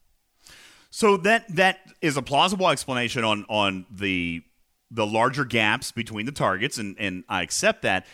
[0.89, 4.43] So that that is a plausible explanation on on the
[4.89, 8.05] the larger gaps between the targets, and and I accept that.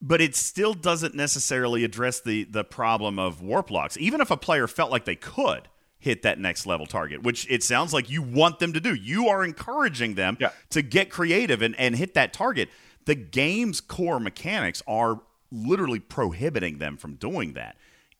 [0.00, 3.96] But it still doesn't necessarily address the the problem of warp locks.
[3.98, 5.68] Even if a player felt like they could
[5.98, 9.28] hit that next level target, which it sounds like you want them to do, you
[9.28, 10.50] are encouraging them yeah.
[10.68, 12.68] to get creative and, and hit that target.
[13.04, 15.20] The game's core mechanics are
[15.52, 17.76] literally prohibiting them from doing that.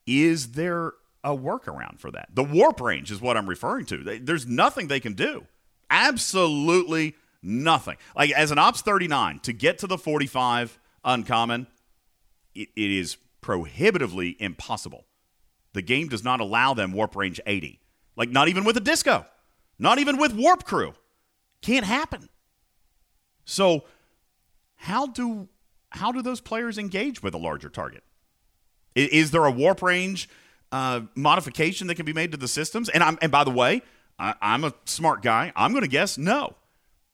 [0.07, 0.93] Is there
[1.25, 2.29] a workaround for that.
[2.35, 4.19] The warp range is what I'm referring to.
[4.21, 5.47] There's nothing they can do.
[5.91, 7.97] Absolutely nothing.
[8.17, 11.67] Like as an Ops 39 to get to the 45 uncommon,
[12.55, 15.07] it, it is prohibitively impossible.
[15.75, 17.81] The game does not allow them warp range 80.
[18.17, 19.27] Like not even with a disco.
[19.79, 20.95] Not even with warp crew.
[21.61, 22.29] Can't happen.
[23.45, 23.85] So
[24.77, 25.49] how do
[25.91, 28.03] how do those players engage with a larger target?
[28.95, 30.29] Is, is there a warp range
[30.73, 32.89] uh, modification that can be made to the systems?
[32.89, 33.83] And I'm and by the way,
[34.19, 35.53] I, I'm a smart guy.
[35.55, 36.57] I'm going to guess no,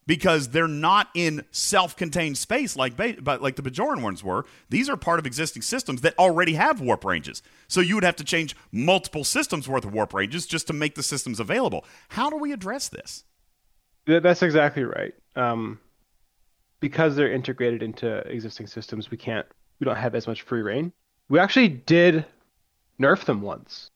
[0.06, 4.46] because they're not in self-contained space like but like the Bajoran ones were.
[4.70, 7.42] These are part of existing systems that already have warp ranges.
[7.68, 10.94] So you would have to change multiple systems worth of warp ranges just to make
[10.94, 11.84] the systems available.
[12.08, 13.24] How do we address this?
[14.06, 15.12] That's exactly right.
[15.36, 15.78] Um,
[16.80, 19.46] because they're integrated into existing systems, we can't.
[19.80, 20.92] We don't have as much free rein.
[21.28, 22.24] We actually did
[23.00, 23.90] nerf them once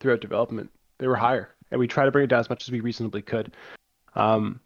[0.00, 0.70] throughout development.
[0.98, 3.22] They were higher, and we try to bring it down as much as we reasonably
[3.22, 3.52] could.
[4.14, 4.60] Um,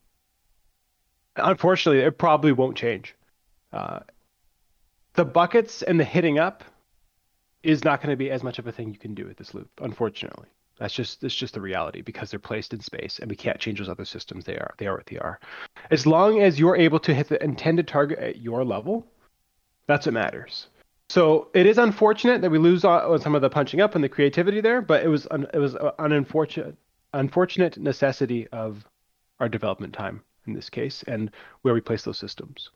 [1.37, 3.15] unfortunately, it probably won't change.
[3.73, 4.01] Uh,
[5.15, 6.65] the buckets and the hitting up
[7.63, 9.55] is not going to be as much of a thing you can do with this
[9.55, 9.69] loop.
[9.81, 10.49] Unfortunately,
[10.79, 13.79] that's just that's just the reality because they're placed in space, and we can't change
[13.79, 14.45] those other systems.
[14.45, 15.39] They are they are what they are.
[15.91, 19.07] As long as you're able to hit the intended target at your level,
[19.87, 20.69] that's what matters.
[21.13, 24.03] So it is unfortunate that we lose on uh, some of the punching up and
[24.03, 26.75] the creativity there, but it was it was uh, an unfortunate
[27.13, 28.87] unfortunate necessity of
[29.39, 31.31] our development time in this case and
[31.61, 32.71] where we place those systems.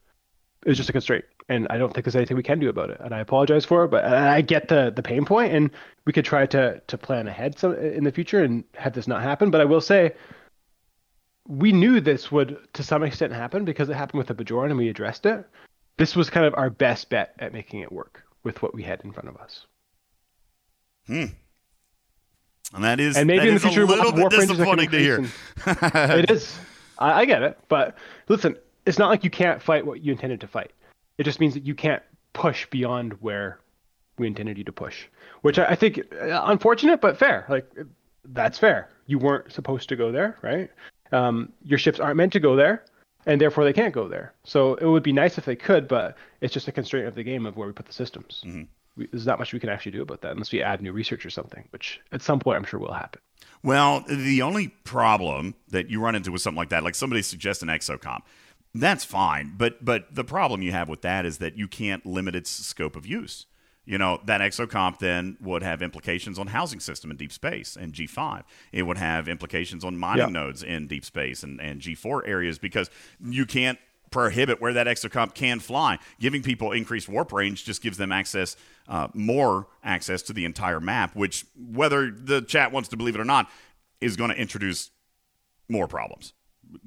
[0.66, 1.24] It was just a constraint.
[1.48, 3.00] and I don't think there's anything we can do about it.
[3.00, 5.70] And I apologize for it, but uh, I get the the pain point, and
[6.04, 9.22] we could try to to plan ahead some in the future and have this not
[9.22, 9.50] happen.
[9.50, 10.12] But I will say,
[11.48, 14.76] we knew this would to some extent happen because it happened with the Bajoran, and
[14.76, 15.46] we addressed it.
[15.96, 19.02] This was kind of our best bet at making it work with what we had
[19.02, 19.66] in front of us.
[21.08, 21.24] Hmm.
[22.72, 24.32] And that is and maybe that in the a future we'll little have bit warp
[24.32, 25.26] ranges that can disappointing to hear.
[26.20, 26.56] it is.
[26.98, 27.96] I, I get it, but
[28.28, 28.56] listen,
[28.86, 30.70] it's not like you can't fight what you intended to fight.
[31.18, 32.02] It just means that you can't
[32.32, 33.58] push beyond where
[34.16, 35.06] we intended you to push,
[35.42, 37.46] which I, I think uh, unfortunate but fair.
[37.48, 37.68] Like
[38.24, 38.90] that's fair.
[39.06, 40.70] You weren't supposed to go there, right?
[41.10, 42.84] Um, your ships aren't meant to go there,
[43.26, 44.32] and therefore they can't go there.
[44.44, 47.24] So it would be nice if they could, but it's just a constraint of the
[47.24, 48.42] game of where we put the systems.
[48.46, 48.62] Mm-hmm.
[48.96, 51.26] We, there's not much we can actually do about that unless we add new research
[51.26, 53.20] or something, which at some point I'm sure will happen.
[53.62, 57.62] Well, the only problem that you run into with something like that, like somebody suggests
[57.62, 58.20] an exocomp,
[58.74, 59.54] that's fine.
[59.56, 62.96] But but the problem you have with that is that you can't limit its scope
[62.96, 63.46] of use.
[63.86, 67.92] You know, that exocomp then would have implications on housing system in deep space and
[67.92, 68.42] G5.
[68.72, 70.40] It would have implications on mining Yeah.
[70.40, 72.90] nodes in deep space and, and G4 areas because
[73.24, 73.78] you can't
[74.10, 75.98] prohibit where that exocomp can fly.
[76.20, 78.56] Giving people increased warp range just gives them access,
[78.88, 83.20] uh, more access to the entire map, which, whether the chat wants to believe it
[83.20, 83.48] or not,
[84.00, 84.90] is going to introduce
[85.68, 86.32] more problems.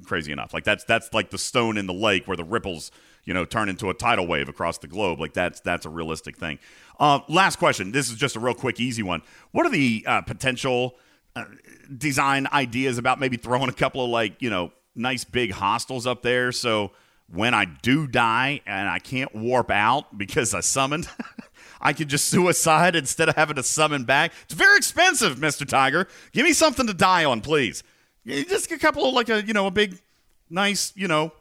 [0.05, 2.91] Crazy enough, like that's that's like the stone in the lake where the ripples,
[3.25, 5.19] you know, turn into a tidal wave across the globe.
[5.19, 6.59] Like that's that's a realistic thing.
[6.99, 7.91] Uh, last question.
[7.91, 9.21] This is just a real quick, easy one.
[9.51, 10.95] What are the uh, potential
[11.35, 11.45] uh,
[11.95, 16.23] design ideas about maybe throwing a couple of like you know nice big hostiles up
[16.23, 16.91] there so
[17.31, 21.07] when I do die and I can't warp out because I summoned,
[21.81, 24.33] I could just suicide instead of having to summon back.
[24.45, 25.67] It's very expensive, Mr.
[25.67, 26.07] Tiger.
[26.31, 27.83] Give me something to die on, please.
[28.25, 29.97] Just a couple of like a you know a big,
[30.49, 31.31] nice you know,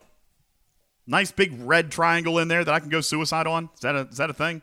[1.08, 3.70] nice big red triangle in there that I can go suicide on.
[3.74, 4.62] Is that a is that a thing?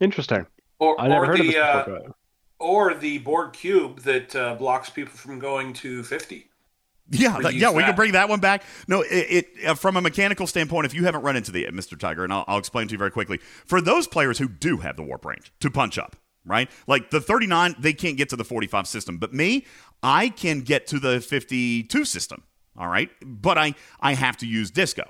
[0.00, 0.46] Interesting.
[0.78, 2.00] Or, I never or heard of the this uh, before.
[2.06, 2.16] but-
[2.58, 6.48] or the Borg cube that uh, blocks people from going to fifty.
[7.10, 8.62] Yeah, Reuse that- yeah, we can bring that one back.
[8.86, 11.98] No, it, it uh, from a mechanical standpoint, if you haven't run into the Mr.
[11.98, 13.38] Tiger, and I'll, I'll explain to you very quickly.
[13.66, 16.70] For those players who do have the warp range to punch up, right?
[16.86, 19.66] Like the 39, they can't get to the 45 system, but me,
[20.02, 22.44] I can get to the 52 system.
[22.78, 25.02] All right, but I I have to use disco,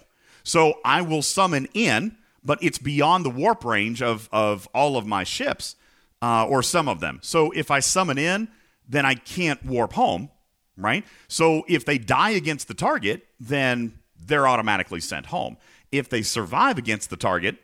[0.42, 5.06] so I will summon in, but it's beyond the warp range of of all of
[5.06, 5.76] my ships,
[6.20, 7.18] uh, or some of them.
[7.22, 8.48] So if I summon in,
[8.88, 10.30] then I can't warp home
[10.76, 11.04] right?
[11.28, 15.56] So if they die against the target, then they're automatically sent home.
[15.90, 17.56] If they survive against the target,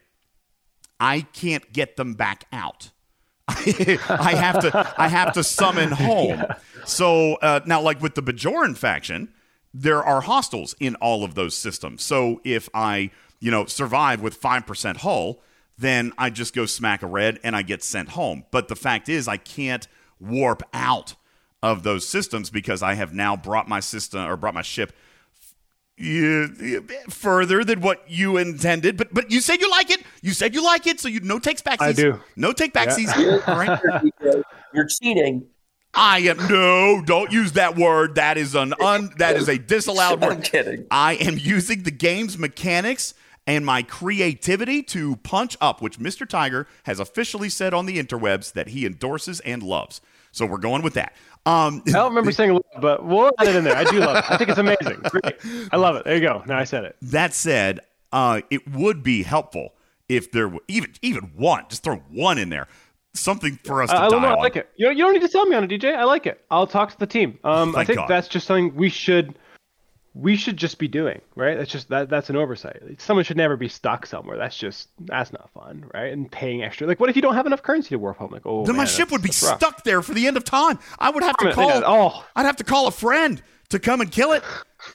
[1.01, 2.91] I can't get them back out.
[3.49, 6.45] I have to I have to summon home.
[6.85, 9.33] So uh, now, like with the Bajoran faction,
[9.81, 12.03] there are hostiles in all of those systems.
[12.03, 13.11] So if I
[13.41, 15.41] you know survive with five percent hull,
[15.77, 18.45] then I just go smack a red and I get sent home.
[18.51, 19.87] But the fact is, I can't
[20.21, 21.15] warp out
[21.63, 24.93] of those systems because I have now brought my system or brought my ship
[25.97, 28.97] you, you- further than what you intended.
[28.97, 30.03] But but you said you like it.
[30.23, 31.81] You said you like it, so you no takes backsies.
[31.81, 32.21] I do.
[32.37, 33.09] No take backsies.
[33.49, 33.81] All right.
[34.75, 35.47] You're cheating.
[36.01, 37.03] I am no.
[37.05, 38.15] Don't use that word.
[38.15, 39.11] That is an un.
[39.16, 40.31] That is a disallowed word.
[40.31, 40.45] I'm word.
[40.45, 40.87] kidding.
[40.93, 43.15] I am using the game's mechanics
[43.49, 46.29] and my creativity to punch up, which Mr.
[46.29, 50.01] Tiger has officially said on the interwebs that he endorses and loves.
[50.31, 51.15] So we're going with that.
[51.47, 53.75] Um, I don't remember saying, love, but we'll add it in there.
[53.75, 54.31] I do love it.
[54.31, 55.01] I think it's amazing.
[55.03, 55.69] Great.
[55.73, 56.05] I love it.
[56.05, 56.45] There you go.
[56.47, 56.97] Now I said it.
[57.03, 57.81] That said,
[58.12, 59.75] uh, it would be helpful
[60.09, 62.66] if there were even even one, just throw one in there,
[63.19, 64.28] something for us to I, I die don't know.
[64.28, 64.69] I like it.
[64.77, 65.95] You don't, you don't need to sell me on it, DJ.
[65.95, 66.45] I like it.
[66.51, 67.39] I'll talk to the team.
[67.45, 68.09] Um, I think God.
[68.09, 69.35] that's just something we should
[70.15, 71.57] we should just be doing, right?
[71.57, 72.82] That's just that that's an oversight.
[72.99, 74.36] Someone should never be stuck somewhere.
[74.36, 76.12] That's just that's not fun, right?
[76.12, 76.86] And paying extra.
[76.86, 78.32] Like, what if you don't have enough currency to warp home?
[78.32, 80.78] Like, oh, Then my ship would be stuck there for the end of time.
[80.99, 81.70] I would have to call.
[81.85, 82.24] Oh.
[82.35, 83.40] I'd have to call a friend
[83.70, 84.43] to come and kill it.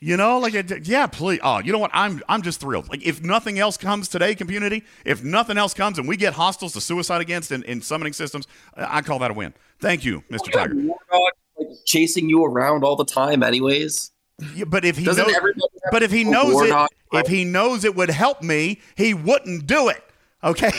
[0.02, 1.40] You know, like it- yeah, please.
[1.44, 1.91] Oh, you know what?
[1.94, 2.90] I'm I'm just thrilled.
[2.90, 4.84] Like if nothing else comes today, community.
[5.06, 8.48] If nothing else comes and we get hostiles to suicide against in, in summoning systems,
[8.76, 9.54] I call that a win.
[9.80, 10.52] Thank you, Mr.
[10.52, 10.74] Tiger.
[10.76, 14.12] Warthog, like chasing you around all the time, anyways.
[14.56, 15.54] Yeah, but if he Doesn't knows,
[15.91, 19.90] but if he knows it, if he knows it would help me, he wouldn't do
[19.90, 20.04] it.
[20.44, 20.72] Okay,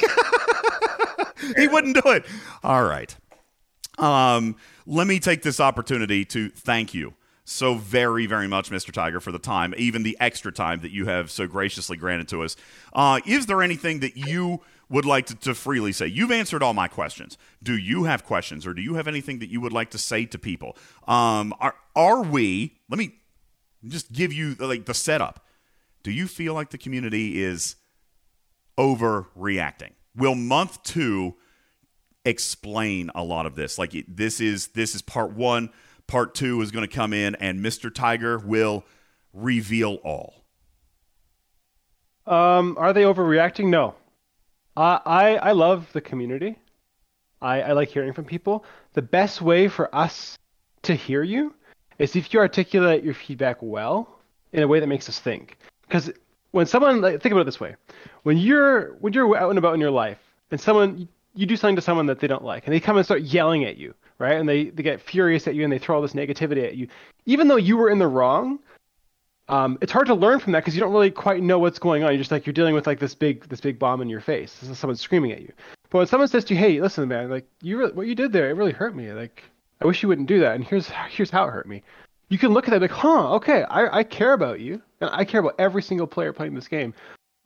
[1.56, 2.24] he wouldn't do it.
[2.62, 3.14] All right.
[3.98, 4.56] Um,
[4.86, 7.14] let me take this opportunity to thank you
[7.44, 8.90] so very, very much, Mr.
[8.90, 12.42] Tiger, for the time, even the extra time that you have so graciously granted to
[12.42, 12.56] us.
[12.92, 16.06] Uh, is there anything that you would like to, to freely say?
[16.06, 17.36] You've answered all my questions.
[17.62, 20.24] Do you have questions, or do you have anything that you would like to say
[20.26, 20.76] to people?
[21.06, 22.78] Um, are are we?
[22.88, 23.16] Let me
[23.86, 25.46] just give you like the setup.
[26.02, 27.76] Do you feel like the community is
[28.78, 29.92] overreacting?
[30.16, 31.34] Will month two
[32.24, 33.78] explain a lot of this?
[33.78, 35.70] Like this is this is part one.
[36.06, 37.92] Part two is going to come in, and Mr.
[37.92, 38.84] Tiger will
[39.32, 40.44] reveal all.
[42.26, 43.66] Um, are they overreacting?
[43.68, 43.94] No.
[44.76, 46.58] I I love the community.
[47.40, 48.64] I, I like hearing from people.
[48.94, 50.38] The best way for us
[50.82, 51.54] to hear you
[51.98, 54.18] is if you articulate your feedback well
[54.52, 55.58] in a way that makes us think.
[55.82, 56.10] Because
[56.52, 57.76] when someone like, think about it this way,
[58.22, 60.18] when you're when you're out and about in your life,
[60.50, 63.04] and someone you do something to someone that they don't like, and they come and
[63.04, 64.36] start yelling at you, right?
[64.36, 66.88] And they they get furious at you and they throw all this negativity at you,
[67.26, 68.58] even though you were in the wrong.
[69.48, 72.02] Um, it's hard to learn from that because you don't really quite know what's going
[72.02, 72.12] on.
[72.12, 74.54] You're just like you're dealing with like this big this big bomb in your face.
[74.60, 75.52] This is someone screaming at you.
[75.90, 78.48] But when someone says to you, "Hey, listen, man, like you what you did there,
[78.48, 79.12] it really hurt me.
[79.12, 79.42] Like
[79.82, 81.82] I wish you wouldn't do that, and here's here's how it hurt me."
[82.30, 85.24] You can look at that like, "Huh, okay, I I care about you, and I
[85.24, 86.94] care about every single player playing this game.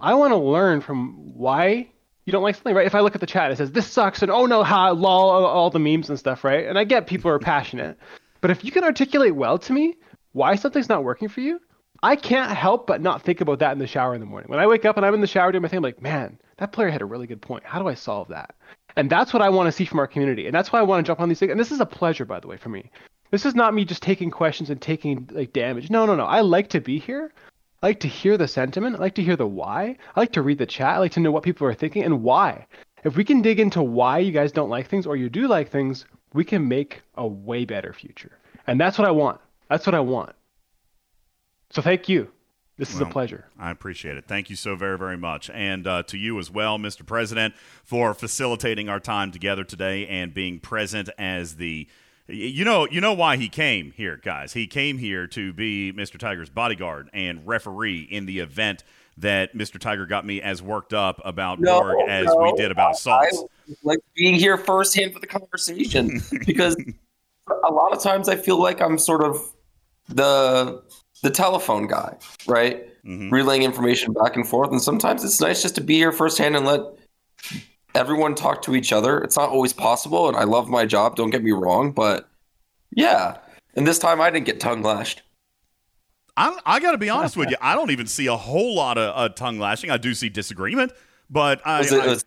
[0.01, 1.89] I want to learn from why
[2.29, 2.87] you don't like something, right?
[2.87, 5.31] If I look at the chat, it says this sucks, and oh no, ha, lol,
[5.47, 6.67] all, the memes and stuff, right?
[6.67, 7.97] And I get people are passionate,
[8.43, 9.97] but if you can articulate well to me
[10.33, 11.59] why something's not working for you,
[12.03, 14.51] I can't help but not think about that in the shower in the morning.
[14.51, 16.39] When I wake up and I'm in the shower doing my thing, I'm like, man,
[16.59, 17.65] that player had a really good point.
[17.65, 18.55] How do I solve that?
[18.95, 20.45] And that's what I want to see from our community.
[20.45, 21.51] And that's why I want to jump on these things.
[21.51, 22.91] And this is a pleasure, by the way, for me.
[23.31, 25.89] This is not me just taking questions and taking like damage.
[25.89, 26.27] No, no, no.
[26.27, 27.33] I like to be here.
[27.83, 28.97] I like to hear the sentiment.
[28.97, 29.97] I like to hear the why.
[30.17, 30.97] I like to read the chat.
[30.97, 32.67] I like to know what people are thinking and why.
[33.05, 35.71] If we can dig into why you guys don't like things or you do like
[35.71, 38.33] things, we can make a way better future.
[38.67, 39.41] And that's what I want.
[39.71, 40.35] That's what I want.
[41.71, 42.31] So thank you.
[42.79, 43.45] This is Well, a pleasure.
[43.59, 44.25] I appreciate it.
[44.27, 45.51] Thank you so very, very much.
[45.51, 47.05] And uh, to you as well, Mr.
[47.05, 51.89] President, for facilitating our time together today and being present as the.
[52.29, 54.53] You know, you know why he came here, guys.
[54.53, 56.19] He came here to be Mr.
[56.19, 58.85] Tiger's bodyguard and referee in the event
[59.17, 59.79] that Mr.
[59.81, 63.45] Tiger got me as worked up about Borg as we did about assaults.
[63.69, 66.77] I like being here firsthand for the conversation because
[67.65, 69.41] a lot of times I feel like I'm sort of
[70.09, 70.83] the
[71.23, 72.85] the telephone guy, right?
[73.05, 73.33] Mhm.
[73.33, 76.67] Relaying information back and forth, and sometimes it's nice just to be here firsthand and
[76.67, 76.81] let
[77.99, 79.19] everyone talk to each other.
[79.19, 81.17] It's not always possible, and I love my job.
[81.17, 82.29] Don't get me wrong, but
[82.91, 83.39] yeah.
[83.75, 85.23] And this time I didn't get tongue lashed.
[86.37, 87.57] I'm, I got to be honest with you.
[87.61, 89.91] I don't even see a whole lot of uh, tongue lashing.
[89.91, 90.93] I do see disagreement,
[91.29, 92.25] but I, Was it- I- was-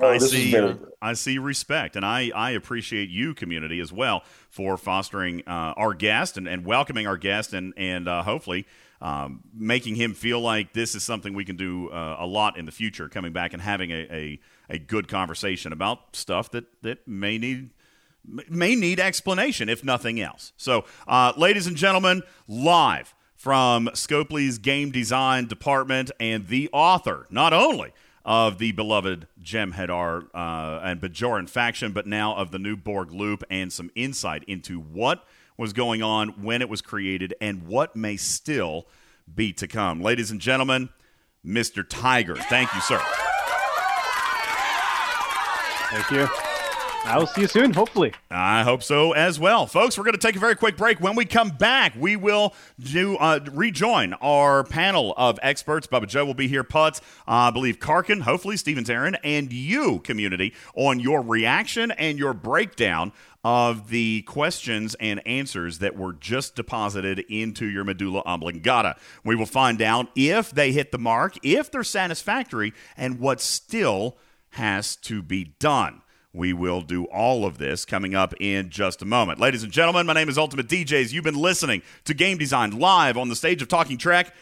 [0.00, 0.56] I oh, this see.
[1.02, 5.92] I see respect, and I, I appreciate you, community, as well, for fostering uh, our
[5.92, 8.64] guest and, and welcoming our guest, and and uh, hopefully
[9.00, 12.64] um, making him feel like this is something we can do uh, a lot in
[12.64, 13.08] the future.
[13.08, 17.70] Coming back and having a, a, a good conversation about stuff that that may need
[18.48, 20.52] may need explanation, if nothing else.
[20.56, 27.52] So, uh, ladies and gentlemen, live from Scopely's game design department and the author, not
[27.52, 27.92] only
[28.24, 33.42] of the beloved Jem'Hadar uh, and Bajoran faction, but now of the new Borg loop
[33.48, 35.24] and some insight into what
[35.56, 38.86] was going on when it was created and what may still
[39.32, 40.00] be to come.
[40.00, 40.90] Ladies and gentlemen,
[41.46, 41.84] Mr.
[41.88, 42.36] Tiger.
[42.36, 43.02] Thank you, sir.
[45.90, 46.28] Thank you.
[47.04, 48.12] I will see you soon, hopefully.
[48.30, 49.96] I hope so as well, folks.
[49.96, 51.00] We're going to take a very quick break.
[51.00, 55.86] When we come back, we will do uh, rejoin our panel of experts.
[55.86, 56.64] Bubba Joe will be here.
[56.64, 62.18] Putz, uh, I believe Karkin, hopefully Steven Taryn, and you, community, on your reaction and
[62.18, 63.12] your breakdown
[63.42, 68.96] of the questions and answers that were just deposited into your medulla oblongata.
[69.24, 74.18] We will find out if they hit the mark, if they're satisfactory, and what still
[74.50, 76.02] has to be done.
[76.32, 79.40] We will do all of this coming up in just a moment.
[79.40, 81.12] Ladies and gentlemen, my name is Ultimate DJs.
[81.12, 84.34] You've been listening to Game Design live on the stage of Talking Trek.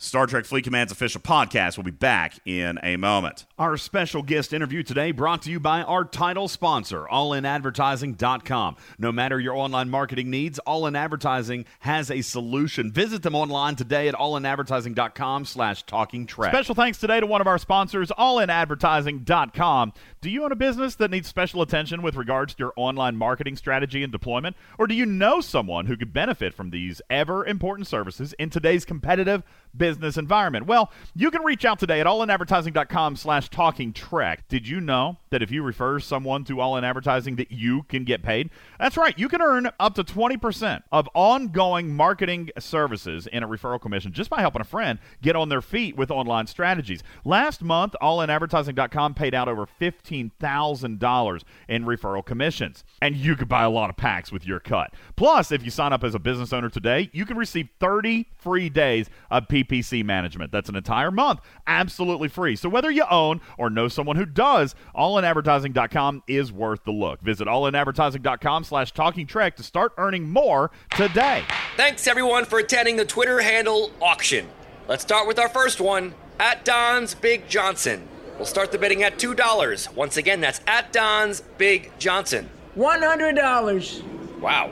[0.00, 3.46] Star Trek Fleet Command's official podcast will be back in a moment.
[3.58, 8.76] Our special guest interview today brought to you by our title sponsor, allinadvertising.com.
[8.96, 12.92] No matter your online marketing needs, All In Advertising has a solution.
[12.92, 16.52] Visit them online today at allinadvertising.com slash talking trek.
[16.52, 19.92] Special thanks today to one of our sponsors, allinadvertising.com.
[20.20, 23.56] Do you own a business that needs special attention with regards to your online marketing
[23.56, 24.54] strategy and deployment?
[24.78, 28.84] Or do you know someone who could benefit from these ever important services in today's
[28.84, 29.42] competitive
[29.78, 30.66] business environment?
[30.66, 34.48] Well, you can reach out today at allinadvertising.com slash talking trek.
[34.48, 38.04] Did you know that if you refer someone to All In Advertising that you can
[38.04, 38.50] get paid?
[38.78, 39.18] That's right.
[39.18, 44.28] You can earn up to 20% of ongoing marketing services in a referral commission just
[44.30, 47.02] by helping a friend get on their feet with online strategies.
[47.24, 52.84] Last month, allinadvertising.com paid out over $15,000 in referral commissions.
[53.00, 54.92] And you could buy a lot of packs with your cut.
[55.16, 58.68] Plus, if you sign up as a business owner today, you can receive 30 free
[58.68, 60.52] days of PPC VPC management.
[60.52, 62.56] That's an entire month, absolutely free.
[62.56, 67.20] So whether you own or know someone who does, allinadvertising.com is worth the look.
[67.20, 71.44] Visit allinadvertising.com slash talking trek to start earning more today.
[71.76, 74.48] Thanks everyone for attending the Twitter handle auction.
[74.88, 78.06] Let's start with our first one at Don's Big Johnson.
[78.36, 79.94] We'll start the bidding at $2.
[79.94, 82.48] Once again, that's at Don's Big Johnson.
[82.76, 84.38] $100.
[84.38, 84.70] Wow.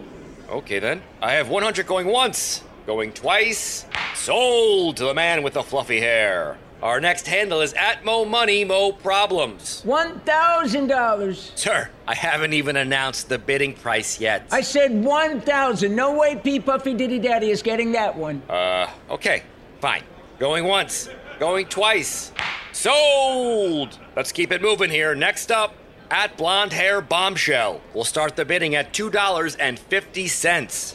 [0.49, 1.03] Okay then.
[1.21, 3.85] I have 100 going once, going twice.
[4.15, 6.57] Sold to the man with the fluffy hair.
[6.83, 9.83] Our next handle is at Mo Money Mo Problems.
[9.85, 11.59] $1,000.
[11.59, 14.47] Sir, I haven't even announced the bidding price yet.
[14.53, 15.95] I said 1,000.
[15.95, 16.61] No way P.
[16.61, 18.43] Puffy Diddy Daddy is getting that one.
[18.49, 19.43] Uh, okay,
[19.81, 20.03] fine.
[20.39, 21.09] Going once,
[21.41, 22.33] going twice.
[22.73, 23.99] Sold!
[24.15, 25.15] Let's keep it moving here.
[25.15, 25.75] Next up,
[26.11, 27.81] at Blonde Hair Bombshell.
[27.95, 29.77] We'll start the bidding at $2.50.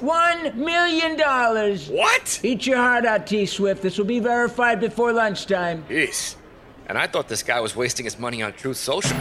[0.01, 1.17] $1 million.
[1.97, 2.39] What?
[2.43, 3.81] Eat your heart out, T Swift.
[3.81, 5.83] This will be verified before lunchtime.
[5.89, 6.35] Jeez.
[6.87, 9.17] And I thought this guy was wasting his money on Truth Social.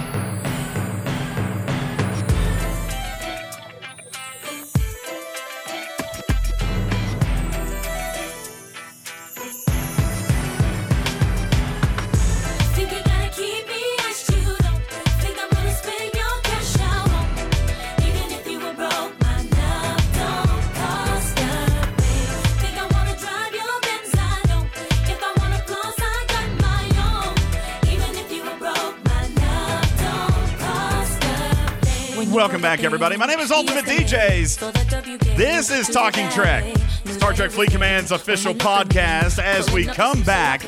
[32.60, 33.16] Welcome back, everybody.
[33.16, 35.34] My name is Ultimate DJs.
[35.34, 36.62] This is Talking Trek,
[37.06, 40.60] Star Trek Fleet Command's official podcast as we come back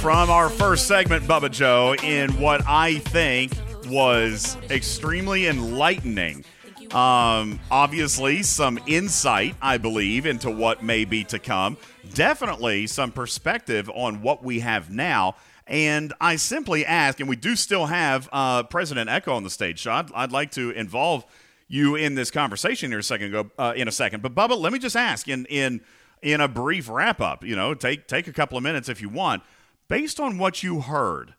[0.00, 3.52] from our first segment, Bubba Joe, in what I think
[3.86, 6.44] was extremely enlightening.
[6.92, 11.76] Um, obviously, some insight, I believe, into what may be to come.
[12.14, 15.36] Definitely some perspective on what we have now.
[15.66, 19.82] And I simply ask, and we do still have uh, President Echo on the stage,
[19.82, 21.26] so I'd, I'd like to involve
[21.68, 24.22] you in this conversation here a second ago, uh, in a second.
[24.22, 25.80] But Bubba, let me just ask in in
[26.22, 27.44] in a brief wrap up.
[27.44, 29.42] You know, take take a couple of minutes if you want.
[29.88, 31.34] Based on what you heard,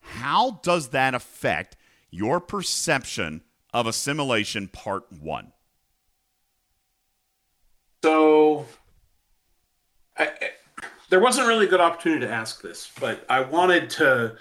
[0.00, 1.76] how does that affect
[2.10, 3.42] your perception
[3.72, 5.52] of Assimilation Part One?
[8.04, 8.66] So,
[10.18, 10.30] I,
[11.12, 14.34] there wasn't really a good opportunity to ask this, but I wanted to,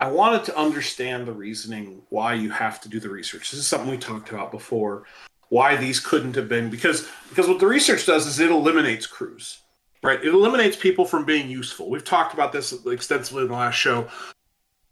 [0.00, 3.52] I wanted to understand the reasoning why you have to do the research.
[3.52, 5.04] This is something we talked about before.
[5.50, 9.60] Why these couldn't have been because because what the research does is it eliminates crews,
[10.02, 10.18] right?
[10.18, 11.88] It eliminates people from being useful.
[11.88, 14.08] We've talked about this extensively in the last show.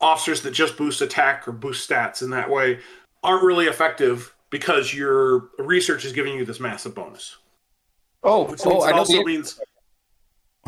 [0.01, 2.79] Officers that just boost attack or boost stats in that way
[3.25, 7.39] aren't really effective because your research is giving you this massive bonus.
[8.23, 9.61] Oh, Which oh, means- I know also the- means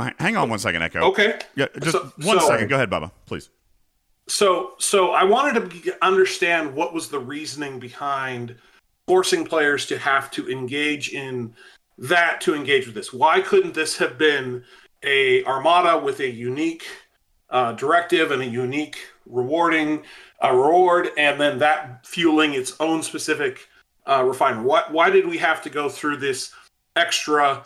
[0.04, 1.00] right, hang on one second, Echo.
[1.08, 1.38] okay.
[1.54, 2.68] Yeah, just So- one so- second.
[2.68, 3.48] Go ahead, Bubba, please.
[4.28, 8.56] So, so I wanted to understand what was the reasoning behind
[9.06, 11.54] forcing players to have to engage in
[11.98, 13.12] that to engage with this.
[13.12, 14.64] Why couldn't this have been
[15.04, 16.84] a armada with a unique
[17.50, 20.02] uh, directive and a unique rewarding
[20.42, 23.68] uh, reward, and then that fueling its own specific
[24.06, 24.66] uh, refinement?
[24.66, 26.52] Why, why did we have to go through this
[26.96, 27.64] extra,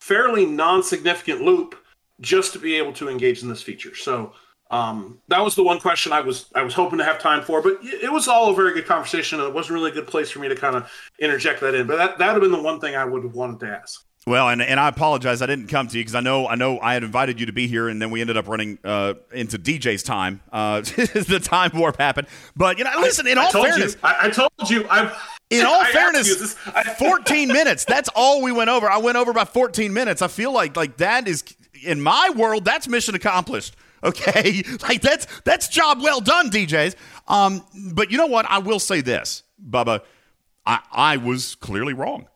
[0.00, 1.76] fairly non-significant loop
[2.20, 3.94] just to be able to engage in this feature?
[3.94, 4.32] So.
[4.72, 7.60] Um, that was the one question I was I was hoping to have time for,
[7.60, 9.40] but it was all a very good conversation.
[9.40, 11.88] and It wasn't really a good place for me to kind of interject that in,
[11.88, 14.04] but that that would have been the one thing I would have wanted to ask.
[14.26, 16.78] Well, and, and I apologize I didn't come to you because I know I know
[16.78, 19.58] I had invited you to be here, and then we ended up running uh, into
[19.58, 20.42] DJ's time.
[20.52, 22.28] Uh, the time warp happened.
[22.54, 23.26] But you know, listen.
[23.26, 25.16] In I all told fairness, you, I, I told you, I.
[25.48, 27.86] in all I fairness, this- I- 14 minutes.
[27.86, 28.90] That's all we went over.
[28.90, 30.20] I went over by 14 minutes.
[30.20, 31.42] I feel like like that is
[31.82, 32.66] in my world.
[32.66, 33.74] That's mission accomplished.
[34.04, 36.94] Okay, like that's that's job well done, DJs.
[37.26, 38.44] Um, but you know what?
[38.50, 40.02] I will say this, Bubba.
[40.66, 42.26] I, I was clearly wrong.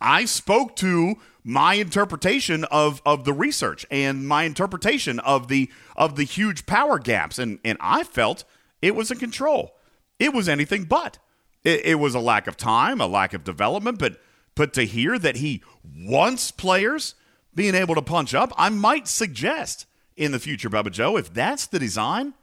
[0.00, 6.16] I spoke to my interpretation of of the research and my interpretation of the of
[6.16, 8.44] the huge power gaps, and and I felt
[8.82, 9.76] it was in control.
[10.18, 11.18] It was anything but.
[11.62, 14.20] It, it was a lack of time, a lack of development, but
[14.54, 17.14] but to hear that he wants players
[17.54, 19.86] being able to punch up, I might suggest
[20.16, 22.34] in the future, Bubba Joe, if that's the design,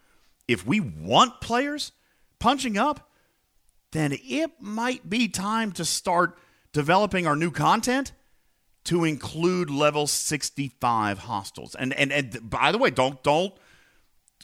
[0.48, 1.92] if we want players
[2.40, 3.12] punching up,
[3.92, 6.38] then it might be time to start
[6.78, 8.12] developing our new content
[8.84, 11.74] to include level 65 hostiles.
[11.74, 13.52] And and and by the way, don't don't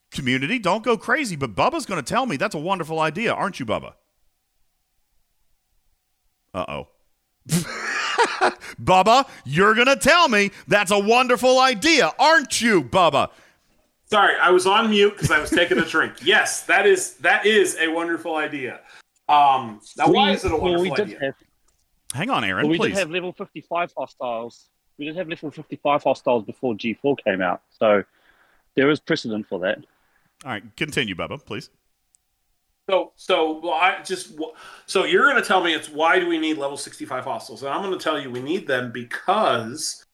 [0.10, 3.60] community, don't go crazy, but Bubba's going to tell me that's a wonderful idea, aren't
[3.60, 3.93] you, Bubba?
[6.55, 6.88] Uh-oh.
[8.81, 13.30] Bubba, you're going to tell me that's a wonderful idea, aren't you, Bubba?
[14.05, 16.14] Sorry, I was on mute because I was taking a drink.
[16.23, 18.80] Yes, that is that is a wonderful idea.
[19.30, 21.19] Um, now, why is it a wonderful we idea?
[21.22, 21.35] have
[22.14, 22.90] Hang on, Aaron, well, we please.
[22.90, 24.69] did have level 55 hostiles.
[24.98, 28.03] We did have level 55 hostiles before G4 came out, so
[28.76, 29.80] there is precedent for that.
[30.45, 31.69] All right, continue, Bubba, please.
[32.90, 34.38] So, so well, I just
[34.85, 37.64] so you're going to tell me it's why do we need level 65 hostiles?
[37.64, 40.06] And I'm going to tell you we need them because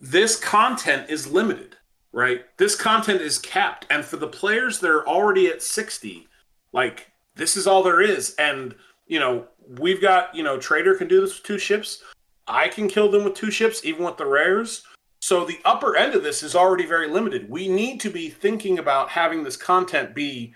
[0.00, 1.76] this content is limited,
[2.12, 2.44] right?
[2.58, 6.28] This content is capped, and for the players that are already at 60,
[6.72, 8.36] like this is all there is.
[8.36, 8.76] And
[9.08, 12.02] you know, we've got you know, Trader can do this with two ships.
[12.46, 14.84] I can kill them with two ships, even with the rares.
[15.20, 17.48] So the upper end of this is already very limited.
[17.48, 20.54] We need to be thinking about having this content be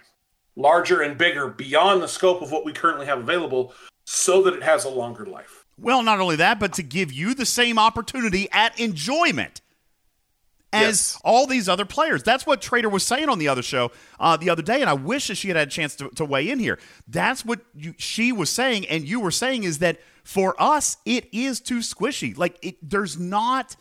[0.56, 3.74] larger and bigger beyond the scope of what we currently have available
[4.06, 5.64] so that it has a longer life.
[5.78, 9.60] Well, not only that, but to give you the same opportunity at enjoyment
[10.72, 12.22] as all these other players.
[12.22, 14.94] That's what Trader was saying on the other show uh, the other day, and I
[14.94, 16.78] wish that she had had a chance to, to weigh in here.
[17.08, 21.32] That's what you, she was saying, and you were saying is that for us, it
[21.32, 22.36] is too squishy.
[22.36, 23.76] Like, it, there's not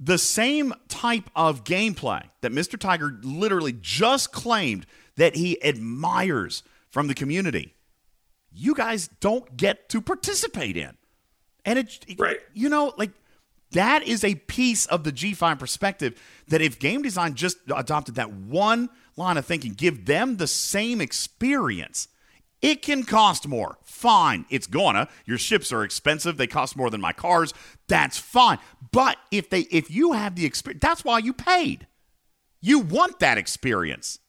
[0.00, 2.78] the same type of gameplay that Mr.
[2.78, 4.84] Tiger literally just claimed
[5.16, 7.74] that he admires from the community.
[8.50, 10.96] You guys don't get to participate in.
[11.64, 12.40] And it, right.
[12.52, 13.12] you know, like
[13.72, 18.32] that is a piece of the G5 perspective that if game design just adopted that
[18.32, 22.08] one line of thinking, give them the same experience.
[22.60, 23.78] It can cost more.
[23.82, 24.46] Fine.
[24.48, 25.08] It's gonna.
[25.26, 26.36] Your ships are expensive.
[26.36, 27.52] They cost more than my cars.
[27.88, 28.58] That's fine.
[28.92, 31.88] But if they if you have the experience, that's why you paid.
[32.60, 34.20] You want that experience.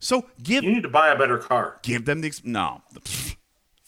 [0.00, 1.78] So give You need to buy a better car.
[1.82, 2.82] give them the no.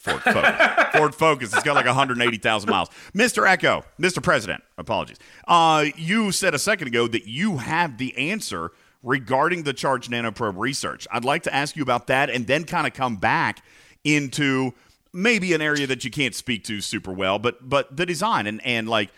[0.05, 0.85] Ford Focus.
[0.93, 1.53] Ford Focus.
[1.53, 2.89] It's got like 180,000 miles.
[3.13, 3.47] Mr.
[3.47, 4.21] Echo, Mr.
[4.21, 5.17] President, apologies.
[5.47, 8.71] Uh, you said a second ago that you have the answer
[9.03, 11.07] regarding the Charge Nanoprobe research.
[11.11, 13.63] I'd like to ask you about that and then kind of come back
[14.03, 14.73] into
[15.13, 18.65] maybe an area that you can't speak to super well, but but the design and
[18.65, 19.11] and like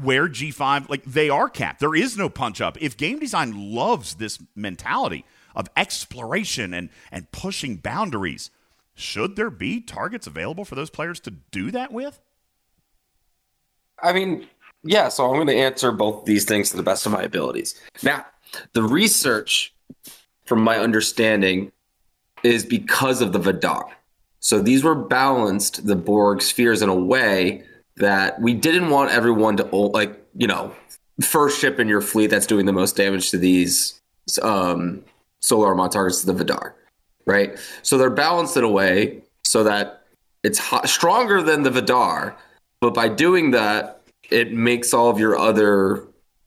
[0.00, 1.80] where G5 like they are capped.
[1.80, 2.80] There is no punch up.
[2.80, 5.24] If game design loves this mentality
[5.54, 8.50] of exploration and and pushing boundaries,
[8.96, 12.18] should there be targets available for those players to do that with?
[14.02, 14.48] I mean,
[14.82, 17.80] yeah, so I'm going to answer both these things to the best of my abilities.
[18.02, 18.24] Now,
[18.72, 19.74] the research,
[20.44, 21.72] from my understanding,
[22.42, 23.86] is because of the Vidar.
[24.40, 27.64] So these were balanced, the Borg spheres, in a way
[27.96, 30.72] that we didn't want everyone to, like, you know,
[31.20, 34.00] first ship in your fleet that's doing the most damage to these
[34.42, 35.04] um,
[35.40, 36.75] solo armada targets is the Vidar,
[37.26, 37.58] right?
[37.82, 40.04] So they're balanced in a way so that
[40.42, 42.36] it's hot, stronger than the Vidar,
[42.80, 46.06] but by doing that, it makes all of your other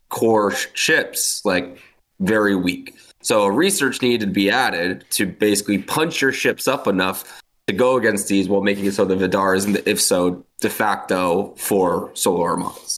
[0.10, 1.80] core sh- ships like
[2.20, 2.96] very weak.
[3.22, 7.98] So research needed to be added to basically punch your ships up enough to go
[7.98, 12.42] against these while making it so the Vidar the if so de facto for solo
[12.42, 12.98] armadas.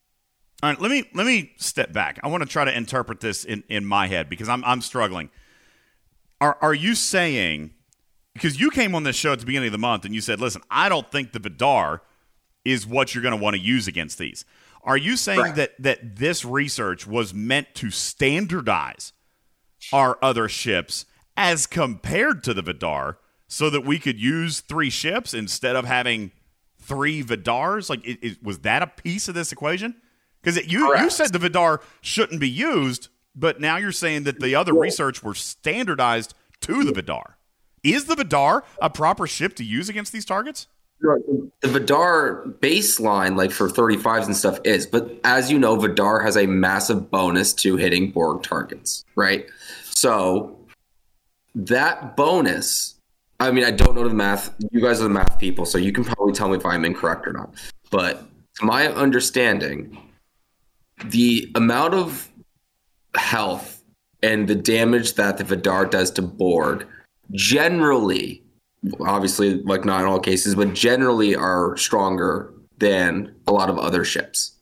[0.63, 2.19] All right, let me let me step back.
[2.23, 5.29] I want to try to interpret this in, in my head because I'm I'm struggling.
[6.41, 7.71] Are are you saying
[8.33, 10.41] because you came on this show at the beginning of the month and you said,
[10.41, 12.01] "Listen, I don't think the Vidar
[12.65, 14.43] is what you're going to want to use against these."
[14.83, 19.13] Are you saying that that this research was meant to standardize
[19.93, 21.05] our other ships
[21.37, 26.31] as compared to the Vidar so that we could use three ships instead of having
[26.79, 27.89] three Vidars?
[27.89, 29.95] Like, it, it- was that a piece of this equation?
[30.41, 34.55] Because you you said the Vidar shouldn't be used, but now you're saying that the
[34.55, 37.37] other research were standardized to the Vidar.
[37.83, 40.67] Is the Vidar a proper ship to use against these targets?
[41.01, 44.85] The Vidar baseline, like for 35s and stuff, is.
[44.85, 49.47] But as you know, Vidar has a massive bonus to hitting Borg targets, right?
[49.83, 50.55] So
[51.55, 52.95] that bonus,
[53.39, 54.53] I mean, I don't know the math.
[54.71, 57.27] You guys are the math people, so you can probably tell me if I'm incorrect
[57.27, 57.53] or not.
[57.89, 58.23] But
[58.59, 59.97] to my understanding,
[61.05, 62.29] the amount of
[63.15, 63.83] health
[64.23, 66.87] and the damage that the Vidar does to Borg
[67.31, 68.43] generally
[69.01, 74.03] obviously like not in all cases but generally are stronger than a lot of other
[74.03, 74.57] ships.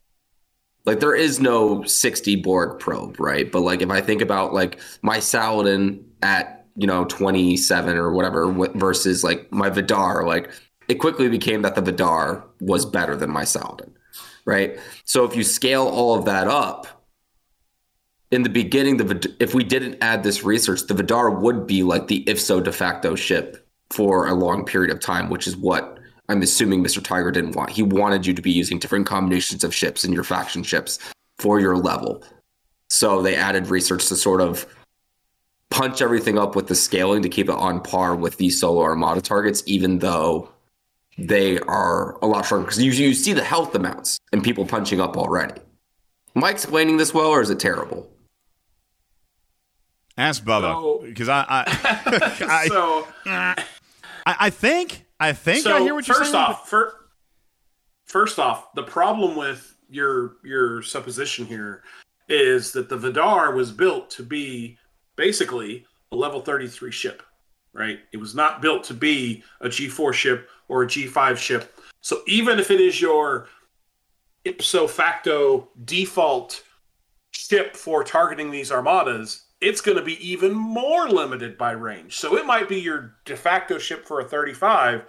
[0.85, 3.49] Like there is no 60 borg probe right?
[3.51, 8.51] But like if i think about like my saladin at you know 27 or whatever
[8.75, 10.49] versus like my vidar like
[10.87, 13.93] it quickly became that the vidar was better than my saladin
[14.45, 14.79] right?
[15.05, 16.98] So if you scale all of that up
[18.31, 22.07] in the beginning, the if we didn't add this research, the Vidar would be like
[22.07, 25.99] the if so de facto ship for a long period of time, which is what
[26.29, 27.03] I'm assuming Mr.
[27.03, 27.71] Tiger didn't want.
[27.71, 30.99] He wanted you to be using different combinations of ships in your faction ships
[31.39, 32.23] for your level.
[32.89, 34.67] So they added research to sort of
[35.71, 39.21] punch everything up with the scaling to keep it on par with the solo armada
[39.21, 40.49] targets, even though
[41.17, 42.65] they are a lot stronger.
[42.65, 45.59] Because you, you see the health amounts and people punching up already.
[46.35, 48.07] Am I explaining this well, or is it terrible?
[50.19, 51.63] Ask Bubba because I, I,
[52.41, 53.55] I, so I,
[54.25, 56.43] I think I think so I hear what you're first saying.
[56.43, 56.93] off, fir-
[58.05, 61.83] first off, the problem with your your supposition here
[62.27, 64.77] is that the Vidar was built to be
[65.15, 67.23] basically a level 33 ship,
[67.71, 67.99] right?
[68.11, 71.79] It was not built to be a G4 ship or a G5 ship.
[72.01, 73.47] So even if it is your
[74.43, 76.61] ipso facto default
[77.31, 82.15] ship for targeting these armadas, it's going to be even more limited by range.
[82.15, 85.03] So it might be your de facto ship for a 35.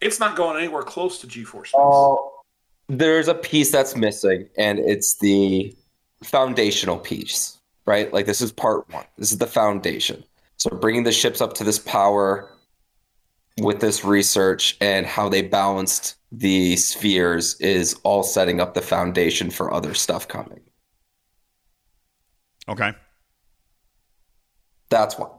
[0.00, 1.72] It's not going anywhere close to G4 space.
[1.76, 2.40] Oh,
[2.88, 5.74] there's a piece that's missing, and it's the
[6.24, 8.12] foundational piece, right?
[8.12, 9.04] Like this is part one.
[9.16, 10.24] This is the foundation.
[10.56, 12.50] So bringing the ships up to this power
[13.60, 19.50] with this research and how they balanced the spheres is all setting up the foundation
[19.50, 20.60] for other stuff coming.
[22.68, 22.92] Okay.
[24.92, 25.30] That's one.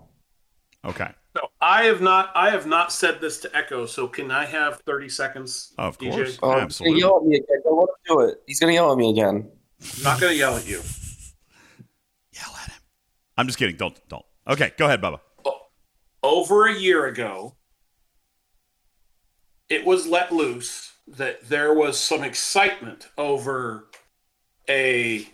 [0.86, 1.10] Okay.
[1.36, 4.82] So I have not I have not said this to Echo, so can I have
[4.86, 5.74] 30 seconds?
[5.78, 6.12] Of DJ?
[6.12, 6.40] course.
[6.44, 6.96] Oh, Absolutely.
[6.96, 7.62] He's gonna yell at me again.
[7.64, 8.38] Don't let him do it.
[8.46, 9.50] He's gonna yell at me again.
[9.98, 10.82] I'm not going to yell at you.
[12.32, 12.82] yell at him.
[13.38, 13.76] I'm just kidding.
[13.76, 14.26] Don't don't.
[14.48, 15.20] Okay, go ahead, Bubba.
[16.22, 17.56] over a year ago,
[19.70, 23.90] it was let loose that there was some excitement over
[24.70, 25.28] a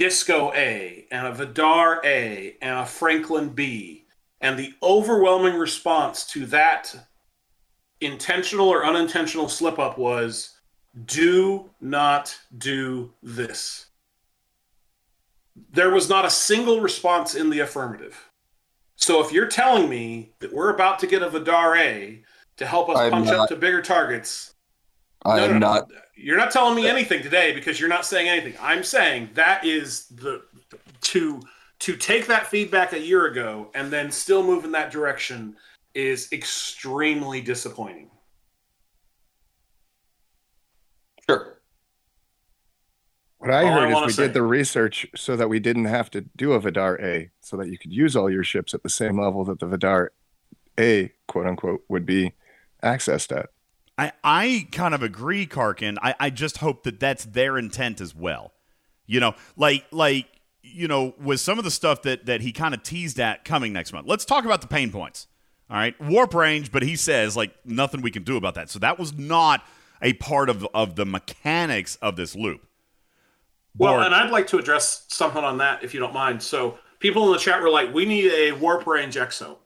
[0.00, 4.06] Disco A and a Vidar A and a Franklin B.
[4.40, 6.96] And the overwhelming response to that
[8.00, 10.56] intentional or unintentional slip up was
[11.04, 13.88] do not do this.
[15.70, 18.30] There was not a single response in the affirmative.
[18.96, 22.24] So if you're telling me that we're about to get a Vidar A
[22.56, 24.49] to help us I'm punch not- up to bigger targets,
[25.24, 25.66] I No, am no, no.
[25.74, 25.90] not.
[26.16, 28.54] you're not telling me uh, anything today because you're not saying anything.
[28.60, 30.42] I'm saying that is the
[31.02, 31.40] to
[31.80, 35.56] to take that feedback a year ago and then still move in that direction
[35.94, 38.10] is extremely disappointing.
[41.28, 41.58] Sure.
[43.38, 45.86] What I All heard wanna is we say- did the research so that we didn't
[45.86, 48.82] have to do a Vidar A, so that you could use all your ships at
[48.82, 50.12] the same level that the Vidar
[50.78, 52.34] A, quote unquote, would be
[52.82, 53.48] accessed at.
[54.00, 55.98] I, I kind of agree, Karkin.
[56.00, 58.52] I, I just hope that that's their intent as well.
[59.06, 60.26] You know, like like
[60.62, 63.74] you know, with some of the stuff that that he kind of teased at coming
[63.74, 64.06] next month.
[64.06, 65.26] Let's talk about the pain points.
[65.68, 68.70] All right, warp range, but he says like nothing we can do about that.
[68.70, 69.62] So that was not
[70.00, 72.66] a part of of the mechanics of this loop.
[73.76, 76.42] Well, and I'd like to address something on that if you don't mind.
[76.42, 79.58] So people in the chat were like, "We need a warp range exo."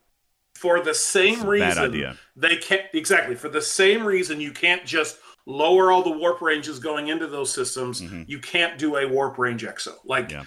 [0.65, 2.17] For the same a reason, bad idea.
[2.37, 6.79] they can't exactly for the same reason you can't just lower all the warp ranges
[6.79, 8.01] going into those systems.
[8.27, 9.93] You can't do a warp range exo.
[10.07, 10.39] Like, Mm-hmm.
[10.39, 10.45] Yeah.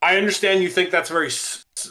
[0.00, 1.28] I understand you think that's very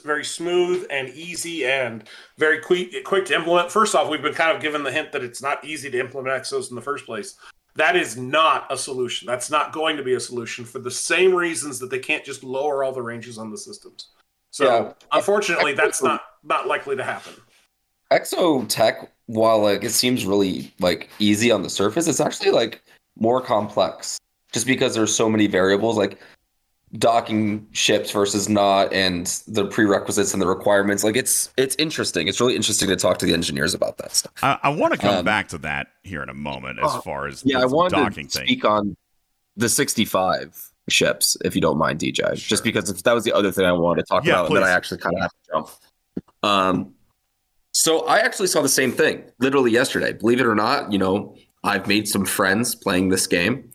[0.04, 2.06] very smooth and easy and
[2.40, 3.70] very quick quick to implement.
[3.72, 6.42] First off, we've been kind of given the hint that it's not easy to implement
[6.42, 7.36] exos in the first place.
[7.76, 9.28] That is not a solution.
[9.28, 12.44] That's not going to be a solution for the same reasons that they can't just
[12.44, 14.08] lower all the ranges on the systems.
[14.50, 14.94] So Yeah.
[15.12, 17.34] unfortunately, that's not not likely to happen.
[18.12, 22.82] Exo tech, while like it seems really like easy on the surface, it's actually like
[23.20, 24.18] more complex.
[24.54, 26.20] Just because there's so many variables, like
[26.98, 31.04] docking ships versus not, and the prerequisites and the requirements.
[31.04, 32.30] Like it's it's interesting.
[32.30, 34.32] It's really interesting to talk to the engineers about that stuff.
[34.42, 37.02] I, I want to come Um, back to that here in a moment as uh,
[37.02, 38.48] far as Yeah, I want wanted docking to thing.
[38.48, 38.96] speak on
[39.58, 42.36] the 65 ships, if you don't mind, DJ.
[42.36, 44.56] Just because it's, that was the other thing I wanted to talk Yeah, about, and
[44.56, 44.64] then.
[44.64, 45.70] I actually kind of have to jump.
[46.44, 46.94] Um,
[47.74, 50.14] so I actually saw the same thing literally yesterday.
[50.14, 53.72] Believe it or not, you know, I've made some friends playing this game,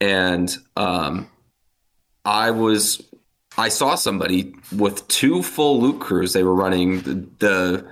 [0.00, 1.28] and um,
[2.24, 3.02] I was
[3.58, 6.32] I saw somebody with two full loot crews.
[6.32, 7.90] They were running the, the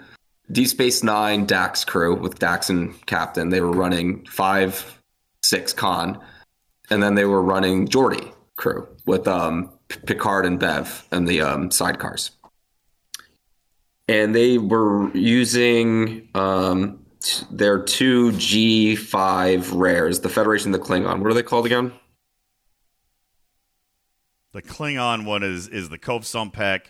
[0.53, 3.49] Deep Space Nine Dax crew with Dax and Captain.
[3.49, 5.01] They were running five
[5.43, 6.21] six con,
[6.91, 9.71] and then they were running Geordi crew with um,
[10.07, 12.31] Picard and Bev and the um, sidecars.
[14.09, 21.21] And they were using um, t- their two G5 rares, the Federation, the Klingon.
[21.21, 21.93] What are they called again?
[24.53, 26.83] The Klingon one is is the Kov Sompek,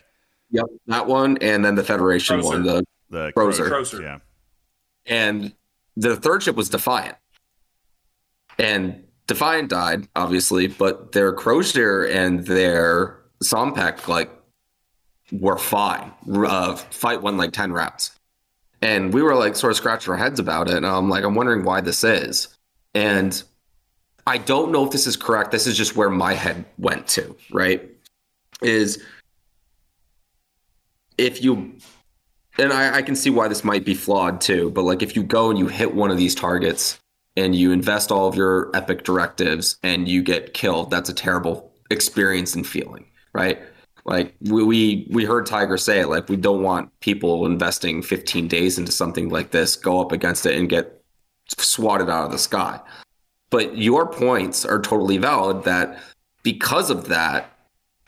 [0.51, 2.57] Yep, that one, and then the Federation Crozier.
[2.57, 3.67] one, the the Crozier.
[3.67, 4.01] Crozier.
[4.01, 4.19] Yeah.
[5.07, 5.53] and
[5.97, 7.15] the third ship was Defiant,
[8.59, 14.29] and Defiant died obviously, but their Crozier and their Sompek like
[15.31, 16.11] were fine.
[16.31, 18.11] Uh, fight won like ten rounds,
[18.81, 20.77] and we were like sort of scratching our heads about it.
[20.77, 22.47] And I'm like, I'm wondering why this is,
[22.93, 23.41] and
[24.27, 25.51] I don't know if this is correct.
[25.51, 27.35] This is just where my head went to.
[27.51, 27.89] Right,
[28.61, 29.03] is
[31.17, 31.77] if you
[32.57, 35.23] and I, I can see why this might be flawed too, but like if you
[35.23, 36.99] go and you hit one of these targets
[37.35, 41.73] and you invest all of your epic directives and you get killed, that's a terrible
[41.91, 43.61] experience and feeling, right?
[44.05, 48.47] Like we we, we heard Tiger say it, like we don't want people investing 15
[48.47, 51.01] days into something like this, go up against it and get
[51.57, 52.79] swatted out of the sky.
[53.49, 55.99] But your points are totally valid that
[56.43, 57.51] because of that,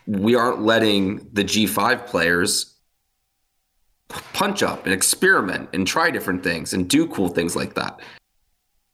[0.06, 2.76] we aren't letting the G5 players
[4.34, 8.00] punch up and experiment and try different things and do cool things like that.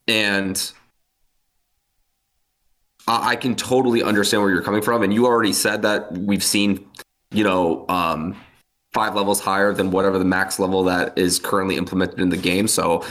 [0.07, 0.71] And
[3.07, 5.03] I, can totally understand where you're coming from.
[5.03, 6.87] And you already said that we've seen,
[7.31, 8.35] you know, um,
[8.93, 12.67] five levels higher than whatever the max level that is currently implemented in the game.
[12.67, 13.05] So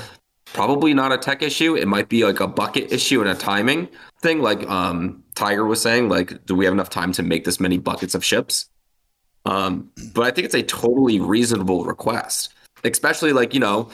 [0.46, 1.74] probably not a tech issue.
[1.74, 3.88] It might be like a bucket issue and a timing
[4.20, 4.40] thing.
[4.40, 7.78] Like um, Tiger was saying, like, do we have enough time to make this many
[7.78, 8.68] buckets of ships?
[9.44, 12.54] Um, but I think it's a totally reasonable request,
[12.84, 13.90] especially like, you know,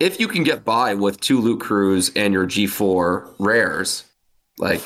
[0.00, 4.04] if you can get by with two loot crews and your G4 rares,
[4.58, 4.80] like,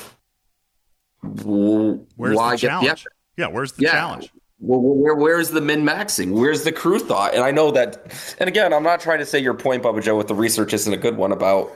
[1.27, 3.03] Where's why the challenge?
[3.03, 3.09] the?
[3.37, 3.91] Yeah, where's the Yeah.
[3.91, 4.31] challenge?
[4.59, 6.31] Well, where, where's the min maxing?
[6.31, 7.35] Where's the crew thought?
[7.35, 10.17] And I know that, and again, I'm not trying to say your point, Bubba Joe,
[10.17, 11.71] with the research isn't a good one about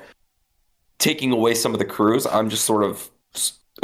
[0.97, 2.25] taking away some of the crews.
[2.25, 3.09] I'm just sort of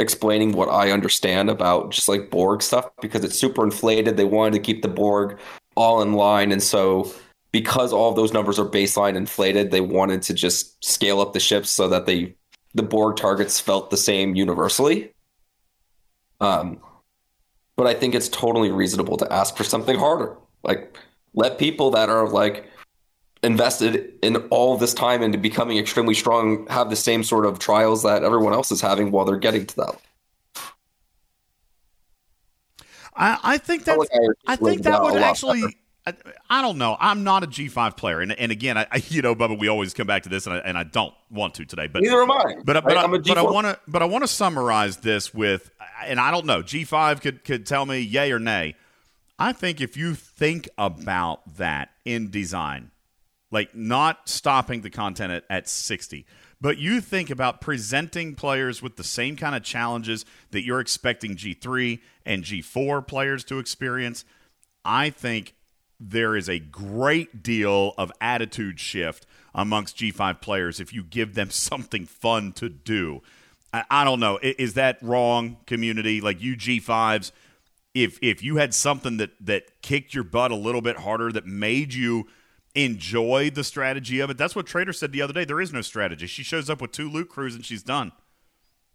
[0.00, 4.16] explaining what I understand about just like Borg stuff because it's super inflated.
[4.16, 5.38] They wanted to keep the Borg
[5.76, 6.50] all in line.
[6.52, 7.12] And so,
[7.52, 11.40] because all of those numbers are baseline inflated, they wanted to just scale up the
[11.40, 12.34] ships so that they
[12.74, 15.10] the Borg targets felt the same universally.
[16.40, 16.80] Um,
[17.76, 20.36] but I think it's totally reasonable to ask for something harder.
[20.62, 20.96] Like,
[21.34, 22.66] let people that are like
[23.42, 28.02] invested in all this time into becoming extremely strong have the same sort of trials
[28.02, 30.00] that everyone else is having while they're getting to that.
[33.14, 33.98] I, I think that
[34.46, 35.62] I is think that would actually.
[35.62, 35.74] better.
[36.08, 36.96] I, I don't know.
[36.98, 39.94] I'm not a G5 player, and, and again, I, I you know, Bubba, we always
[39.94, 42.30] come back to this, and I, and I don't want to today, but Neither am
[42.30, 42.56] I.
[42.64, 42.96] But I- but?
[42.96, 43.52] I, but I G4.
[43.52, 45.70] want to but I want to summarize this with,
[46.04, 46.62] and I don't know.
[46.62, 48.74] G5 could could tell me yay or nay.
[49.38, 52.90] I think if you think about that in design,
[53.50, 56.26] like not stopping the content at, at 60,
[56.60, 61.36] but you think about presenting players with the same kind of challenges that you're expecting
[61.36, 64.24] G3 and G4 players to experience,
[64.84, 65.54] I think
[66.00, 71.50] there is a great deal of attitude shift amongst G5 players if you give them
[71.50, 73.22] something fun to do.
[73.72, 74.38] I, I don't know.
[74.42, 76.20] I- Is that wrong, community?
[76.20, 77.32] Like you G5s,
[77.94, 81.46] if if you had something that that kicked your butt a little bit harder, that
[81.46, 82.28] made you
[82.74, 85.44] enjoy the strategy of it, that's what Trader said the other day.
[85.44, 86.26] There is no strategy.
[86.26, 88.12] She shows up with two loot crews and she's done.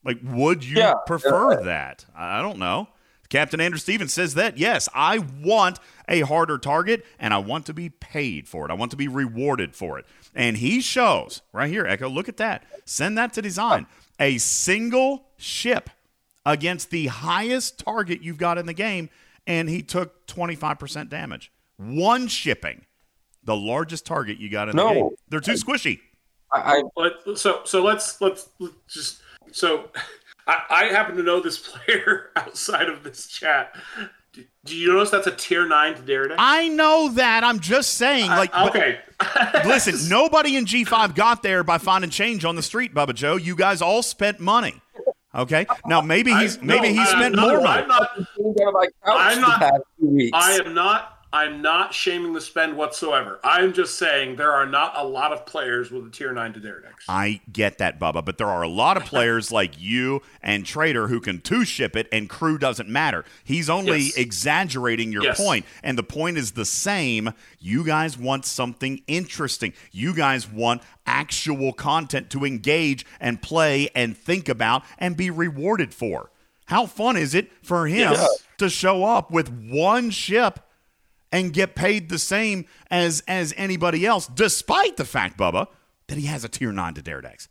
[0.06, 2.06] Like, would you Yeah, prefer that?
[2.16, 2.88] I don't know.
[3.30, 4.58] Captain Andrew Stevens says that.
[4.58, 8.72] Yes, I want a harder target and I want to be paid for it.
[8.72, 10.06] I want to be rewarded for it.
[10.36, 12.64] And he shows right here, Echo, look at that.
[12.86, 13.88] Send that to design.
[14.20, 15.90] A single ship
[16.46, 19.10] against the highest target you've got in the game,
[19.48, 21.52] and he took 25% damage.
[21.78, 22.86] One shipping,
[23.44, 24.94] the largest target you got in the No.
[24.94, 25.10] game.
[25.30, 26.02] They're too squishy.
[26.52, 29.22] I, I Let, so so let's let's, let's just
[29.52, 29.90] so
[30.48, 33.76] I, I happen to know this player outside of this chat.
[34.34, 36.38] Do, do you notice that's a tier nine to Daredevil?
[36.40, 37.44] I know that.
[37.44, 38.30] I'm just saying.
[38.30, 39.00] Like, but- okay.
[39.66, 43.36] Listen, nobody in G5 got there by finding change on the street, Bubba Joe.
[43.36, 44.82] You guys all spent money.
[45.36, 45.66] Okay.
[45.86, 47.84] Now maybe he's I- maybe no, he uh, spent no, more money.
[47.84, 48.10] I'm not.
[49.06, 49.60] I'm not.
[49.60, 50.32] past few weeks.
[50.34, 51.13] I am not.
[51.34, 53.40] I'm not shaming the spend whatsoever.
[53.44, 56.60] I'm just saying there are not a lot of players with a tier nine to
[56.60, 56.92] Daredex.
[57.10, 61.08] I get that, Bubba, but there are a lot of players like you and Trader
[61.08, 63.26] who can two ship it, and crew doesn't matter.
[63.44, 64.16] He's only Yes.
[64.18, 65.38] exaggerating your Yes.
[65.44, 67.34] point, and the point is the same.
[67.60, 69.74] You guys want something interesting.
[69.92, 75.96] You guys want actual content to engage and play and think about and be rewarded
[75.96, 76.30] for.
[76.68, 78.38] How fun is it for him Yes.
[78.60, 80.60] to show up with one ship?
[81.34, 85.68] And get paid the same as as anybody else, despite the fact, Bubba,
[86.08, 87.50] that he has a tier nine to Daredex.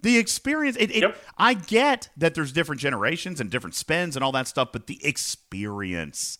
[0.00, 1.16] The experience, it, it, Yep.
[1.36, 5.04] I get that there's different generations and different spends and all that stuff, but the
[5.04, 6.38] experience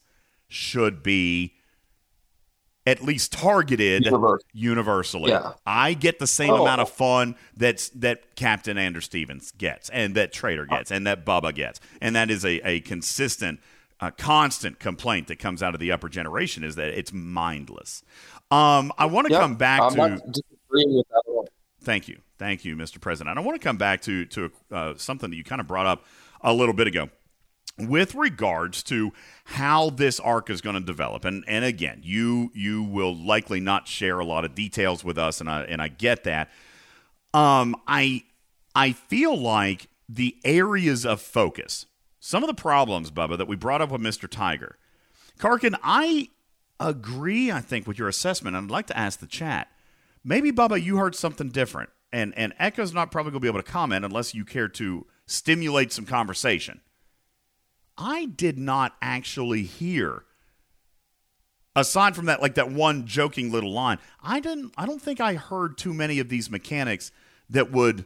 [0.49, 1.55] should be
[2.87, 4.47] at least targeted Universal.
[4.55, 5.31] universally.
[5.33, 5.53] Yeah.
[5.67, 6.63] I get the same Oh.
[6.63, 11.07] amount of fun that's that Captain Andrew Stevens gets, and that Trader uh, gets, and
[11.07, 13.61] that Bubba gets, and that is a, a consistent,
[14.01, 18.03] uh, constant complaint that comes out of the upper generation is that it's mindless.
[18.51, 19.97] Um, I want to Yeah, come back I'm to.
[19.97, 20.11] not
[20.71, 21.49] with that at.
[21.81, 23.01] Thank you, thank you, Mr.
[23.01, 23.39] President.
[23.39, 26.05] I want to come back to to uh, something that you kind of brought up
[26.43, 27.11] a little bit ago
[27.79, 29.13] with regards to
[29.45, 33.87] how this arc is going to develop and and again you you will likely not
[33.87, 36.51] share a lot of details with us and I and I get that
[37.35, 38.25] um I
[38.75, 41.87] I feel like the areas of focus
[42.21, 44.29] some of the problems Bubba that we brought up with Mr.
[44.29, 44.79] Tiger
[45.39, 46.29] Karkin I
[46.81, 49.69] agree I think with your assessment I'd like to ask the chat
[50.25, 53.63] maybe Bubba you heard something different and and Echo's not probably going to be able
[53.63, 56.81] to comment unless you care to stimulate some conversation
[57.97, 60.25] I did not actually hear
[61.79, 65.35] aside from that like that one joking little line i didn't i don't think i
[65.35, 67.13] heard too many of these mechanics
[67.49, 68.05] that would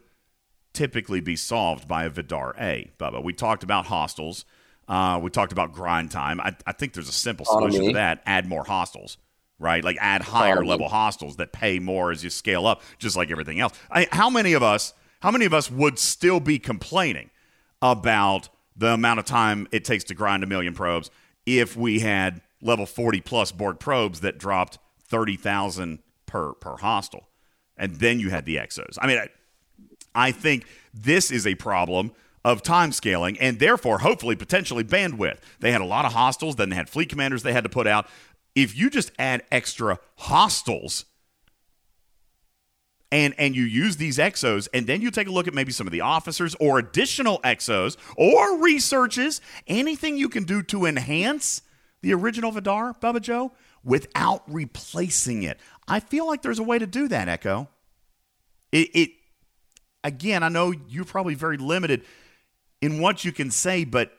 [0.72, 2.90] typically be solved by a vidar a.
[2.98, 4.44] Bubba we talked about hostiles
[4.88, 6.40] uh, we talked about grind time.
[6.40, 8.20] I, I think there's a simple solution to that.
[8.26, 9.16] Add more hostiles
[9.62, 9.84] right?
[9.84, 13.60] Like add higher level hostiles that pay more as you scale up just like everything
[13.60, 13.72] else.
[13.90, 17.30] I, how many of us how many of us would still be complaining
[17.80, 21.10] about the amount of time it takes to grind a million probes
[21.46, 27.28] if we had level 40 plus Borg probes that dropped 30,000 per per hostile.
[27.76, 28.98] And then you had the exos.
[29.00, 29.18] I mean,
[30.14, 32.12] I, think this is a problem
[32.44, 35.38] of time scaling and therefore hopefully potentially bandwidth.
[35.60, 37.86] They had a lot of hostiles, then they had fleet commanders they had to put
[37.86, 38.06] out.
[38.54, 41.04] If you just add extra hostiles
[43.12, 45.86] and and you use these exos and then you take a look at maybe some
[45.86, 51.62] of the officers or additional exos or researches anything you can do to enhance
[52.00, 53.52] the original vidar bubba joe
[53.84, 57.68] without replacing it i feel like there's a way to do that echo
[58.72, 59.10] it, it
[60.04, 62.02] again i know you're probably very limited
[62.80, 64.12] in what you can say but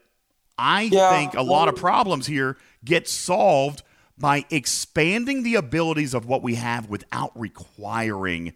[0.57, 3.83] i Yeah, think a lot of problems here get solved
[4.17, 8.53] by expanding the abilities of what we have without requiring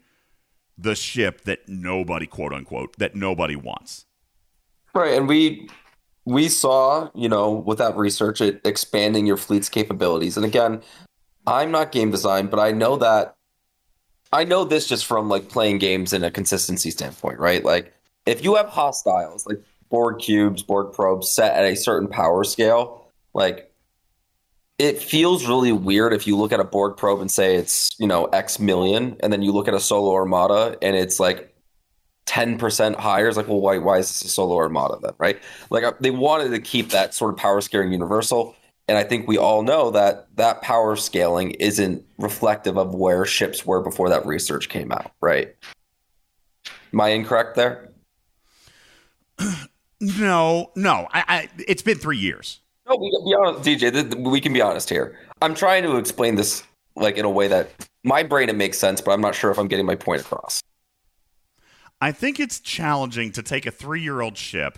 [0.77, 4.05] the ship that nobody quote unquote that nobody wants.
[4.93, 5.69] Right, and we
[6.25, 10.37] we saw, you know, with that research, it expanding your fleet's capabilities.
[10.37, 10.81] And again,
[11.47, 13.36] I'm not game design, but I know that
[14.33, 17.63] I know this just from like playing games in a consistency standpoint, right?
[17.63, 17.93] Like
[18.25, 23.09] if you have hostiles, like Borg cubes, Borg probes set at a certain power scale,
[23.33, 23.71] like
[24.77, 28.05] it feels really weird if you look at a Borg probe and say it's, you
[28.07, 31.55] know, X million, and then you look at a solo armada and it's like
[32.27, 33.27] 10% higher.
[33.27, 35.39] It's like, well, why, why is this a solo armada then, right?
[35.69, 38.55] Like uh, they wanted to keep that sort of power scaling universal.
[38.87, 43.65] And I think we all know that that power scaling isn't reflective of where ships
[43.65, 45.55] were before that research came out, right?
[46.93, 47.89] Am I incorrect there?
[49.99, 51.07] No, no.
[51.11, 52.59] I, I it's been three years.
[52.87, 54.31] No, we can be honest, DJ.
[54.31, 55.17] We can be honest here.
[55.41, 56.63] I'm trying to explain this
[56.95, 57.71] like in a way that
[58.03, 60.61] my brain it makes sense, but I'm not sure if I'm getting my point across.
[61.99, 64.77] I think it's challenging to take a three year old ship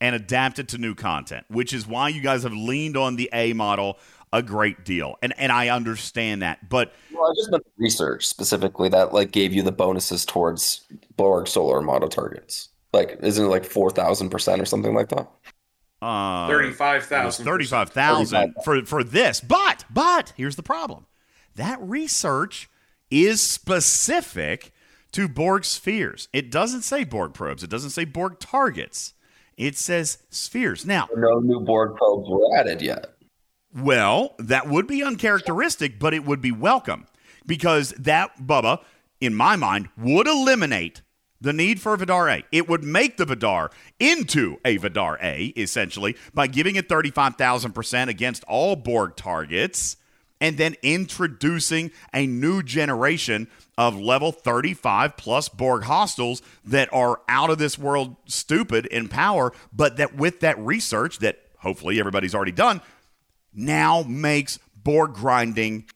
[0.00, 3.30] and adapt it to new content, which is why you guys have leaned on the
[3.32, 3.98] A model
[4.34, 5.16] a great deal.
[5.22, 6.68] And and I understand that.
[6.68, 10.84] But Well, I just meant research specifically that like gave you the bonuses towards
[11.16, 12.68] Borg solo armada targets.
[12.92, 15.28] Like, isn't it like four thousand percent or something like that?
[16.02, 17.44] uh Thirty-five thousand.
[17.44, 21.06] Thirty-five thousand for for this, but but here's the problem:
[21.54, 22.68] that research
[23.10, 24.72] is specific
[25.12, 26.28] to Borg spheres.
[26.32, 27.62] It doesn't say Borg probes.
[27.62, 29.14] It doesn't say Borg targets.
[29.56, 30.84] It says spheres.
[30.84, 33.14] Now, No new Borg probes were added yet.
[33.74, 37.06] well, that would be uncharacteristic, but it would be welcome
[37.46, 38.80] because that Bubba,
[39.20, 41.02] in my mind, would eliminate
[41.40, 42.44] the need for a Vidar A.
[42.52, 43.70] It would make the Vidar
[44.00, 49.96] into a Vidar A, essentially, by giving it 35,000% against all Borg targets
[50.40, 57.50] and then introducing a new generation of level 35 plus Borg hostiles that are out
[57.50, 62.52] of this world stupid in power, but that with that research that hopefully everybody's already
[62.52, 62.80] done,
[63.52, 65.86] now makes Borg grinding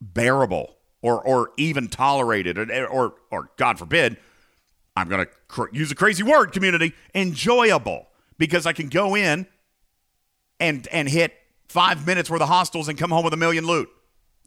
[0.00, 4.16] bearable or or even tolerated or or, or God forbid,
[4.96, 8.06] I'm going to cr- use a crazy word community, enjoyable.
[8.38, 9.46] Because I can go in
[10.58, 11.34] and and hit
[11.70, 13.88] 5 minutes worth of hostiles and come home with a million loot.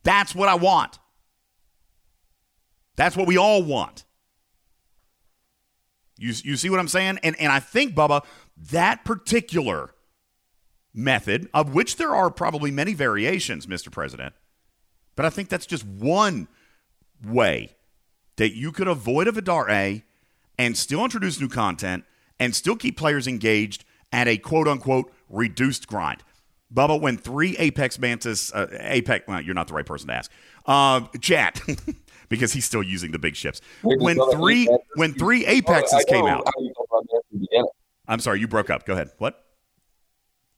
[0.04, 1.00] That's what I want.
[2.98, 4.04] That's what we all want.
[6.18, 7.20] You, you see what I'm saying?
[7.24, 8.26] And, and I think, Bubba,
[8.72, 9.92] that particular
[10.94, 13.90] method, of which there are probably many variations, Mr.
[13.90, 14.34] President,
[15.16, 16.50] But I think that's just one
[17.26, 17.70] way
[18.36, 20.04] that you could avoid a Vidar A
[20.58, 22.04] and still introduce new content
[22.38, 26.22] and still keep players engaged at a quote unquote reduced grind.
[26.74, 30.32] Bubba, when three Apex Mantis, uh, Apex, well, you're not the right person to ask.
[30.66, 31.62] Uh, chat,
[32.30, 33.62] because he's still using the big ships.
[33.84, 37.68] When three, when three Apexes came out, how you feel about that from the beginning.
[38.08, 38.86] I'm sorry, you broke up.
[38.86, 39.12] Go ahead.
[39.18, 39.44] What?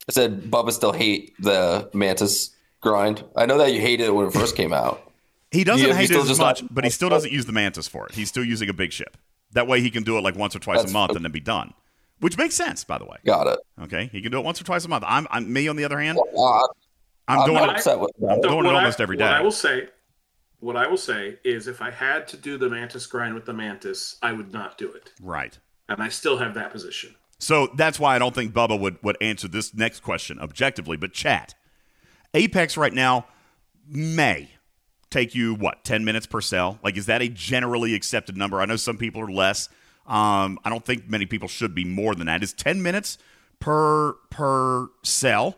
[0.08, 3.24] I said Bubba still hate the Mantis grind.
[3.36, 5.02] I know that you hated it when it first came out.
[5.52, 7.52] He doesn't You- you hate it as much, not- but he still doesn't use the
[7.52, 8.14] Mantis for it.
[8.16, 9.16] He's still using a big ship.
[9.52, 11.30] That way he can do it like once or twice a That's- month and then
[11.32, 11.72] be done.
[12.20, 13.18] Which makes sense, by the way.
[13.26, 13.58] Got it.
[13.82, 15.04] Okay, he can do it once or twice a month.
[15.06, 16.18] I'm, I'm me on the other hand.
[16.18, 16.58] Uh,
[17.28, 17.76] I'm, I'm doing not it.
[17.76, 18.42] upset with I'm that.
[18.42, 19.88] doing it almost I, every What I will say,
[20.60, 23.52] what I will say is, if I had to do the mantis grind with the
[23.52, 25.58] mantis, I would not do it, Right.
[25.88, 27.14] and I still have that position.
[27.38, 30.96] So that's why I don't think Bubba would, would answer this next question objectively.
[30.96, 31.54] But chat,
[32.32, 33.26] Apex right now
[33.86, 34.48] may
[35.10, 36.78] take you what ten minutes per cell.
[36.82, 38.60] Like, is that a generally accepted number?
[38.62, 39.68] I know some people are less.
[40.06, 42.42] Um, I don't think many people should be more than that.
[42.42, 43.18] Is ten minutes
[43.58, 45.56] per per cell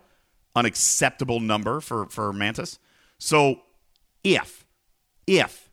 [0.57, 2.79] an acceptable number for for Mantis?
[3.19, 3.63] So
[4.25, 4.67] if
[5.27, 5.71] if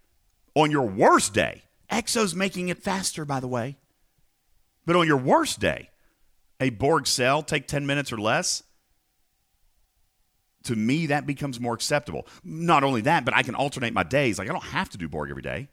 [0.55, 3.77] on your worst day, Exo's making it faster, by the way.
[4.85, 5.89] But on your worst day,
[6.59, 8.63] a Borg cell take 10 minutes or less,
[10.63, 12.27] to me, that becomes more acceptable.
[12.43, 14.39] Not only that, but I can alternate my days.
[14.39, 15.69] Like, I don't have to do Borg every day.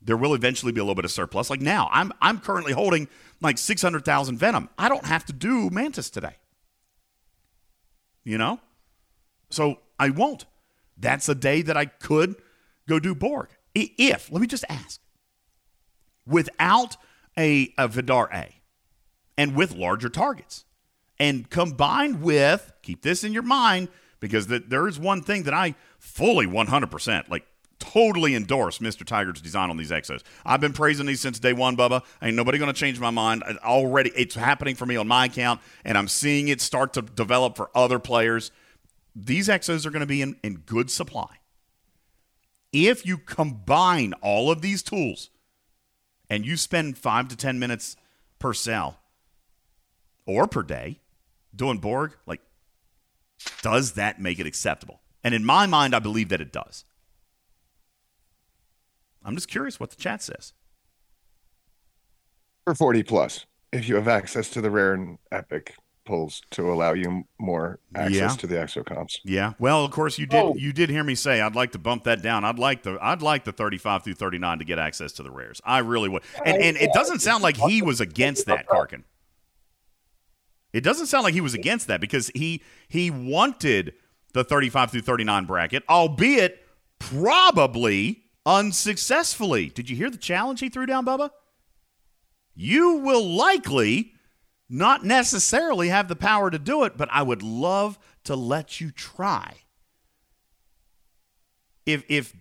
[0.00, 1.50] There will eventually be a little bit of surplus.
[1.50, 3.08] Like now, I'm, I'm currently holding
[3.40, 4.68] like 600,000 Venom.
[4.78, 6.36] I don't have to do Mantis today.
[8.24, 8.60] You know?
[9.50, 10.44] So I won't.
[10.96, 12.36] That's a day that I could
[12.88, 13.48] go do Borg.
[13.74, 15.00] If, let me just ask,
[16.26, 16.96] without
[17.38, 18.54] a, a Vidar A
[19.36, 20.64] and with larger targets,
[21.20, 23.88] and combined with, keep this in your mind,
[24.20, 27.44] because th- there is one thing that I fully 100%, like
[27.78, 29.04] totally endorse Mr.
[29.04, 30.22] Tiger's design on these Exos.
[30.44, 32.02] I've been praising these since day one, Bubba.
[32.22, 33.42] Ain't nobody going to change my mind.
[33.64, 37.56] Already, it's happening for me on my account, and I'm seeing it start to develop
[37.56, 38.50] for other players.
[39.14, 41.38] These Exos are going to be in, in good supply.
[42.72, 45.30] If you combine all of these tools
[46.28, 47.96] and you spend five to 10 minutes
[48.38, 48.98] per cell
[50.26, 51.00] or per day
[51.54, 52.40] doing Borg, like,
[53.62, 55.00] does that make it acceptable?
[55.24, 56.84] And in my mind, I believe that it does.
[59.28, 60.54] I'm just curious what the chat says.
[62.64, 65.74] For 40 plus, if you have access to the rare and epic
[66.06, 68.28] pulls to allow you more access Yeah.
[68.28, 69.18] to the exocomps.
[69.24, 69.52] Yeah.
[69.58, 70.42] Well, of course you did.
[70.42, 70.54] Oh.
[70.56, 72.44] You did hear me say I'd like to bump that down.
[72.46, 75.60] I'd like the I'd like the 35 through 39 to get access to the rares.
[75.64, 76.22] I really would.
[76.46, 79.04] And and it doesn't sound like he was against that, Karkin.
[80.72, 83.92] It doesn't sound like he was against that because he he wanted
[84.32, 86.58] the 35 through 39 bracket, albeit
[86.98, 89.68] probably unsuccessfully.
[89.68, 91.30] Did you hear the challenge he threw down, Bubba?
[92.54, 94.14] You will likely
[94.68, 98.90] not necessarily have the power to do it, but I would love to let you
[98.90, 99.54] try.
[101.86, 102.34] If if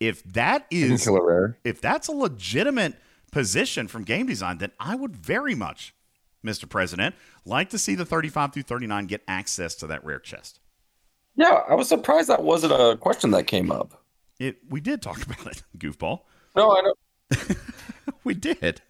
[0.00, 1.58] if that Hidden is killer rare.
[1.64, 2.94] if that's a legitimate
[3.32, 5.94] position from game design, then I would very much,
[6.46, 6.68] Mr.
[6.68, 7.14] President,
[7.44, 10.60] like to see the 35 through 39 get access to that rare chest.
[11.36, 14.03] Yeah, I was surprised that wasn't a question that came up.
[14.38, 16.20] It we did talk about it, goofball.
[16.56, 17.58] No, I don't.
[18.22, 18.80] We did.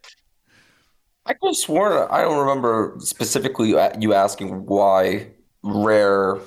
[1.27, 5.29] I could have sworn I don't remember specifically you asking why
[5.63, 6.39] rare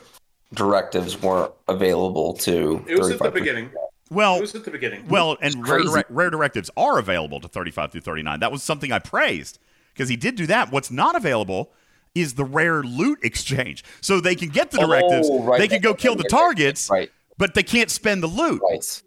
[0.54, 2.86] directives weren't available to.
[2.88, 3.72] It was at the beginning.
[4.10, 5.06] Well, It was at the beginning.
[5.10, 5.90] Well, and rare, crazy.
[5.90, 8.40] direct, rare directives are available to 35 through 39.
[8.40, 9.60] That was something I praised
[9.94, 10.72] because he did do that.
[10.72, 11.74] What's not available
[12.16, 13.84] is the rare loot exchange.
[14.00, 15.60] So they can get the directives, Oh, right.
[15.60, 17.12] they can go kill the targets, Right.
[17.38, 18.62] But they can't spend the loot.
[18.62, 19.04] Right.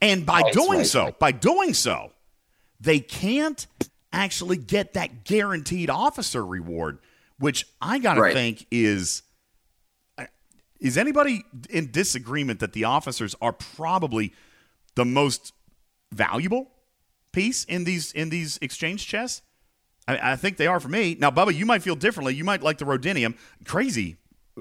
[0.00, 2.12] And by Right, doing right, so, by doing so,
[2.80, 3.66] they can't
[4.12, 6.98] actually get that guaranteed officer reward,
[7.38, 9.22] which I got to think is
[10.80, 14.32] is anybody in disagreement that the officers are probably
[14.94, 15.52] the most
[16.12, 16.70] valuable
[17.32, 19.42] piece in these in these exchange chests?
[20.06, 21.16] I, I think they are for me.
[21.18, 22.34] Now, Bubba, you might feel differently.
[22.34, 23.36] You might like the Rhodinium.
[23.64, 24.16] Crazy,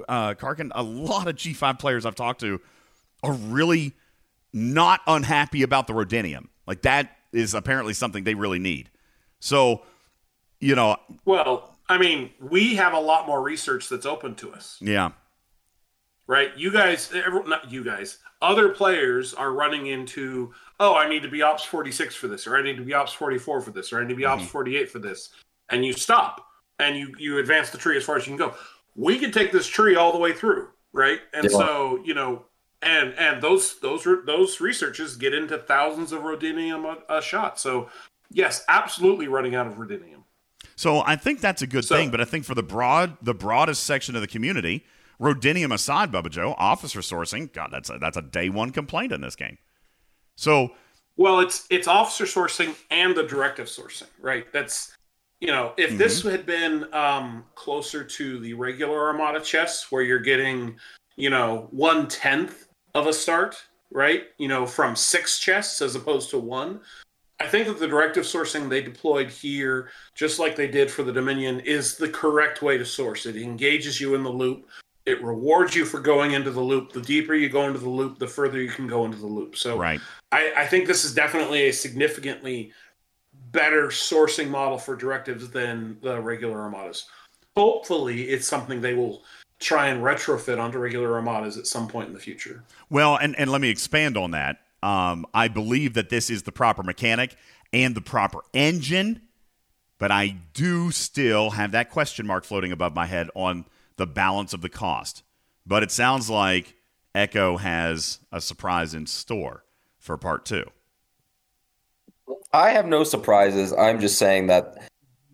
[0.09, 0.71] uh, Karkin.
[0.73, 2.59] A lot of G5 players I've talked to
[3.23, 3.93] are really
[4.53, 6.47] not unhappy about the Rhodinium.
[6.65, 8.89] Like that is apparently something they really need.
[9.39, 9.83] So,
[10.59, 14.77] you know, Well, I mean, we have a lot more research that's open to us,
[14.81, 15.11] yeah,
[16.25, 16.51] right?
[16.57, 17.11] You guys,
[17.45, 22.15] not you guys, other players are running into, oh, I need to be Ops 46
[22.15, 24.15] for this, or I need to be Ops 44 for this, or I need to
[24.15, 24.51] be Ops mm-hmm.
[24.51, 25.29] 48 for this,
[25.69, 26.45] and you stop
[26.79, 28.55] and you you advance the tree as far as you can go.
[28.95, 31.19] We can take this tree all the way through, right?
[31.33, 31.57] And Yeah.
[31.57, 32.45] so, you know,
[32.81, 37.21] and and those those those researches get into thousands of rhodinium uh, uh, a, a
[37.21, 37.59] shot.
[37.59, 37.89] So
[38.31, 40.23] yes, absolutely running out of rhodinium.
[40.75, 43.33] So I think that's a good So- thing, but I think for the broad, the
[43.33, 44.85] broadest section of the community,
[45.19, 49.21] Rhodinium aside, Bubba Joe, officer sourcing, God, that's a, that's a day one complaint in
[49.21, 49.57] this game.
[50.35, 50.73] So
[51.15, 54.51] Well, it's it's officer sourcing and the directive sourcing, right?
[54.53, 54.95] That's
[55.39, 56.29] you know, if this mm-hmm.
[56.29, 60.77] had been um, closer to the regular Armada chess, where you're getting,
[61.15, 62.66] you know, one tenth
[62.97, 63.55] of a start,
[63.91, 64.23] right?
[64.37, 66.81] You know, from six chests as opposed to one.
[67.39, 71.13] I think that the directive sourcing they deployed here, just like they did for the
[71.13, 73.27] Dominion, is the correct way to source.
[73.27, 74.67] It engages you in the loop.
[75.05, 76.91] It rewards you for going into the loop.
[76.91, 79.55] The deeper you go into the loop, the further you can go into the loop.
[79.55, 80.01] So right,
[80.31, 82.73] I, I think this is definitely a significantly
[83.51, 87.05] better sourcing model for directives than the regular armadas.
[87.55, 89.23] Hopefully, it's something they will
[89.59, 92.63] try and retrofit onto regular armadas at some point in the future.
[92.89, 94.59] Well, and, and let me expand on that.
[94.83, 97.35] Um, I believe that this is the proper mechanic
[97.73, 99.21] and the proper engine,
[99.97, 103.65] but I do still have that question mark floating above my head on
[103.97, 105.23] the balance of the cost.
[105.65, 106.75] But it sounds like
[107.15, 109.63] Echo has a surprise in store
[109.97, 110.65] for part two.
[112.53, 113.73] I have no surprises.
[113.73, 114.87] I'm just saying that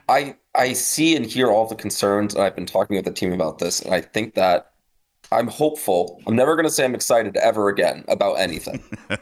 [0.07, 3.33] I I see and hear all the concerns, and I've been talking with the team
[3.33, 4.73] about this, and I think that
[5.31, 6.21] I'm hopeful.
[6.27, 8.83] I'm never going to say I'm excited ever again about anything,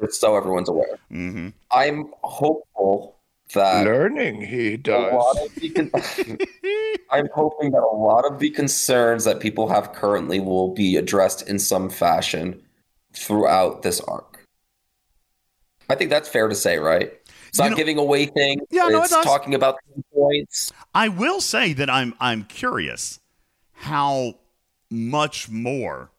[0.00, 0.98] just so everyone's aware.
[1.10, 1.48] Mm-hmm.
[1.70, 3.16] I'm hopeful
[3.54, 5.12] that Learning, he does.
[5.54, 6.38] the
[7.10, 11.48] I'm hoping that a lot of the concerns that people have currently will be addressed
[11.48, 12.60] in some fashion
[13.12, 14.46] throughout this arc.
[15.88, 17.12] I think that's fair to say, right?
[17.54, 18.62] It's You not know- giving away things.
[18.72, 19.24] Yeah, no, it it's does.
[19.24, 19.76] talking about
[20.12, 20.72] points.
[20.92, 23.20] I will say that I'm I'm curious
[23.74, 24.34] how
[24.90, 26.10] much more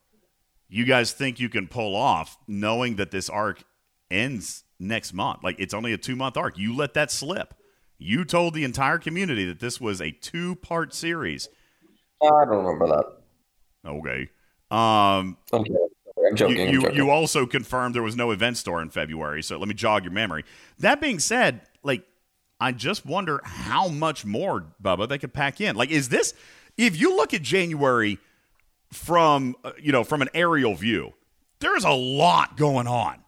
[0.70, 3.64] you guys think you can pull off knowing that this arc
[4.10, 5.44] ends next month.
[5.44, 6.58] Like it's only a 2-month arc.
[6.58, 7.54] You let that slip.
[7.98, 11.50] You told the entire community that this was a two-part series.
[12.24, 13.90] I don't remember that.
[13.90, 14.30] Okay.
[14.72, 15.70] Um Okay.
[16.42, 16.96] I'm you, you, joking.
[16.96, 20.14] you also confirmed there was no event store in February, so let me jog your
[20.14, 20.46] memory.
[20.80, 22.04] That being said, like
[22.60, 25.76] I just wonder how much more Bubba they could pack in.
[25.76, 26.34] Like, is this
[26.78, 28.18] if you look at January
[28.92, 31.14] from uh, you know from an aerial view,
[31.60, 33.25] there's a lot going on.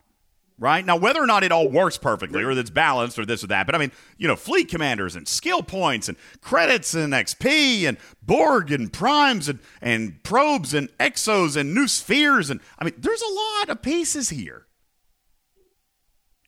[0.59, 0.83] Right?
[0.83, 3.67] Now, whether or not it all works perfectly, or that's balanced, or this or that,
[3.67, 7.95] but I mean, you know, fleet commanders and skill points and credits and XP and
[8.23, 13.21] Borg and primes and and probes and exos and new spheres and I mean, there's
[13.21, 14.65] a lot of pieces here.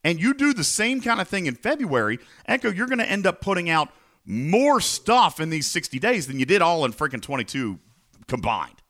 [0.04, 3.28] And you do the same kind of thing in February, Echo, you're going to end
[3.28, 3.90] up putting out
[4.26, 7.80] more stuff in these 60 days than you did all in freaking 22
[8.28, 8.82] combined.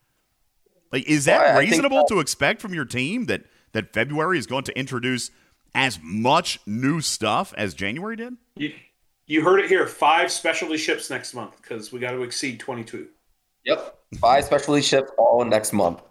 [0.91, 3.43] Like, is that Well, I- I think reasonable that- to expect from your team that
[3.71, 5.31] that February is going to introduce
[5.75, 8.33] as much new stuff as January did?
[8.55, 8.73] You,
[9.27, 9.85] you heard it here.
[9.87, 13.07] Five specialty ships next month because we got to exceed 22.
[13.65, 13.97] Yep.
[14.19, 16.01] Five specialty ships all in next month.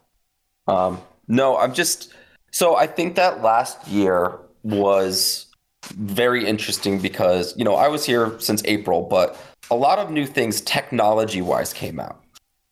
[0.66, 2.14] Um, no, I'm just
[2.50, 5.46] so I think that last year was
[5.94, 9.36] very interesting because you know I was here since April, but
[9.70, 12.22] a lot of new things technology wise came out.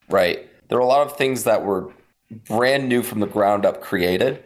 [0.09, 0.49] Right.
[0.69, 1.93] There were a lot of things that were
[2.47, 4.45] brand new from the ground up created,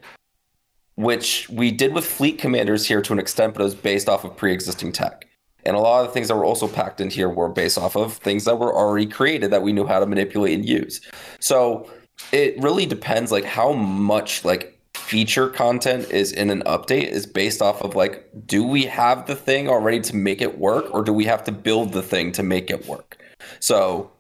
[1.01, 4.25] which we did with fleet commanders here to an extent, but it was based off
[4.25, 5.27] of pre existing tech.
[5.65, 7.97] And a lot of the things that were also packed in here were based off
[7.97, 11.01] of things that were already created that we knew how to manipulate and use.
[11.39, 11.91] So
[12.33, 17.63] it really depends like how much like feature content is in an update is based
[17.63, 21.13] off of like do we have the thing already to make it work or do
[21.13, 23.19] we have to build the thing to make it work?
[23.61, 24.11] So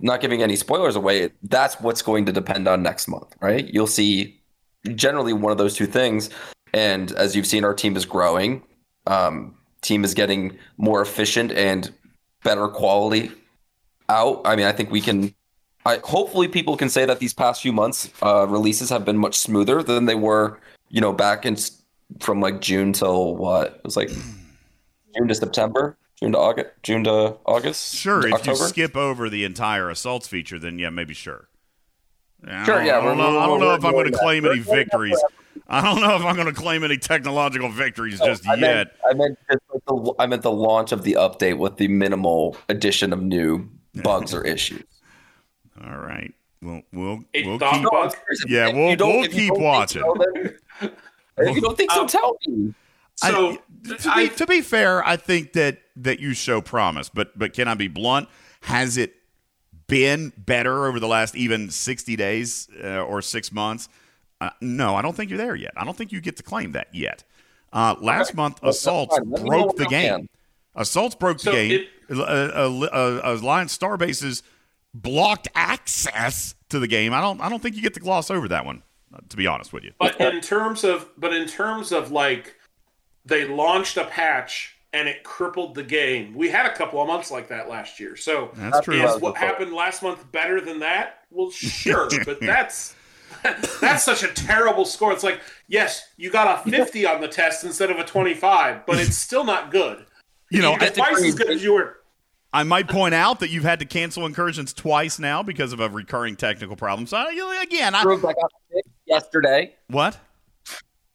[0.00, 3.66] not giving any spoilers away, that's what's going to depend on next month, right?
[3.72, 4.39] You'll see
[4.94, 6.30] generally one of those two things.
[6.72, 8.62] And as you've seen, our team is growing.
[9.06, 11.92] Um, team is getting more efficient and
[12.44, 13.32] better quality
[14.08, 14.42] out.
[14.44, 15.34] I mean, I think we can.
[15.86, 19.38] I hopefully people can say that these past few months uh, releases have been much
[19.38, 20.58] smoother than they were,
[20.90, 21.56] you know, back in
[22.20, 24.10] from like June till what it was like
[25.16, 27.94] June to September, June to August, June to August.
[27.94, 28.58] Sure, if October.
[28.58, 31.48] you skip over the entire assaults feature, then yeah, maybe sure.
[32.46, 34.42] I Sure, don't- yeah, I don't know, I don't know if I'm going to claim
[34.44, 34.52] that.
[34.52, 35.22] any victories.
[35.68, 38.60] I don't know if I'm going to claim any technological victories just I yet.
[38.60, 41.86] meant, I meant just like the, I meant the launch of the update with the
[41.88, 43.68] minimal addition of new
[44.02, 44.82] bugs or issues.
[45.84, 46.32] All right.
[46.62, 48.14] We'll we'll Eight we'll keep bugs?
[48.46, 50.02] Yeah, we'll we'll if keep watching.
[50.02, 50.92] so, then-
[51.38, 52.74] If you don't think so, Um, tell me.
[53.16, 53.50] So
[53.88, 57.38] I, to, I- be, to be fair, I think that that you show promise, but
[57.38, 58.28] but can I be blunt?
[58.62, 59.14] Has it
[59.90, 63.88] been better over the last even 60 days uh, or 6 months?
[64.40, 65.72] Uh, no, I don't think you're there yet.
[65.76, 67.24] I don't think you get to claim that yet.
[67.72, 69.30] Uh, last month, Well, assaults fine.
[69.30, 70.16] Let me know broke the game.
[70.18, 70.28] can.
[70.74, 71.72] Assaults broke So the game.
[71.80, 71.88] it-
[72.18, 74.42] Uh, uh, uh, Alliance Starbases
[74.94, 77.12] blocked access to the game.
[77.12, 77.40] I don't.
[77.40, 78.82] I don't think you get to gloss over that one.
[79.28, 79.92] To be honest with you.
[79.98, 82.56] But in terms of, but in terms of like,
[83.24, 86.34] they launched a patch and it crippled the game.
[86.34, 88.16] We had a couple of months like that last year.
[88.16, 89.02] So That's true.
[89.02, 91.24] is what happened last month better than that?
[91.30, 92.94] Well, sure, but that's
[93.80, 95.12] that's such a terrible score.
[95.12, 98.98] It's like, yes, you got a 50 on the test instead of a 25, but
[98.98, 100.04] it's still not good.
[100.50, 101.96] You know, you get twice as good as you were.
[102.52, 105.88] I might point out that you've had to cancel incursions twice now because of a
[105.88, 107.06] recurring technical problem.
[107.06, 107.16] So
[107.62, 108.34] again, I, That got
[108.72, 109.74] fixed yesterday.
[109.86, 110.18] what?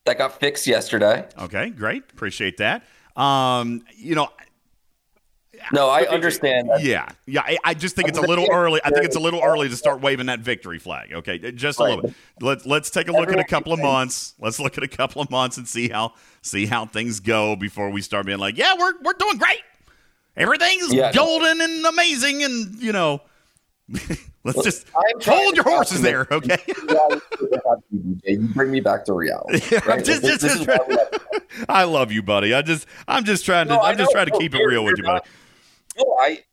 [0.05, 1.27] That got fixed yesterday.
[1.37, 2.03] Okay, great.
[2.13, 2.83] Appreciate that.
[3.15, 4.29] Um, you know,
[5.71, 6.69] No, I understand.
[6.79, 7.41] Yeah, yeah.
[7.41, 8.81] I, I just think it's a little early.
[8.83, 11.13] I think it's a little early to start waving that victory flag.
[11.13, 12.13] Okay, just a little bit.
[12.41, 14.33] Let's let's take a look at a couple of months.
[14.39, 17.89] Let's look at a couple of months and see how see how things go before
[17.89, 19.61] we start being like, yeah, we're we're doing great.
[20.37, 21.13] Everything's Yeah.
[21.13, 23.21] golden and amazing, and you know,
[24.43, 26.57] let's just I'm hold your horses there, okay?
[28.23, 29.61] You bring me back to reality.
[29.83, 30.05] I'm right?
[30.05, 32.53] just- This- just- this is why we have- I love you, buddy.
[32.53, 34.83] I just I'm just trying to No, I I'm just trying to keep it real
[34.83, 35.25] with you're buddy.
[35.97, 36.43] No, I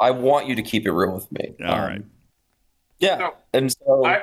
[0.00, 1.54] I want you to keep it real with me.
[1.64, 2.02] All Um, right.
[2.98, 3.34] Yeah, No.
[3.52, 4.22] and so I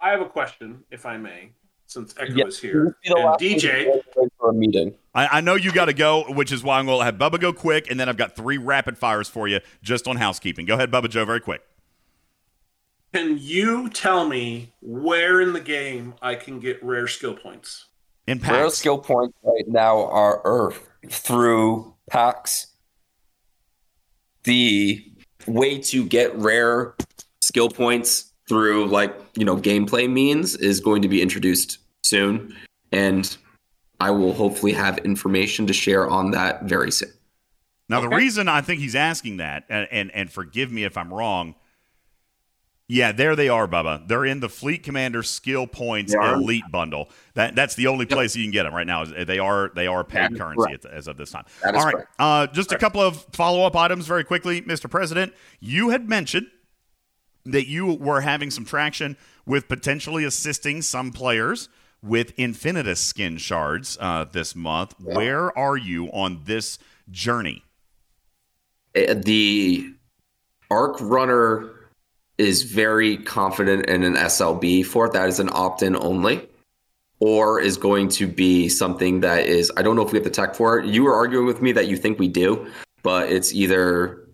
[0.00, 1.50] I have a question, if I may,
[1.86, 2.96] since Echo yeah, is here.
[3.04, 4.94] this will be the And DJ, one to wait for a meeting.
[5.14, 7.40] I, I know you got to go, which is why I'm going to have Bubba
[7.40, 10.66] go quick, and then I've got three rapid fires for you just on housekeeping.
[10.66, 11.62] Go ahead, Bubba Joe, very quick.
[13.12, 17.86] can you tell me where in the game I can get rare skill points?
[18.26, 22.68] In Rare skill points right now are Earth through packs.
[24.44, 25.04] The
[25.46, 26.94] way to get rare
[27.42, 32.56] skill points through like you know gameplay means is going to be introduced soon,
[32.92, 33.36] and
[34.00, 37.12] I will hopefully have information to share on that very soon.
[37.88, 41.12] Now, the reason I think he's asking that, and, and and forgive me if I'm
[41.12, 41.54] wrong.
[42.86, 44.06] Yeah, there they are, Bubba.
[44.08, 46.18] They're in the Fleet Commander Skill Points They?
[46.18, 47.08] Elite Bundle.
[47.34, 49.02] That that's the only place you can get them right now.
[49.02, 50.84] Is They are they are paid That is currency correct.
[50.86, 51.44] at, as of this time.
[51.62, 52.10] That is All right, correct.
[52.18, 54.90] uh, just a couple of follow up items very quickly, Mr.
[54.90, 55.32] President.
[55.60, 56.46] You had mentioned
[57.46, 59.16] that you were having some traction
[59.46, 61.68] with potentially assisting some players
[62.04, 64.94] with Infinitus skin shards uh, this month.
[65.00, 66.78] Where are you on this
[67.10, 67.64] journey?
[68.94, 69.92] Uh, The
[70.70, 71.70] Arc Runner
[72.36, 75.12] is very confident in an SLB for it.
[75.12, 76.48] That is an opt in only.
[77.20, 80.30] Or is going to be something that is, I don't know if we have the
[80.30, 80.86] tech for it.
[80.86, 82.66] You were arguing with me that you think we do,
[83.02, 84.28] but it's either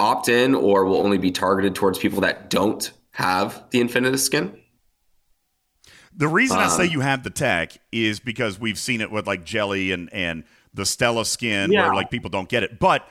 [0.00, 4.58] opt in or will only be targeted towards people that don't have the Infinitus skin.
[6.16, 9.26] The reason I say Um, you have the tech is because we've seen it with
[9.26, 10.44] like Jelly and and
[10.74, 11.86] the Stella skin, Yeah.
[11.86, 12.78] where like people don't get it.
[12.78, 13.08] But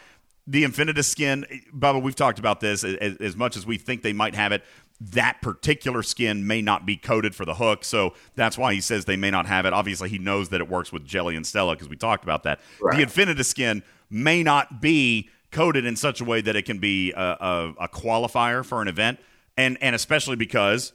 [0.47, 1.45] the Infinitus skin,
[1.75, 4.63] Bubba, we've talked about this as, as much as we think they might have it.
[5.01, 9.05] That particular skin may not be coded for the hook, so that's why he says
[9.05, 9.73] they may not have it.
[9.73, 12.59] Obviously, he knows that it works with Jelly and Stella because we talked about that.
[12.79, 12.95] Right.
[12.97, 17.11] The Infinitus skin may not be coded in such a way that it can be
[17.13, 19.19] a, a, a qualifier for an event,
[19.57, 20.93] and and especially because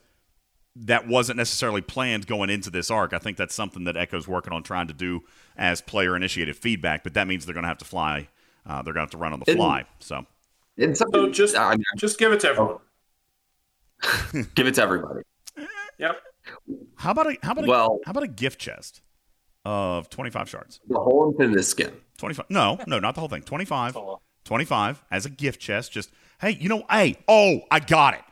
[0.77, 3.13] that wasn't necessarily planned going into this arc.
[3.13, 5.23] I think that's something that Echo's working on trying to do
[5.57, 8.29] as player initiated feedback, but that means they're going to have to fly.
[8.67, 9.85] Uh, they're going to have to run on the And- fly.
[9.99, 10.27] So
[10.79, 12.79] And So just I mean, just give it to everyone.
[14.55, 15.21] give it to everybody.
[15.99, 16.17] Yep.
[16.97, 19.03] how about a how about Well- how about a gift chest
[19.67, 20.81] of twenty five shards?
[20.89, 21.93] The whole Infinitus skin.
[22.17, 22.47] Twenty five?
[22.49, 23.43] No, no, not the whole thing.
[23.43, 23.97] 25,
[24.45, 25.93] 25 as a gift chest.
[25.93, 26.11] Just
[26.41, 28.23] hey, you know, hey, oh, I got it.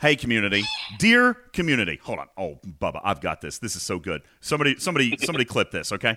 [0.00, 0.64] Hey, community,
[0.98, 2.28] dear community, hold on.
[2.34, 3.58] Oh, Bubba, I've got this.
[3.58, 4.22] This is so good.
[4.40, 6.16] Somebody, somebody, somebody, clip this, okay?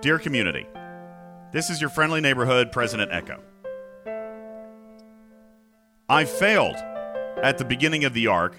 [0.00, 0.64] Dear community,
[1.50, 3.42] this is your friendly neighborhood President Echo.
[6.08, 6.76] I failed
[7.42, 8.54] at the beginning of the arc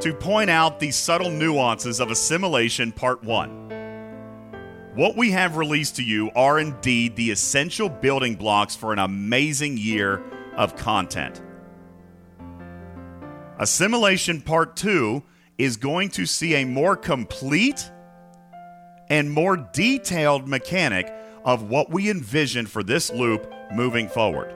[0.00, 4.92] to point out the subtle nuances of Assimilation Part 1.
[4.94, 9.78] What we have released to you are indeed the essential building blocks for an amazing
[9.78, 10.22] year
[10.54, 11.40] of content.
[13.58, 15.22] Assimilation Part 2
[15.58, 17.88] is going to see a more complete
[19.08, 21.12] and more detailed mechanic
[21.44, 24.52] of what we envision for this loop moving forward.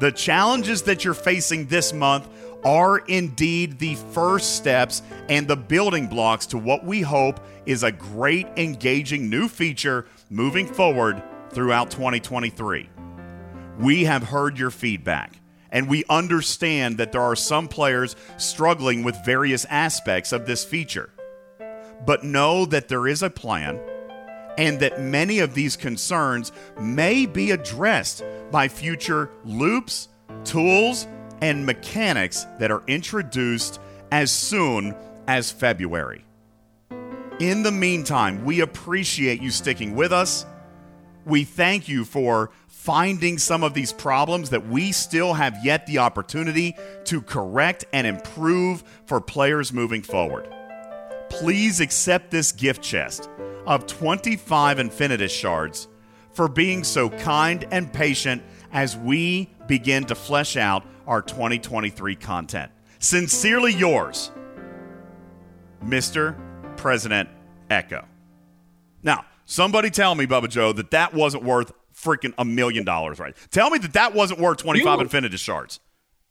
[0.00, 2.28] The challenges that you're facing this month
[2.64, 7.92] are indeed the first steps and the building blocks to what we hope is a
[7.92, 12.88] great, engaging new feature moving forward throughout 2023.
[13.78, 15.39] We have heard your feedback,
[15.72, 21.10] And we understand that there are some players struggling with various aspects of this feature.
[22.04, 23.80] But know that there is a plan
[24.58, 30.08] and that many of these concerns may be addressed by future loops,
[30.44, 31.06] tools,
[31.40, 33.80] and mechanics that are introduced
[34.10, 34.94] as soon
[35.26, 36.24] as February.
[37.38, 40.44] In the meantime, we appreciate you sticking with us.
[41.24, 42.50] We thank you for
[42.80, 46.74] finding some of these problems that we still have yet the opportunity
[47.04, 50.48] to correct and improve for players moving forward.
[51.28, 53.28] Please accept this gift chest
[53.66, 55.88] of 25 Infinitus shards
[56.32, 58.42] for being so kind and patient
[58.72, 62.72] as we begin to flesh out our 2023 content.
[62.98, 64.32] Sincerely yours,
[65.84, 66.34] Mr.
[66.78, 67.28] President
[67.68, 68.06] Echo.
[69.02, 73.34] Now, somebody tell me, Bubba Joe, that that wasn't worth freaking a million dollars, right?
[73.50, 75.80] Tell me that that wasn't worth 25 You- Infinitus shards.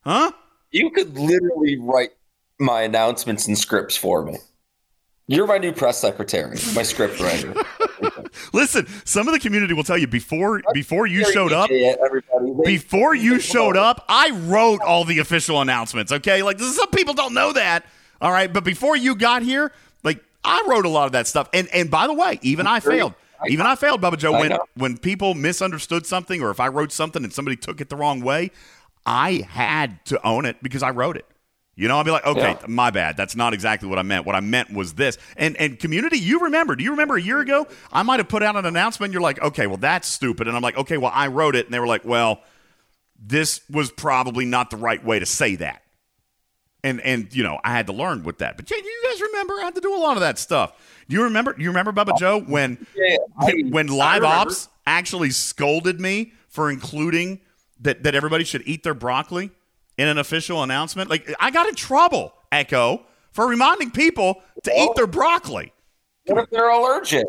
[0.04, 0.32] Huh?
[0.72, 2.12] You could literally write
[2.60, 4.38] my announcements and scripts for me.
[5.28, 7.54] You're my new press secretary, my script writer.
[8.54, 12.52] Listen, some of the community will tell you before before you showed up, Yeah, everybody.
[12.58, 16.12] They- before you showed up, I wrote all the official announcements.
[16.12, 17.86] Okay, like some people don't know that.
[18.22, 19.72] All right, but before you got here,
[20.04, 21.48] like I wrote a lot of that stuff.
[21.54, 23.14] And and by the way, even I failed.
[23.48, 24.34] Even I failed, Bubba Joe.
[24.34, 27.95] When when people misunderstood something, or if I wrote something and somebody took it the
[27.95, 28.52] wrong way,
[29.06, 31.26] I had to own it because I wrote it.
[31.76, 32.66] You know, I'd be like, okay, Yeah.
[32.68, 33.16] my bad.
[33.16, 34.26] That's not exactly what I meant.
[34.26, 35.18] What I meant was this.
[35.38, 36.76] And and community, you remember?
[36.76, 37.68] Do you remember a year ago?
[37.94, 39.14] I might have put out an announcement.
[39.14, 40.48] You're like, okay, well that's stupid.
[40.49, 41.66] And I'm like, okay, well I wrote it.
[41.66, 42.41] And they were like, well,
[43.18, 45.84] this was probably not the right way to say that.
[46.84, 48.56] And and you know, I had to learn with that.
[48.56, 49.56] But do you guys remember?
[49.56, 50.73] I had to do a lot of that stuff.
[51.10, 51.53] Do you remember?
[51.57, 54.23] You remember Bubba Joe when Yeah, I- when, Live.
[54.23, 57.41] Ops actually scolded me for including
[57.82, 59.51] that that everybody should eat their broccoli
[59.98, 61.09] in an official announcement?
[61.09, 65.74] Like I got in trouble, Echo, for reminding people to eat their broccoli.
[66.27, 67.25] What if they're allergic?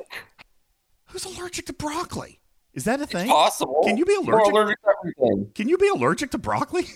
[1.06, 2.38] Who's allergic to broccoli?
[2.72, 3.26] Is that a thing?
[3.26, 3.82] Possible.
[3.84, 4.52] Can you be allergic?
[4.52, 5.50] allergic to everything.
[5.56, 6.86] Can you be allergic to broccoli?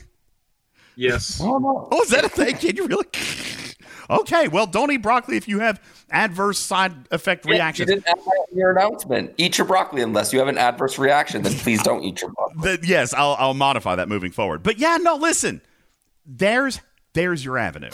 [0.97, 1.41] Yes.
[1.43, 2.57] Oh, oh, is that a thing?
[2.57, 3.07] Can you really?
[4.11, 7.89] okay, well, don't eat broccoli if you have adverse side effect Yeah, You reactions.
[7.91, 9.35] didn't add that in your announcement.
[9.39, 11.43] Eat your broccoli unless you have an adverse reaction.
[11.43, 12.63] Then please don't eat your broccoli.
[12.63, 14.63] That- yes, I'll, I'll modify that moving forward.
[14.63, 15.61] But yeah, no, listen,
[16.27, 16.81] there's
[17.15, 17.91] there's your avenue.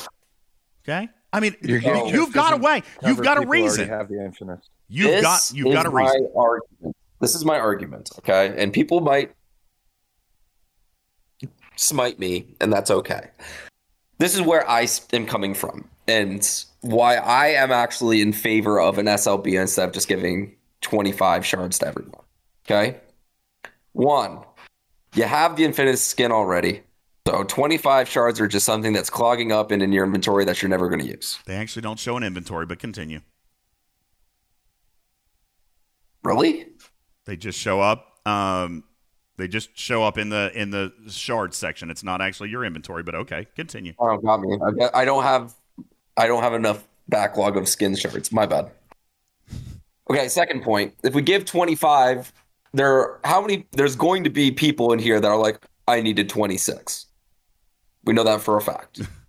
[0.85, 2.83] Okay, I mean, you, gift you've got a way.
[3.05, 3.89] You've got a people who already reason.
[3.89, 4.61] Have the infinite.
[4.89, 6.29] You've This got you've got a is reason.
[6.35, 6.97] My argument.
[7.21, 8.55] This is my argument, okay?
[8.57, 9.35] And people might
[11.81, 13.31] smite me, and that's okay.
[14.19, 16.47] This is where I am coming from, and
[16.83, 21.79] why I am actually in favor of an SLB instead of just giving 25 shards
[21.79, 22.23] to everyone.
[22.67, 23.01] Okay?
[23.93, 24.41] One,
[25.15, 26.83] you have the infinite skin already.
[27.27, 30.69] So 25 shards are just something that's clogging up and in your inventory that you're
[30.69, 31.39] never going to use.
[31.47, 33.21] They actually don't show an inventory, but continue.
[36.23, 36.67] Really?
[37.27, 38.19] They just show up.
[38.27, 38.85] Um,
[39.41, 41.91] they just show up in the in the shard section.
[41.91, 43.95] It's not actually your inventory, but okay, continue.
[43.99, 44.59] Oh, got me.
[44.95, 45.55] I don't have,
[46.17, 48.31] I don't have enough backlog of skin shards.
[48.31, 48.71] My bad.
[50.11, 50.95] Okay, second point.
[51.03, 52.33] If we give twenty five,
[52.73, 53.67] there how many?
[53.73, 57.07] There's going to be people in here that are like, I needed twenty six.
[58.05, 59.01] We know that for a fact,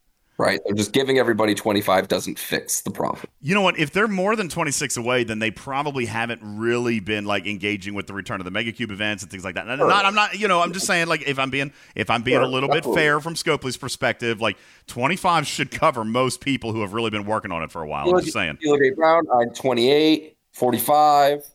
[0.42, 0.60] right?
[0.68, 3.26] So just giving everybody twenty five doesn't fix the problem.
[3.40, 3.80] You know what?
[3.80, 8.08] If they're more than 26 away, then they probably haven't really been like engaging with
[8.08, 9.68] the return of the Mega Cube events and things like that.
[9.68, 12.24] And Not, I'm not, you know, I'm just saying like if I'm being if I'm
[12.24, 16.74] being a Sure, little bit fair from Scopely's perspective, like 25 should cover most people
[16.74, 18.08] who have really been working on it for a while.
[18.08, 18.58] You I'm just saying.
[18.62, 21.46] at Brown, I had 28, 45,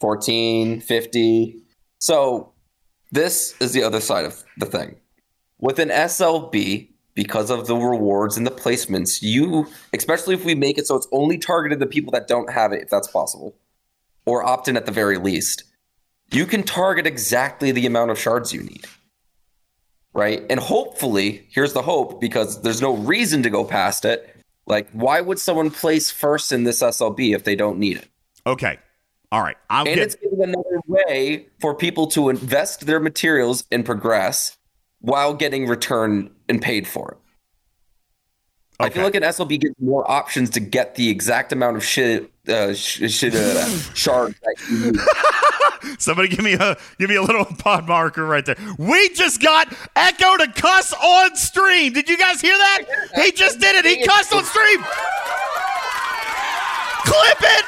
[0.00, 1.56] 14, 50.
[1.98, 2.52] So
[3.10, 4.96] this is the other side of the thing.
[5.58, 10.78] With an SLB, because of the rewards and the placements, you, especially if we make
[10.78, 13.54] it so it's only targeted to people that don't have it, if that's possible,
[14.24, 15.64] or opt in at the very least,
[16.30, 18.86] you can target exactly the amount of shards you need.
[20.14, 20.44] Right?
[20.50, 24.36] And hopefully, here's the hope because there's no reason to go past it.
[24.66, 28.08] Like, why would someone place first in this SLB if they don't need it?
[28.46, 28.78] Okay.
[29.30, 29.56] All right.
[29.70, 34.58] I'll and get it's giving another way for people to invest their materials and progress
[35.02, 37.18] while getting return and paid for it.
[38.80, 42.32] I feel like an SLB gives more options to get the exact amount of shit,
[42.48, 46.00] uh, sh- shit uh, shards that you need.
[46.00, 48.56] Somebody give me a give me a little pod marker right there.
[48.78, 51.92] We just got Echo to cuss on stream.
[51.92, 52.82] Did you guys hear that?
[53.14, 53.84] He just did it.
[53.84, 54.82] He cussed on stream.
[57.04, 57.64] Clip it.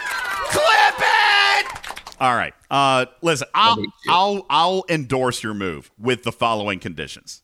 [0.51, 1.84] Clip it.
[2.25, 2.55] All right.
[2.71, 7.43] Uh, listen, I'll I'll I'll endorse your move with the following conditions.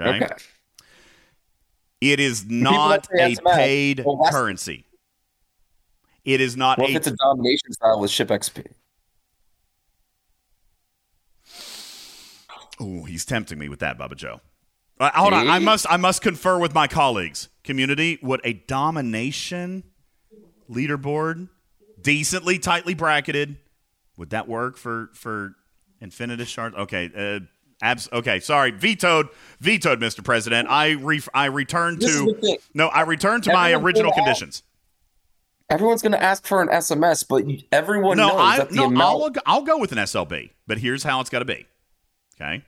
[0.00, 0.24] Okay.
[0.24, 0.34] Okay.
[2.00, 4.86] It is not a paid well, currency.
[6.24, 8.66] It is not What a if it's a domination style with ship XP?
[12.80, 14.40] Ooh, he's tempting me with that, Bubba Joe.
[14.98, 17.50] Uh, hold on, I must I must confer with my colleagues.
[17.62, 19.84] Community, would a domination
[20.68, 21.50] leaderboard,
[22.00, 23.58] decently tightly bracketed,
[24.16, 25.54] would that work for for
[26.02, 26.76] Infinitus shards?
[26.76, 27.40] Okay, uh,
[27.82, 29.28] abs- Okay, sorry, vetoed,
[29.60, 30.22] vetoed, Mr.
[30.24, 30.68] President.
[30.68, 34.22] I re- I return This is the to no, I return to my original gonna
[34.28, 34.62] ask- conditions.
[35.70, 38.86] Everyone's going to ask for an SMS, but everyone no, knows I that the no,
[38.88, 39.38] amount.
[39.46, 41.66] I'll, I'll go with an SLB, but here's how it's got to be.
[42.36, 42.62] Okay,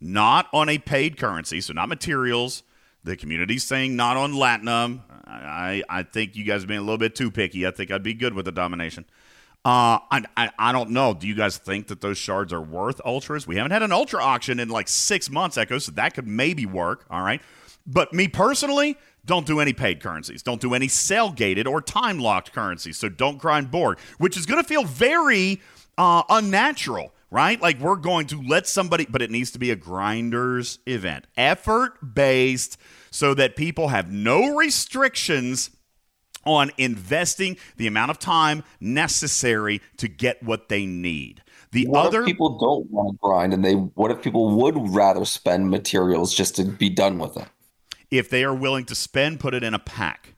[0.00, 2.62] not on a paid currency, so not materials.
[3.04, 5.00] The community's saying not on Latinum.
[5.26, 7.66] I I think you guys are being a little bit too picky.
[7.66, 9.04] I think I'd be good with the domination.
[9.66, 11.12] Uh, I, I I don't know.
[11.12, 13.48] Do you guys think that those shards are worth ultras?
[13.48, 16.66] We haven't had an ultra auction in like six months, Echo, so that could maybe
[16.66, 17.04] work.
[17.10, 17.42] All right,
[17.84, 20.40] but me personally, don't do any paid currencies.
[20.44, 22.96] Don't do any cell gated or time locked currencies.
[22.96, 25.60] So don't grind Borg, which is going to feel very
[25.98, 27.60] uh, unnatural, right?
[27.60, 32.14] Like we're going to let somebody, but it needs to be a grinders event, effort
[32.14, 32.78] based,
[33.10, 35.70] so that people have no restrictions
[36.46, 41.42] on investing the amount of time necessary to get what they need.
[41.72, 44.74] The what other if people don't want to grind, and they what if people would
[44.94, 47.48] rather spend materials just to be done with it?
[48.08, 50.34] if they are willing to spend, put it in a pack.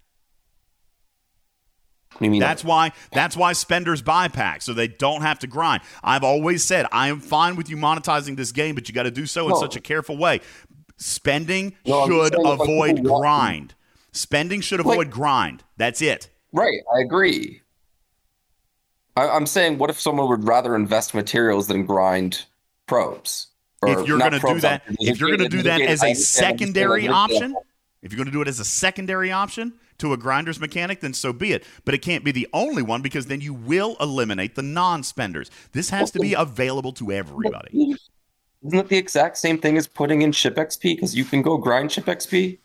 [2.12, 2.40] What do you mean?
[2.40, 5.82] That's why that's why spenders buy packs so they don't have to grind.
[6.02, 9.10] I've always said I am fine with you monetizing this game, but you got to
[9.10, 9.60] do so in No.
[9.60, 10.40] such a careful way.
[10.96, 13.74] Spending No, should like, avoid grind.
[14.18, 15.64] Spending should Like- avoid grind.
[15.76, 16.28] That's it.
[16.52, 16.80] right.
[16.94, 17.62] I agree.
[19.16, 22.44] I, I'm saying, what if someone would rather invest materials than grind
[22.86, 23.48] probes?
[23.82, 26.06] Or if you're going to do that, if you're going to do that as a
[26.06, 27.54] understand, I'm just saying, secondary option,
[28.02, 31.12] if you're going to do it as a secondary option to a grinder's mechanic, then
[31.14, 31.64] so be it.
[31.84, 35.50] But it can't be the only one because then you will eliminate the non-spenders.
[35.72, 37.96] This has to be available to everybody.
[38.66, 40.96] Isn't it the exact same thing as putting in ship XP?
[40.96, 42.58] Because you can go grind ship XP.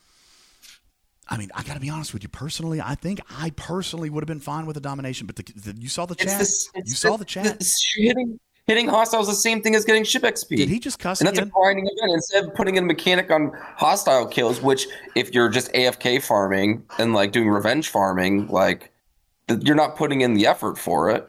[1.33, 2.29] I mean, I got to be honest with you.
[2.29, 5.81] Personally, I think I personally would have been fine with a domination, but the, the,
[5.81, 6.37] you saw the chat.
[6.37, 7.63] this, you saw this- the chat.
[7.95, 10.55] hitting hitting hostiles is the same thing as getting ship XP.
[10.57, 11.47] Did he just cuss And that's again?
[11.49, 12.11] a grinding event.
[12.13, 16.83] Instead of putting in a mechanic on hostile kills, which if you're just AFK farming
[16.99, 18.91] and like doing revenge farming, like
[19.61, 21.27] you're not putting in the effort for it.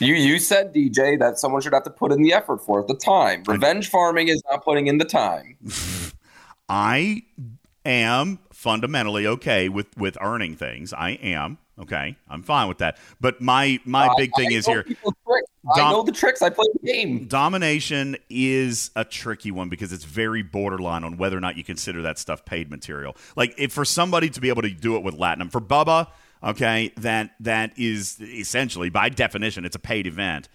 [0.00, 2.88] You you said DJ that someone should have to put in the effort for it,
[2.88, 3.42] the time.
[3.46, 5.58] Revenge farming is not putting in the time.
[6.72, 7.24] I
[7.84, 10.94] am fundamentally okay with with earning things.
[10.94, 12.16] I am okay.
[12.30, 12.96] I'm fine with that.
[13.20, 14.82] But my my I- big thing I is here.
[14.82, 15.02] tricks.
[15.76, 16.40] I know the tricks.
[16.40, 17.26] I play the game.
[17.26, 22.00] Domination is a tricky one because it's very borderline on whether or not you consider
[22.02, 23.16] that stuff paid material.
[23.36, 26.08] Like if for somebody to be able to do it with Latinum, for Bubba,
[26.42, 30.48] okay, that that is essentially by definition it's a paid event.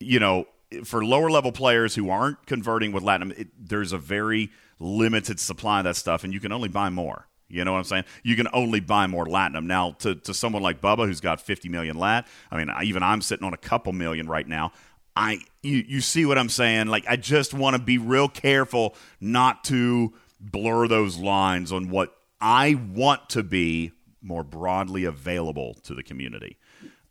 [0.00, 0.46] You know,
[0.84, 4.50] for lower level players who aren't converting with Latinum, it, there's a very
[4.82, 7.28] limited supply of that stuff, and you can only buy more.
[7.48, 8.04] You know what I'm saying?
[8.22, 9.66] You can only buy more Latinum.
[9.66, 13.02] Now, to, to someone like Bubba, who's got 50 million lat, I mean, I- even
[13.02, 14.72] I'm sitting on a couple million right now.
[15.14, 16.86] I you, you see what I'm saying?
[16.86, 22.16] Like, I just want to be real careful not to blur those lines on what
[22.40, 26.56] I want to be more broadly available to the community.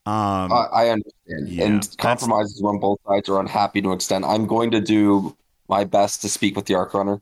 [0.07, 1.47] Um, I, I understand.
[1.47, 4.25] yeah, and compromises when both sides are unhappy to an extent.
[4.25, 5.37] I'm going to do
[5.69, 7.21] my best to speak with the Arc Runner.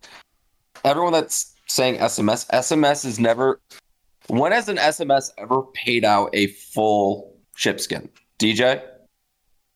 [0.84, 3.60] Everyone that's saying SMS, SMS is never.
[4.28, 8.10] When has an SMS ever paid out a full ship skin?
[8.40, 8.82] DJ?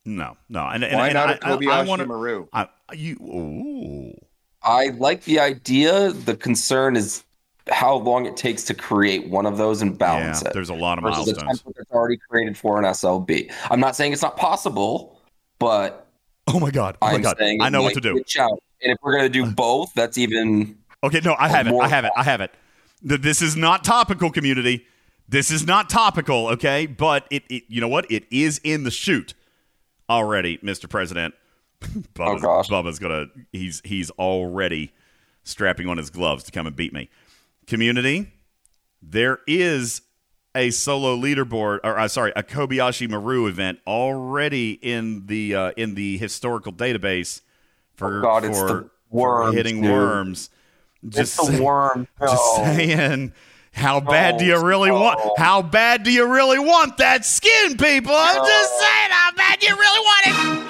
[0.06, 0.68] no, no.
[0.68, 2.48] And, and, Why and not I, a Kobayashi I, I wanna- Maru?
[2.54, 4.14] I, you, ooh.
[4.62, 6.12] I like the idea.
[6.12, 7.24] The concern is
[7.70, 10.54] how long it takes to create one of those and balance Yeah, it.
[10.54, 11.62] there's a lot of versus a milestones.
[11.62, 13.52] template that's already created for an SLB.
[13.72, 15.20] I'm not saying it's not possible,
[15.60, 16.08] but
[16.48, 16.98] Oh my god!
[17.02, 17.38] Oh my I'm god!
[17.42, 18.18] I know what to do.
[18.18, 19.52] And if we're gonna do uh.
[19.52, 21.72] both, that's even Okay, no, I have it.
[21.72, 22.12] more I have it.
[22.16, 22.52] I have it.
[23.02, 24.86] This is not topical, community.
[25.28, 26.86] This is not topical, okay?
[26.86, 28.10] But it, it you know what?
[28.10, 29.34] It is in the shoot
[30.10, 30.90] already, Mr.
[30.90, 31.34] President.
[31.82, 32.70] Bubba's, gosh.
[32.70, 34.94] Bubba's gonna he's he's already
[35.44, 37.10] strapping on his gloves to come and beat me.
[37.68, 38.32] Community,
[39.02, 40.02] there is
[40.56, 45.96] a solo leaderboard or uh, sorry, a Kobayashi Maru event already in the uh, in
[45.96, 47.42] the historical database
[47.96, 49.92] for Oh God, for, it's the for worms, hitting dude.
[49.92, 50.50] worms.
[51.06, 52.08] It's say- the worm.
[52.20, 53.34] just saying.
[53.74, 55.00] How bad do you oh, really no.
[55.00, 55.20] want?
[55.40, 58.14] How bad do you really want that skin, people?
[58.16, 59.10] I'm just saying.
[59.10, 60.64] How bad do you really want it?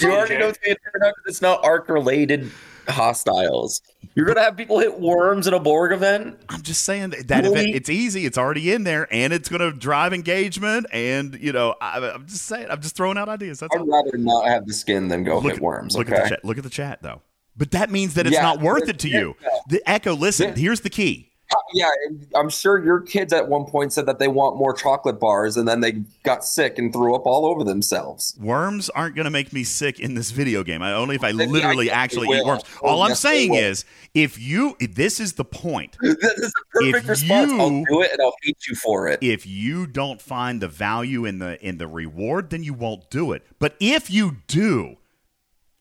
[0.00, 2.50] You already know it's going to turn out 'cause it's not arc related
[2.90, 3.80] hostiles.
[4.14, 6.38] You're to have people hit worms at a Borg event.
[6.48, 7.60] I'm just saying that, that Really?
[7.60, 8.26] event, it's easy.
[8.26, 10.86] It's already in there, and it's to drive engagement.
[10.92, 12.66] And you know, I, I'm just saying.
[12.70, 13.60] I'm just throwing out ideas.
[13.60, 13.86] That's I'd all.
[13.86, 15.96] rather not have the skin than go Look, hit worms.
[15.96, 16.16] look okay.
[16.16, 16.44] at the chat.
[16.44, 17.22] Look at the chat, though.
[17.56, 19.34] But that means that it's Yeah, not worth it to you.
[19.68, 20.14] The Echo.
[20.14, 20.50] Listen.
[20.50, 20.54] Yeah.
[20.56, 21.27] Here's the key.
[21.72, 21.88] Yeah,
[22.34, 25.66] I'm sure your kids at one point said that they want more chocolate bars, and
[25.68, 28.36] then they got sick and threw up all over themselves.
[28.40, 30.82] Worms aren't going to make me sick in this video game.
[30.82, 32.62] I only if I I literally they actually eat worms.
[32.82, 35.96] Oh, All I'm yes, saying is, if you, if this is the point.
[36.02, 37.52] This is a perfect If response.
[37.52, 39.18] I'll you- do it, and I'll hate you for it.
[39.22, 43.32] if you don't find the value in the in the reward, then you won't do
[43.32, 43.44] it.
[43.58, 44.96] But if you do,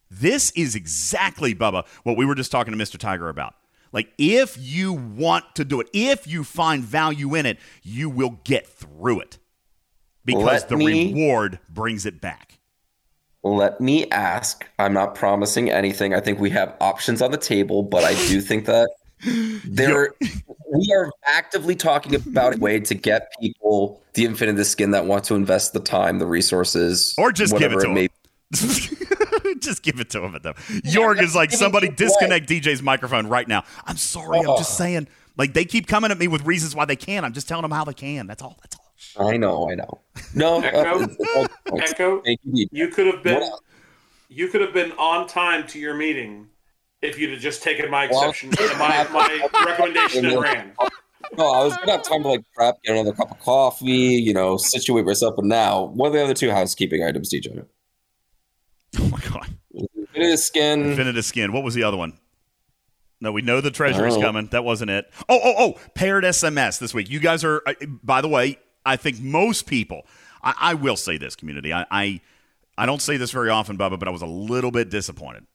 [0.09, 2.97] this is exactly Bubba what we were just talking to Mr.
[2.97, 3.53] Tiger about.
[3.91, 8.39] Like if you want to do it, if you find value in it, you will
[8.43, 9.37] get through it.
[10.25, 12.59] Because Let the me- reward brings it back.
[13.43, 14.67] Let me ask.
[14.77, 16.13] I'm not promising anything.
[16.13, 18.89] I think we have options on the table, but I do think that
[19.65, 20.13] there
[20.73, 25.23] we are actively talking about a way to get people the Infinity skin that want
[25.25, 28.09] to invest the time, the resources, Or just give it to may him.
[29.61, 30.53] just give it to him though.
[30.53, 33.63] Jorg is like somebody disconnect DJ's microphone right now.
[33.85, 34.39] I'm sorry.
[34.39, 34.83] I'm just Oh.
[34.83, 35.07] saying.
[35.37, 37.23] Like they keep coming at me with reasons why they can.
[37.23, 38.25] I'm just telling them how they can.
[38.27, 38.57] That's all.
[38.61, 38.75] That's
[39.15, 39.29] all.
[39.29, 40.01] I know, I know.
[40.33, 40.77] No, Echo?
[40.79, 41.91] uh, it's- it's all points.
[41.91, 42.67] Echo, you.
[42.71, 43.43] you could have been
[44.29, 46.47] you could have been on time to your meeting
[47.01, 50.71] if you'd have just taken my Well, exception, my, my recommendation and ran.
[51.37, 54.33] No, I was gonna have time to like prep, get another cup of coffee, you
[54.33, 55.35] know, situate myself.
[55.35, 57.65] But now, what are the other two housekeeping items, DJ?
[59.01, 59.47] Oh my god.
[59.73, 60.85] It is skin.
[60.91, 61.51] Infinite skin.
[61.53, 62.17] What was the other one?
[63.21, 64.21] No, we know the treasury's Oh.
[64.21, 64.47] coming.
[64.47, 65.11] That wasn't it.
[65.29, 65.79] Oh, oh, oh!
[65.95, 67.09] Paired SMS this week.
[67.09, 67.61] You guys are.
[67.65, 70.05] uh, By the way, I think most people.
[70.43, 71.73] I, I will say this, community.
[71.73, 72.21] I, I
[72.77, 75.45] I don't say this very often, Bubba, but I was a little bit disappointed.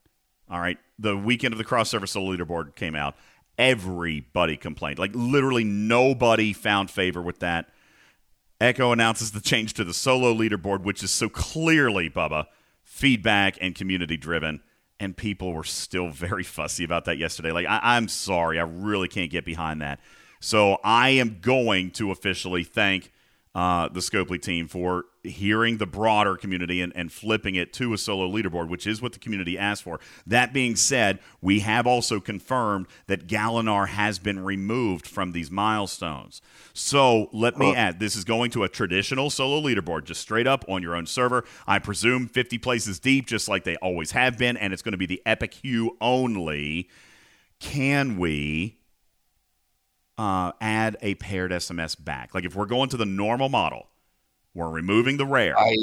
[0.50, 3.14] All right, the weekend of the cross server solo leaderboard came out.
[3.58, 4.98] Everybody complained.
[4.98, 7.68] Like literally nobody found favor with that.
[8.60, 12.46] Echo announces the change to the solo leaderboard, which is so clearly, Bubba,
[13.02, 14.62] feedback and community driven.
[15.00, 17.50] And people were still very fussy about that yesterday.
[17.50, 18.60] Like, I, I'm sorry.
[18.60, 19.98] I really can't get behind that.
[20.38, 23.10] So I am going to officially thank
[23.56, 27.98] uh, the Scopely team for hearing the broader community and, and flipping it to a
[27.98, 30.00] solo leaderboard, which is what the community asked for.
[30.26, 36.42] That being said, we have also confirmed that Galinar has been removed from these milestones.
[36.72, 40.64] So let me add this is going to a traditional solo leaderboard, just straight up
[40.68, 41.44] on your own server.
[41.66, 44.98] I presume 50 places deep, just like they always have been, and it's going to
[44.98, 46.88] be the Epic Hugh only.
[47.60, 48.78] Can we
[50.18, 52.34] uh, add a paired SMS back?
[52.34, 53.86] Like if we're going to the normal model,
[54.54, 55.58] we're removing the rare.
[55.58, 55.76] I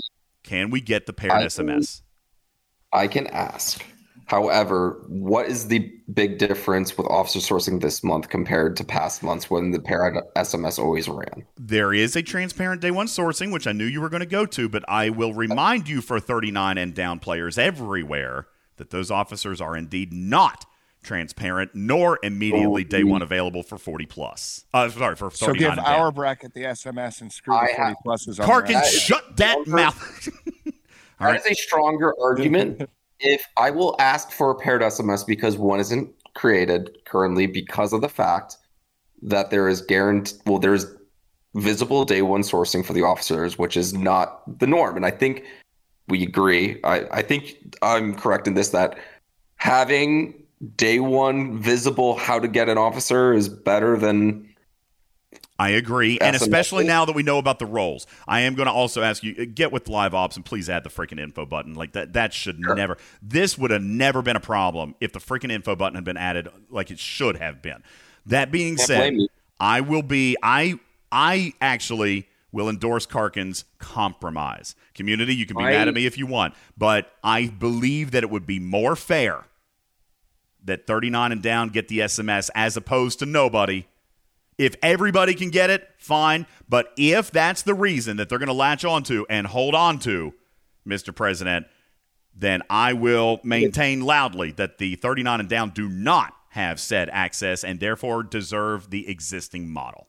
[0.44, 2.02] can we get the paired I SMS?
[2.92, 3.84] I can ask.
[4.26, 9.50] However, what is the big difference with officer sourcing this month compared to past months
[9.50, 11.48] when the paired SMS always ran?
[11.58, 14.46] There is a transparent day one sourcing, which I knew you were going to go
[14.46, 18.46] to, but I will remind you for 39 and down players everywhere
[18.78, 20.66] that those officers are indeed not
[21.04, 24.66] transparent nor immediately day one available for 40 plus.
[24.74, 27.74] Uh, sorry, for 39 So give and our bracket the SMS and screw I the
[27.76, 28.86] 40 have- pluses on Karkin, that.
[28.86, 30.30] shut that mouth.
[30.68, 30.72] All
[31.20, 31.40] That right.
[31.40, 32.90] is a stronger argument.
[33.20, 38.02] if I will ask for a paired SMS because one isn't created currently because of
[38.02, 38.58] the fact
[39.22, 40.86] that there is guarantee well, there's
[41.56, 44.96] visible day one sourcing for the officers, which is not the norm.
[44.96, 45.44] And I think
[46.08, 46.80] we agree.
[46.84, 48.98] I, I think I'm correct in this that
[49.58, 50.34] having
[50.76, 54.50] day one visible how to get an officer is better than
[55.60, 58.72] I agree, and especially now that we know about the roles, I am going to
[58.72, 61.74] also ask you get with live ops and please add the freaking info button.
[61.76, 62.98] Like that, that should never.
[63.22, 66.48] This would have never been a problem if the freaking info button had been added
[66.70, 67.84] like it should have been.
[68.26, 69.14] That being Can't said.
[69.60, 70.38] I will be.
[70.42, 70.80] I
[71.12, 74.76] I actually will endorse Karkin's compromise.
[74.94, 78.24] Community, you can be I- mad at me if you want, but I believe that
[78.24, 79.44] it would be more fair
[80.64, 83.86] that 39 and down get the SMS as opposed to nobody.
[84.58, 86.46] If everybody can get it, fine.
[86.68, 90.34] But if that's the reason that they're going to latch onto and hold on to,
[90.86, 91.16] Mr.
[91.16, 91.68] President,
[92.36, 97.64] then I will maintain loudly that the 39 and down do not have said access
[97.64, 100.08] and therefore deserve the existing model.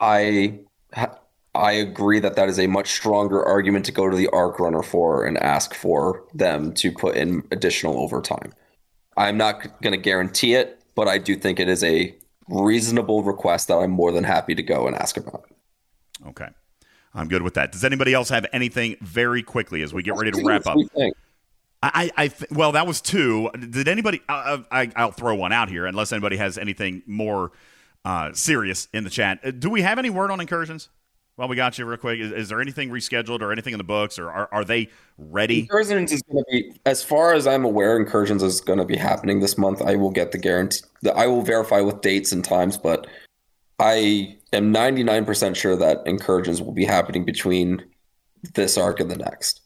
[0.00, 0.60] I
[1.54, 4.82] I agree that that is a much stronger argument to go to the arc runner
[4.82, 8.52] for and ask for them to put in additional overtime.
[9.16, 12.14] I'm not going to guarantee it, but I do think it is a
[12.48, 15.44] reasonable request that I'm more than happy to go and ask about.
[16.26, 16.48] Okay.
[17.14, 17.72] I'm good with that.
[17.72, 20.76] Does anybody else have anything very quickly as we get ready to wrap up?
[21.82, 23.50] I, I th- well, that was two.
[23.52, 24.20] Did anybody?
[24.28, 27.52] Uh, I, I'll throw one out here, unless anybody has anything more
[28.04, 29.40] uh, serious in the chat.
[29.44, 30.88] Uh, Do we have any word on incursions?
[31.36, 32.18] Well, we got you real quick.
[32.18, 35.60] Is, is there anything rescheduled or anything in the books, or are, are they ready?
[35.60, 38.96] Incursions is going to be, as far as I'm aware, incursions is going to be
[38.96, 39.82] happening this month.
[39.82, 40.80] I will get the guarantee.
[41.02, 43.06] The, I will verify with dates and times, but
[43.78, 47.84] I am 99% sure that incursions will be happening between
[48.54, 49.60] this arc and the next,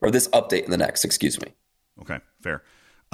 [0.00, 1.04] or this update and the next.
[1.04, 1.52] Excuse me.
[2.00, 2.62] Okay, fair.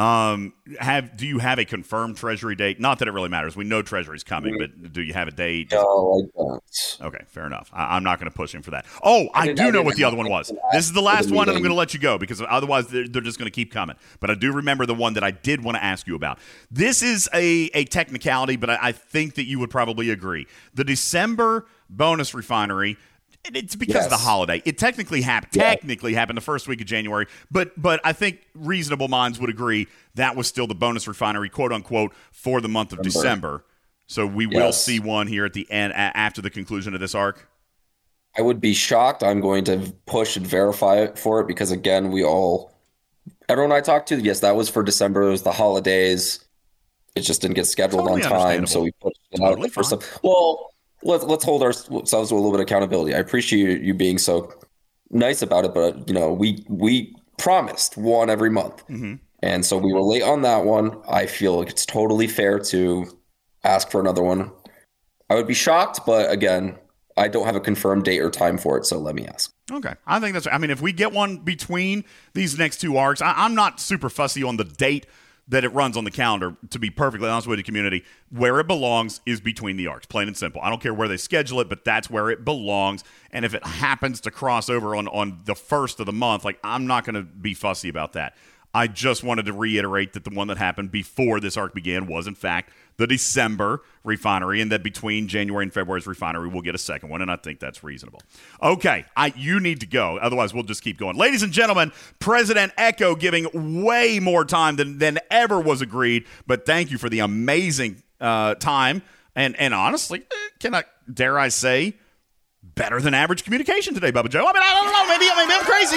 [0.01, 2.81] Um, have do you have a confirmed Treasury date?
[2.81, 3.55] Not that it really matters.
[3.55, 5.73] We know Treasury's coming, but do you have a date?
[5.73, 6.63] No, I don't.
[7.03, 7.71] Okay, fair enough.
[7.73, 8.87] I, I'm not going to push him for that.
[9.03, 10.53] Oh, I didn't- do know what the other one was.
[10.73, 13.07] This is the last one, and I'm going to let you go because otherwise they're,
[13.09, 13.97] they're just going to keep coming.
[14.21, 16.39] But I do remember the one that I did want to ask you about.
[16.71, 20.47] This is a, a technicality, but I, I think that you would probably agree.
[20.73, 22.97] The December bonus refinery.
[23.45, 24.63] And It's because of the holiday.
[24.65, 25.55] It technically happened.
[25.55, 25.71] Yeah.
[25.71, 29.89] Technically happened the first week of January, but but I think reasonable minds would agree
[30.15, 33.65] that was still the bonus refinery, quote unquote, for the month of December.
[34.07, 37.15] So we will see one here at the end a- after the conclusion of this
[37.15, 37.49] arc.
[38.37, 39.23] I would be shocked.
[39.23, 42.73] I'm going to push and verify it for it because again, we all,
[43.49, 45.23] everyone I talked to, yes, that was for December.
[45.23, 46.45] It was the holidays.
[47.17, 49.83] It just didn't get scheduled Totally on time, so we pushed it Totally out for
[49.83, 50.01] fine.
[50.01, 50.21] some.
[50.23, 50.70] Well,
[51.03, 53.15] let's let's hold ourselves to a little bit of accountability.
[53.15, 54.53] I appreciate you being so
[55.11, 59.15] nice about it, but you know, we we promised one every month, Mm-hmm.
[59.43, 61.01] and so we were late on that one.
[61.09, 63.07] I feel like it's totally fair to
[63.65, 64.51] ask for another one.
[65.31, 66.77] I would be shocked, but again,
[67.17, 69.53] I don't have a confirmed date or time for it, so let me ask.
[69.71, 70.47] Okay, I think that's.
[70.51, 72.05] I mean, if we get one between
[72.35, 75.07] these next two arcs, I, I'm not super fussy on the date
[75.51, 76.57] that it runs on the calendar.
[76.71, 80.29] To be perfectly honest with the community, where it belongs is between the arcs, plain
[80.29, 80.61] and simple.
[80.63, 83.05] I don't care where they schedule it, but that's where it belongs.
[83.33, 86.59] And if it happens to cross over on on the first of the month, like
[86.65, 88.35] I'm not going to be fussy about that.
[88.73, 92.29] I just wanted to reiterate that the one that happened before this arc began was,
[92.29, 92.71] in fact,
[93.01, 97.23] the December refinery, and that between January and February's refinery, we'll get a second one,
[97.23, 98.21] and I think that's reasonable.
[98.63, 101.17] Okay, I you need to go, otherwise we'll just keep going.
[101.17, 106.67] Ladies and gentlemen, President Echo giving way more time than than ever was agreed, but
[106.67, 109.03] thank you for the amazing uh, time,
[109.35, 111.95] and and honestly, eh, can I dare I say,
[112.63, 114.41] better than average communication today, Bubba Joe.
[114.47, 115.97] I mean, I don't know, maybe maybe I'm crazy.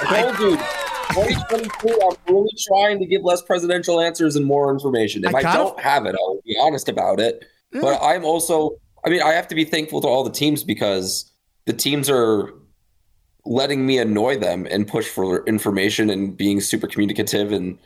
[0.00, 0.77] I told you,
[1.10, 5.24] 2022, I'm really trying to give less presidential answers and more information.
[5.24, 7.44] If I I, don't have it, I'll be honest about it.
[7.72, 11.30] But I'm also, I mean, I have to be thankful to all the teams because
[11.66, 12.52] the teams are
[13.44, 17.78] letting me annoy them and push for information and being super communicative and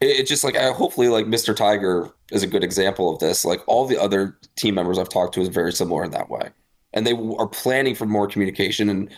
[0.00, 1.54] it- it's just like I hopefully like Mr.
[1.56, 3.44] Tiger is a good example of this.
[3.44, 6.50] Like all the other team members I've talked to is very similar in that way,
[6.92, 9.08] and they are planning for more communication and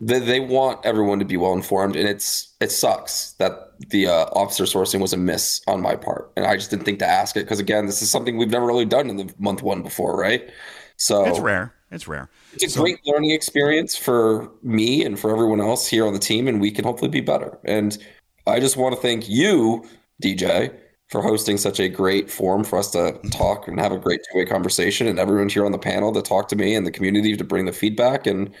[0.00, 1.96] they, they want everyone to be well informed.
[1.96, 6.32] And it's it sucks that the uh, officer sourcing was a miss on my part,
[6.36, 8.66] and I just didn't think to ask it because again, this is something we've never
[8.66, 10.50] really done in the month one before, right?
[10.96, 11.74] So It's rare.
[11.90, 12.30] It's rare.
[12.52, 16.46] it's a great learning experience for me and for everyone else here on the team,
[16.46, 17.58] and we can hopefully be better.
[17.64, 17.96] And
[18.46, 19.84] I just want to thank you,
[20.22, 20.72] DJ,
[21.08, 24.38] for hosting such a great forum for us to talk and have a great two
[24.38, 27.36] way conversation, and everyone here on the panel to talk to me and the community
[27.36, 28.26] to bring the feedback.
[28.26, 28.54] And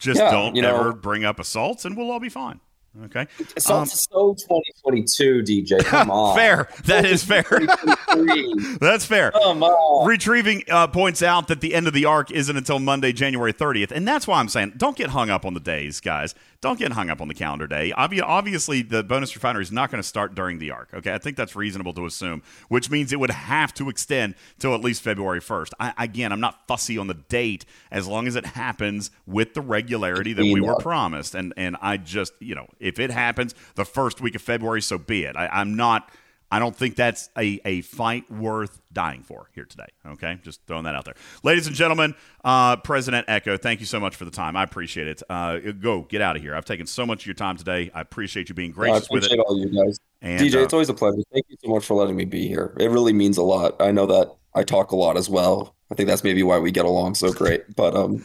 [0.00, 2.58] Just Yeah, don't you know- ever bring up assaults, and we'll all be fine.
[3.04, 3.28] Okay.
[3.38, 5.78] it's Um, so 2022, DJ.
[5.84, 6.36] Come on.
[6.36, 6.68] Fair.
[6.86, 7.44] That is fair.
[8.80, 9.30] That's fair.
[9.30, 10.08] Come on.
[10.08, 13.92] Retrieving uh, points out that the end of the arc isn't until Monday, January 30th.
[13.92, 16.34] And that's why I'm saying don't get hung up on the days, guys.
[16.60, 17.90] Don't get hung up on the calendar day.
[17.96, 20.92] Obvi- obviously, the bonus refinery is not going to start during the arc.
[20.92, 21.14] Okay.
[21.14, 24.82] I think that's reasonable to assume, which means it would have to extend till at
[24.82, 25.70] least February 1st.
[25.80, 29.62] I, again, I'm not fussy on the date as long as it happens with the
[29.62, 31.34] regularity that we were promised.
[31.34, 34.98] And, and I just, you know, if it happens the first week of February, so
[34.98, 35.36] be it.
[35.36, 36.10] I, I'm not.
[36.50, 39.86] I don't think that's a, a fight worth dying for here today.
[40.04, 42.14] Okay, just throwing that out there, ladies and gentlemen.
[42.44, 44.56] Uh, President Echo, thank you so much for the time.
[44.56, 45.22] I appreciate it.
[45.30, 46.56] Uh, go get out of here.
[46.56, 47.90] I've taken so much of your time today.
[47.94, 49.46] I appreciate you being I gracious with appreciate it.
[49.46, 49.98] all you guys.
[50.22, 51.22] And, DJ, uh, it's always a pleasure.
[51.32, 52.74] Thank you so much for letting me be here.
[52.78, 53.80] It really means a lot.
[53.80, 55.74] I know that I talk a lot as well.
[55.90, 57.74] I think that's maybe why we get along so great.
[57.74, 58.24] But um,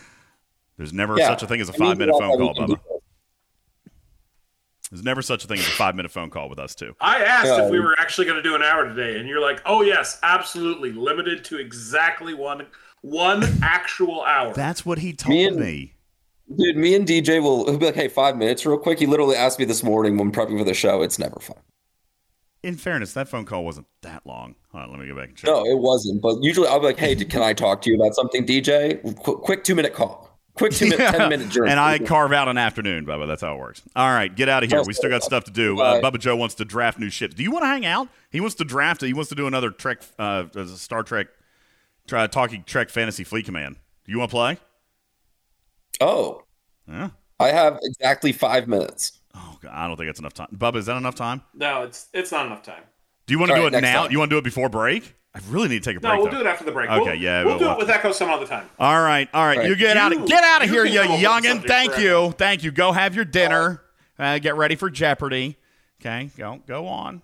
[0.77, 2.79] There's never yeah, such a thing as a five minute phone call, Bubba.
[4.95, 6.95] There's never such a thing as a five minute phone call with us too.
[7.01, 7.65] I asked Yeah.
[7.65, 10.17] if we were actually going to do an hour today, and you're like, "Oh yes,
[10.23, 12.65] absolutely, limited to exactly one
[13.01, 15.91] one actual hour." That's what he told Me and- me.
[16.57, 19.35] Dude, me and DJ will he'll be like, "Hey, five minutes, real quick." He literally
[19.35, 21.01] asked me this morning when prepping for the show.
[21.01, 21.57] It's never fun.
[22.63, 24.55] In fairness, that phone call wasn't that long.
[24.71, 25.49] Hold on, let me go back and check.
[25.49, 26.21] No, it wasn't.
[26.21, 29.39] But usually, I'll be like, "Hey, can I talk to you about something, DJ?" Qu-
[29.39, 30.24] quick two minute call.
[30.55, 31.11] Quick two minute, Yeah.
[31.11, 31.69] ten minute journey.
[31.71, 33.27] And I carve out an afternoon, Bubba.
[33.27, 33.81] That's how it works.
[33.95, 34.81] All right, get out of here.
[34.85, 35.79] We still got stuff to do.
[35.79, 36.09] Uh, Bye.
[36.09, 37.35] Bubba Joe wants to draft new ships.
[37.35, 38.07] Do you want to hang out?
[38.31, 39.03] He wants to draft.
[39.03, 39.07] It.
[39.07, 41.27] He wants to do another Trek, uh, uh, Star Trek,
[42.07, 43.75] try talking Trek Fantasy Fleet Command.
[44.05, 44.57] Do you want to play?
[46.01, 46.43] oh,
[46.87, 47.09] Yeah.
[47.39, 49.19] I have exactly five minutes.
[49.33, 50.47] Oh, God, I don't think that's enough time.
[50.55, 51.41] Bubba, is that enough time?
[51.53, 52.83] No, it's it's not enough time.
[53.27, 54.03] Do you want to All do right, it now?
[54.03, 54.11] time.
[54.11, 55.15] You want to do it before break?
[55.35, 56.21] I really need to take a No, break.
[56.21, 56.37] we'll though.
[56.43, 56.89] do it after the break.
[56.89, 58.65] Okay, We'll- yeah, we'll we'll- do we'll- it with Echo some other time.
[58.79, 59.57] All right, all right.
[59.57, 59.67] Right.
[59.67, 61.23] You get out of get out of you here, can you go over the
[61.59, 61.67] youngin.
[61.67, 62.03] Thank forever.
[62.25, 62.71] you, thank you.
[62.71, 63.81] Go have your dinner.
[64.17, 65.57] Uh, get ready for Jeopardy.
[66.01, 67.21] Okay, go go on.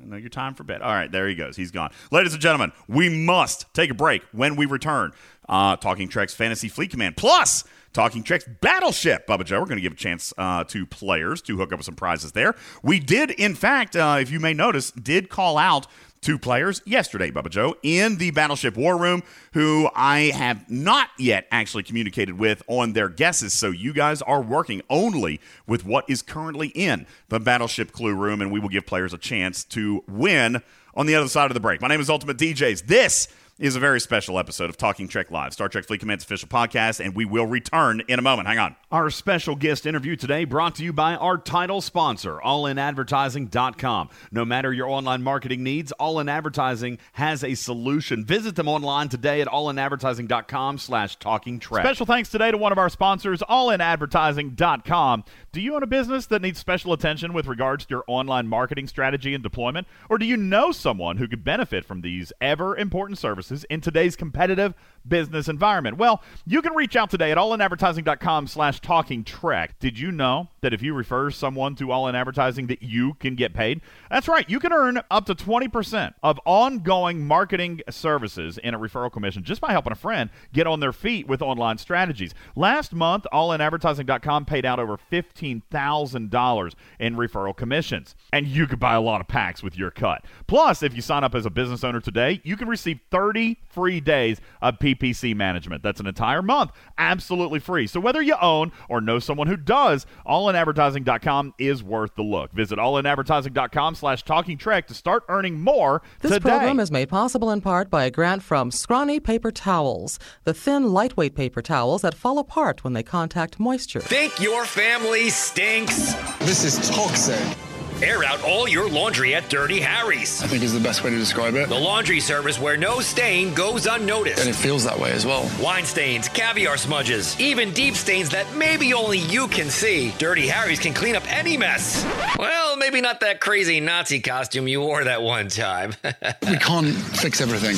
[0.00, 0.80] I know your time for bed.
[0.82, 1.56] All right, there he goes.
[1.56, 1.90] He's gone.
[2.12, 5.12] Ladies and gentlemen, we must take a break when we return.
[5.48, 9.26] Uh, Talking Trek's Fantasy Fleet Command plus Talking Trek's Battleship.
[9.26, 11.86] Bubba Joe, we're going to give a chance uh, to players to hook up with
[11.86, 12.54] some prizes there.
[12.82, 15.86] We did, in fact, uh, if you may notice, did call out
[16.20, 19.22] two players yesterday, Bubba Joe, in the Battleship War Room,
[19.52, 23.52] who I have not yet actually communicated with on their guesses.
[23.52, 28.40] So you guys are working only with what is currently in the Battleship Clue Room,
[28.40, 30.62] and we will give players a chance to win
[30.94, 31.80] on the other side of the break.
[31.80, 32.86] My name is Ultimate DJs.
[32.86, 36.48] This is a very special episode of Talking Trek Live, Star Trek Fleet Command's official
[36.48, 38.46] podcast, and we will return in a moment.
[38.46, 38.76] Hang on.
[38.92, 44.10] Our special guest interview today brought to you by our title sponsor, allinadvertising.com.
[44.30, 48.24] No matter your online marketing needs, All In Advertising has a solution.
[48.24, 51.84] Visit them online today at allinadvertising.com slash talking trek.
[51.84, 55.24] Special thanks today to one of our sponsors, allinadvertising.com.
[55.58, 58.86] Do you own a business that needs special attention with regards to your online marketing
[58.86, 59.88] strategy and deployment?
[60.08, 64.14] Or do you know someone who could benefit from these ever important services in today's
[64.14, 64.74] competitive
[65.08, 65.96] business environment?
[65.96, 69.78] Well, you can reach out today at allinadvertising.com slash talking trek.
[69.78, 73.34] Did you know that if you refer someone to All In Advertising that you can
[73.34, 73.80] get paid?
[74.10, 74.48] That's right.
[74.48, 79.60] You can earn up to 20% of ongoing marketing services in a referral commission just
[79.60, 82.34] by helping a friend get on their feet with online strategies.
[82.56, 88.14] Last month, allinadvertising.com paid out over $15,000 in referral commissions.
[88.32, 90.24] And you could buy a lot of packs with your cut.
[90.46, 94.00] Plus, if you sign up as a business owner today, you can receive 30 free
[94.00, 95.82] days of PPC management.
[95.82, 97.86] That's an entire month, absolutely free.
[97.86, 102.52] So whether you own or know someone who does, allinadvertising.com is worth the look.
[102.52, 106.48] Visit allinadvertising.com slash talking trek to start earning more This today.
[106.48, 110.92] program is made possible in part by a grant from Scrawny Paper Towels, the thin,
[110.92, 114.00] lightweight paper towels that fall apart when they contact moisture.
[114.00, 116.14] Think your family stinks?
[116.40, 117.67] This is toxic.
[118.00, 120.40] Air out all your laundry at Dirty Harry's.
[120.40, 121.68] I think is the best way to describe it.
[121.68, 124.38] The laundry service where no stain goes unnoticed.
[124.38, 125.50] And it feels that way as well.
[125.60, 130.14] Wine stains, caviar smudges, even deep stains that maybe only you can see.
[130.18, 132.06] Dirty Harry's can clean up any mess.
[132.38, 135.94] Well, maybe not that crazy Nazi costume you wore that one time.
[136.48, 137.76] We can't fix everything.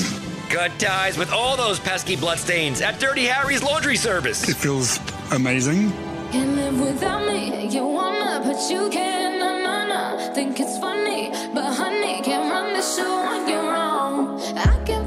[0.50, 4.48] Cut ties with all those pesky bloodstains at Dirty Harry's laundry service.
[4.48, 5.00] It feels
[5.32, 5.90] amazing.
[6.30, 7.68] Can't live without me.
[7.68, 9.30] You wanna, but you can't.
[10.34, 14.40] Think it's funny, but honey, can't run the show on your own.
[14.56, 14.99] I can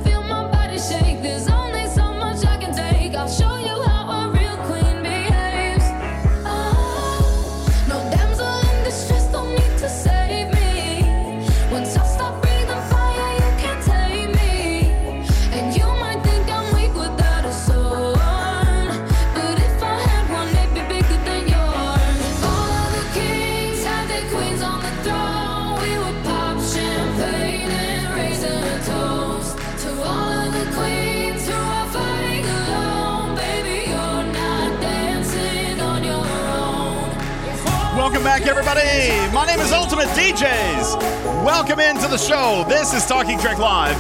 [38.24, 39.34] Welcome back, everybody.
[39.34, 40.96] My name is Ultimate DJs.
[41.44, 42.64] Welcome into the show.
[42.70, 43.98] This is Talking Trek Live,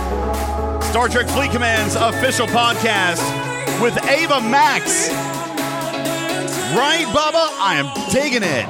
[0.81, 3.19] Star Trek Fleet Command's official podcast
[3.81, 5.09] with Ava Max.
[6.73, 7.49] Right, Bubba?
[7.59, 8.65] I am digging it.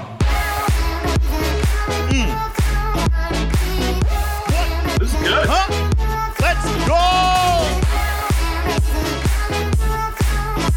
[2.09, 2.33] Mm.
[4.98, 5.48] This is good.
[5.48, 5.69] Huh?
[6.41, 6.98] Let's go!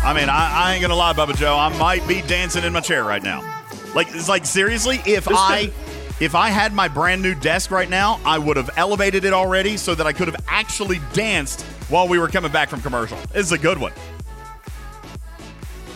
[0.07, 1.57] I mean, I, I ain't gonna lie, Bubba Joe.
[1.57, 3.56] I might be dancing in my chair right now.
[3.97, 5.73] Like, it's like seriously, if I
[6.21, 9.77] if I had my brand new desk right now, I would have elevated it already
[9.77, 13.19] so that I could have actually danced while we were coming back from commercial.
[13.35, 13.93] It's a good one.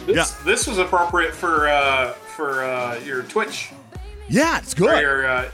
[0.07, 3.71] This, this was appropriate for uh, for uh, your Twitch.
[4.29, 5.01] Yeah, it's Or good.
[5.03, 5.51] your, uh,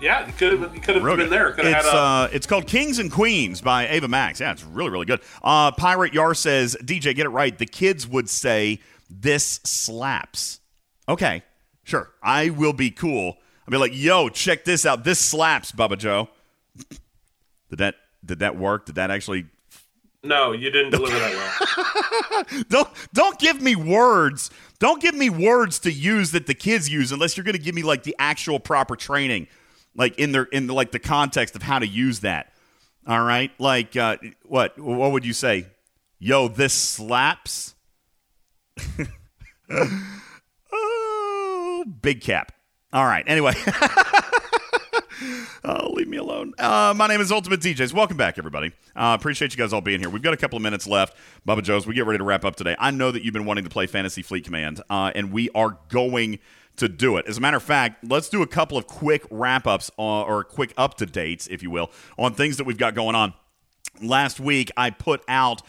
[0.00, 1.30] yeah, you could have you could have been good.
[1.30, 1.52] there.
[1.52, 4.40] Could have It's had a, uh, it's called Kings and Queens by Ava Max.
[4.40, 5.20] Yeah, it's really really good.
[5.42, 7.56] Uh, Pirate Yar says, DJ, get it right.
[7.56, 10.60] The kids would say this slaps.
[11.08, 11.42] Okay,
[11.86, 12.10] sure.
[12.22, 13.38] I will be cool.
[13.66, 15.04] I'll be like, yo, check this out.
[15.04, 16.28] This slaps, Bubba Joe.
[17.70, 18.86] Did that did that work?
[18.86, 19.46] Did that actually
[20.22, 22.64] No, you didn't deliver that well.
[22.68, 24.50] don't don't give me words.
[24.78, 27.74] Don't give me words to use that the kids use unless you're going to give
[27.74, 29.48] me like the actual proper training,
[29.94, 32.52] like in their in the, like the context of how to use that.
[33.06, 35.66] All right, like uh, what what would you say?
[36.18, 37.74] Yo, this slaps.
[42.00, 42.52] big cap.
[42.92, 43.24] All right.
[43.26, 43.54] Anyway.
[45.68, 46.52] Oh, leave me alone.
[46.58, 47.92] Uh, my name is Ultimate DJs.
[47.92, 48.68] Welcome back, everybody.
[48.94, 50.08] Uh, appreciate you guys all being here.
[50.08, 51.16] We've got a couple of minutes left.
[51.46, 52.76] Bubba Joe's, we get ready to wrap up today.
[52.78, 55.76] I know that you've been wanting to play Fantasy Fleet Command, uh, and we are
[55.88, 56.38] going
[56.76, 57.26] to do it.
[57.26, 60.44] As a matter of fact, let's do a couple of quick wrap ups uh, or
[60.44, 63.34] quick up to dates, if you will, on things that we've got going on.
[64.00, 65.62] Last week, I put out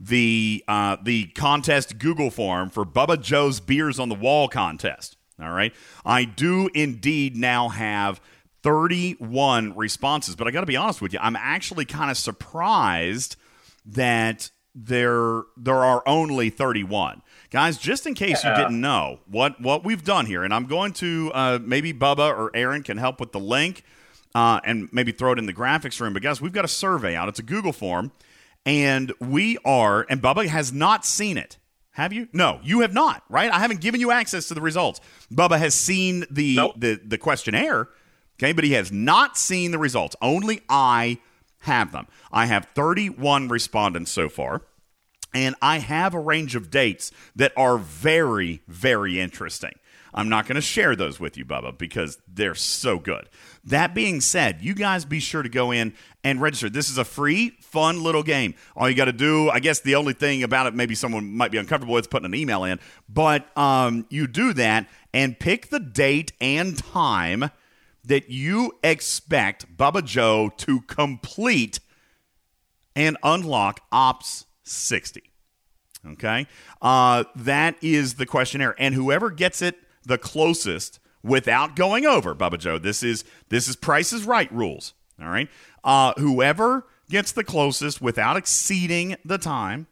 [0.00, 5.16] the uh, the contest Google form for Bubba Joe's Beers on the Wall contest.
[5.40, 8.20] All right, I do indeed now have
[8.62, 13.36] 31 responses, but I got to be honest with you, I'm actually kind of surprised
[13.84, 19.84] that there there are only 31 guys just in case you didn't know what what
[19.84, 23.30] we've done here and i'm going to uh, maybe bubba or aaron can help with
[23.30, 23.84] the link
[24.34, 27.14] uh, and maybe throw it in the graphics room but guys we've got a survey
[27.14, 27.28] out.
[27.28, 28.10] It's a google form
[28.66, 31.58] and we are and bubba has not seen it
[31.94, 32.28] have you?
[32.32, 33.50] No you have not right?
[33.50, 35.00] I haven't given you access to the results.
[35.32, 37.88] Bubba has seen the the, the questionnaire
[38.38, 40.14] okay but he has not seen the results.
[40.22, 41.18] Only i
[41.60, 42.06] have them.
[42.30, 44.62] I have 31 respondents so far
[45.34, 49.72] and I have a range of dates that are very, very interesting.
[50.16, 53.28] I'm not going to share those with you, Bubba, because they're so good.
[53.64, 56.70] That being said, you guys be sure to go in and register.
[56.70, 58.54] This is a free, fun little game.
[58.76, 61.50] All you got to do, I guess the only thing about it, maybe someone might
[61.50, 65.80] be uncomfortable with putting an email in, but um, you do that and pick the
[65.80, 67.50] date and time
[68.04, 71.80] that you expect Bubba Joe to complete
[72.94, 75.22] and unlock Ops 60.
[76.06, 76.46] Okay?
[76.82, 78.74] Uh, that is the questionnaire.
[78.78, 83.76] And whoever gets it the closest without going over, Bubba Joe, this is this is
[83.76, 84.94] Price is Right rules.
[85.20, 85.48] All right.
[85.82, 89.86] Uh, whoever gets the closest without exceeding the time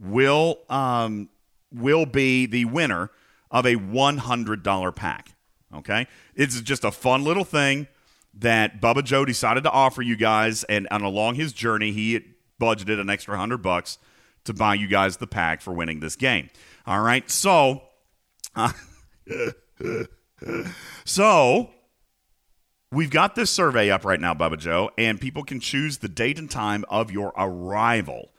[0.00, 1.28] will um,
[1.72, 3.10] will be the winner
[3.50, 5.34] of a $100 pack.
[5.74, 6.06] Okay?
[6.34, 7.88] It's just a fun little thing
[8.34, 12.24] that Bubba Joe decided to offer you guys and, and along his journey he
[12.60, 13.98] budgeted an extra 100 bucks
[14.44, 16.48] to buy you guys the pack for winning this game.
[16.86, 17.28] All right?
[17.30, 17.82] So
[18.54, 18.72] uh,
[21.04, 21.70] so
[22.90, 26.38] we've got this survey up right now, Bubba Joe, and people can choose the date
[26.38, 28.30] and time of your arrival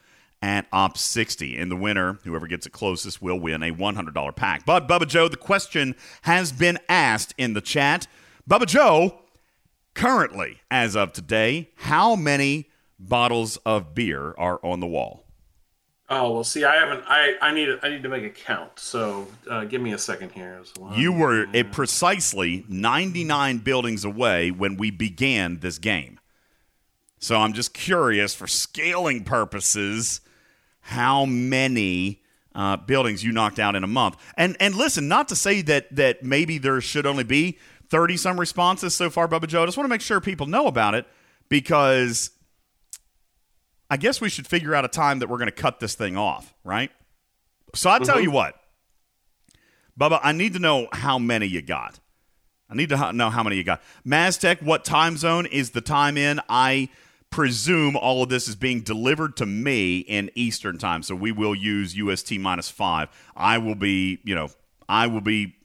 [0.41, 1.57] at Op 60.
[1.57, 4.65] And the winner, whoever gets it closest, will win a $100 pack.
[4.65, 8.07] But, Bubba Joe, the question has been asked in the chat.
[8.49, 9.19] Bubba Joe,
[9.93, 15.25] currently, as of today, how many bottles of beer are on the wall?
[16.11, 17.03] Oh well, see, I haven't.
[17.07, 18.79] I I need I need to make a count.
[18.79, 20.59] So uh, give me a second here.
[20.77, 26.19] One- You were at precisely 99 buildings away when we began this game.
[27.19, 30.21] So I'm just curious, for scaling purposes,
[30.79, 32.21] how many
[32.55, 34.15] uh, buildings you knocked out in a month.
[34.35, 38.39] And and listen, not to say that that maybe there should only be 30 some
[38.39, 39.61] responses so far, Bubba Joe.
[39.61, 41.05] I just want to make sure people know about it
[41.49, 42.31] because
[43.89, 46.15] I guess we should figure out a time that we're going to cut this thing
[46.17, 46.91] off, right?
[47.75, 48.23] So I tell Mhm.
[48.23, 48.55] you what,
[49.99, 51.99] Bubba, I need to know how many you got.
[52.69, 53.81] I need to know how many you got.
[54.05, 56.39] Maztec, what time zone is the time in?
[56.47, 56.89] I
[57.31, 61.53] presume all of this is being delivered to me in Eastern time, so we will
[61.55, 63.09] use UST minus five.
[63.35, 64.49] I will be, you know,
[64.87, 65.55] I will be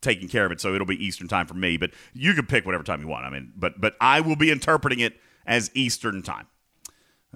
[0.00, 1.76] taking care of it, so it'll be Eastern time for me.
[1.76, 3.24] But you can pick whatever time you want.
[3.24, 6.46] I mean, but but I will be interpreting it as Eastern time.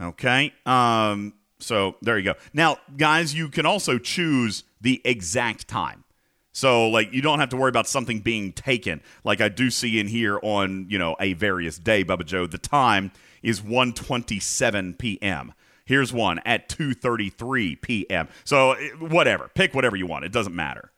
[0.01, 0.53] Okay.
[0.65, 2.35] Um, so there you go.
[2.53, 6.05] Now, guys, you can also choose the exact time.
[6.53, 10.01] So, like, you don't have to worry about something being taken, like I do see
[10.01, 12.47] in here on, you know, a various day, Bubba Joe.
[12.47, 13.13] The time
[13.43, 15.55] is 1.27 p.m.
[15.85, 18.29] Here's one at 2.33 p.m.
[18.45, 19.51] So, whatever.
[19.55, 20.25] Pick whatever you want.
[20.25, 20.91] It doesn't matter.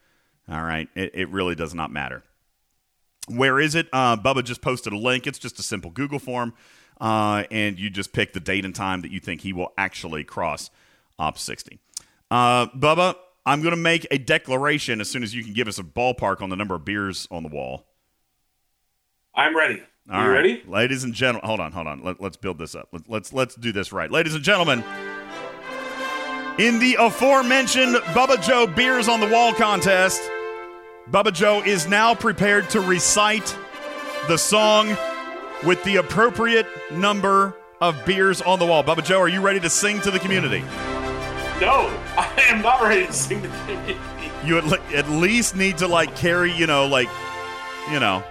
[0.49, 0.89] All right?
[0.95, 2.23] It, it really does not matter.
[3.29, 3.87] Where is it?
[3.93, 5.27] Uh, Bubba just posted a link.
[5.27, 6.55] It's just a simple Google form,
[7.01, 10.25] uh, and you just pick the date and time that you think he will actually
[10.25, 10.71] cross
[11.19, 11.79] Op 60.
[12.31, 13.15] Uh, Bubba,
[13.47, 16.41] I'm going to make a declaration as soon as you can give us a ballpark
[16.41, 17.87] on the number of beers on the wall.
[19.35, 19.83] I'm ready.
[20.11, 20.35] All you right.
[20.35, 20.63] ready?
[20.67, 21.47] ladies and gentlemen?
[21.47, 22.03] Hold on, hold on.
[22.03, 22.89] Let, let's build this up.
[22.93, 24.83] Let, let's let's do this right, ladies and gentlemen.
[26.59, 30.21] In the aforementioned Bubba Joe Beers on the Wall contest,
[31.11, 33.57] Bubba Joe is now prepared to recite
[34.27, 34.97] the song
[35.65, 38.85] with the appropriate number of beers on the wall.
[38.85, 40.61] Bubba Joe, are you ready to sing to the community?
[41.61, 43.99] No, I am not ready to sing the community.
[44.45, 47.09] You at, le- at least need to like carry, you know, like,
[47.91, 48.25] you know,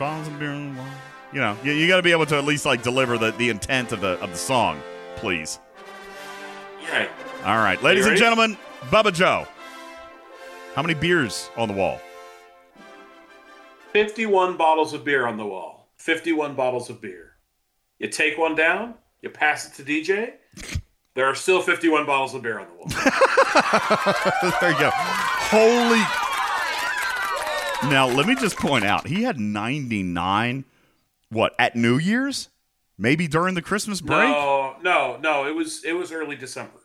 [0.00, 0.88] bottles of beer on the wall.
[1.32, 3.50] You know, you, you got to be able to at least like deliver the, the
[3.50, 4.80] intent of the of the song,
[5.16, 5.60] please.
[6.82, 7.06] Yeah.
[7.44, 9.46] All right, ladies and gentlemen, Bubba Joe.
[10.74, 12.00] How many beers on the wall?
[13.92, 15.88] 51 bottles of beer on the wall.
[15.96, 17.36] 51 bottles of beer.
[17.98, 20.34] You take one down, you pass it to DJ.
[21.14, 22.88] There are still 51 bottles of beer on the wall.
[24.60, 24.90] there you go.
[25.50, 26.00] Holy.
[27.90, 30.64] Now, let me just point out, he had 99,
[31.30, 32.48] what, at New Year's?
[32.96, 34.28] Maybe during the Christmas break?
[34.28, 35.46] No, no, no.
[35.46, 36.80] It was it was early December.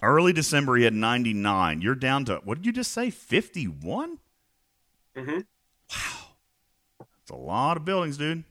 [0.00, 1.82] Early December, he had 99.
[1.82, 4.18] You're down to, what did you just say, 51?
[5.14, 5.40] Mm-hmm.
[7.22, 8.44] It's a lot of buildings, dude.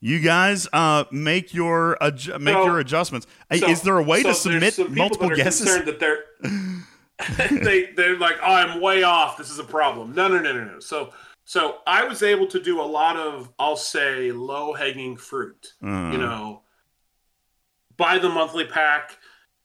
[0.00, 3.26] You guys uh, make your adju- make So- your adjustments.
[3.56, 5.84] So- Is there a way so to submit multiple guesses?
[5.84, 6.24] That they're
[7.62, 9.36] they they're like, oh, I'm way off.
[9.36, 10.12] This is a problem.
[10.14, 10.80] No, no, no, no, no.
[10.80, 11.12] So
[11.44, 15.74] so I was able to do a lot of I'll say low hanging fruit.
[15.82, 16.10] Uh.
[16.12, 16.62] You know,
[17.96, 19.18] buy the monthly pack,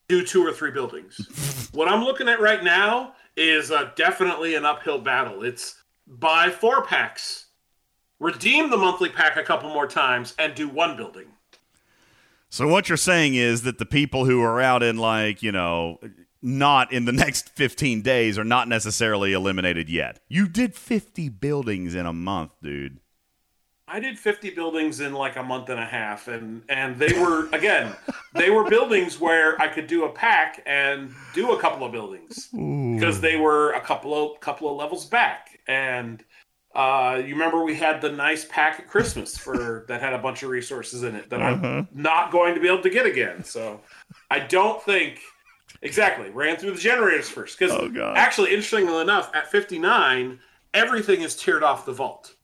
[0.08, 1.70] do two or three buildings.
[1.74, 5.44] what I'm looking at right now is uh, definitely an uphill battle.
[5.44, 7.47] It's buy four packs,
[8.20, 11.28] redeem the monthly pack a couple more times, and do one building.
[12.50, 16.00] So what you're saying is that the people who are out in like, you know,
[16.42, 20.20] not in the next 15 days are not necessarily eliminated yet.
[20.30, 23.00] You did 50 buildings in a month, dude.
[23.90, 27.48] I did 50 buildings in like a month and a half and and they were
[27.54, 27.96] again,
[28.34, 32.50] they were buildings where I could do a pack and do a couple of buildings
[32.52, 36.22] because they were a couple of couple of levels back and
[36.76, 40.44] uh, you remember we had the nice pack at Christmas for that had a bunch
[40.44, 41.68] of resources in it that Uh-huh.
[41.68, 43.44] I'm not going to be able to get again.
[43.44, 43.82] So
[44.30, 45.20] I don't think
[45.82, 50.40] exactly ran through the generators first because Oh, actually, interestingly enough, at 59,
[50.74, 52.36] everything is tiered off the vault.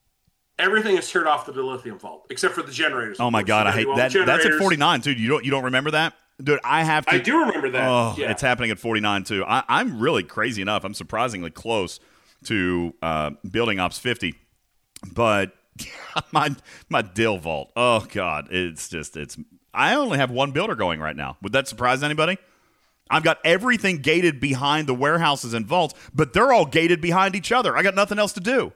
[0.59, 3.19] Everything is tiered off the dilithium vault except for the generators.
[3.19, 4.11] Oh my god, I hate that.
[4.25, 5.19] That's at 49, dude.
[5.19, 6.13] You don't you don't remember that?
[6.41, 7.87] Dude, I have to I do remember that.
[7.87, 8.31] Oh, yeah.
[8.31, 9.43] it's happening at 49 too.
[9.45, 10.83] I, I'm really crazy enough.
[10.83, 11.99] I'm surprisingly close
[12.43, 14.35] to uh, building ops 50,
[15.11, 15.53] but
[16.31, 16.55] my
[16.89, 17.71] my dill vault.
[17.75, 19.37] Oh god, it's just it's.
[19.73, 21.37] I only have one builder going right now.
[21.41, 22.37] Would that surprise anybody?
[23.09, 27.51] I've got everything gated behind the warehouses and vaults, but they're all gated behind each
[27.51, 27.75] other.
[27.75, 28.71] I got nothing else to do.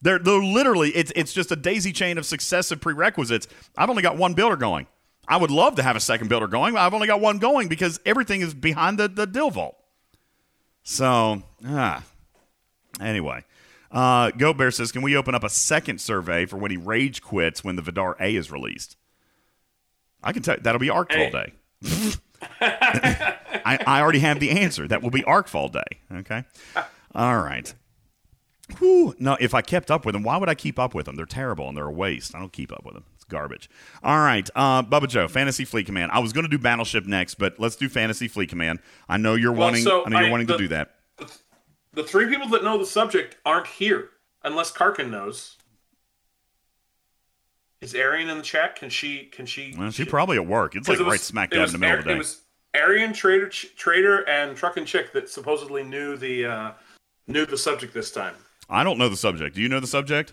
[0.00, 3.46] They're, they're literally it's it's just a daisy chain of successive prerequisites.
[3.76, 4.86] I've only got one builder going.
[5.28, 6.74] I would love to have a second builder going.
[6.74, 9.76] but I've only got one going because everything is behind the, the dill vault.
[10.82, 12.02] So, ah.
[13.00, 13.44] Anyway,
[13.90, 17.22] uh, Goat Bear says, can we open up a second survey for when he rage
[17.22, 18.96] quits when the Vidar A is released?
[20.22, 21.52] I can tell that'll be Arcfall Day.
[22.60, 24.86] I, I already have the answer.
[24.88, 25.98] That will be Arcfall Day.
[26.12, 26.44] Okay.
[27.14, 27.72] All right.
[28.78, 29.14] Whew.
[29.18, 31.16] No, if I kept up with them, why would I keep up with them?
[31.16, 32.34] They're terrible and they're a waste.
[32.34, 33.04] I don't keep up with them.
[33.16, 33.68] It's garbage.
[34.02, 36.10] All right, uh, Bubba Joe, Fantasy Fleet Command.
[36.12, 38.78] I was going to do Battleship next, but let's do Fantasy Fleet Command.
[39.08, 39.82] I know you're Well, wanting.
[39.82, 40.94] so I know you're I- wanting the- to do that.
[41.94, 44.10] The three people that know the subject aren't here,
[44.42, 45.56] unless Karkin knows.
[47.80, 48.76] Is Arian in the chat?
[48.76, 49.24] Can she?
[49.24, 49.74] Can she?
[49.76, 50.76] Well, she's probably at work.
[50.76, 52.14] It's like it right was- smack it dab in the middle Ar- of the day.
[52.14, 52.42] It was
[52.74, 56.70] Arian, Trader, Trader, and Truck and Chick that supposedly knew the uh,
[57.26, 58.34] knew the subject this time.
[58.70, 59.56] I don't know the subject.
[59.56, 60.32] Do you know the subject?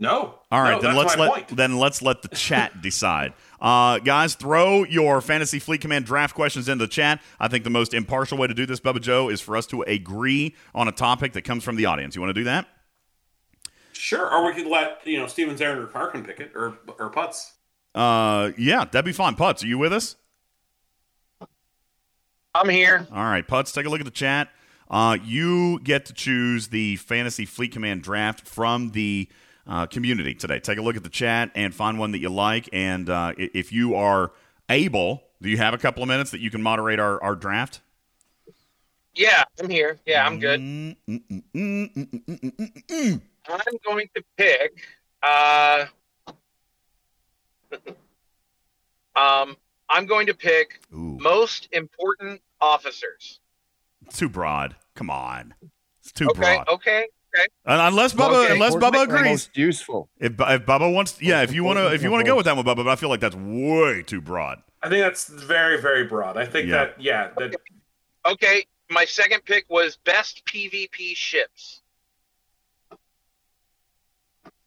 [0.00, 0.40] No.
[0.50, 1.56] All right, No, then let's let point.
[1.56, 3.32] then let's let the chat decide.
[3.60, 7.22] Uh, guys, throw your fantasy fleet command draft questions into the chat.
[7.38, 9.82] I think the most impartial way to do this, Bubba Joe, is for us to
[9.82, 12.16] agree on a topic that comes from the audience.
[12.16, 12.66] You want to do that?
[13.92, 17.10] Sure, or we could let you know Stevens, Aaron, or Karkin pick it, or or
[17.10, 17.52] Putz.
[17.94, 19.36] Uh, yeah, that'd be fine.
[19.36, 20.16] Putz, are you with us?
[22.54, 23.06] I'm here.
[23.12, 24.48] All right, Putz, take a look at the chat.
[24.90, 29.28] Uh, you get to choose the fantasy fleet command draft from the
[29.66, 30.60] uh, community today.
[30.60, 32.68] Take a look at the chat and find one that you like.
[32.72, 34.32] And uh, if you are
[34.68, 37.80] able, do you have a couple of minutes that you can moderate our, our draft?
[39.14, 39.98] Yeah, I'm here.
[40.06, 40.60] Yeah, I'm good.
[40.60, 40.96] Mm,
[43.48, 44.84] I'm going to pick.
[45.22, 45.86] Uh,
[49.14, 49.56] um,
[49.88, 53.40] I'm going to pick most important officers.
[54.12, 54.74] Too broad.
[54.94, 55.54] Come on.
[56.00, 56.68] It's too okay, broad.
[56.68, 57.06] okay,
[57.36, 57.46] okay.
[57.66, 58.52] Unless Bubba, Okay.
[58.54, 59.50] unless Bubba agrees.
[59.54, 60.08] Useful.
[60.18, 62.36] If, Bu- if Bubba wants, yeah, if you want to, if you want to go
[62.36, 64.62] with that one, Bubba, but I feel like that's way too broad.
[64.82, 66.36] I think that's very very broad.
[66.36, 66.76] I think Yeah.
[66.84, 67.54] that yeah that
[68.26, 71.82] Okay, my second pick was best PvP ships.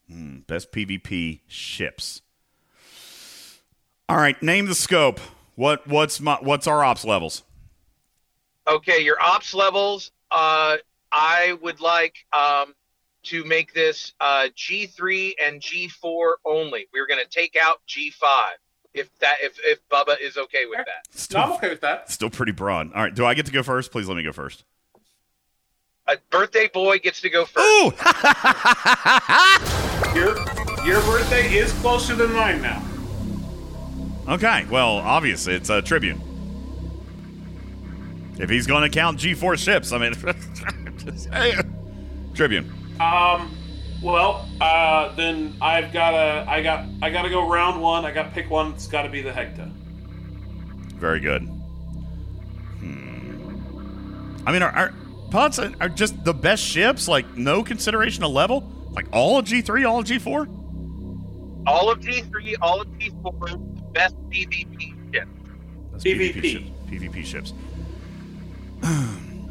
[0.09, 2.21] Hmm, best PvP ships.
[4.09, 5.19] All right, name the scope.
[5.55, 7.43] What what's my what's our ops levels?
[8.67, 10.11] Okay, your ops levels.
[10.31, 10.77] Uh,
[11.11, 12.73] I would like um,
[13.23, 16.87] to make this uh, G3 and G4 only.
[16.93, 18.23] We're going to take out G5
[18.93, 21.33] if that if if Bubba is okay with that.
[21.33, 22.11] No, I'm okay with that.
[22.11, 22.91] Still pretty broad.
[22.93, 23.91] All right, do I get to go first?
[23.91, 24.63] Please let me go first.
[26.07, 27.67] A birthday boy gets to go first.
[27.67, 27.91] Ooh!
[30.15, 30.37] Your
[30.85, 32.81] your birthday is closer than mine now.
[34.29, 36.21] Okay, well, obviously it's a Tribune.
[38.39, 40.25] If he's going to count G4 ships, I mean, just-
[41.31, 41.55] hey,
[42.33, 42.71] Tribune.
[42.99, 43.55] Um,
[44.01, 48.05] well, uh, then I've got to I got I got to go round one.
[48.05, 48.73] I got to pick one.
[48.73, 49.71] It's got to be the Hegh'ta.
[50.95, 51.43] Very good.
[52.79, 54.41] Hmm.
[54.45, 54.93] I mean, are, are
[55.31, 57.07] pods are are just the best ships?
[57.07, 58.71] Like no consideration of level?
[58.91, 60.53] Like all of G3, all of G4?
[61.67, 65.27] All of G3, all of G4, best PvP ship.
[65.91, 66.43] That's PvP.
[66.43, 66.69] ships.
[66.89, 67.53] PvP ships.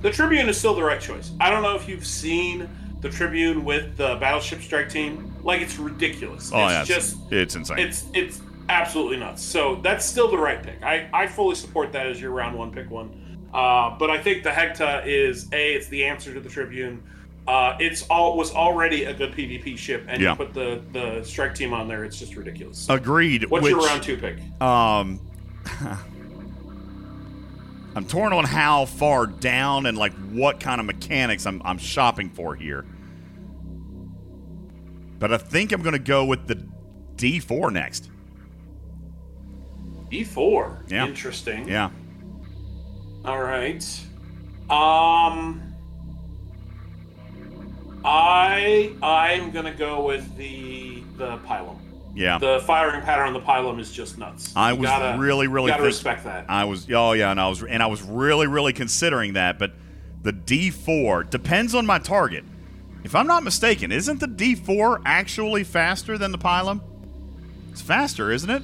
[0.01, 1.33] The Tribune is still the right choice.
[1.41, 2.69] I don't know if you've seen
[3.01, 5.35] the Tribune with the Battleship Strike Team.
[5.43, 6.51] Like it's ridiculous.
[6.53, 7.79] Oh it's yeah, just it's, it's insane.
[7.79, 9.43] it's it's absolutely nuts.
[9.43, 10.83] So that's still the right pick.
[10.83, 13.23] I, I fully support that as your round one pick one.
[13.55, 17.03] Uh, but I think the Hegh'ta is a it's the answer to the Tribune.
[17.47, 20.31] Uh, it's all was already a good PvP ship, and Yeah.
[20.31, 22.05] you put the the strike team on there.
[22.05, 22.89] It's just ridiculous.
[22.91, 23.45] Agreed.
[23.49, 24.39] What's your round two pick?
[24.61, 25.21] Um,
[27.97, 32.29] I'm torn on how far down and like what kind of mechanics I'm I'm shopping
[32.29, 32.85] for here.
[35.19, 36.63] But I think I'm going to go with the
[37.17, 38.11] D4 next.
[40.13, 40.91] D4?
[40.91, 41.07] Yeah.
[41.07, 41.67] Interesting.
[41.67, 41.91] Yeah.
[43.25, 43.83] All right.
[44.69, 45.63] Um
[48.05, 51.79] I I'm gonna go with the the Pilum.
[52.17, 52.39] Yeah.
[52.39, 54.53] The firing pattern on the Pilum is just nuts.
[54.57, 56.47] I You was gotta- really, really gotta think- respect that.
[56.49, 59.59] I was, oh yeah, and I was, and I was really, really considering that.
[59.59, 59.73] But
[60.23, 62.45] the D4 depends on my target.
[63.05, 66.81] If I'm not mistaken, isn't the D4 actually faster than the Pilum?
[67.71, 68.63] It's faster, isn't it?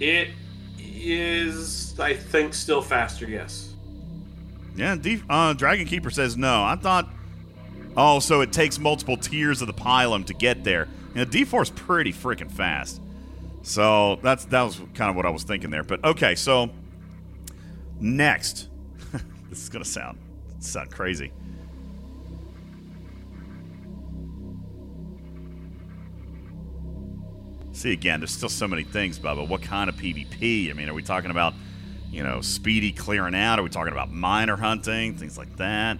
[0.00, 0.30] It
[0.78, 3.72] is I think still faster, yes.
[4.74, 4.96] Yeah.
[4.96, 6.64] D, uh, Dragon Keeper says no.
[6.64, 7.08] I thought.
[7.96, 10.88] Oh, so it takes multiple tiers of the Pilum to get there.
[11.14, 13.00] You know, D4 is pretty freaking fast.
[13.62, 15.84] So that's that was kind of what I was thinking there.
[15.84, 16.70] But okay, so
[18.00, 18.68] next,
[19.48, 20.18] this is gonna sound
[20.58, 21.32] sound crazy.
[27.72, 29.46] See again, there's still so many things, Bubba.
[29.48, 30.70] What kind of PvP?
[30.70, 31.54] I mean, are we talking about,
[32.10, 33.58] you know, speedy clearing out?
[33.58, 35.98] Are we talking about miner hunting, things like that?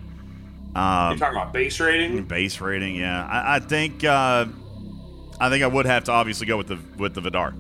[0.75, 2.25] Um, You're talking about base rating?
[2.25, 3.27] Base rating, yeah.
[3.27, 4.47] I, I think uh,
[5.43, 7.53] I think I would have to obviously go with the with the Vidar.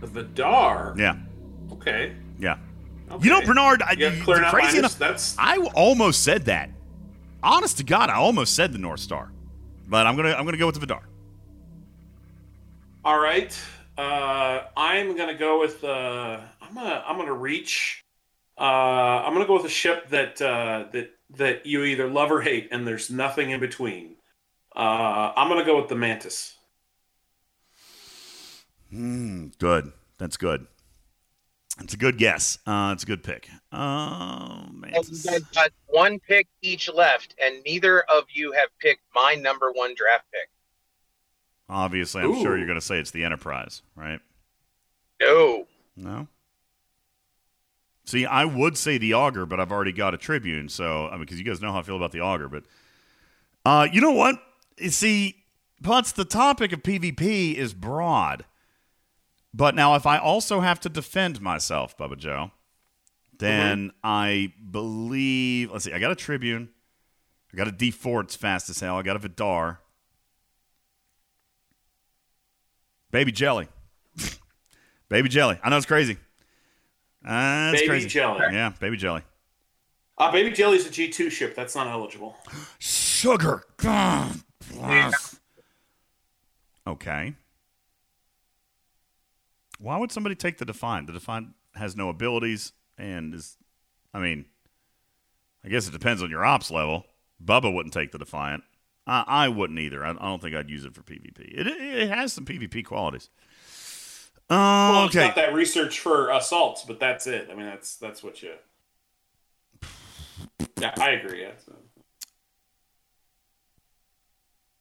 [0.00, 0.94] The Vidar.
[0.96, 1.16] Yeah,
[1.72, 2.14] Okay.
[2.38, 2.56] yeah.
[3.20, 6.70] You know, Bernard, I, You you- crazy minus, enough, that's I almost said that.
[7.42, 9.30] Honest to God, I almost said the North Star,
[9.88, 11.02] but I'm gonna I'm gonna go with the Vidar.
[13.04, 13.56] All right.
[13.98, 15.82] Uh, I'm gonna go with.
[15.84, 17.04] Uh, I'm gonna.
[17.06, 18.02] I'm gonna reach.
[18.58, 22.40] Uh, I'm gonna go with a ship that uh, that that you either love or
[22.40, 24.16] hate, and there's nothing in between.
[24.80, 26.56] Uh, I'm gonna go with the Mantis.
[28.88, 29.92] Hmm, good.
[30.16, 30.66] That's good.
[31.82, 32.58] It's a good guess.
[32.66, 33.46] Uh, it's a good pick.
[33.72, 34.92] Oh man.
[34.94, 39.34] And you guys got one pick each left, and neither of you have picked my
[39.34, 40.48] number one draft pick.
[41.68, 44.20] Obviously, I'm sure you're gonna say it's the Enterprise, right?
[45.20, 45.66] No.
[45.94, 46.26] No.
[48.06, 51.20] See, I would say the Augur, but I've already got a Tribune, so I mean,
[51.20, 52.64] because you guys know how I feel about the Augur, But
[53.66, 54.42] uh, you know what?
[54.80, 55.36] You See,
[55.82, 58.44] Putz, the topic of PvP is broad.
[59.52, 62.52] But now, if I also have to defend myself, Bubba Joe,
[63.38, 65.72] then I believe.
[65.72, 65.92] Let's see.
[65.92, 66.68] I got a Tribune.
[67.52, 68.24] I got a D4.
[68.24, 68.96] It's fast as hell.
[68.96, 69.80] I got a Vidar.
[73.10, 73.66] Baby Jelly.
[75.08, 75.58] Baby Jelly.
[75.64, 76.16] I know it's crazy.
[77.26, 78.08] Uh, Baby crazy.
[78.08, 78.40] Jelly.
[78.52, 79.22] Yeah, Baby Jelly.
[80.16, 81.56] Uh, Baby Jelly's a G2 ship.
[81.56, 82.36] That's not eligible.
[82.78, 83.64] Sugar.
[86.86, 87.34] Okay.
[89.78, 91.06] Why would somebody take the Defiant?
[91.06, 93.56] The Defiant has no abilities and is,
[94.12, 94.44] I mean,
[95.64, 97.06] I guess it depends on your ops level.
[97.42, 98.62] Bubba wouldn't take the Defiant.
[99.06, 100.04] I, I wouldn't either.
[100.04, 101.38] I, I don't think I'd use it for PvP.
[101.40, 103.30] It, it has some PvP qualities.
[104.50, 105.06] Uh, Well, okay.
[105.06, 107.48] it's not that research for assaults, but that's it.
[107.50, 108.52] I mean, that's that's what you.
[110.78, 111.42] Yeah, I agree.
[111.42, 111.50] Yeah.
[111.64, 111.74] so.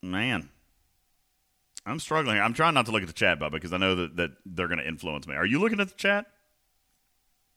[0.02, 0.50] Man.
[1.86, 2.40] I'm struggling.
[2.40, 4.68] I'm trying not to look at the chat, Bubba, because I know that, that they're
[4.68, 5.36] going to influence me.
[5.36, 6.26] Are you looking at the chat?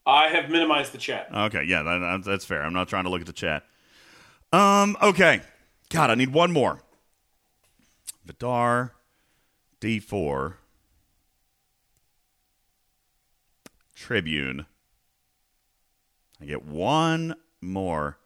[0.06, 1.28] I have minimized the chat.
[1.32, 2.62] Okay, yeah, that, that- that's fair.
[2.62, 3.64] I'm not trying to look at the chat.
[4.52, 5.40] Um, okay.
[5.90, 6.80] God, I need one more.
[8.24, 8.94] Vidar,
[9.80, 10.54] D4,
[13.94, 14.66] Tribune.
[16.40, 18.18] I get one more.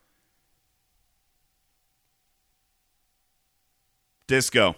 [4.27, 4.75] Disco.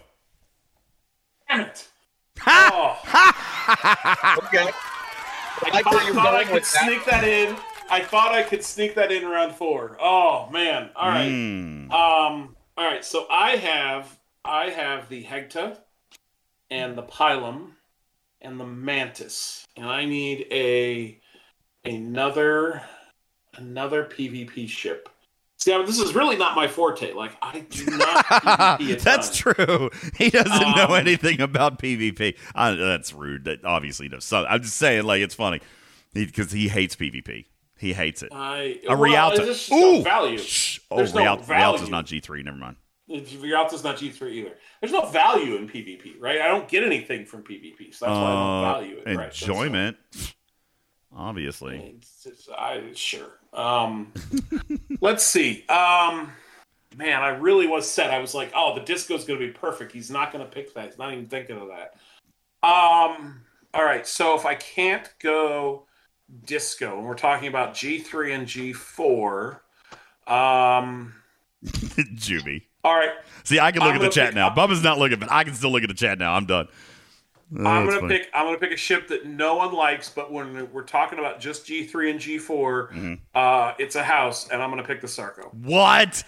[1.49, 1.87] Damn it!
[2.45, 2.99] Oh.
[4.45, 4.69] okay.
[5.61, 6.85] I like where I you're thought I could with that.
[6.85, 7.55] sneak that in.
[7.89, 9.97] I thought I could sneak that in round four.
[9.99, 10.91] Oh man!
[10.95, 11.29] All right.
[11.29, 11.91] Mm.
[11.91, 12.55] Um.
[12.77, 13.03] All right.
[13.03, 15.77] So I have I have the Hegh'ta,
[16.69, 17.71] and the Pilum,
[18.41, 21.19] and the Mantis, and I need a
[21.83, 22.83] another
[23.55, 25.09] another PvP ship.
[25.59, 27.11] See, I mean, this is really not my forte.
[27.13, 29.89] Like I do not That's true.
[30.17, 32.37] He doesn't know Um, anything about PvP.
[32.55, 33.43] Uh, that's rude.
[33.43, 34.23] That obviously does.
[34.23, 35.59] So I'm just saying, like, it's funny
[36.13, 37.45] because he, hates PvP.
[37.77, 38.29] He hates it.
[38.33, 39.43] I A well, Rialto.
[39.43, 40.03] There's no Ooh!
[40.03, 40.39] value.
[40.91, 41.43] Oh, There's no value.
[41.47, 42.45] Rialto's not G3.
[42.45, 42.77] Never mind.
[43.41, 44.51] Rialto's not G three either.
[44.79, 46.41] There's no value in PvP, right?
[46.41, 49.17] I don't get anything from PvP, so that's why I don't Uh, value it.
[49.17, 49.33] Right?
[51.15, 51.95] Obviously.
[51.97, 53.39] It's, it's, I sure.
[53.53, 54.13] Um,
[55.01, 55.65] let's see.
[55.67, 56.31] Um,
[56.95, 58.11] man, I really was set.
[58.11, 59.91] I was like, oh, the disco's going to be perfect.
[59.91, 60.85] He's not going to pick that.
[60.85, 61.95] He's not even thinking of that.
[62.67, 63.41] Um,
[63.73, 64.05] all right.
[64.05, 65.85] So if I can't go
[66.45, 69.63] disco, and we're talking about G three and G four,
[70.27, 71.15] um,
[71.65, 72.63] Juvie.
[72.83, 73.11] all right.
[73.43, 74.49] See, I can look I'm at the chat pick- now.
[74.49, 76.33] Bubba's not looking, but I can still look at the chat now.
[76.33, 76.67] I'm done.
[77.57, 78.19] Oh, I'm gonna funny.
[78.19, 78.29] pick.
[78.33, 81.65] I'm gonna pick a ship that no one likes, but when we're talking about just
[81.65, 82.39] G3 and G4,
[82.89, 83.13] Mm-hmm.
[83.33, 85.51] uh, it's a house, and I'm gonna pick the Sarko.
[85.55, 86.23] What?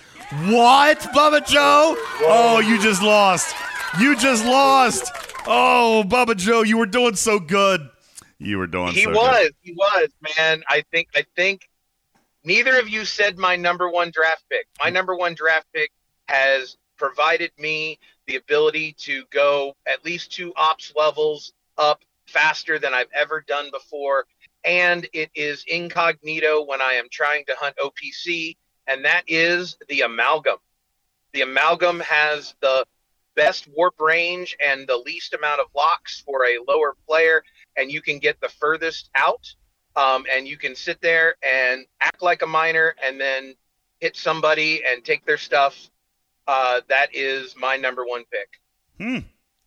[0.47, 1.95] What, Bubba Joe?
[2.23, 3.55] Oh, you just lost.
[3.99, 5.11] You just lost.
[5.45, 7.87] Oh, Bubba Joe, you were doing so good.
[8.39, 8.97] You were doing so good.
[8.99, 9.39] He so was.
[9.43, 9.55] good.
[9.61, 10.63] He was, man.
[10.67, 11.09] I think.
[11.15, 11.69] I think
[12.43, 14.65] neither of you said my number one draft pick.
[14.83, 15.91] My number one draft pick
[16.27, 17.99] has provided me
[18.31, 23.69] the ability to go at least two ops levels up faster than I've ever done
[23.71, 24.25] before,
[24.63, 28.55] and it is incognito when I am trying to hunt OPC,
[28.87, 30.59] and that is the amalgam.
[31.33, 32.85] The amalgam has the
[33.35, 37.43] best warp range and the least amount of locks for a lower player,
[37.75, 39.53] and you can get the furthest out.
[39.97, 43.55] Um, and you can sit there and act like a miner and then
[43.99, 45.90] hit somebody and take their stuff.
[46.47, 48.59] Uh, that is my number one pick.
[48.99, 49.19] Hmm.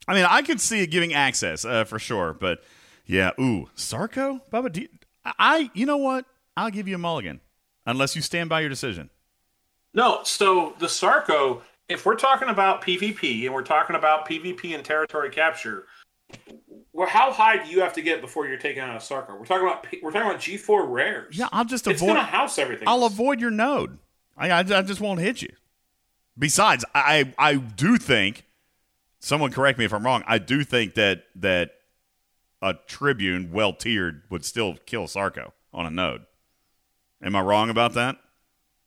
[0.07, 2.63] I mean, I could see it giving access uh, for sure, but
[3.05, 3.31] yeah.
[3.39, 4.71] Ooh, Sarko, Bubba.
[4.71, 4.89] Do you,
[5.25, 5.71] I?
[5.73, 6.25] You know what?
[6.55, 7.41] I'll give you a mulligan,
[7.85, 9.09] unless you stand by your decision.
[9.93, 14.83] No, so the Sarko, if we're talking about PvP and we're talking about PvP and
[14.83, 15.85] territory capture,
[16.93, 19.39] well, how high do you have to get before you're taking out a Sarko?
[19.39, 21.37] We're talking about we're talking about G4 rares.
[21.37, 22.15] Yeah, I'll just it's avoid.
[22.15, 22.87] gonna house everything.
[22.87, 23.97] I'll avoid your node.
[24.37, 25.53] I, I, I just won't hit you.
[26.37, 28.45] Besides, I I do think
[29.19, 30.23] someone correct me if I'm wrong.
[30.27, 31.71] I do think that that
[32.61, 36.25] a Tribune well tiered would still kill Sarko on a node.
[37.21, 38.17] Am I wrong about that?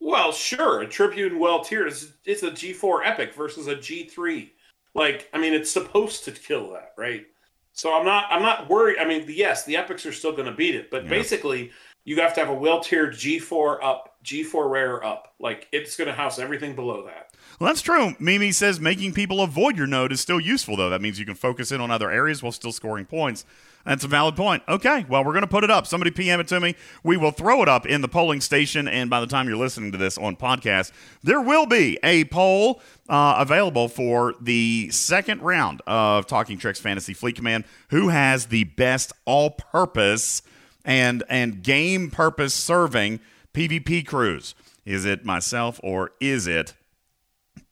[0.01, 0.83] Well, sure.
[0.83, 4.51] A Tribune well tiered is it's a G4 epic versus a G3.
[4.95, 7.27] Like, I mean, it's supposed to kill that, right?
[7.73, 8.99] So I'm not I'm not worried.
[8.99, 11.11] I mean, yes, the epics are still going to beat it, but Yeah.
[11.11, 11.71] basically,
[12.05, 15.35] you have to have a well tiered G4 up, G4 rare up.
[15.39, 17.28] Like, it's going to house everything below that.
[17.59, 18.15] Well, that's true.
[18.21, 20.91] Mimi says making people avoid your node is still useful, though.
[20.91, 23.45] That means you can focus in on other areas while still scoring points.
[23.85, 24.63] That's a valid point.
[24.69, 25.87] Okay, well, we're going to put it up.
[25.87, 26.77] Somebody PM it to me.
[27.03, 29.91] We will throw it up in the polling station, and by the time you're listening
[29.93, 35.83] to this on podcast, there will be a poll uh, available for the second round
[35.87, 37.65] of Talking Trek's Fantasy Fleet Command.
[37.89, 40.43] Who has the best all-purpose
[40.85, 43.21] and and game purpose serving
[43.53, 44.55] PvP crews?
[44.85, 46.75] Is it myself or is it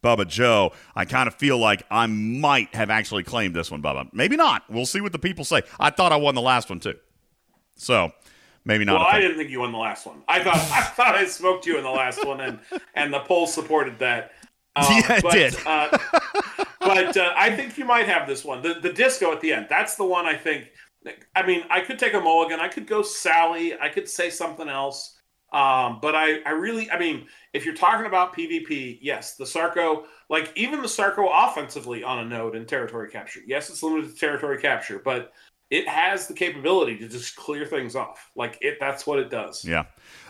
[0.06, 4.08] Bubba Joe, I kind of feel like I might have actually claimed this one, Bubba.
[4.12, 4.62] Maybe not.
[4.70, 5.62] We'll see what the people say.
[5.80, 6.94] I thought I won the last one too,
[7.74, 8.12] so
[8.64, 9.00] maybe not.
[9.00, 10.22] well, I didn't think you won the last one.
[10.28, 12.60] I thought I thought I smoked you in the last one, and
[12.94, 14.32] and the poll supported that.
[14.78, 15.56] Um, Yeah, it but, did.
[15.64, 15.88] uh,
[16.80, 18.60] but uh, I think you might have this one.
[18.60, 19.68] The the disco at the end.
[19.70, 20.70] That's the one I think.
[21.34, 22.60] I mean, I could take a mulligan.
[22.60, 23.72] I could go Sally.
[23.80, 25.15] I could say something else.
[25.56, 30.04] Um, but I, I really, I mean, if you're talking about PvP, yes, the Sarko,
[30.28, 33.40] like even the Sarko offensively on a node in territory capture.
[33.46, 35.32] Yes, it's limited to territory capture, but
[35.70, 38.30] it has the capability to just clear things off.
[38.36, 39.64] Like it, that's what it does.
[39.64, 39.84] Yeah.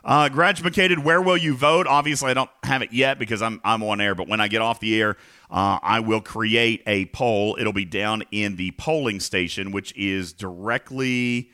[0.05, 1.89] Uh, Graduated, where will you vote?
[1.89, 4.15] Obviously, I don't have it yet because I'm I'm on air.
[4.15, 5.17] But when I get off the air,
[5.51, 7.57] uh, I will create a poll.
[7.59, 11.51] It'll be down in the polling station, which is directly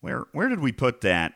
[0.00, 1.34] where where did we put that?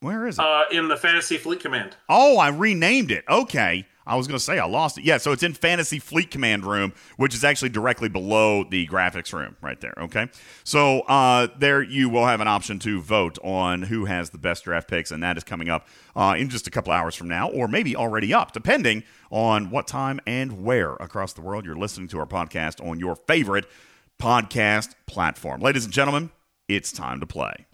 [0.00, 0.44] Where is it?
[0.44, 1.96] Uh, in the Fantasy Fleet Command.
[2.08, 3.24] Oh, I renamed it.
[3.28, 3.86] Okay.
[4.06, 5.04] I was going to say I lost it.
[5.04, 9.34] Yeah, so it's in Fantasy Fleet Command Room, which is actually directly below the graphics
[9.34, 9.92] room right there.
[9.98, 10.28] Okay.
[10.64, 14.64] So uh, there you will have an option to vote on who has the best
[14.64, 17.50] draft picks, and that is coming up uh, in just a couple hours from now,
[17.50, 22.08] or maybe already up, depending on what time and where across the world you're listening
[22.08, 23.66] to our podcast on your favorite
[24.18, 25.60] podcast platform.
[25.60, 26.30] Ladies and gentlemen,
[26.66, 27.66] it's time to play.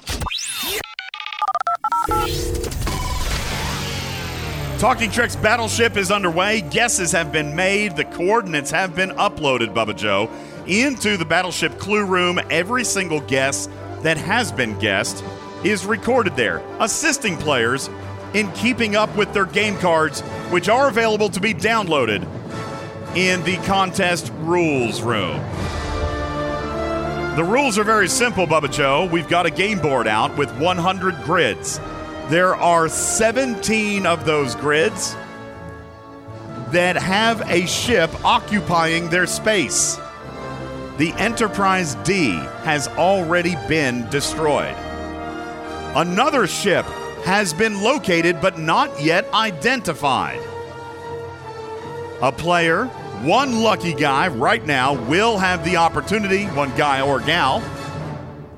[4.79, 6.61] Talking Trek's Battleship is underway.
[6.61, 7.97] Guesses have been made.
[7.97, 10.29] The coordinates have been uploaded, Bubba Joe,
[10.67, 12.39] into the Battleship Clue Room.
[12.51, 13.69] Every single guess
[14.03, 15.25] that has been guessed
[15.65, 17.89] is recorded there, assisting players
[18.35, 22.29] in keeping up with their game cards, which are available to be downloaded
[23.17, 25.41] in the contest rules room.
[27.37, 29.09] The rules are very simple, Bubba Joe.
[29.11, 31.81] We've got a game board out with 100 grids.
[32.31, 35.15] There are 17 of those grids
[36.71, 39.97] that have a ship occupying their space.
[40.97, 42.31] The Enterprise D
[42.65, 44.75] has already been destroyed.
[45.95, 46.87] Another ship
[47.25, 50.41] has been located but not yet identified.
[52.23, 52.87] A player,
[53.23, 57.63] one lucky guy right now, will have the opportunity, one guy or gal,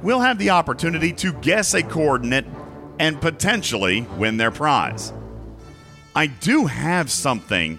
[0.02, 2.46] will have the opportunity to guess a coordinate
[2.98, 5.12] and potentially win their prize.
[6.14, 7.78] I do have something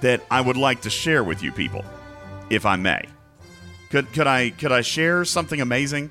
[0.00, 1.84] that I would like to share with you people,
[2.50, 3.02] if I may.
[3.90, 6.10] Could could I could I share something amazing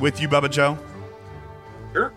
[0.00, 0.78] with you, Bubba Joe?
[1.92, 2.12] Sure.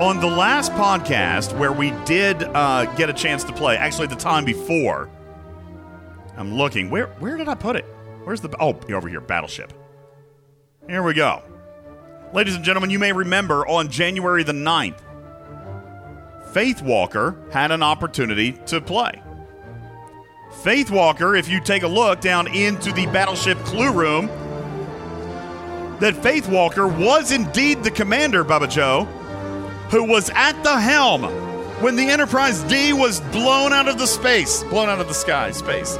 [0.00, 4.16] On the last podcast where we did uh, get a chance to play, actually the
[4.16, 5.10] time before,
[6.38, 6.88] I'm looking.
[6.88, 7.84] Where where did I put it?
[8.24, 9.74] Where's the oh over here Battleship?
[10.88, 11.42] Here we go.
[12.32, 15.00] Ladies and gentlemen, you may remember on January the 9th,
[16.52, 19.22] Faith Walker had an opportunity to play.
[20.62, 24.26] Faith Walker, if you take a look down into the Battleship Clue Room,
[26.00, 29.04] that Faith Walker was indeed the commander, Bubba Joe,
[29.90, 31.24] who was at the helm
[31.82, 35.50] when the Enterprise D was blown out of the space, blown out of the sky,
[35.50, 35.96] space.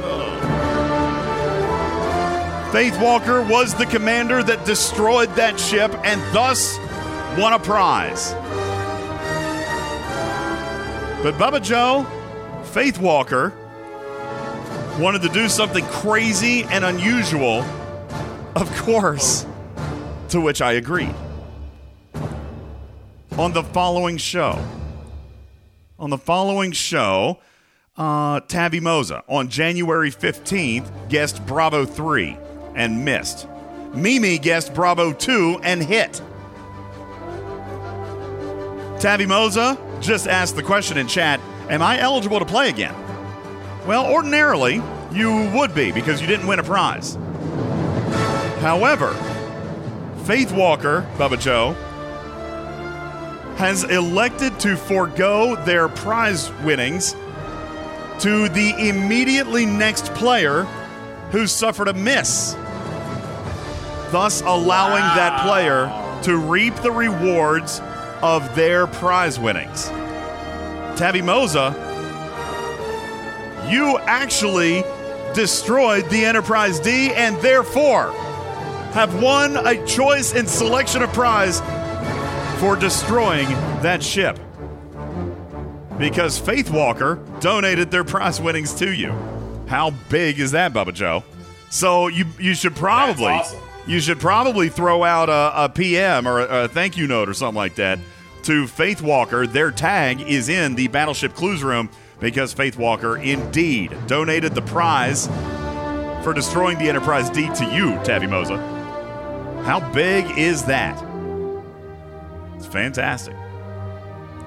[2.71, 6.77] Faith Walker was the commander that destroyed that ship and thus
[7.37, 8.31] won a prize.
[11.21, 12.07] But Bubba Joe,
[12.63, 13.53] Faith Walker,
[14.97, 17.61] wanted to do something crazy and unusual,
[18.55, 19.45] of course,
[20.29, 21.13] to which I agreed.
[23.37, 24.57] On the following show,
[25.99, 27.39] on the following show,
[27.97, 32.37] uh, Tabby Moza on January 15th guest Bravo 3
[32.75, 33.47] and missed.
[33.93, 36.21] Mimi guessed Bravo 2 and hit.
[38.99, 42.95] Tavi Moza just asked the question in chat Am I eligible to play again?
[43.87, 47.17] Well, ordinarily, you would be because you didn't win a prize.
[48.59, 49.13] However,
[50.25, 51.73] Faith Walker, Bubba Joe,
[53.57, 57.13] has elected to forego their prize winnings
[58.19, 60.63] to the immediately next player
[61.31, 62.55] who suffered a miss,
[64.11, 65.89] thus allowing that player
[66.23, 67.81] to reap the rewards
[68.21, 69.87] of their prize winnings.
[70.97, 71.73] Tabby Moza,
[73.71, 74.83] you actually
[75.33, 78.11] destroyed the Enterprise D and therefore
[78.93, 81.61] have won a choice and selection of prize
[82.59, 83.47] for destroying
[83.81, 84.37] that ship.
[85.97, 89.11] Because Faith Walker donated their prize winnings to you.
[89.67, 91.23] How big is that, Bubba Joe?
[91.69, 93.59] So you you should probably awesome.
[93.87, 97.33] You should probably throw out a, a PM or a, a thank you note or
[97.33, 97.99] something like that
[98.43, 99.45] to Faith Walker.
[99.47, 105.27] Their tag is in the Battleship Clues Room because Faith Walker indeed donated the prize
[106.23, 108.57] for destroying the Enterprise D to you, Tabby Moza.
[109.63, 111.03] How big is that?
[112.55, 113.35] It's fantastic.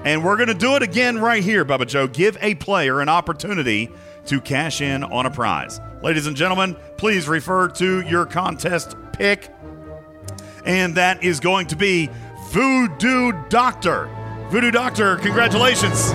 [0.05, 2.07] And we're going to do it again right here, Bubba Joe.
[2.07, 3.89] Give a player an opportunity
[4.25, 5.79] to cash in on a prize.
[6.01, 9.49] Ladies and gentlemen, please refer to your contest pick.
[10.65, 12.09] And that is going to be
[12.49, 14.09] Voodoo Doctor.
[14.49, 16.11] Voodoo Doctor, congratulations.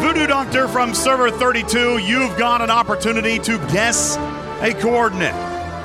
[0.00, 4.16] Voodoo Doctor from Server 32, you've got an opportunity to guess
[4.62, 5.34] a coordinate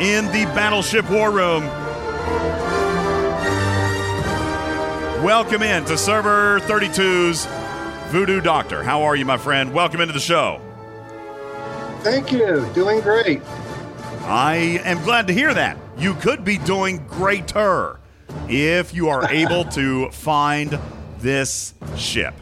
[0.02, 1.64] in the Battleship War Room.
[5.22, 7.46] Welcome in to Server 32's
[8.12, 8.82] Voodoo Doctor.
[8.82, 9.72] How are you, my friend?
[9.72, 10.60] Welcome into the show.
[12.00, 12.68] Thank you.
[12.74, 13.40] Doing great.
[14.24, 15.78] I am glad to hear that.
[15.96, 18.00] You could be doing greater
[18.50, 20.80] if you are able to find
[21.20, 22.34] this ship.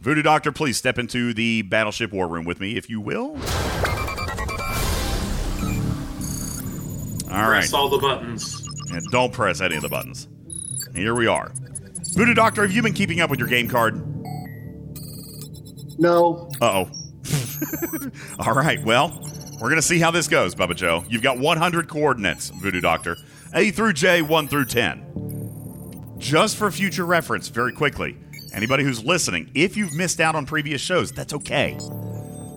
[0.00, 3.36] Voodoo Doctor, please step into the Battleship War Room with me, if you will.
[7.30, 7.60] All right.
[7.60, 8.68] Press all the buttons.
[8.92, 10.26] And don't press any of the buttons.
[10.96, 11.52] Here we are.
[12.14, 13.96] Voodoo Doctor, have you been keeping up with your game card?
[15.98, 16.48] No.
[16.60, 16.90] Uh oh.
[18.38, 19.20] All right, well,
[19.54, 21.04] we're going to see how this goes, Bubba Joe.
[21.08, 23.16] You've got 100 coordinates, Voodoo Doctor.
[23.54, 26.16] A through J, 1 through 10.
[26.18, 28.16] Just for future reference, very quickly,
[28.52, 31.78] anybody who's listening, if you've missed out on previous shows, that's okay.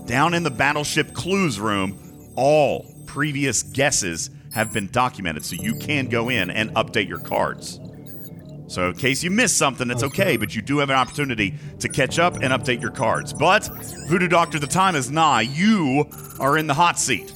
[0.05, 1.99] Down in the Battleship Clues room,
[2.35, 7.79] all previous guesses have been documented, so you can go in and update your cards.
[8.67, 11.87] So, in case you missed something, it's okay, but you do have an opportunity to
[11.87, 13.31] catch up and update your cards.
[13.33, 13.69] But,
[14.07, 15.41] Voodoo Doctor, the time is nigh.
[15.41, 16.05] You
[16.39, 17.33] are in the hot seat.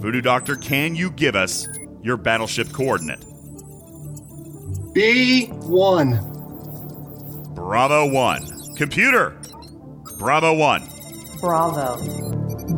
[0.00, 1.68] Voodoo Doctor, can you give us
[2.02, 3.20] your battleship coordinate?
[4.94, 6.26] B1.
[7.54, 8.74] Bravo 1.
[8.76, 9.40] Computer,
[10.18, 10.88] Bravo 1.
[11.40, 11.96] Bravo.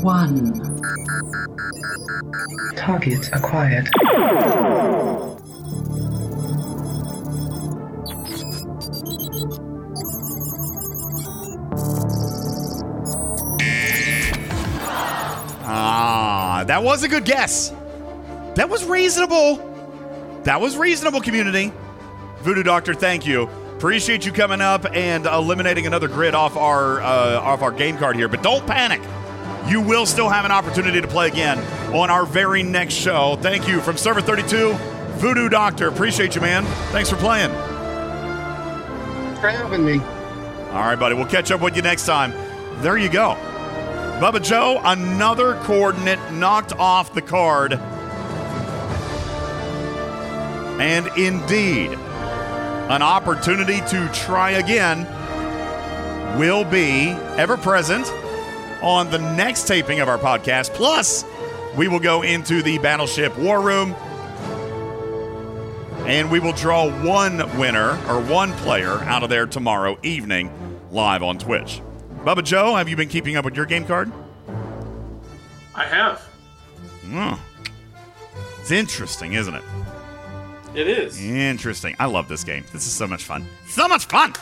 [0.02, 0.52] One.
[2.76, 3.88] Target acquired.
[16.72, 17.68] That was a good guess.
[18.54, 19.56] That was reasonable.
[20.44, 21.70] That was reasonable, community.
[22.38, 23.42] Voodoo Doctor, thank you.
[23.76, 28.16] Appreciate you coming up and eliminating another grid off our uh, off our game card
[28.16, 28.26] here.
[28.26, 29.02] But don't panic.
[29.68, 31.58] You will still have an opportunity to play again
[31.94, 33.36] on our very next show.
[33.42, 34.72] Thank you from Server 32,
[35.18, 35.88] Voodoo Doctor.
[35.88, 36.64] Appreciate you, man.
[36.90, 37.50] Thanks for playing.
[37.50, 39.98] Thanks for having me.
[40.70, 41.16] All right, buddy.
[41.16, 42.32] We'll catch up with you next time.
[42.80, 43.36] There you go.
[44.22, 47.72] Bubba Joe, another coordinate knocked off the card.
[50.80, 55.08] And indeed, an opportunity to try again
[56.38, 58.06] will be ever present
[58.80, 60.72] on the next taping of our podcast.
[60.72, 61.24] Plus,
[61.76, 63.92] we will go into the Battleship War Room
[66.06, 70.48] and we will draw one winner or one player out of there tomorrow evening
[70.92, 71.80] live on Twitch.
[72.24, 74.12] Bubba Joe, have you been keeping up with your game card?
[75.74, 76.20] I have.
[77.04, 77.34] Hmm.
[78.60, 79.64] It's interesting, isn't it?
[80.74, 81.20] It is.
[81.20, 81.96] Interesting.
[81.98, 82.64] I love this game.
[82.72, 83.44] This is so much fun.
[83.66, 84.34] So much fun.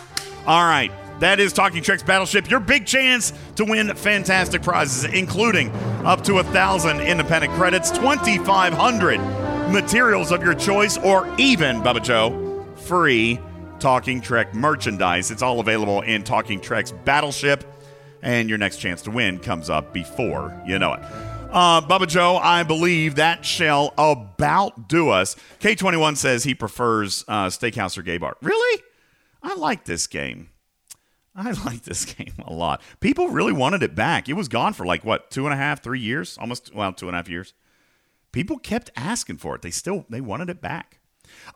[0.46, 0.92] All right.
[1.20, 2.50] That is Talking Treks Battleship.
[2.50, 5.70] Your big chance to win fantastic prizes, including
[6.04, 9.18] up to a thousand independent credits, 2,500
[9.70, 13.38] materials of your choice, or even, Bubba Joe, free
[13.80, 15.30] Talking Trek merchandise.
[15.30, 17.64] It's all available in Talking Trek's Battleship,
[18.22, 21.00] and your next chance to win comes up before you know it.
[21.50, 25.34] Uh, Bubba Joe, I believe that shall about do us.
[25.60, 28.36] K21 says he prefers uh, Steakhouse or Gay Bar.
[28.42, 28.82] Really?
[29.42, 30.50] I like this game.
[31.34, 32.82] I like this game a lot.
[33.00, 34.28] People really wanted it back.
[34.28, 37.08] It was gone for like what two and a half, three years, almost well, two
[37.08, 37.54] and a half years.
[38.30, 39.62] People kept asking for it.
[39.62, 40.99] They still they wanted it back.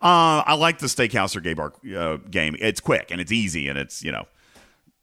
[0.03, 2.57] Uh, I like the Steakhouse or Gay Bar uh, game.
[2.59, 4.27] It's quick and it's easy and it's you know,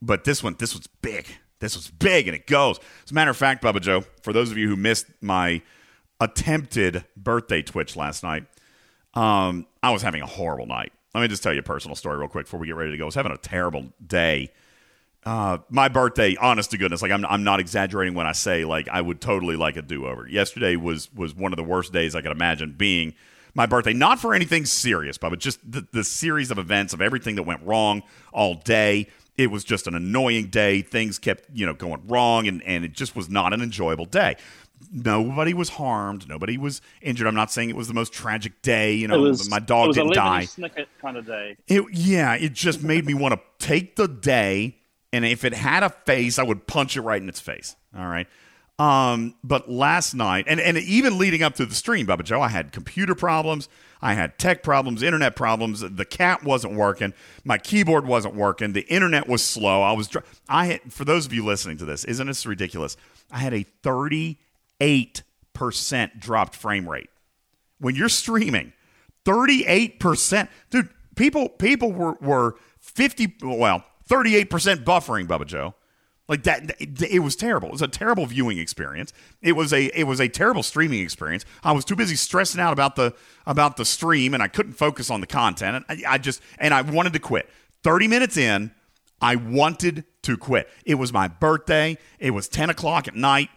[0.01, 1.27] but this one this one's big.
[1.59, 2.79] This was big and it goes.
[3.05, 5.61] As a matter of fact, Bubba Joe, for those of you who missed my
[6.19, 8.45] attempted birthday Twitch last night,
[9.13, 10.91] um, I was having a horrible night.
[11.13, 12.97] Let me just tell you a personal story real quick before we get ready to
[12.97, 13.03] go.
[13.03, 14.51] I was having a terrible day.
[15.23, 18.87] Uh, my birthday, honest to goodness, like I'm, I'm not exaggerating when I say like
[18.87, 20.27] I would totally like a do over.
[20.27, 23.13] Yesterday was was one of the worst days I could imagine being
[23.53, 23.93] my birthday.
[23.93, 27.61] Not for anything serious, but just the, the series of events of everything that went
[27.63, 29.07] wrong all day.
[29.37, 30.81] It was just an annoying day.
[30.81, 34.35] Things kept you know going wrong, and and it just was not an enjoyable day.
[34.91, 36.27] Nobody was harmed.
[36.27, 37.27] Nobody was injured.
[37.27, 38.93] I'm not saying it was the most tragic day.
[38.93, 40.43] You know, it was, my it dog was didn't die.
[40.45, 41.55] Snicket kind of day.
[41.67, 44.77] It, yeah, it just made me want to take the day,
[45.13, 47.75] and if it had a face, I would punch it right in its face.
[47.97, 48.27] All right.
[48.81, 52.47] Um, but last night, and, and even leading up to the stream, Bubba Joe, I
[52.47, 53.69] had computer problems,
[54.01, 55.81] I had tech problems, internet problems.
[55.81, 59.83] The cat wasn't working, my keyboard wasn't working, the internet was slow.
[59.83, 60.09] I was,
[60.49, 62.97] I had, for those of you listening to this, isn't this ridiculous?
[63.29, 64.37] I had a 38%
[66.17, 67.11] dropped frame rate.
[67.77, 68.73] When you're streaming,
[69.25, 70.47] 38%.
[70.71, 75.75] Dude, people people were, were 50, well, 38% buffering, Bubba Joe.
[76.31, 77.67] Like that, it, was terrible.
[77.67, 79.11] It was a terrible viewing experience.
[79.41, 81.43] It was a it was a terrible streaming experience.
[81.61, 83.13] I was too busy stressing out about the
[83.45, 85.83] about the stream, and I couldn't focus on the content.
[85.89, 87.49] And I, I just and I wanted to quit.
[87.83, 88.71] Thirty minutes in,
[89.21, 90.69] I wanted to quit.
[90.85, 91.97] It was my birthday.
[92.17, 93.49] It was ten o'clock at night,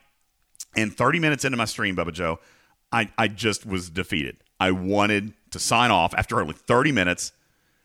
[0.75, 2.41] and thirty minutes into my stream, Bubba Joe,
[2.91, 4.39] I I just was defeated.
[4.59, 7.31] I wanted to sign off after only thirty minutes.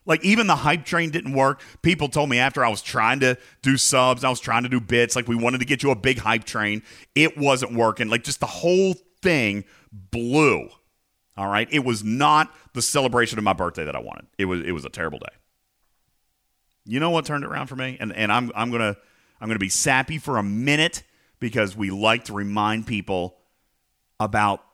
[0.10, 1.62] Like even the hype train didn't work.
[1.84, 4.82] People told me after I was trying to do subs, I was trying to do
[4.82, 6.82] bits, like we wanted to get you a big hype train.
[7.14, 8.10] It wasn't working.
[8.10, 10.70] Like just the whole thing blew.
[11.38, 11.68] All right.
[11.72, 14.26] It was not the celebration of my birthday that I wanted.
[14.40, 15.36] It was it was a terrible day.
[16.86, 17.96] You know what turned it around for me?
[18.00, 18.98] And and I'm I'm gonna
[19.40, 21.04] I'm gonna be sappy for a minute
[21.40, 23.38] because we like to remind people
[24.20, 24.66] about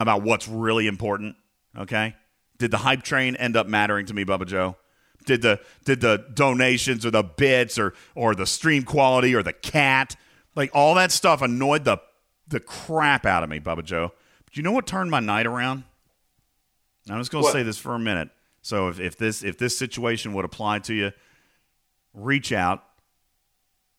[0.00, 1.36] about what's really important.
[1.78, 2.16] Okay.
[2.58, 4.76] Did the hype train end up mattering to me, Bubba Joe?
[5.24, 9.52] Did the did the donations or the bits or or the stream quality or the
[9.52, 10.16] cat
[10.54, 11.98] like all that stuff annoyed the
[12.48, 14.12] the crap out of me, Bubba Joe.
[14.44, 15.84] But you know what turned my night around?
[17.10, 17.52] I'm just gonna What?
[17.52, 18.30] say this for a minute.
[18.62, 21.12] So if, if this if this situation would apply to you,
[22.14, 22.82] reach out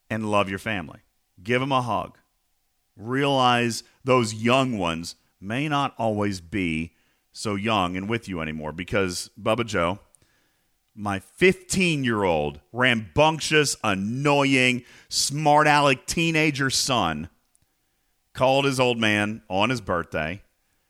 [0.09, 0.99] and love your family.
[1.41, 2.17] Give them a hug.
[2.95, 6.93] Realize those young ones may not always be
[7.37, 9.99] so young and with you anymore because Bubba Joe,
[10.95, 17.29] my 15 year old, rambunctious, annoying, smart aleck teenager son
[18.33, 20.41] called his old man on his birthday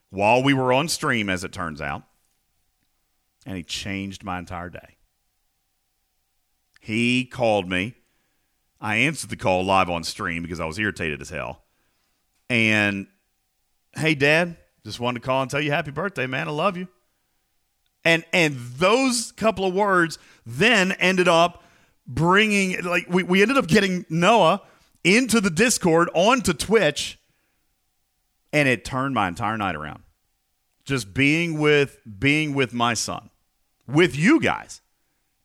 [0.09, 2.03] while we were on stream, as it turns out,
[3.45, 4.95] and he changed my entire day.
[6.80, 7.95] He called me.
[8.80, 11.64] I answered the call live on stream because I was irritated as hell.
[12.50, 13.08] And
[13.98, 14.56] hey, Dad,
[14.88, 16.48] just wanted to call and tell you happy birthday, man.
[16.48, 16.88] I love you.
[18.06, 21.61] And and those couple of words then ended up
[22.07, 24.61] bringing like we, we ended up getting Noah
[25.03, 27.19] into the Discord onto Twitch,
[28.53, 30.03] and it turned my entire night around.
[30.85, 33.30] Just being with being with my son,
[33.88, 34.80] with you guys,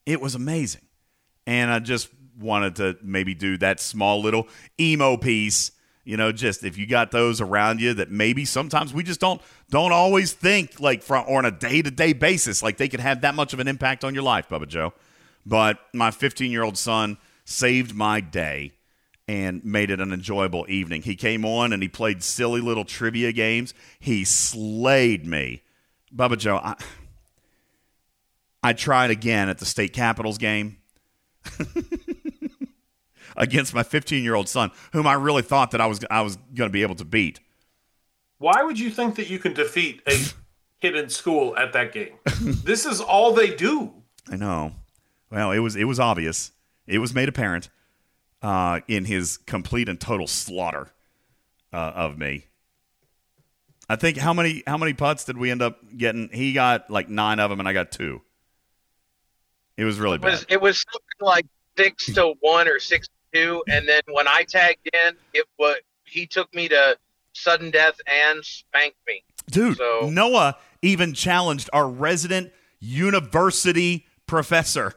[0.07, 0.83] it was amazing.
[1.49, 4.47] And I just wanted to maybe do that small little
[4.79, 5.73] emo piece
[6.05, 9.41] you know just if you got those around you that maybe sometimes we just don't
[9.71, 13.35] don't always think like from or on a day-to-day basis like they could have that
[13.35, 14.93] much of an impact on your life bubba joe.
[15.45, 18.73] But my 15 year old son saved my day
[19.27, 21.03] and made it an enjoyable evening.
[21.03, 23.75] He came on and he played silly little trivia games.
[23.99, 25.63] He slayed me.
[26.15, 26.77] Bubba joe i,
[28.63, 30.77] I tried again at the state capitals game
[33.37, 36.37] against my 15 year old son, whom I really thought that I was I was
[36.55, 37.41] going to be able to beat.
[38.39, 40.17] Why would you think that you can defeat a
[40.81, 42.15] kid in school at that game?
[42.65, 43.93] this is all they do.
[44.31, 44.73] I know.
[45.31, 46.53] Well, it was it was obvious.
[46.87, 47.69] It was made apparent
[48.43, 50.91] uh, in his complete and total slaughter
[51.73, 52.47] uh, of me.
[53.89, 56.29] I think how many how many putts did we end up getting?
[56.33, 58.23] He got like nine of them, and I got two.
[59.77, 60.53] It was really It was bad.
[60.53, 61.47] it was something like
[61.79, 65.77] six to one or six to two, and then when I tagged in, it was
[66.05, 66.97] he took me to
[67.33, 69.25] sudden death and spanked me.
[69.51, 74.95] Dude, So- Noah even challenged our resident university professor,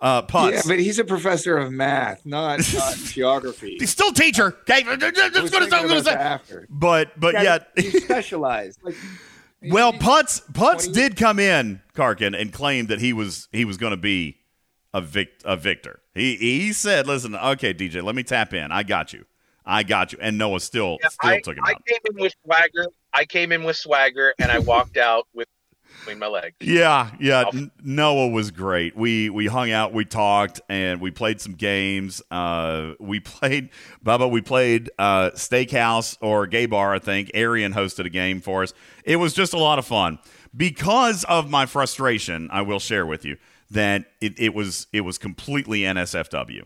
[0.00, 0.52] uh, Putz.
[0.52, 3.76] Yeah, but he's a professor of math, not, not geography.
[3.78, 4.56] He's still a teacher.
[4.68, 6.10] Okay, that's was what I'm going to about say.
[6.12, 6.66] that after.
[6.70, 8.80] But but Yeah, yet, he's specialized.
[8.82, 8.94] Like,
[9.62, 13.92] well, Putz Putz did come in, Karkin, and claim that he was he was going
[13.92, 14.38] to be
[14.92, 16.00] a vic, a victor.
[16.20, 18.70] He he said, "Listen, okay, DJ, let me tap in.
[18.70, 19.24] I got you.
[19.64, 21.86] I got you." And Noah still still I, took him I out.
[21.86, 22.86] came in with swagger.
[23.14, 25.48] I came in with swagger, and I walked out with
[26.00, 26.56] between my legs.
[26.60, 27.44] Yeah, yeah.
[27.52, 28.96] N- Noah was great.
[28.96, 32.20] We we hung out, we talked, and we played some games.
[32.30, 33.70] Uh, we played
[34.04, 34.30] Bubba.
[34.30, 36.94] We played uh, Steakhouse or Gay Bar.
[36.94, 38.74] I think Arian hosted a game for us.
[39.04, 40.18] It was just a lot of fun
[40.54, 42.48] because of my frustration.
[42.52, 43.36] I will share with you
[43.70, 46.62] that it, it was it was completely NSFW,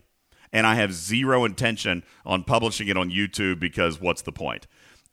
[0.52, 4.66] and I have zero intention on publishing it on YouTube because what's the point?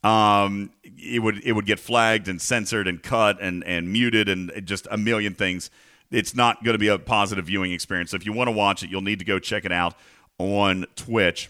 [0.04, 4.52] um, it would it would get flagged and censored and cut and and muted and
[4.66, 5.70] just a million things.
[6.10, 8.12] It's not going to be a positive viewing experience.
[8.12, 9.96] So if you want to watch it, you'll need to go check it out
[10.38, 11.50] on Twitch,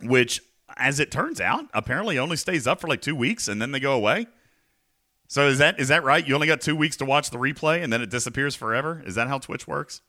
[0.00, 0.40] which,
[0.76, 3.78] as it turns out, apparently only stays up for like two weeks and then they
[3.78, 4.26] go away.
[5.26, 6.26] So is that is that right?
[6.26, 9.02] You only got two weeks to watch the replay and then it disappears forever.
[9.06, 10.00] Is that how Twitch works?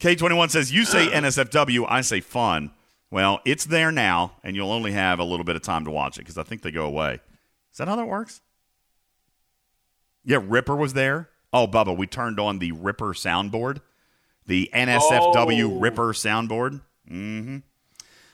[0.00, 2.70] K21 says you say NSFW, I say fun.
[3.10, 6.16] Well, it's there now, and you'll only have a little bit of time to watch
[6.18, 7.20] it because I think they go away.
[7.70, 8.40] Is that how that works?
[10.24, 11.28] Yeah, Ripper was there.
[11.52, 13.80] Oh, Bubba, we turned on the Ripper soundboard,
[14.46, 15.78] the NSFW Oh.
[15.78, 16.80] Ripper soundboard.
[17.10, 17.58] Mm-hmm.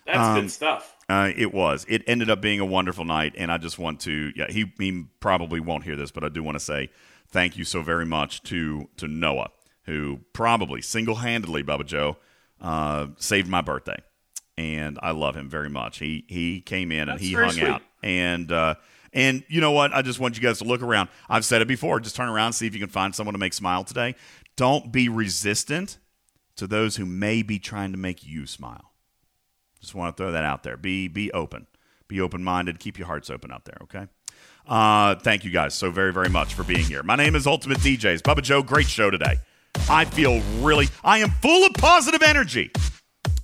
[0.07, 0.97] That's Um, good stuff.
[1.09, 1.85] Uh, it was.
[1.89, 4.33] It ended up being a wonderful night, and I just want to.
[4.35, 6.91] Yeah, he, he probably won't hear this, but I do want to say
[7.29, 9.51] thank you so very much to to Noah,
[9.85, 12.17] who probably single handedly, Bubba Joe,
[12.61, 13.99] uh, saved my birthday,
[14.59, 15.99] and I love him very much.
[15.99, 17.65] He he came in and he hung sweet.
[17.65, 18.75] out, and uh,
[19.13, 19.93] and you know what?
[19.93, 21.11] I just want you guys to look around.
[21.29, 22.01] I've said it before.
[22.01, 24.15] Just turn around, see if you can find someone to make smile today.
[24.57, 25.99] Don't be resistant
[26.57, 28.92] to those who may be trying to make you smile.
[29.83, 30.77] Just want to throw that out there.
[30.77, 31.67] Be be open.
[32.09, 32.78] Be open minded.
[32.78, 33.77] Keep your hearts open out there.
[33.83, 34.07] Okay.
[34.67, 37.02] Uh, thank you guys so very very much for being here.
[37.02, 38.23] My name is Ultimate DJs.
[38.23, 38.62] Bubba Joe.
[38.62, 39.36] Great show today.
[39.91, 40.89] I feel really.
[41.02, 42.70] I am full of positive energy.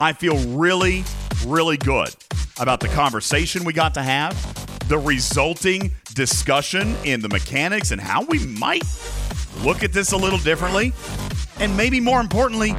[0.00, 1.05] I feel really
[1.47, 2.15] really good
[2.60, 8.25] about the conversation we got to have, the resulting discussion in the mechanics and how
[8.25, 8.83] we might
[9.62, 10.92] look at this a little differently,
[11.60, 12.70] and maybe more importantly,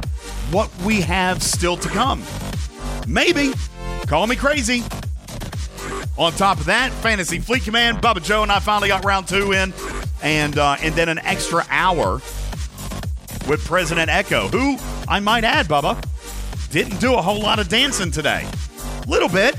[0.50, 2.22] what we have still to come.
[3.10, 3.52] Maybe.
[4.06, 4.84] Call me crazy.
[6.16, 9.52] On top of that, Fantasy Fleet Command, Bubba Joe and I finally got round two
[9.52, 9.72] in,
[10.22, 12.20] and uh, and then an extra hour
[13.48, 14.76] with President Echo, who
[15.08, 16.00] I might add, Bubba,
[16.70, 18.46] didn't do a whole lot of dancing today.
[19.08, 19.56] Little bit,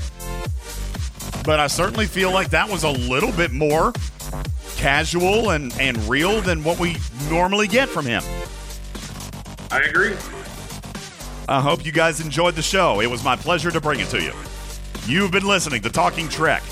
[1.44, 3.92] but I certainly feel like that was a little bit more
[4.76, 6.96] casual and and real than what we
[7.28, 8.22] normally get from him.
[9.70, 10.14] I agree.
[11.52, 13.00] I hope you guys enjoyed the show.
[13.00, 14.32] It was my pleasure to bring it to you.
[15.04, 16.62] You've been listening to Talking Trek,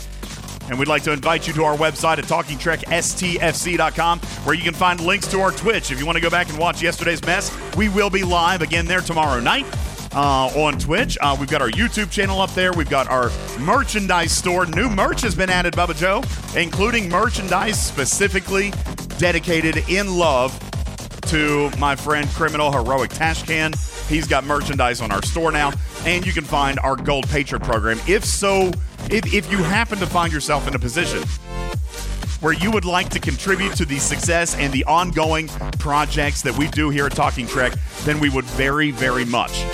[0.70, 4.98] and we'd like to invite you to our website at talkingtrekstfc.com, where you can find
[5.00, 5.90] links to our Twitch.
[5.90, 8.86] If you want to go back and watch yesterday's mess, we will be live again
[8.86, 9.66] there tomorrow night.
[10.14, 12.72] Uh, on Twitch, uh, we've got our YouTube channel up there.
[12.72, 14.64] We've got our merchandise store.
[14.64, 16.22] New merch has been added, Bubba Joe,
[16.58, 18.72] including merchandise specifically
[19.18, 20.58] dedicated in love
[21.26, 23.76] to my friend Criminal Heroic Tashcan.
[24.10, 25.72] He's got merchandise on our store now,
[26.04, 28.00] and you can find our Gold Patriot program.
[28.08, 28.72] If so,
[29.08, 31.22] if, if you happen to find yourself in a position
[32.40, 35.46] where you would like to contribute to the success and the ongoing
[35.78, 39.64] projects that we do here at Talking Trek, then we would very, very much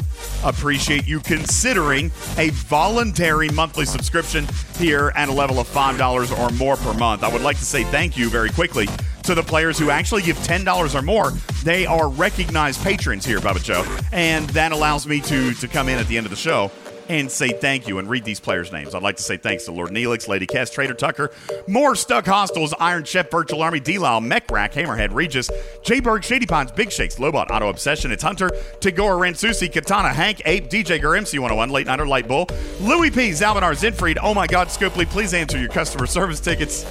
[0.45, 6.77] appreciate you considering a voluntary monthly subscription here at a level of $5 or more
[6.77, 7.23] per month.
[7.23, 8.87] I would like to say thank you very quickly
[9.27, 11.33] to the players who actually give $10 or more.
[11.65, 15.99] They are recognized patrons here, Bubba Joe, and that allows me to, to come in
[15.99, 16.71] at the end of the show
[17.09, 18.95] and say thank you and read these players' names.
[18.95, 21.31] I'd like to say thanks to Lord Neelix, Lady Cass, Trader Tucker,
[21.69, 25.51] More Stuck Hostiles, Iron Chef, Virtual Army, D-Lyle, Hammerhead, Regis,
[25.83, 28.49] J Berg, Shady Pines, Big Shakes, Lobot, Auto Obsession, It's Hunter,
[28.81, 32.49] Tagora, Ransusi, Katana, Hank, Ape, DJ Gur, MC101, Late Nighter, Light Bull,
[32.81, 36.85] Louis P, Zalbanar, Zinfried, Oh My God, Scopely, please answer your customer service tickets.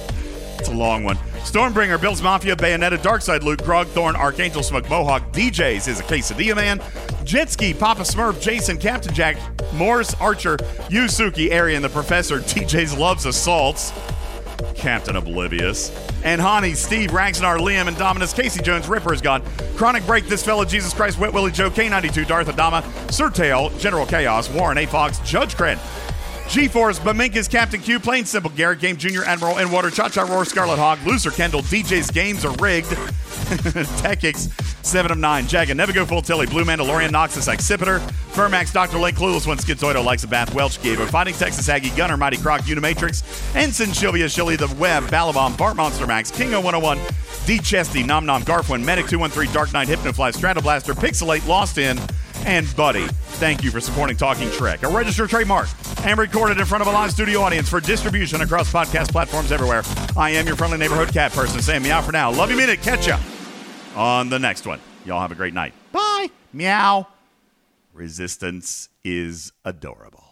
[0.58, 1.16] It's a long one.
[1.44, 6.56] Stormbringer, Bill's Mafia, Bayonetta, Darkside Luke, Grog, Thorn, Archangel Smoke, Mohawk, DJs is a quesadilla
[6.56, 6.80] man,
[7.24, 9.36] Jetski, Papa Smurf, Jason, Captain Jack,
[9.74, 10.56] Morris, Archer,
[10.88, 13.92] Yusuki, Arian, the Professor, DJs loves assaults,
[14.74, 15.90] Captain Oblivious,
[16.24, 19.42] and Hani, Steve, Ragnar, Liam, and Dominus, Casey Jones, Ripper is gone,
[19.76, 24.48] Chronic Break, This Fella, Jesus Christ, Wet Willie Joe, K92, Darth Adama, Surtail, General Chaos,
[24.50, 24.86] Warren A.
[24.86, 25.78] Fox, Judge Cred,
[26.48, 30.44] G-Force, Baminkas, Captain Q, Plain Simple, Garrett Game Jr., Admiral, and Water, Cha Cha Roar,
[30.44, 32.86] Scarlet Hog, Loser Kendall, DJ's Games are rigged,
[34.00, 34.48] Techix,
[34.84, 37.98] 7 of 9, Jagged, Never Go Full Tilly, Blue Mandalorian, Noxus, Accipitor,
[38.32, 38.98] Fermax, Dr.
[38.98, 42.62] Lake, Clueless One, Schizoido, Likes a Bath, Welch, Gaver, Fighting Texas Aggie, Gunner, Mighty Croc,
[42.62, 43.22] Unimatrix,
[43.56, 46.98] Ensign, Shilvia, Shilly, The Web, Balabomb, Bart Monster Max, Kingo 101,
[47.46, 51.98] D Chesty, Nom Nom, Garfwin, Medic 213, Dark Knight, Hypnofly, Stratoblaster, Pixelate, Lost In,
[52.44, 53.06] and Buddy.
[53.38, 55.68] Thank you for supporting Talking Trek, a registered trademark
[56.04, 59.82] and recorded in front of a live studio audience for distribution across podcast platforms everywhere.
[60.16, 62.30] I am your friendly neighborhood cat person, saying meow for now.
[62.30, 62.82] Love you, mean it.
[62.82, 63.18] Catch ya
[63.94, 64.80] on the next one.
[65.04, 65.72] Y'all have a great night.
[65.92, 66.28] Bye.
[66.52, 67.06] Meow.
[67.92, 70.25] Resistance is adorable.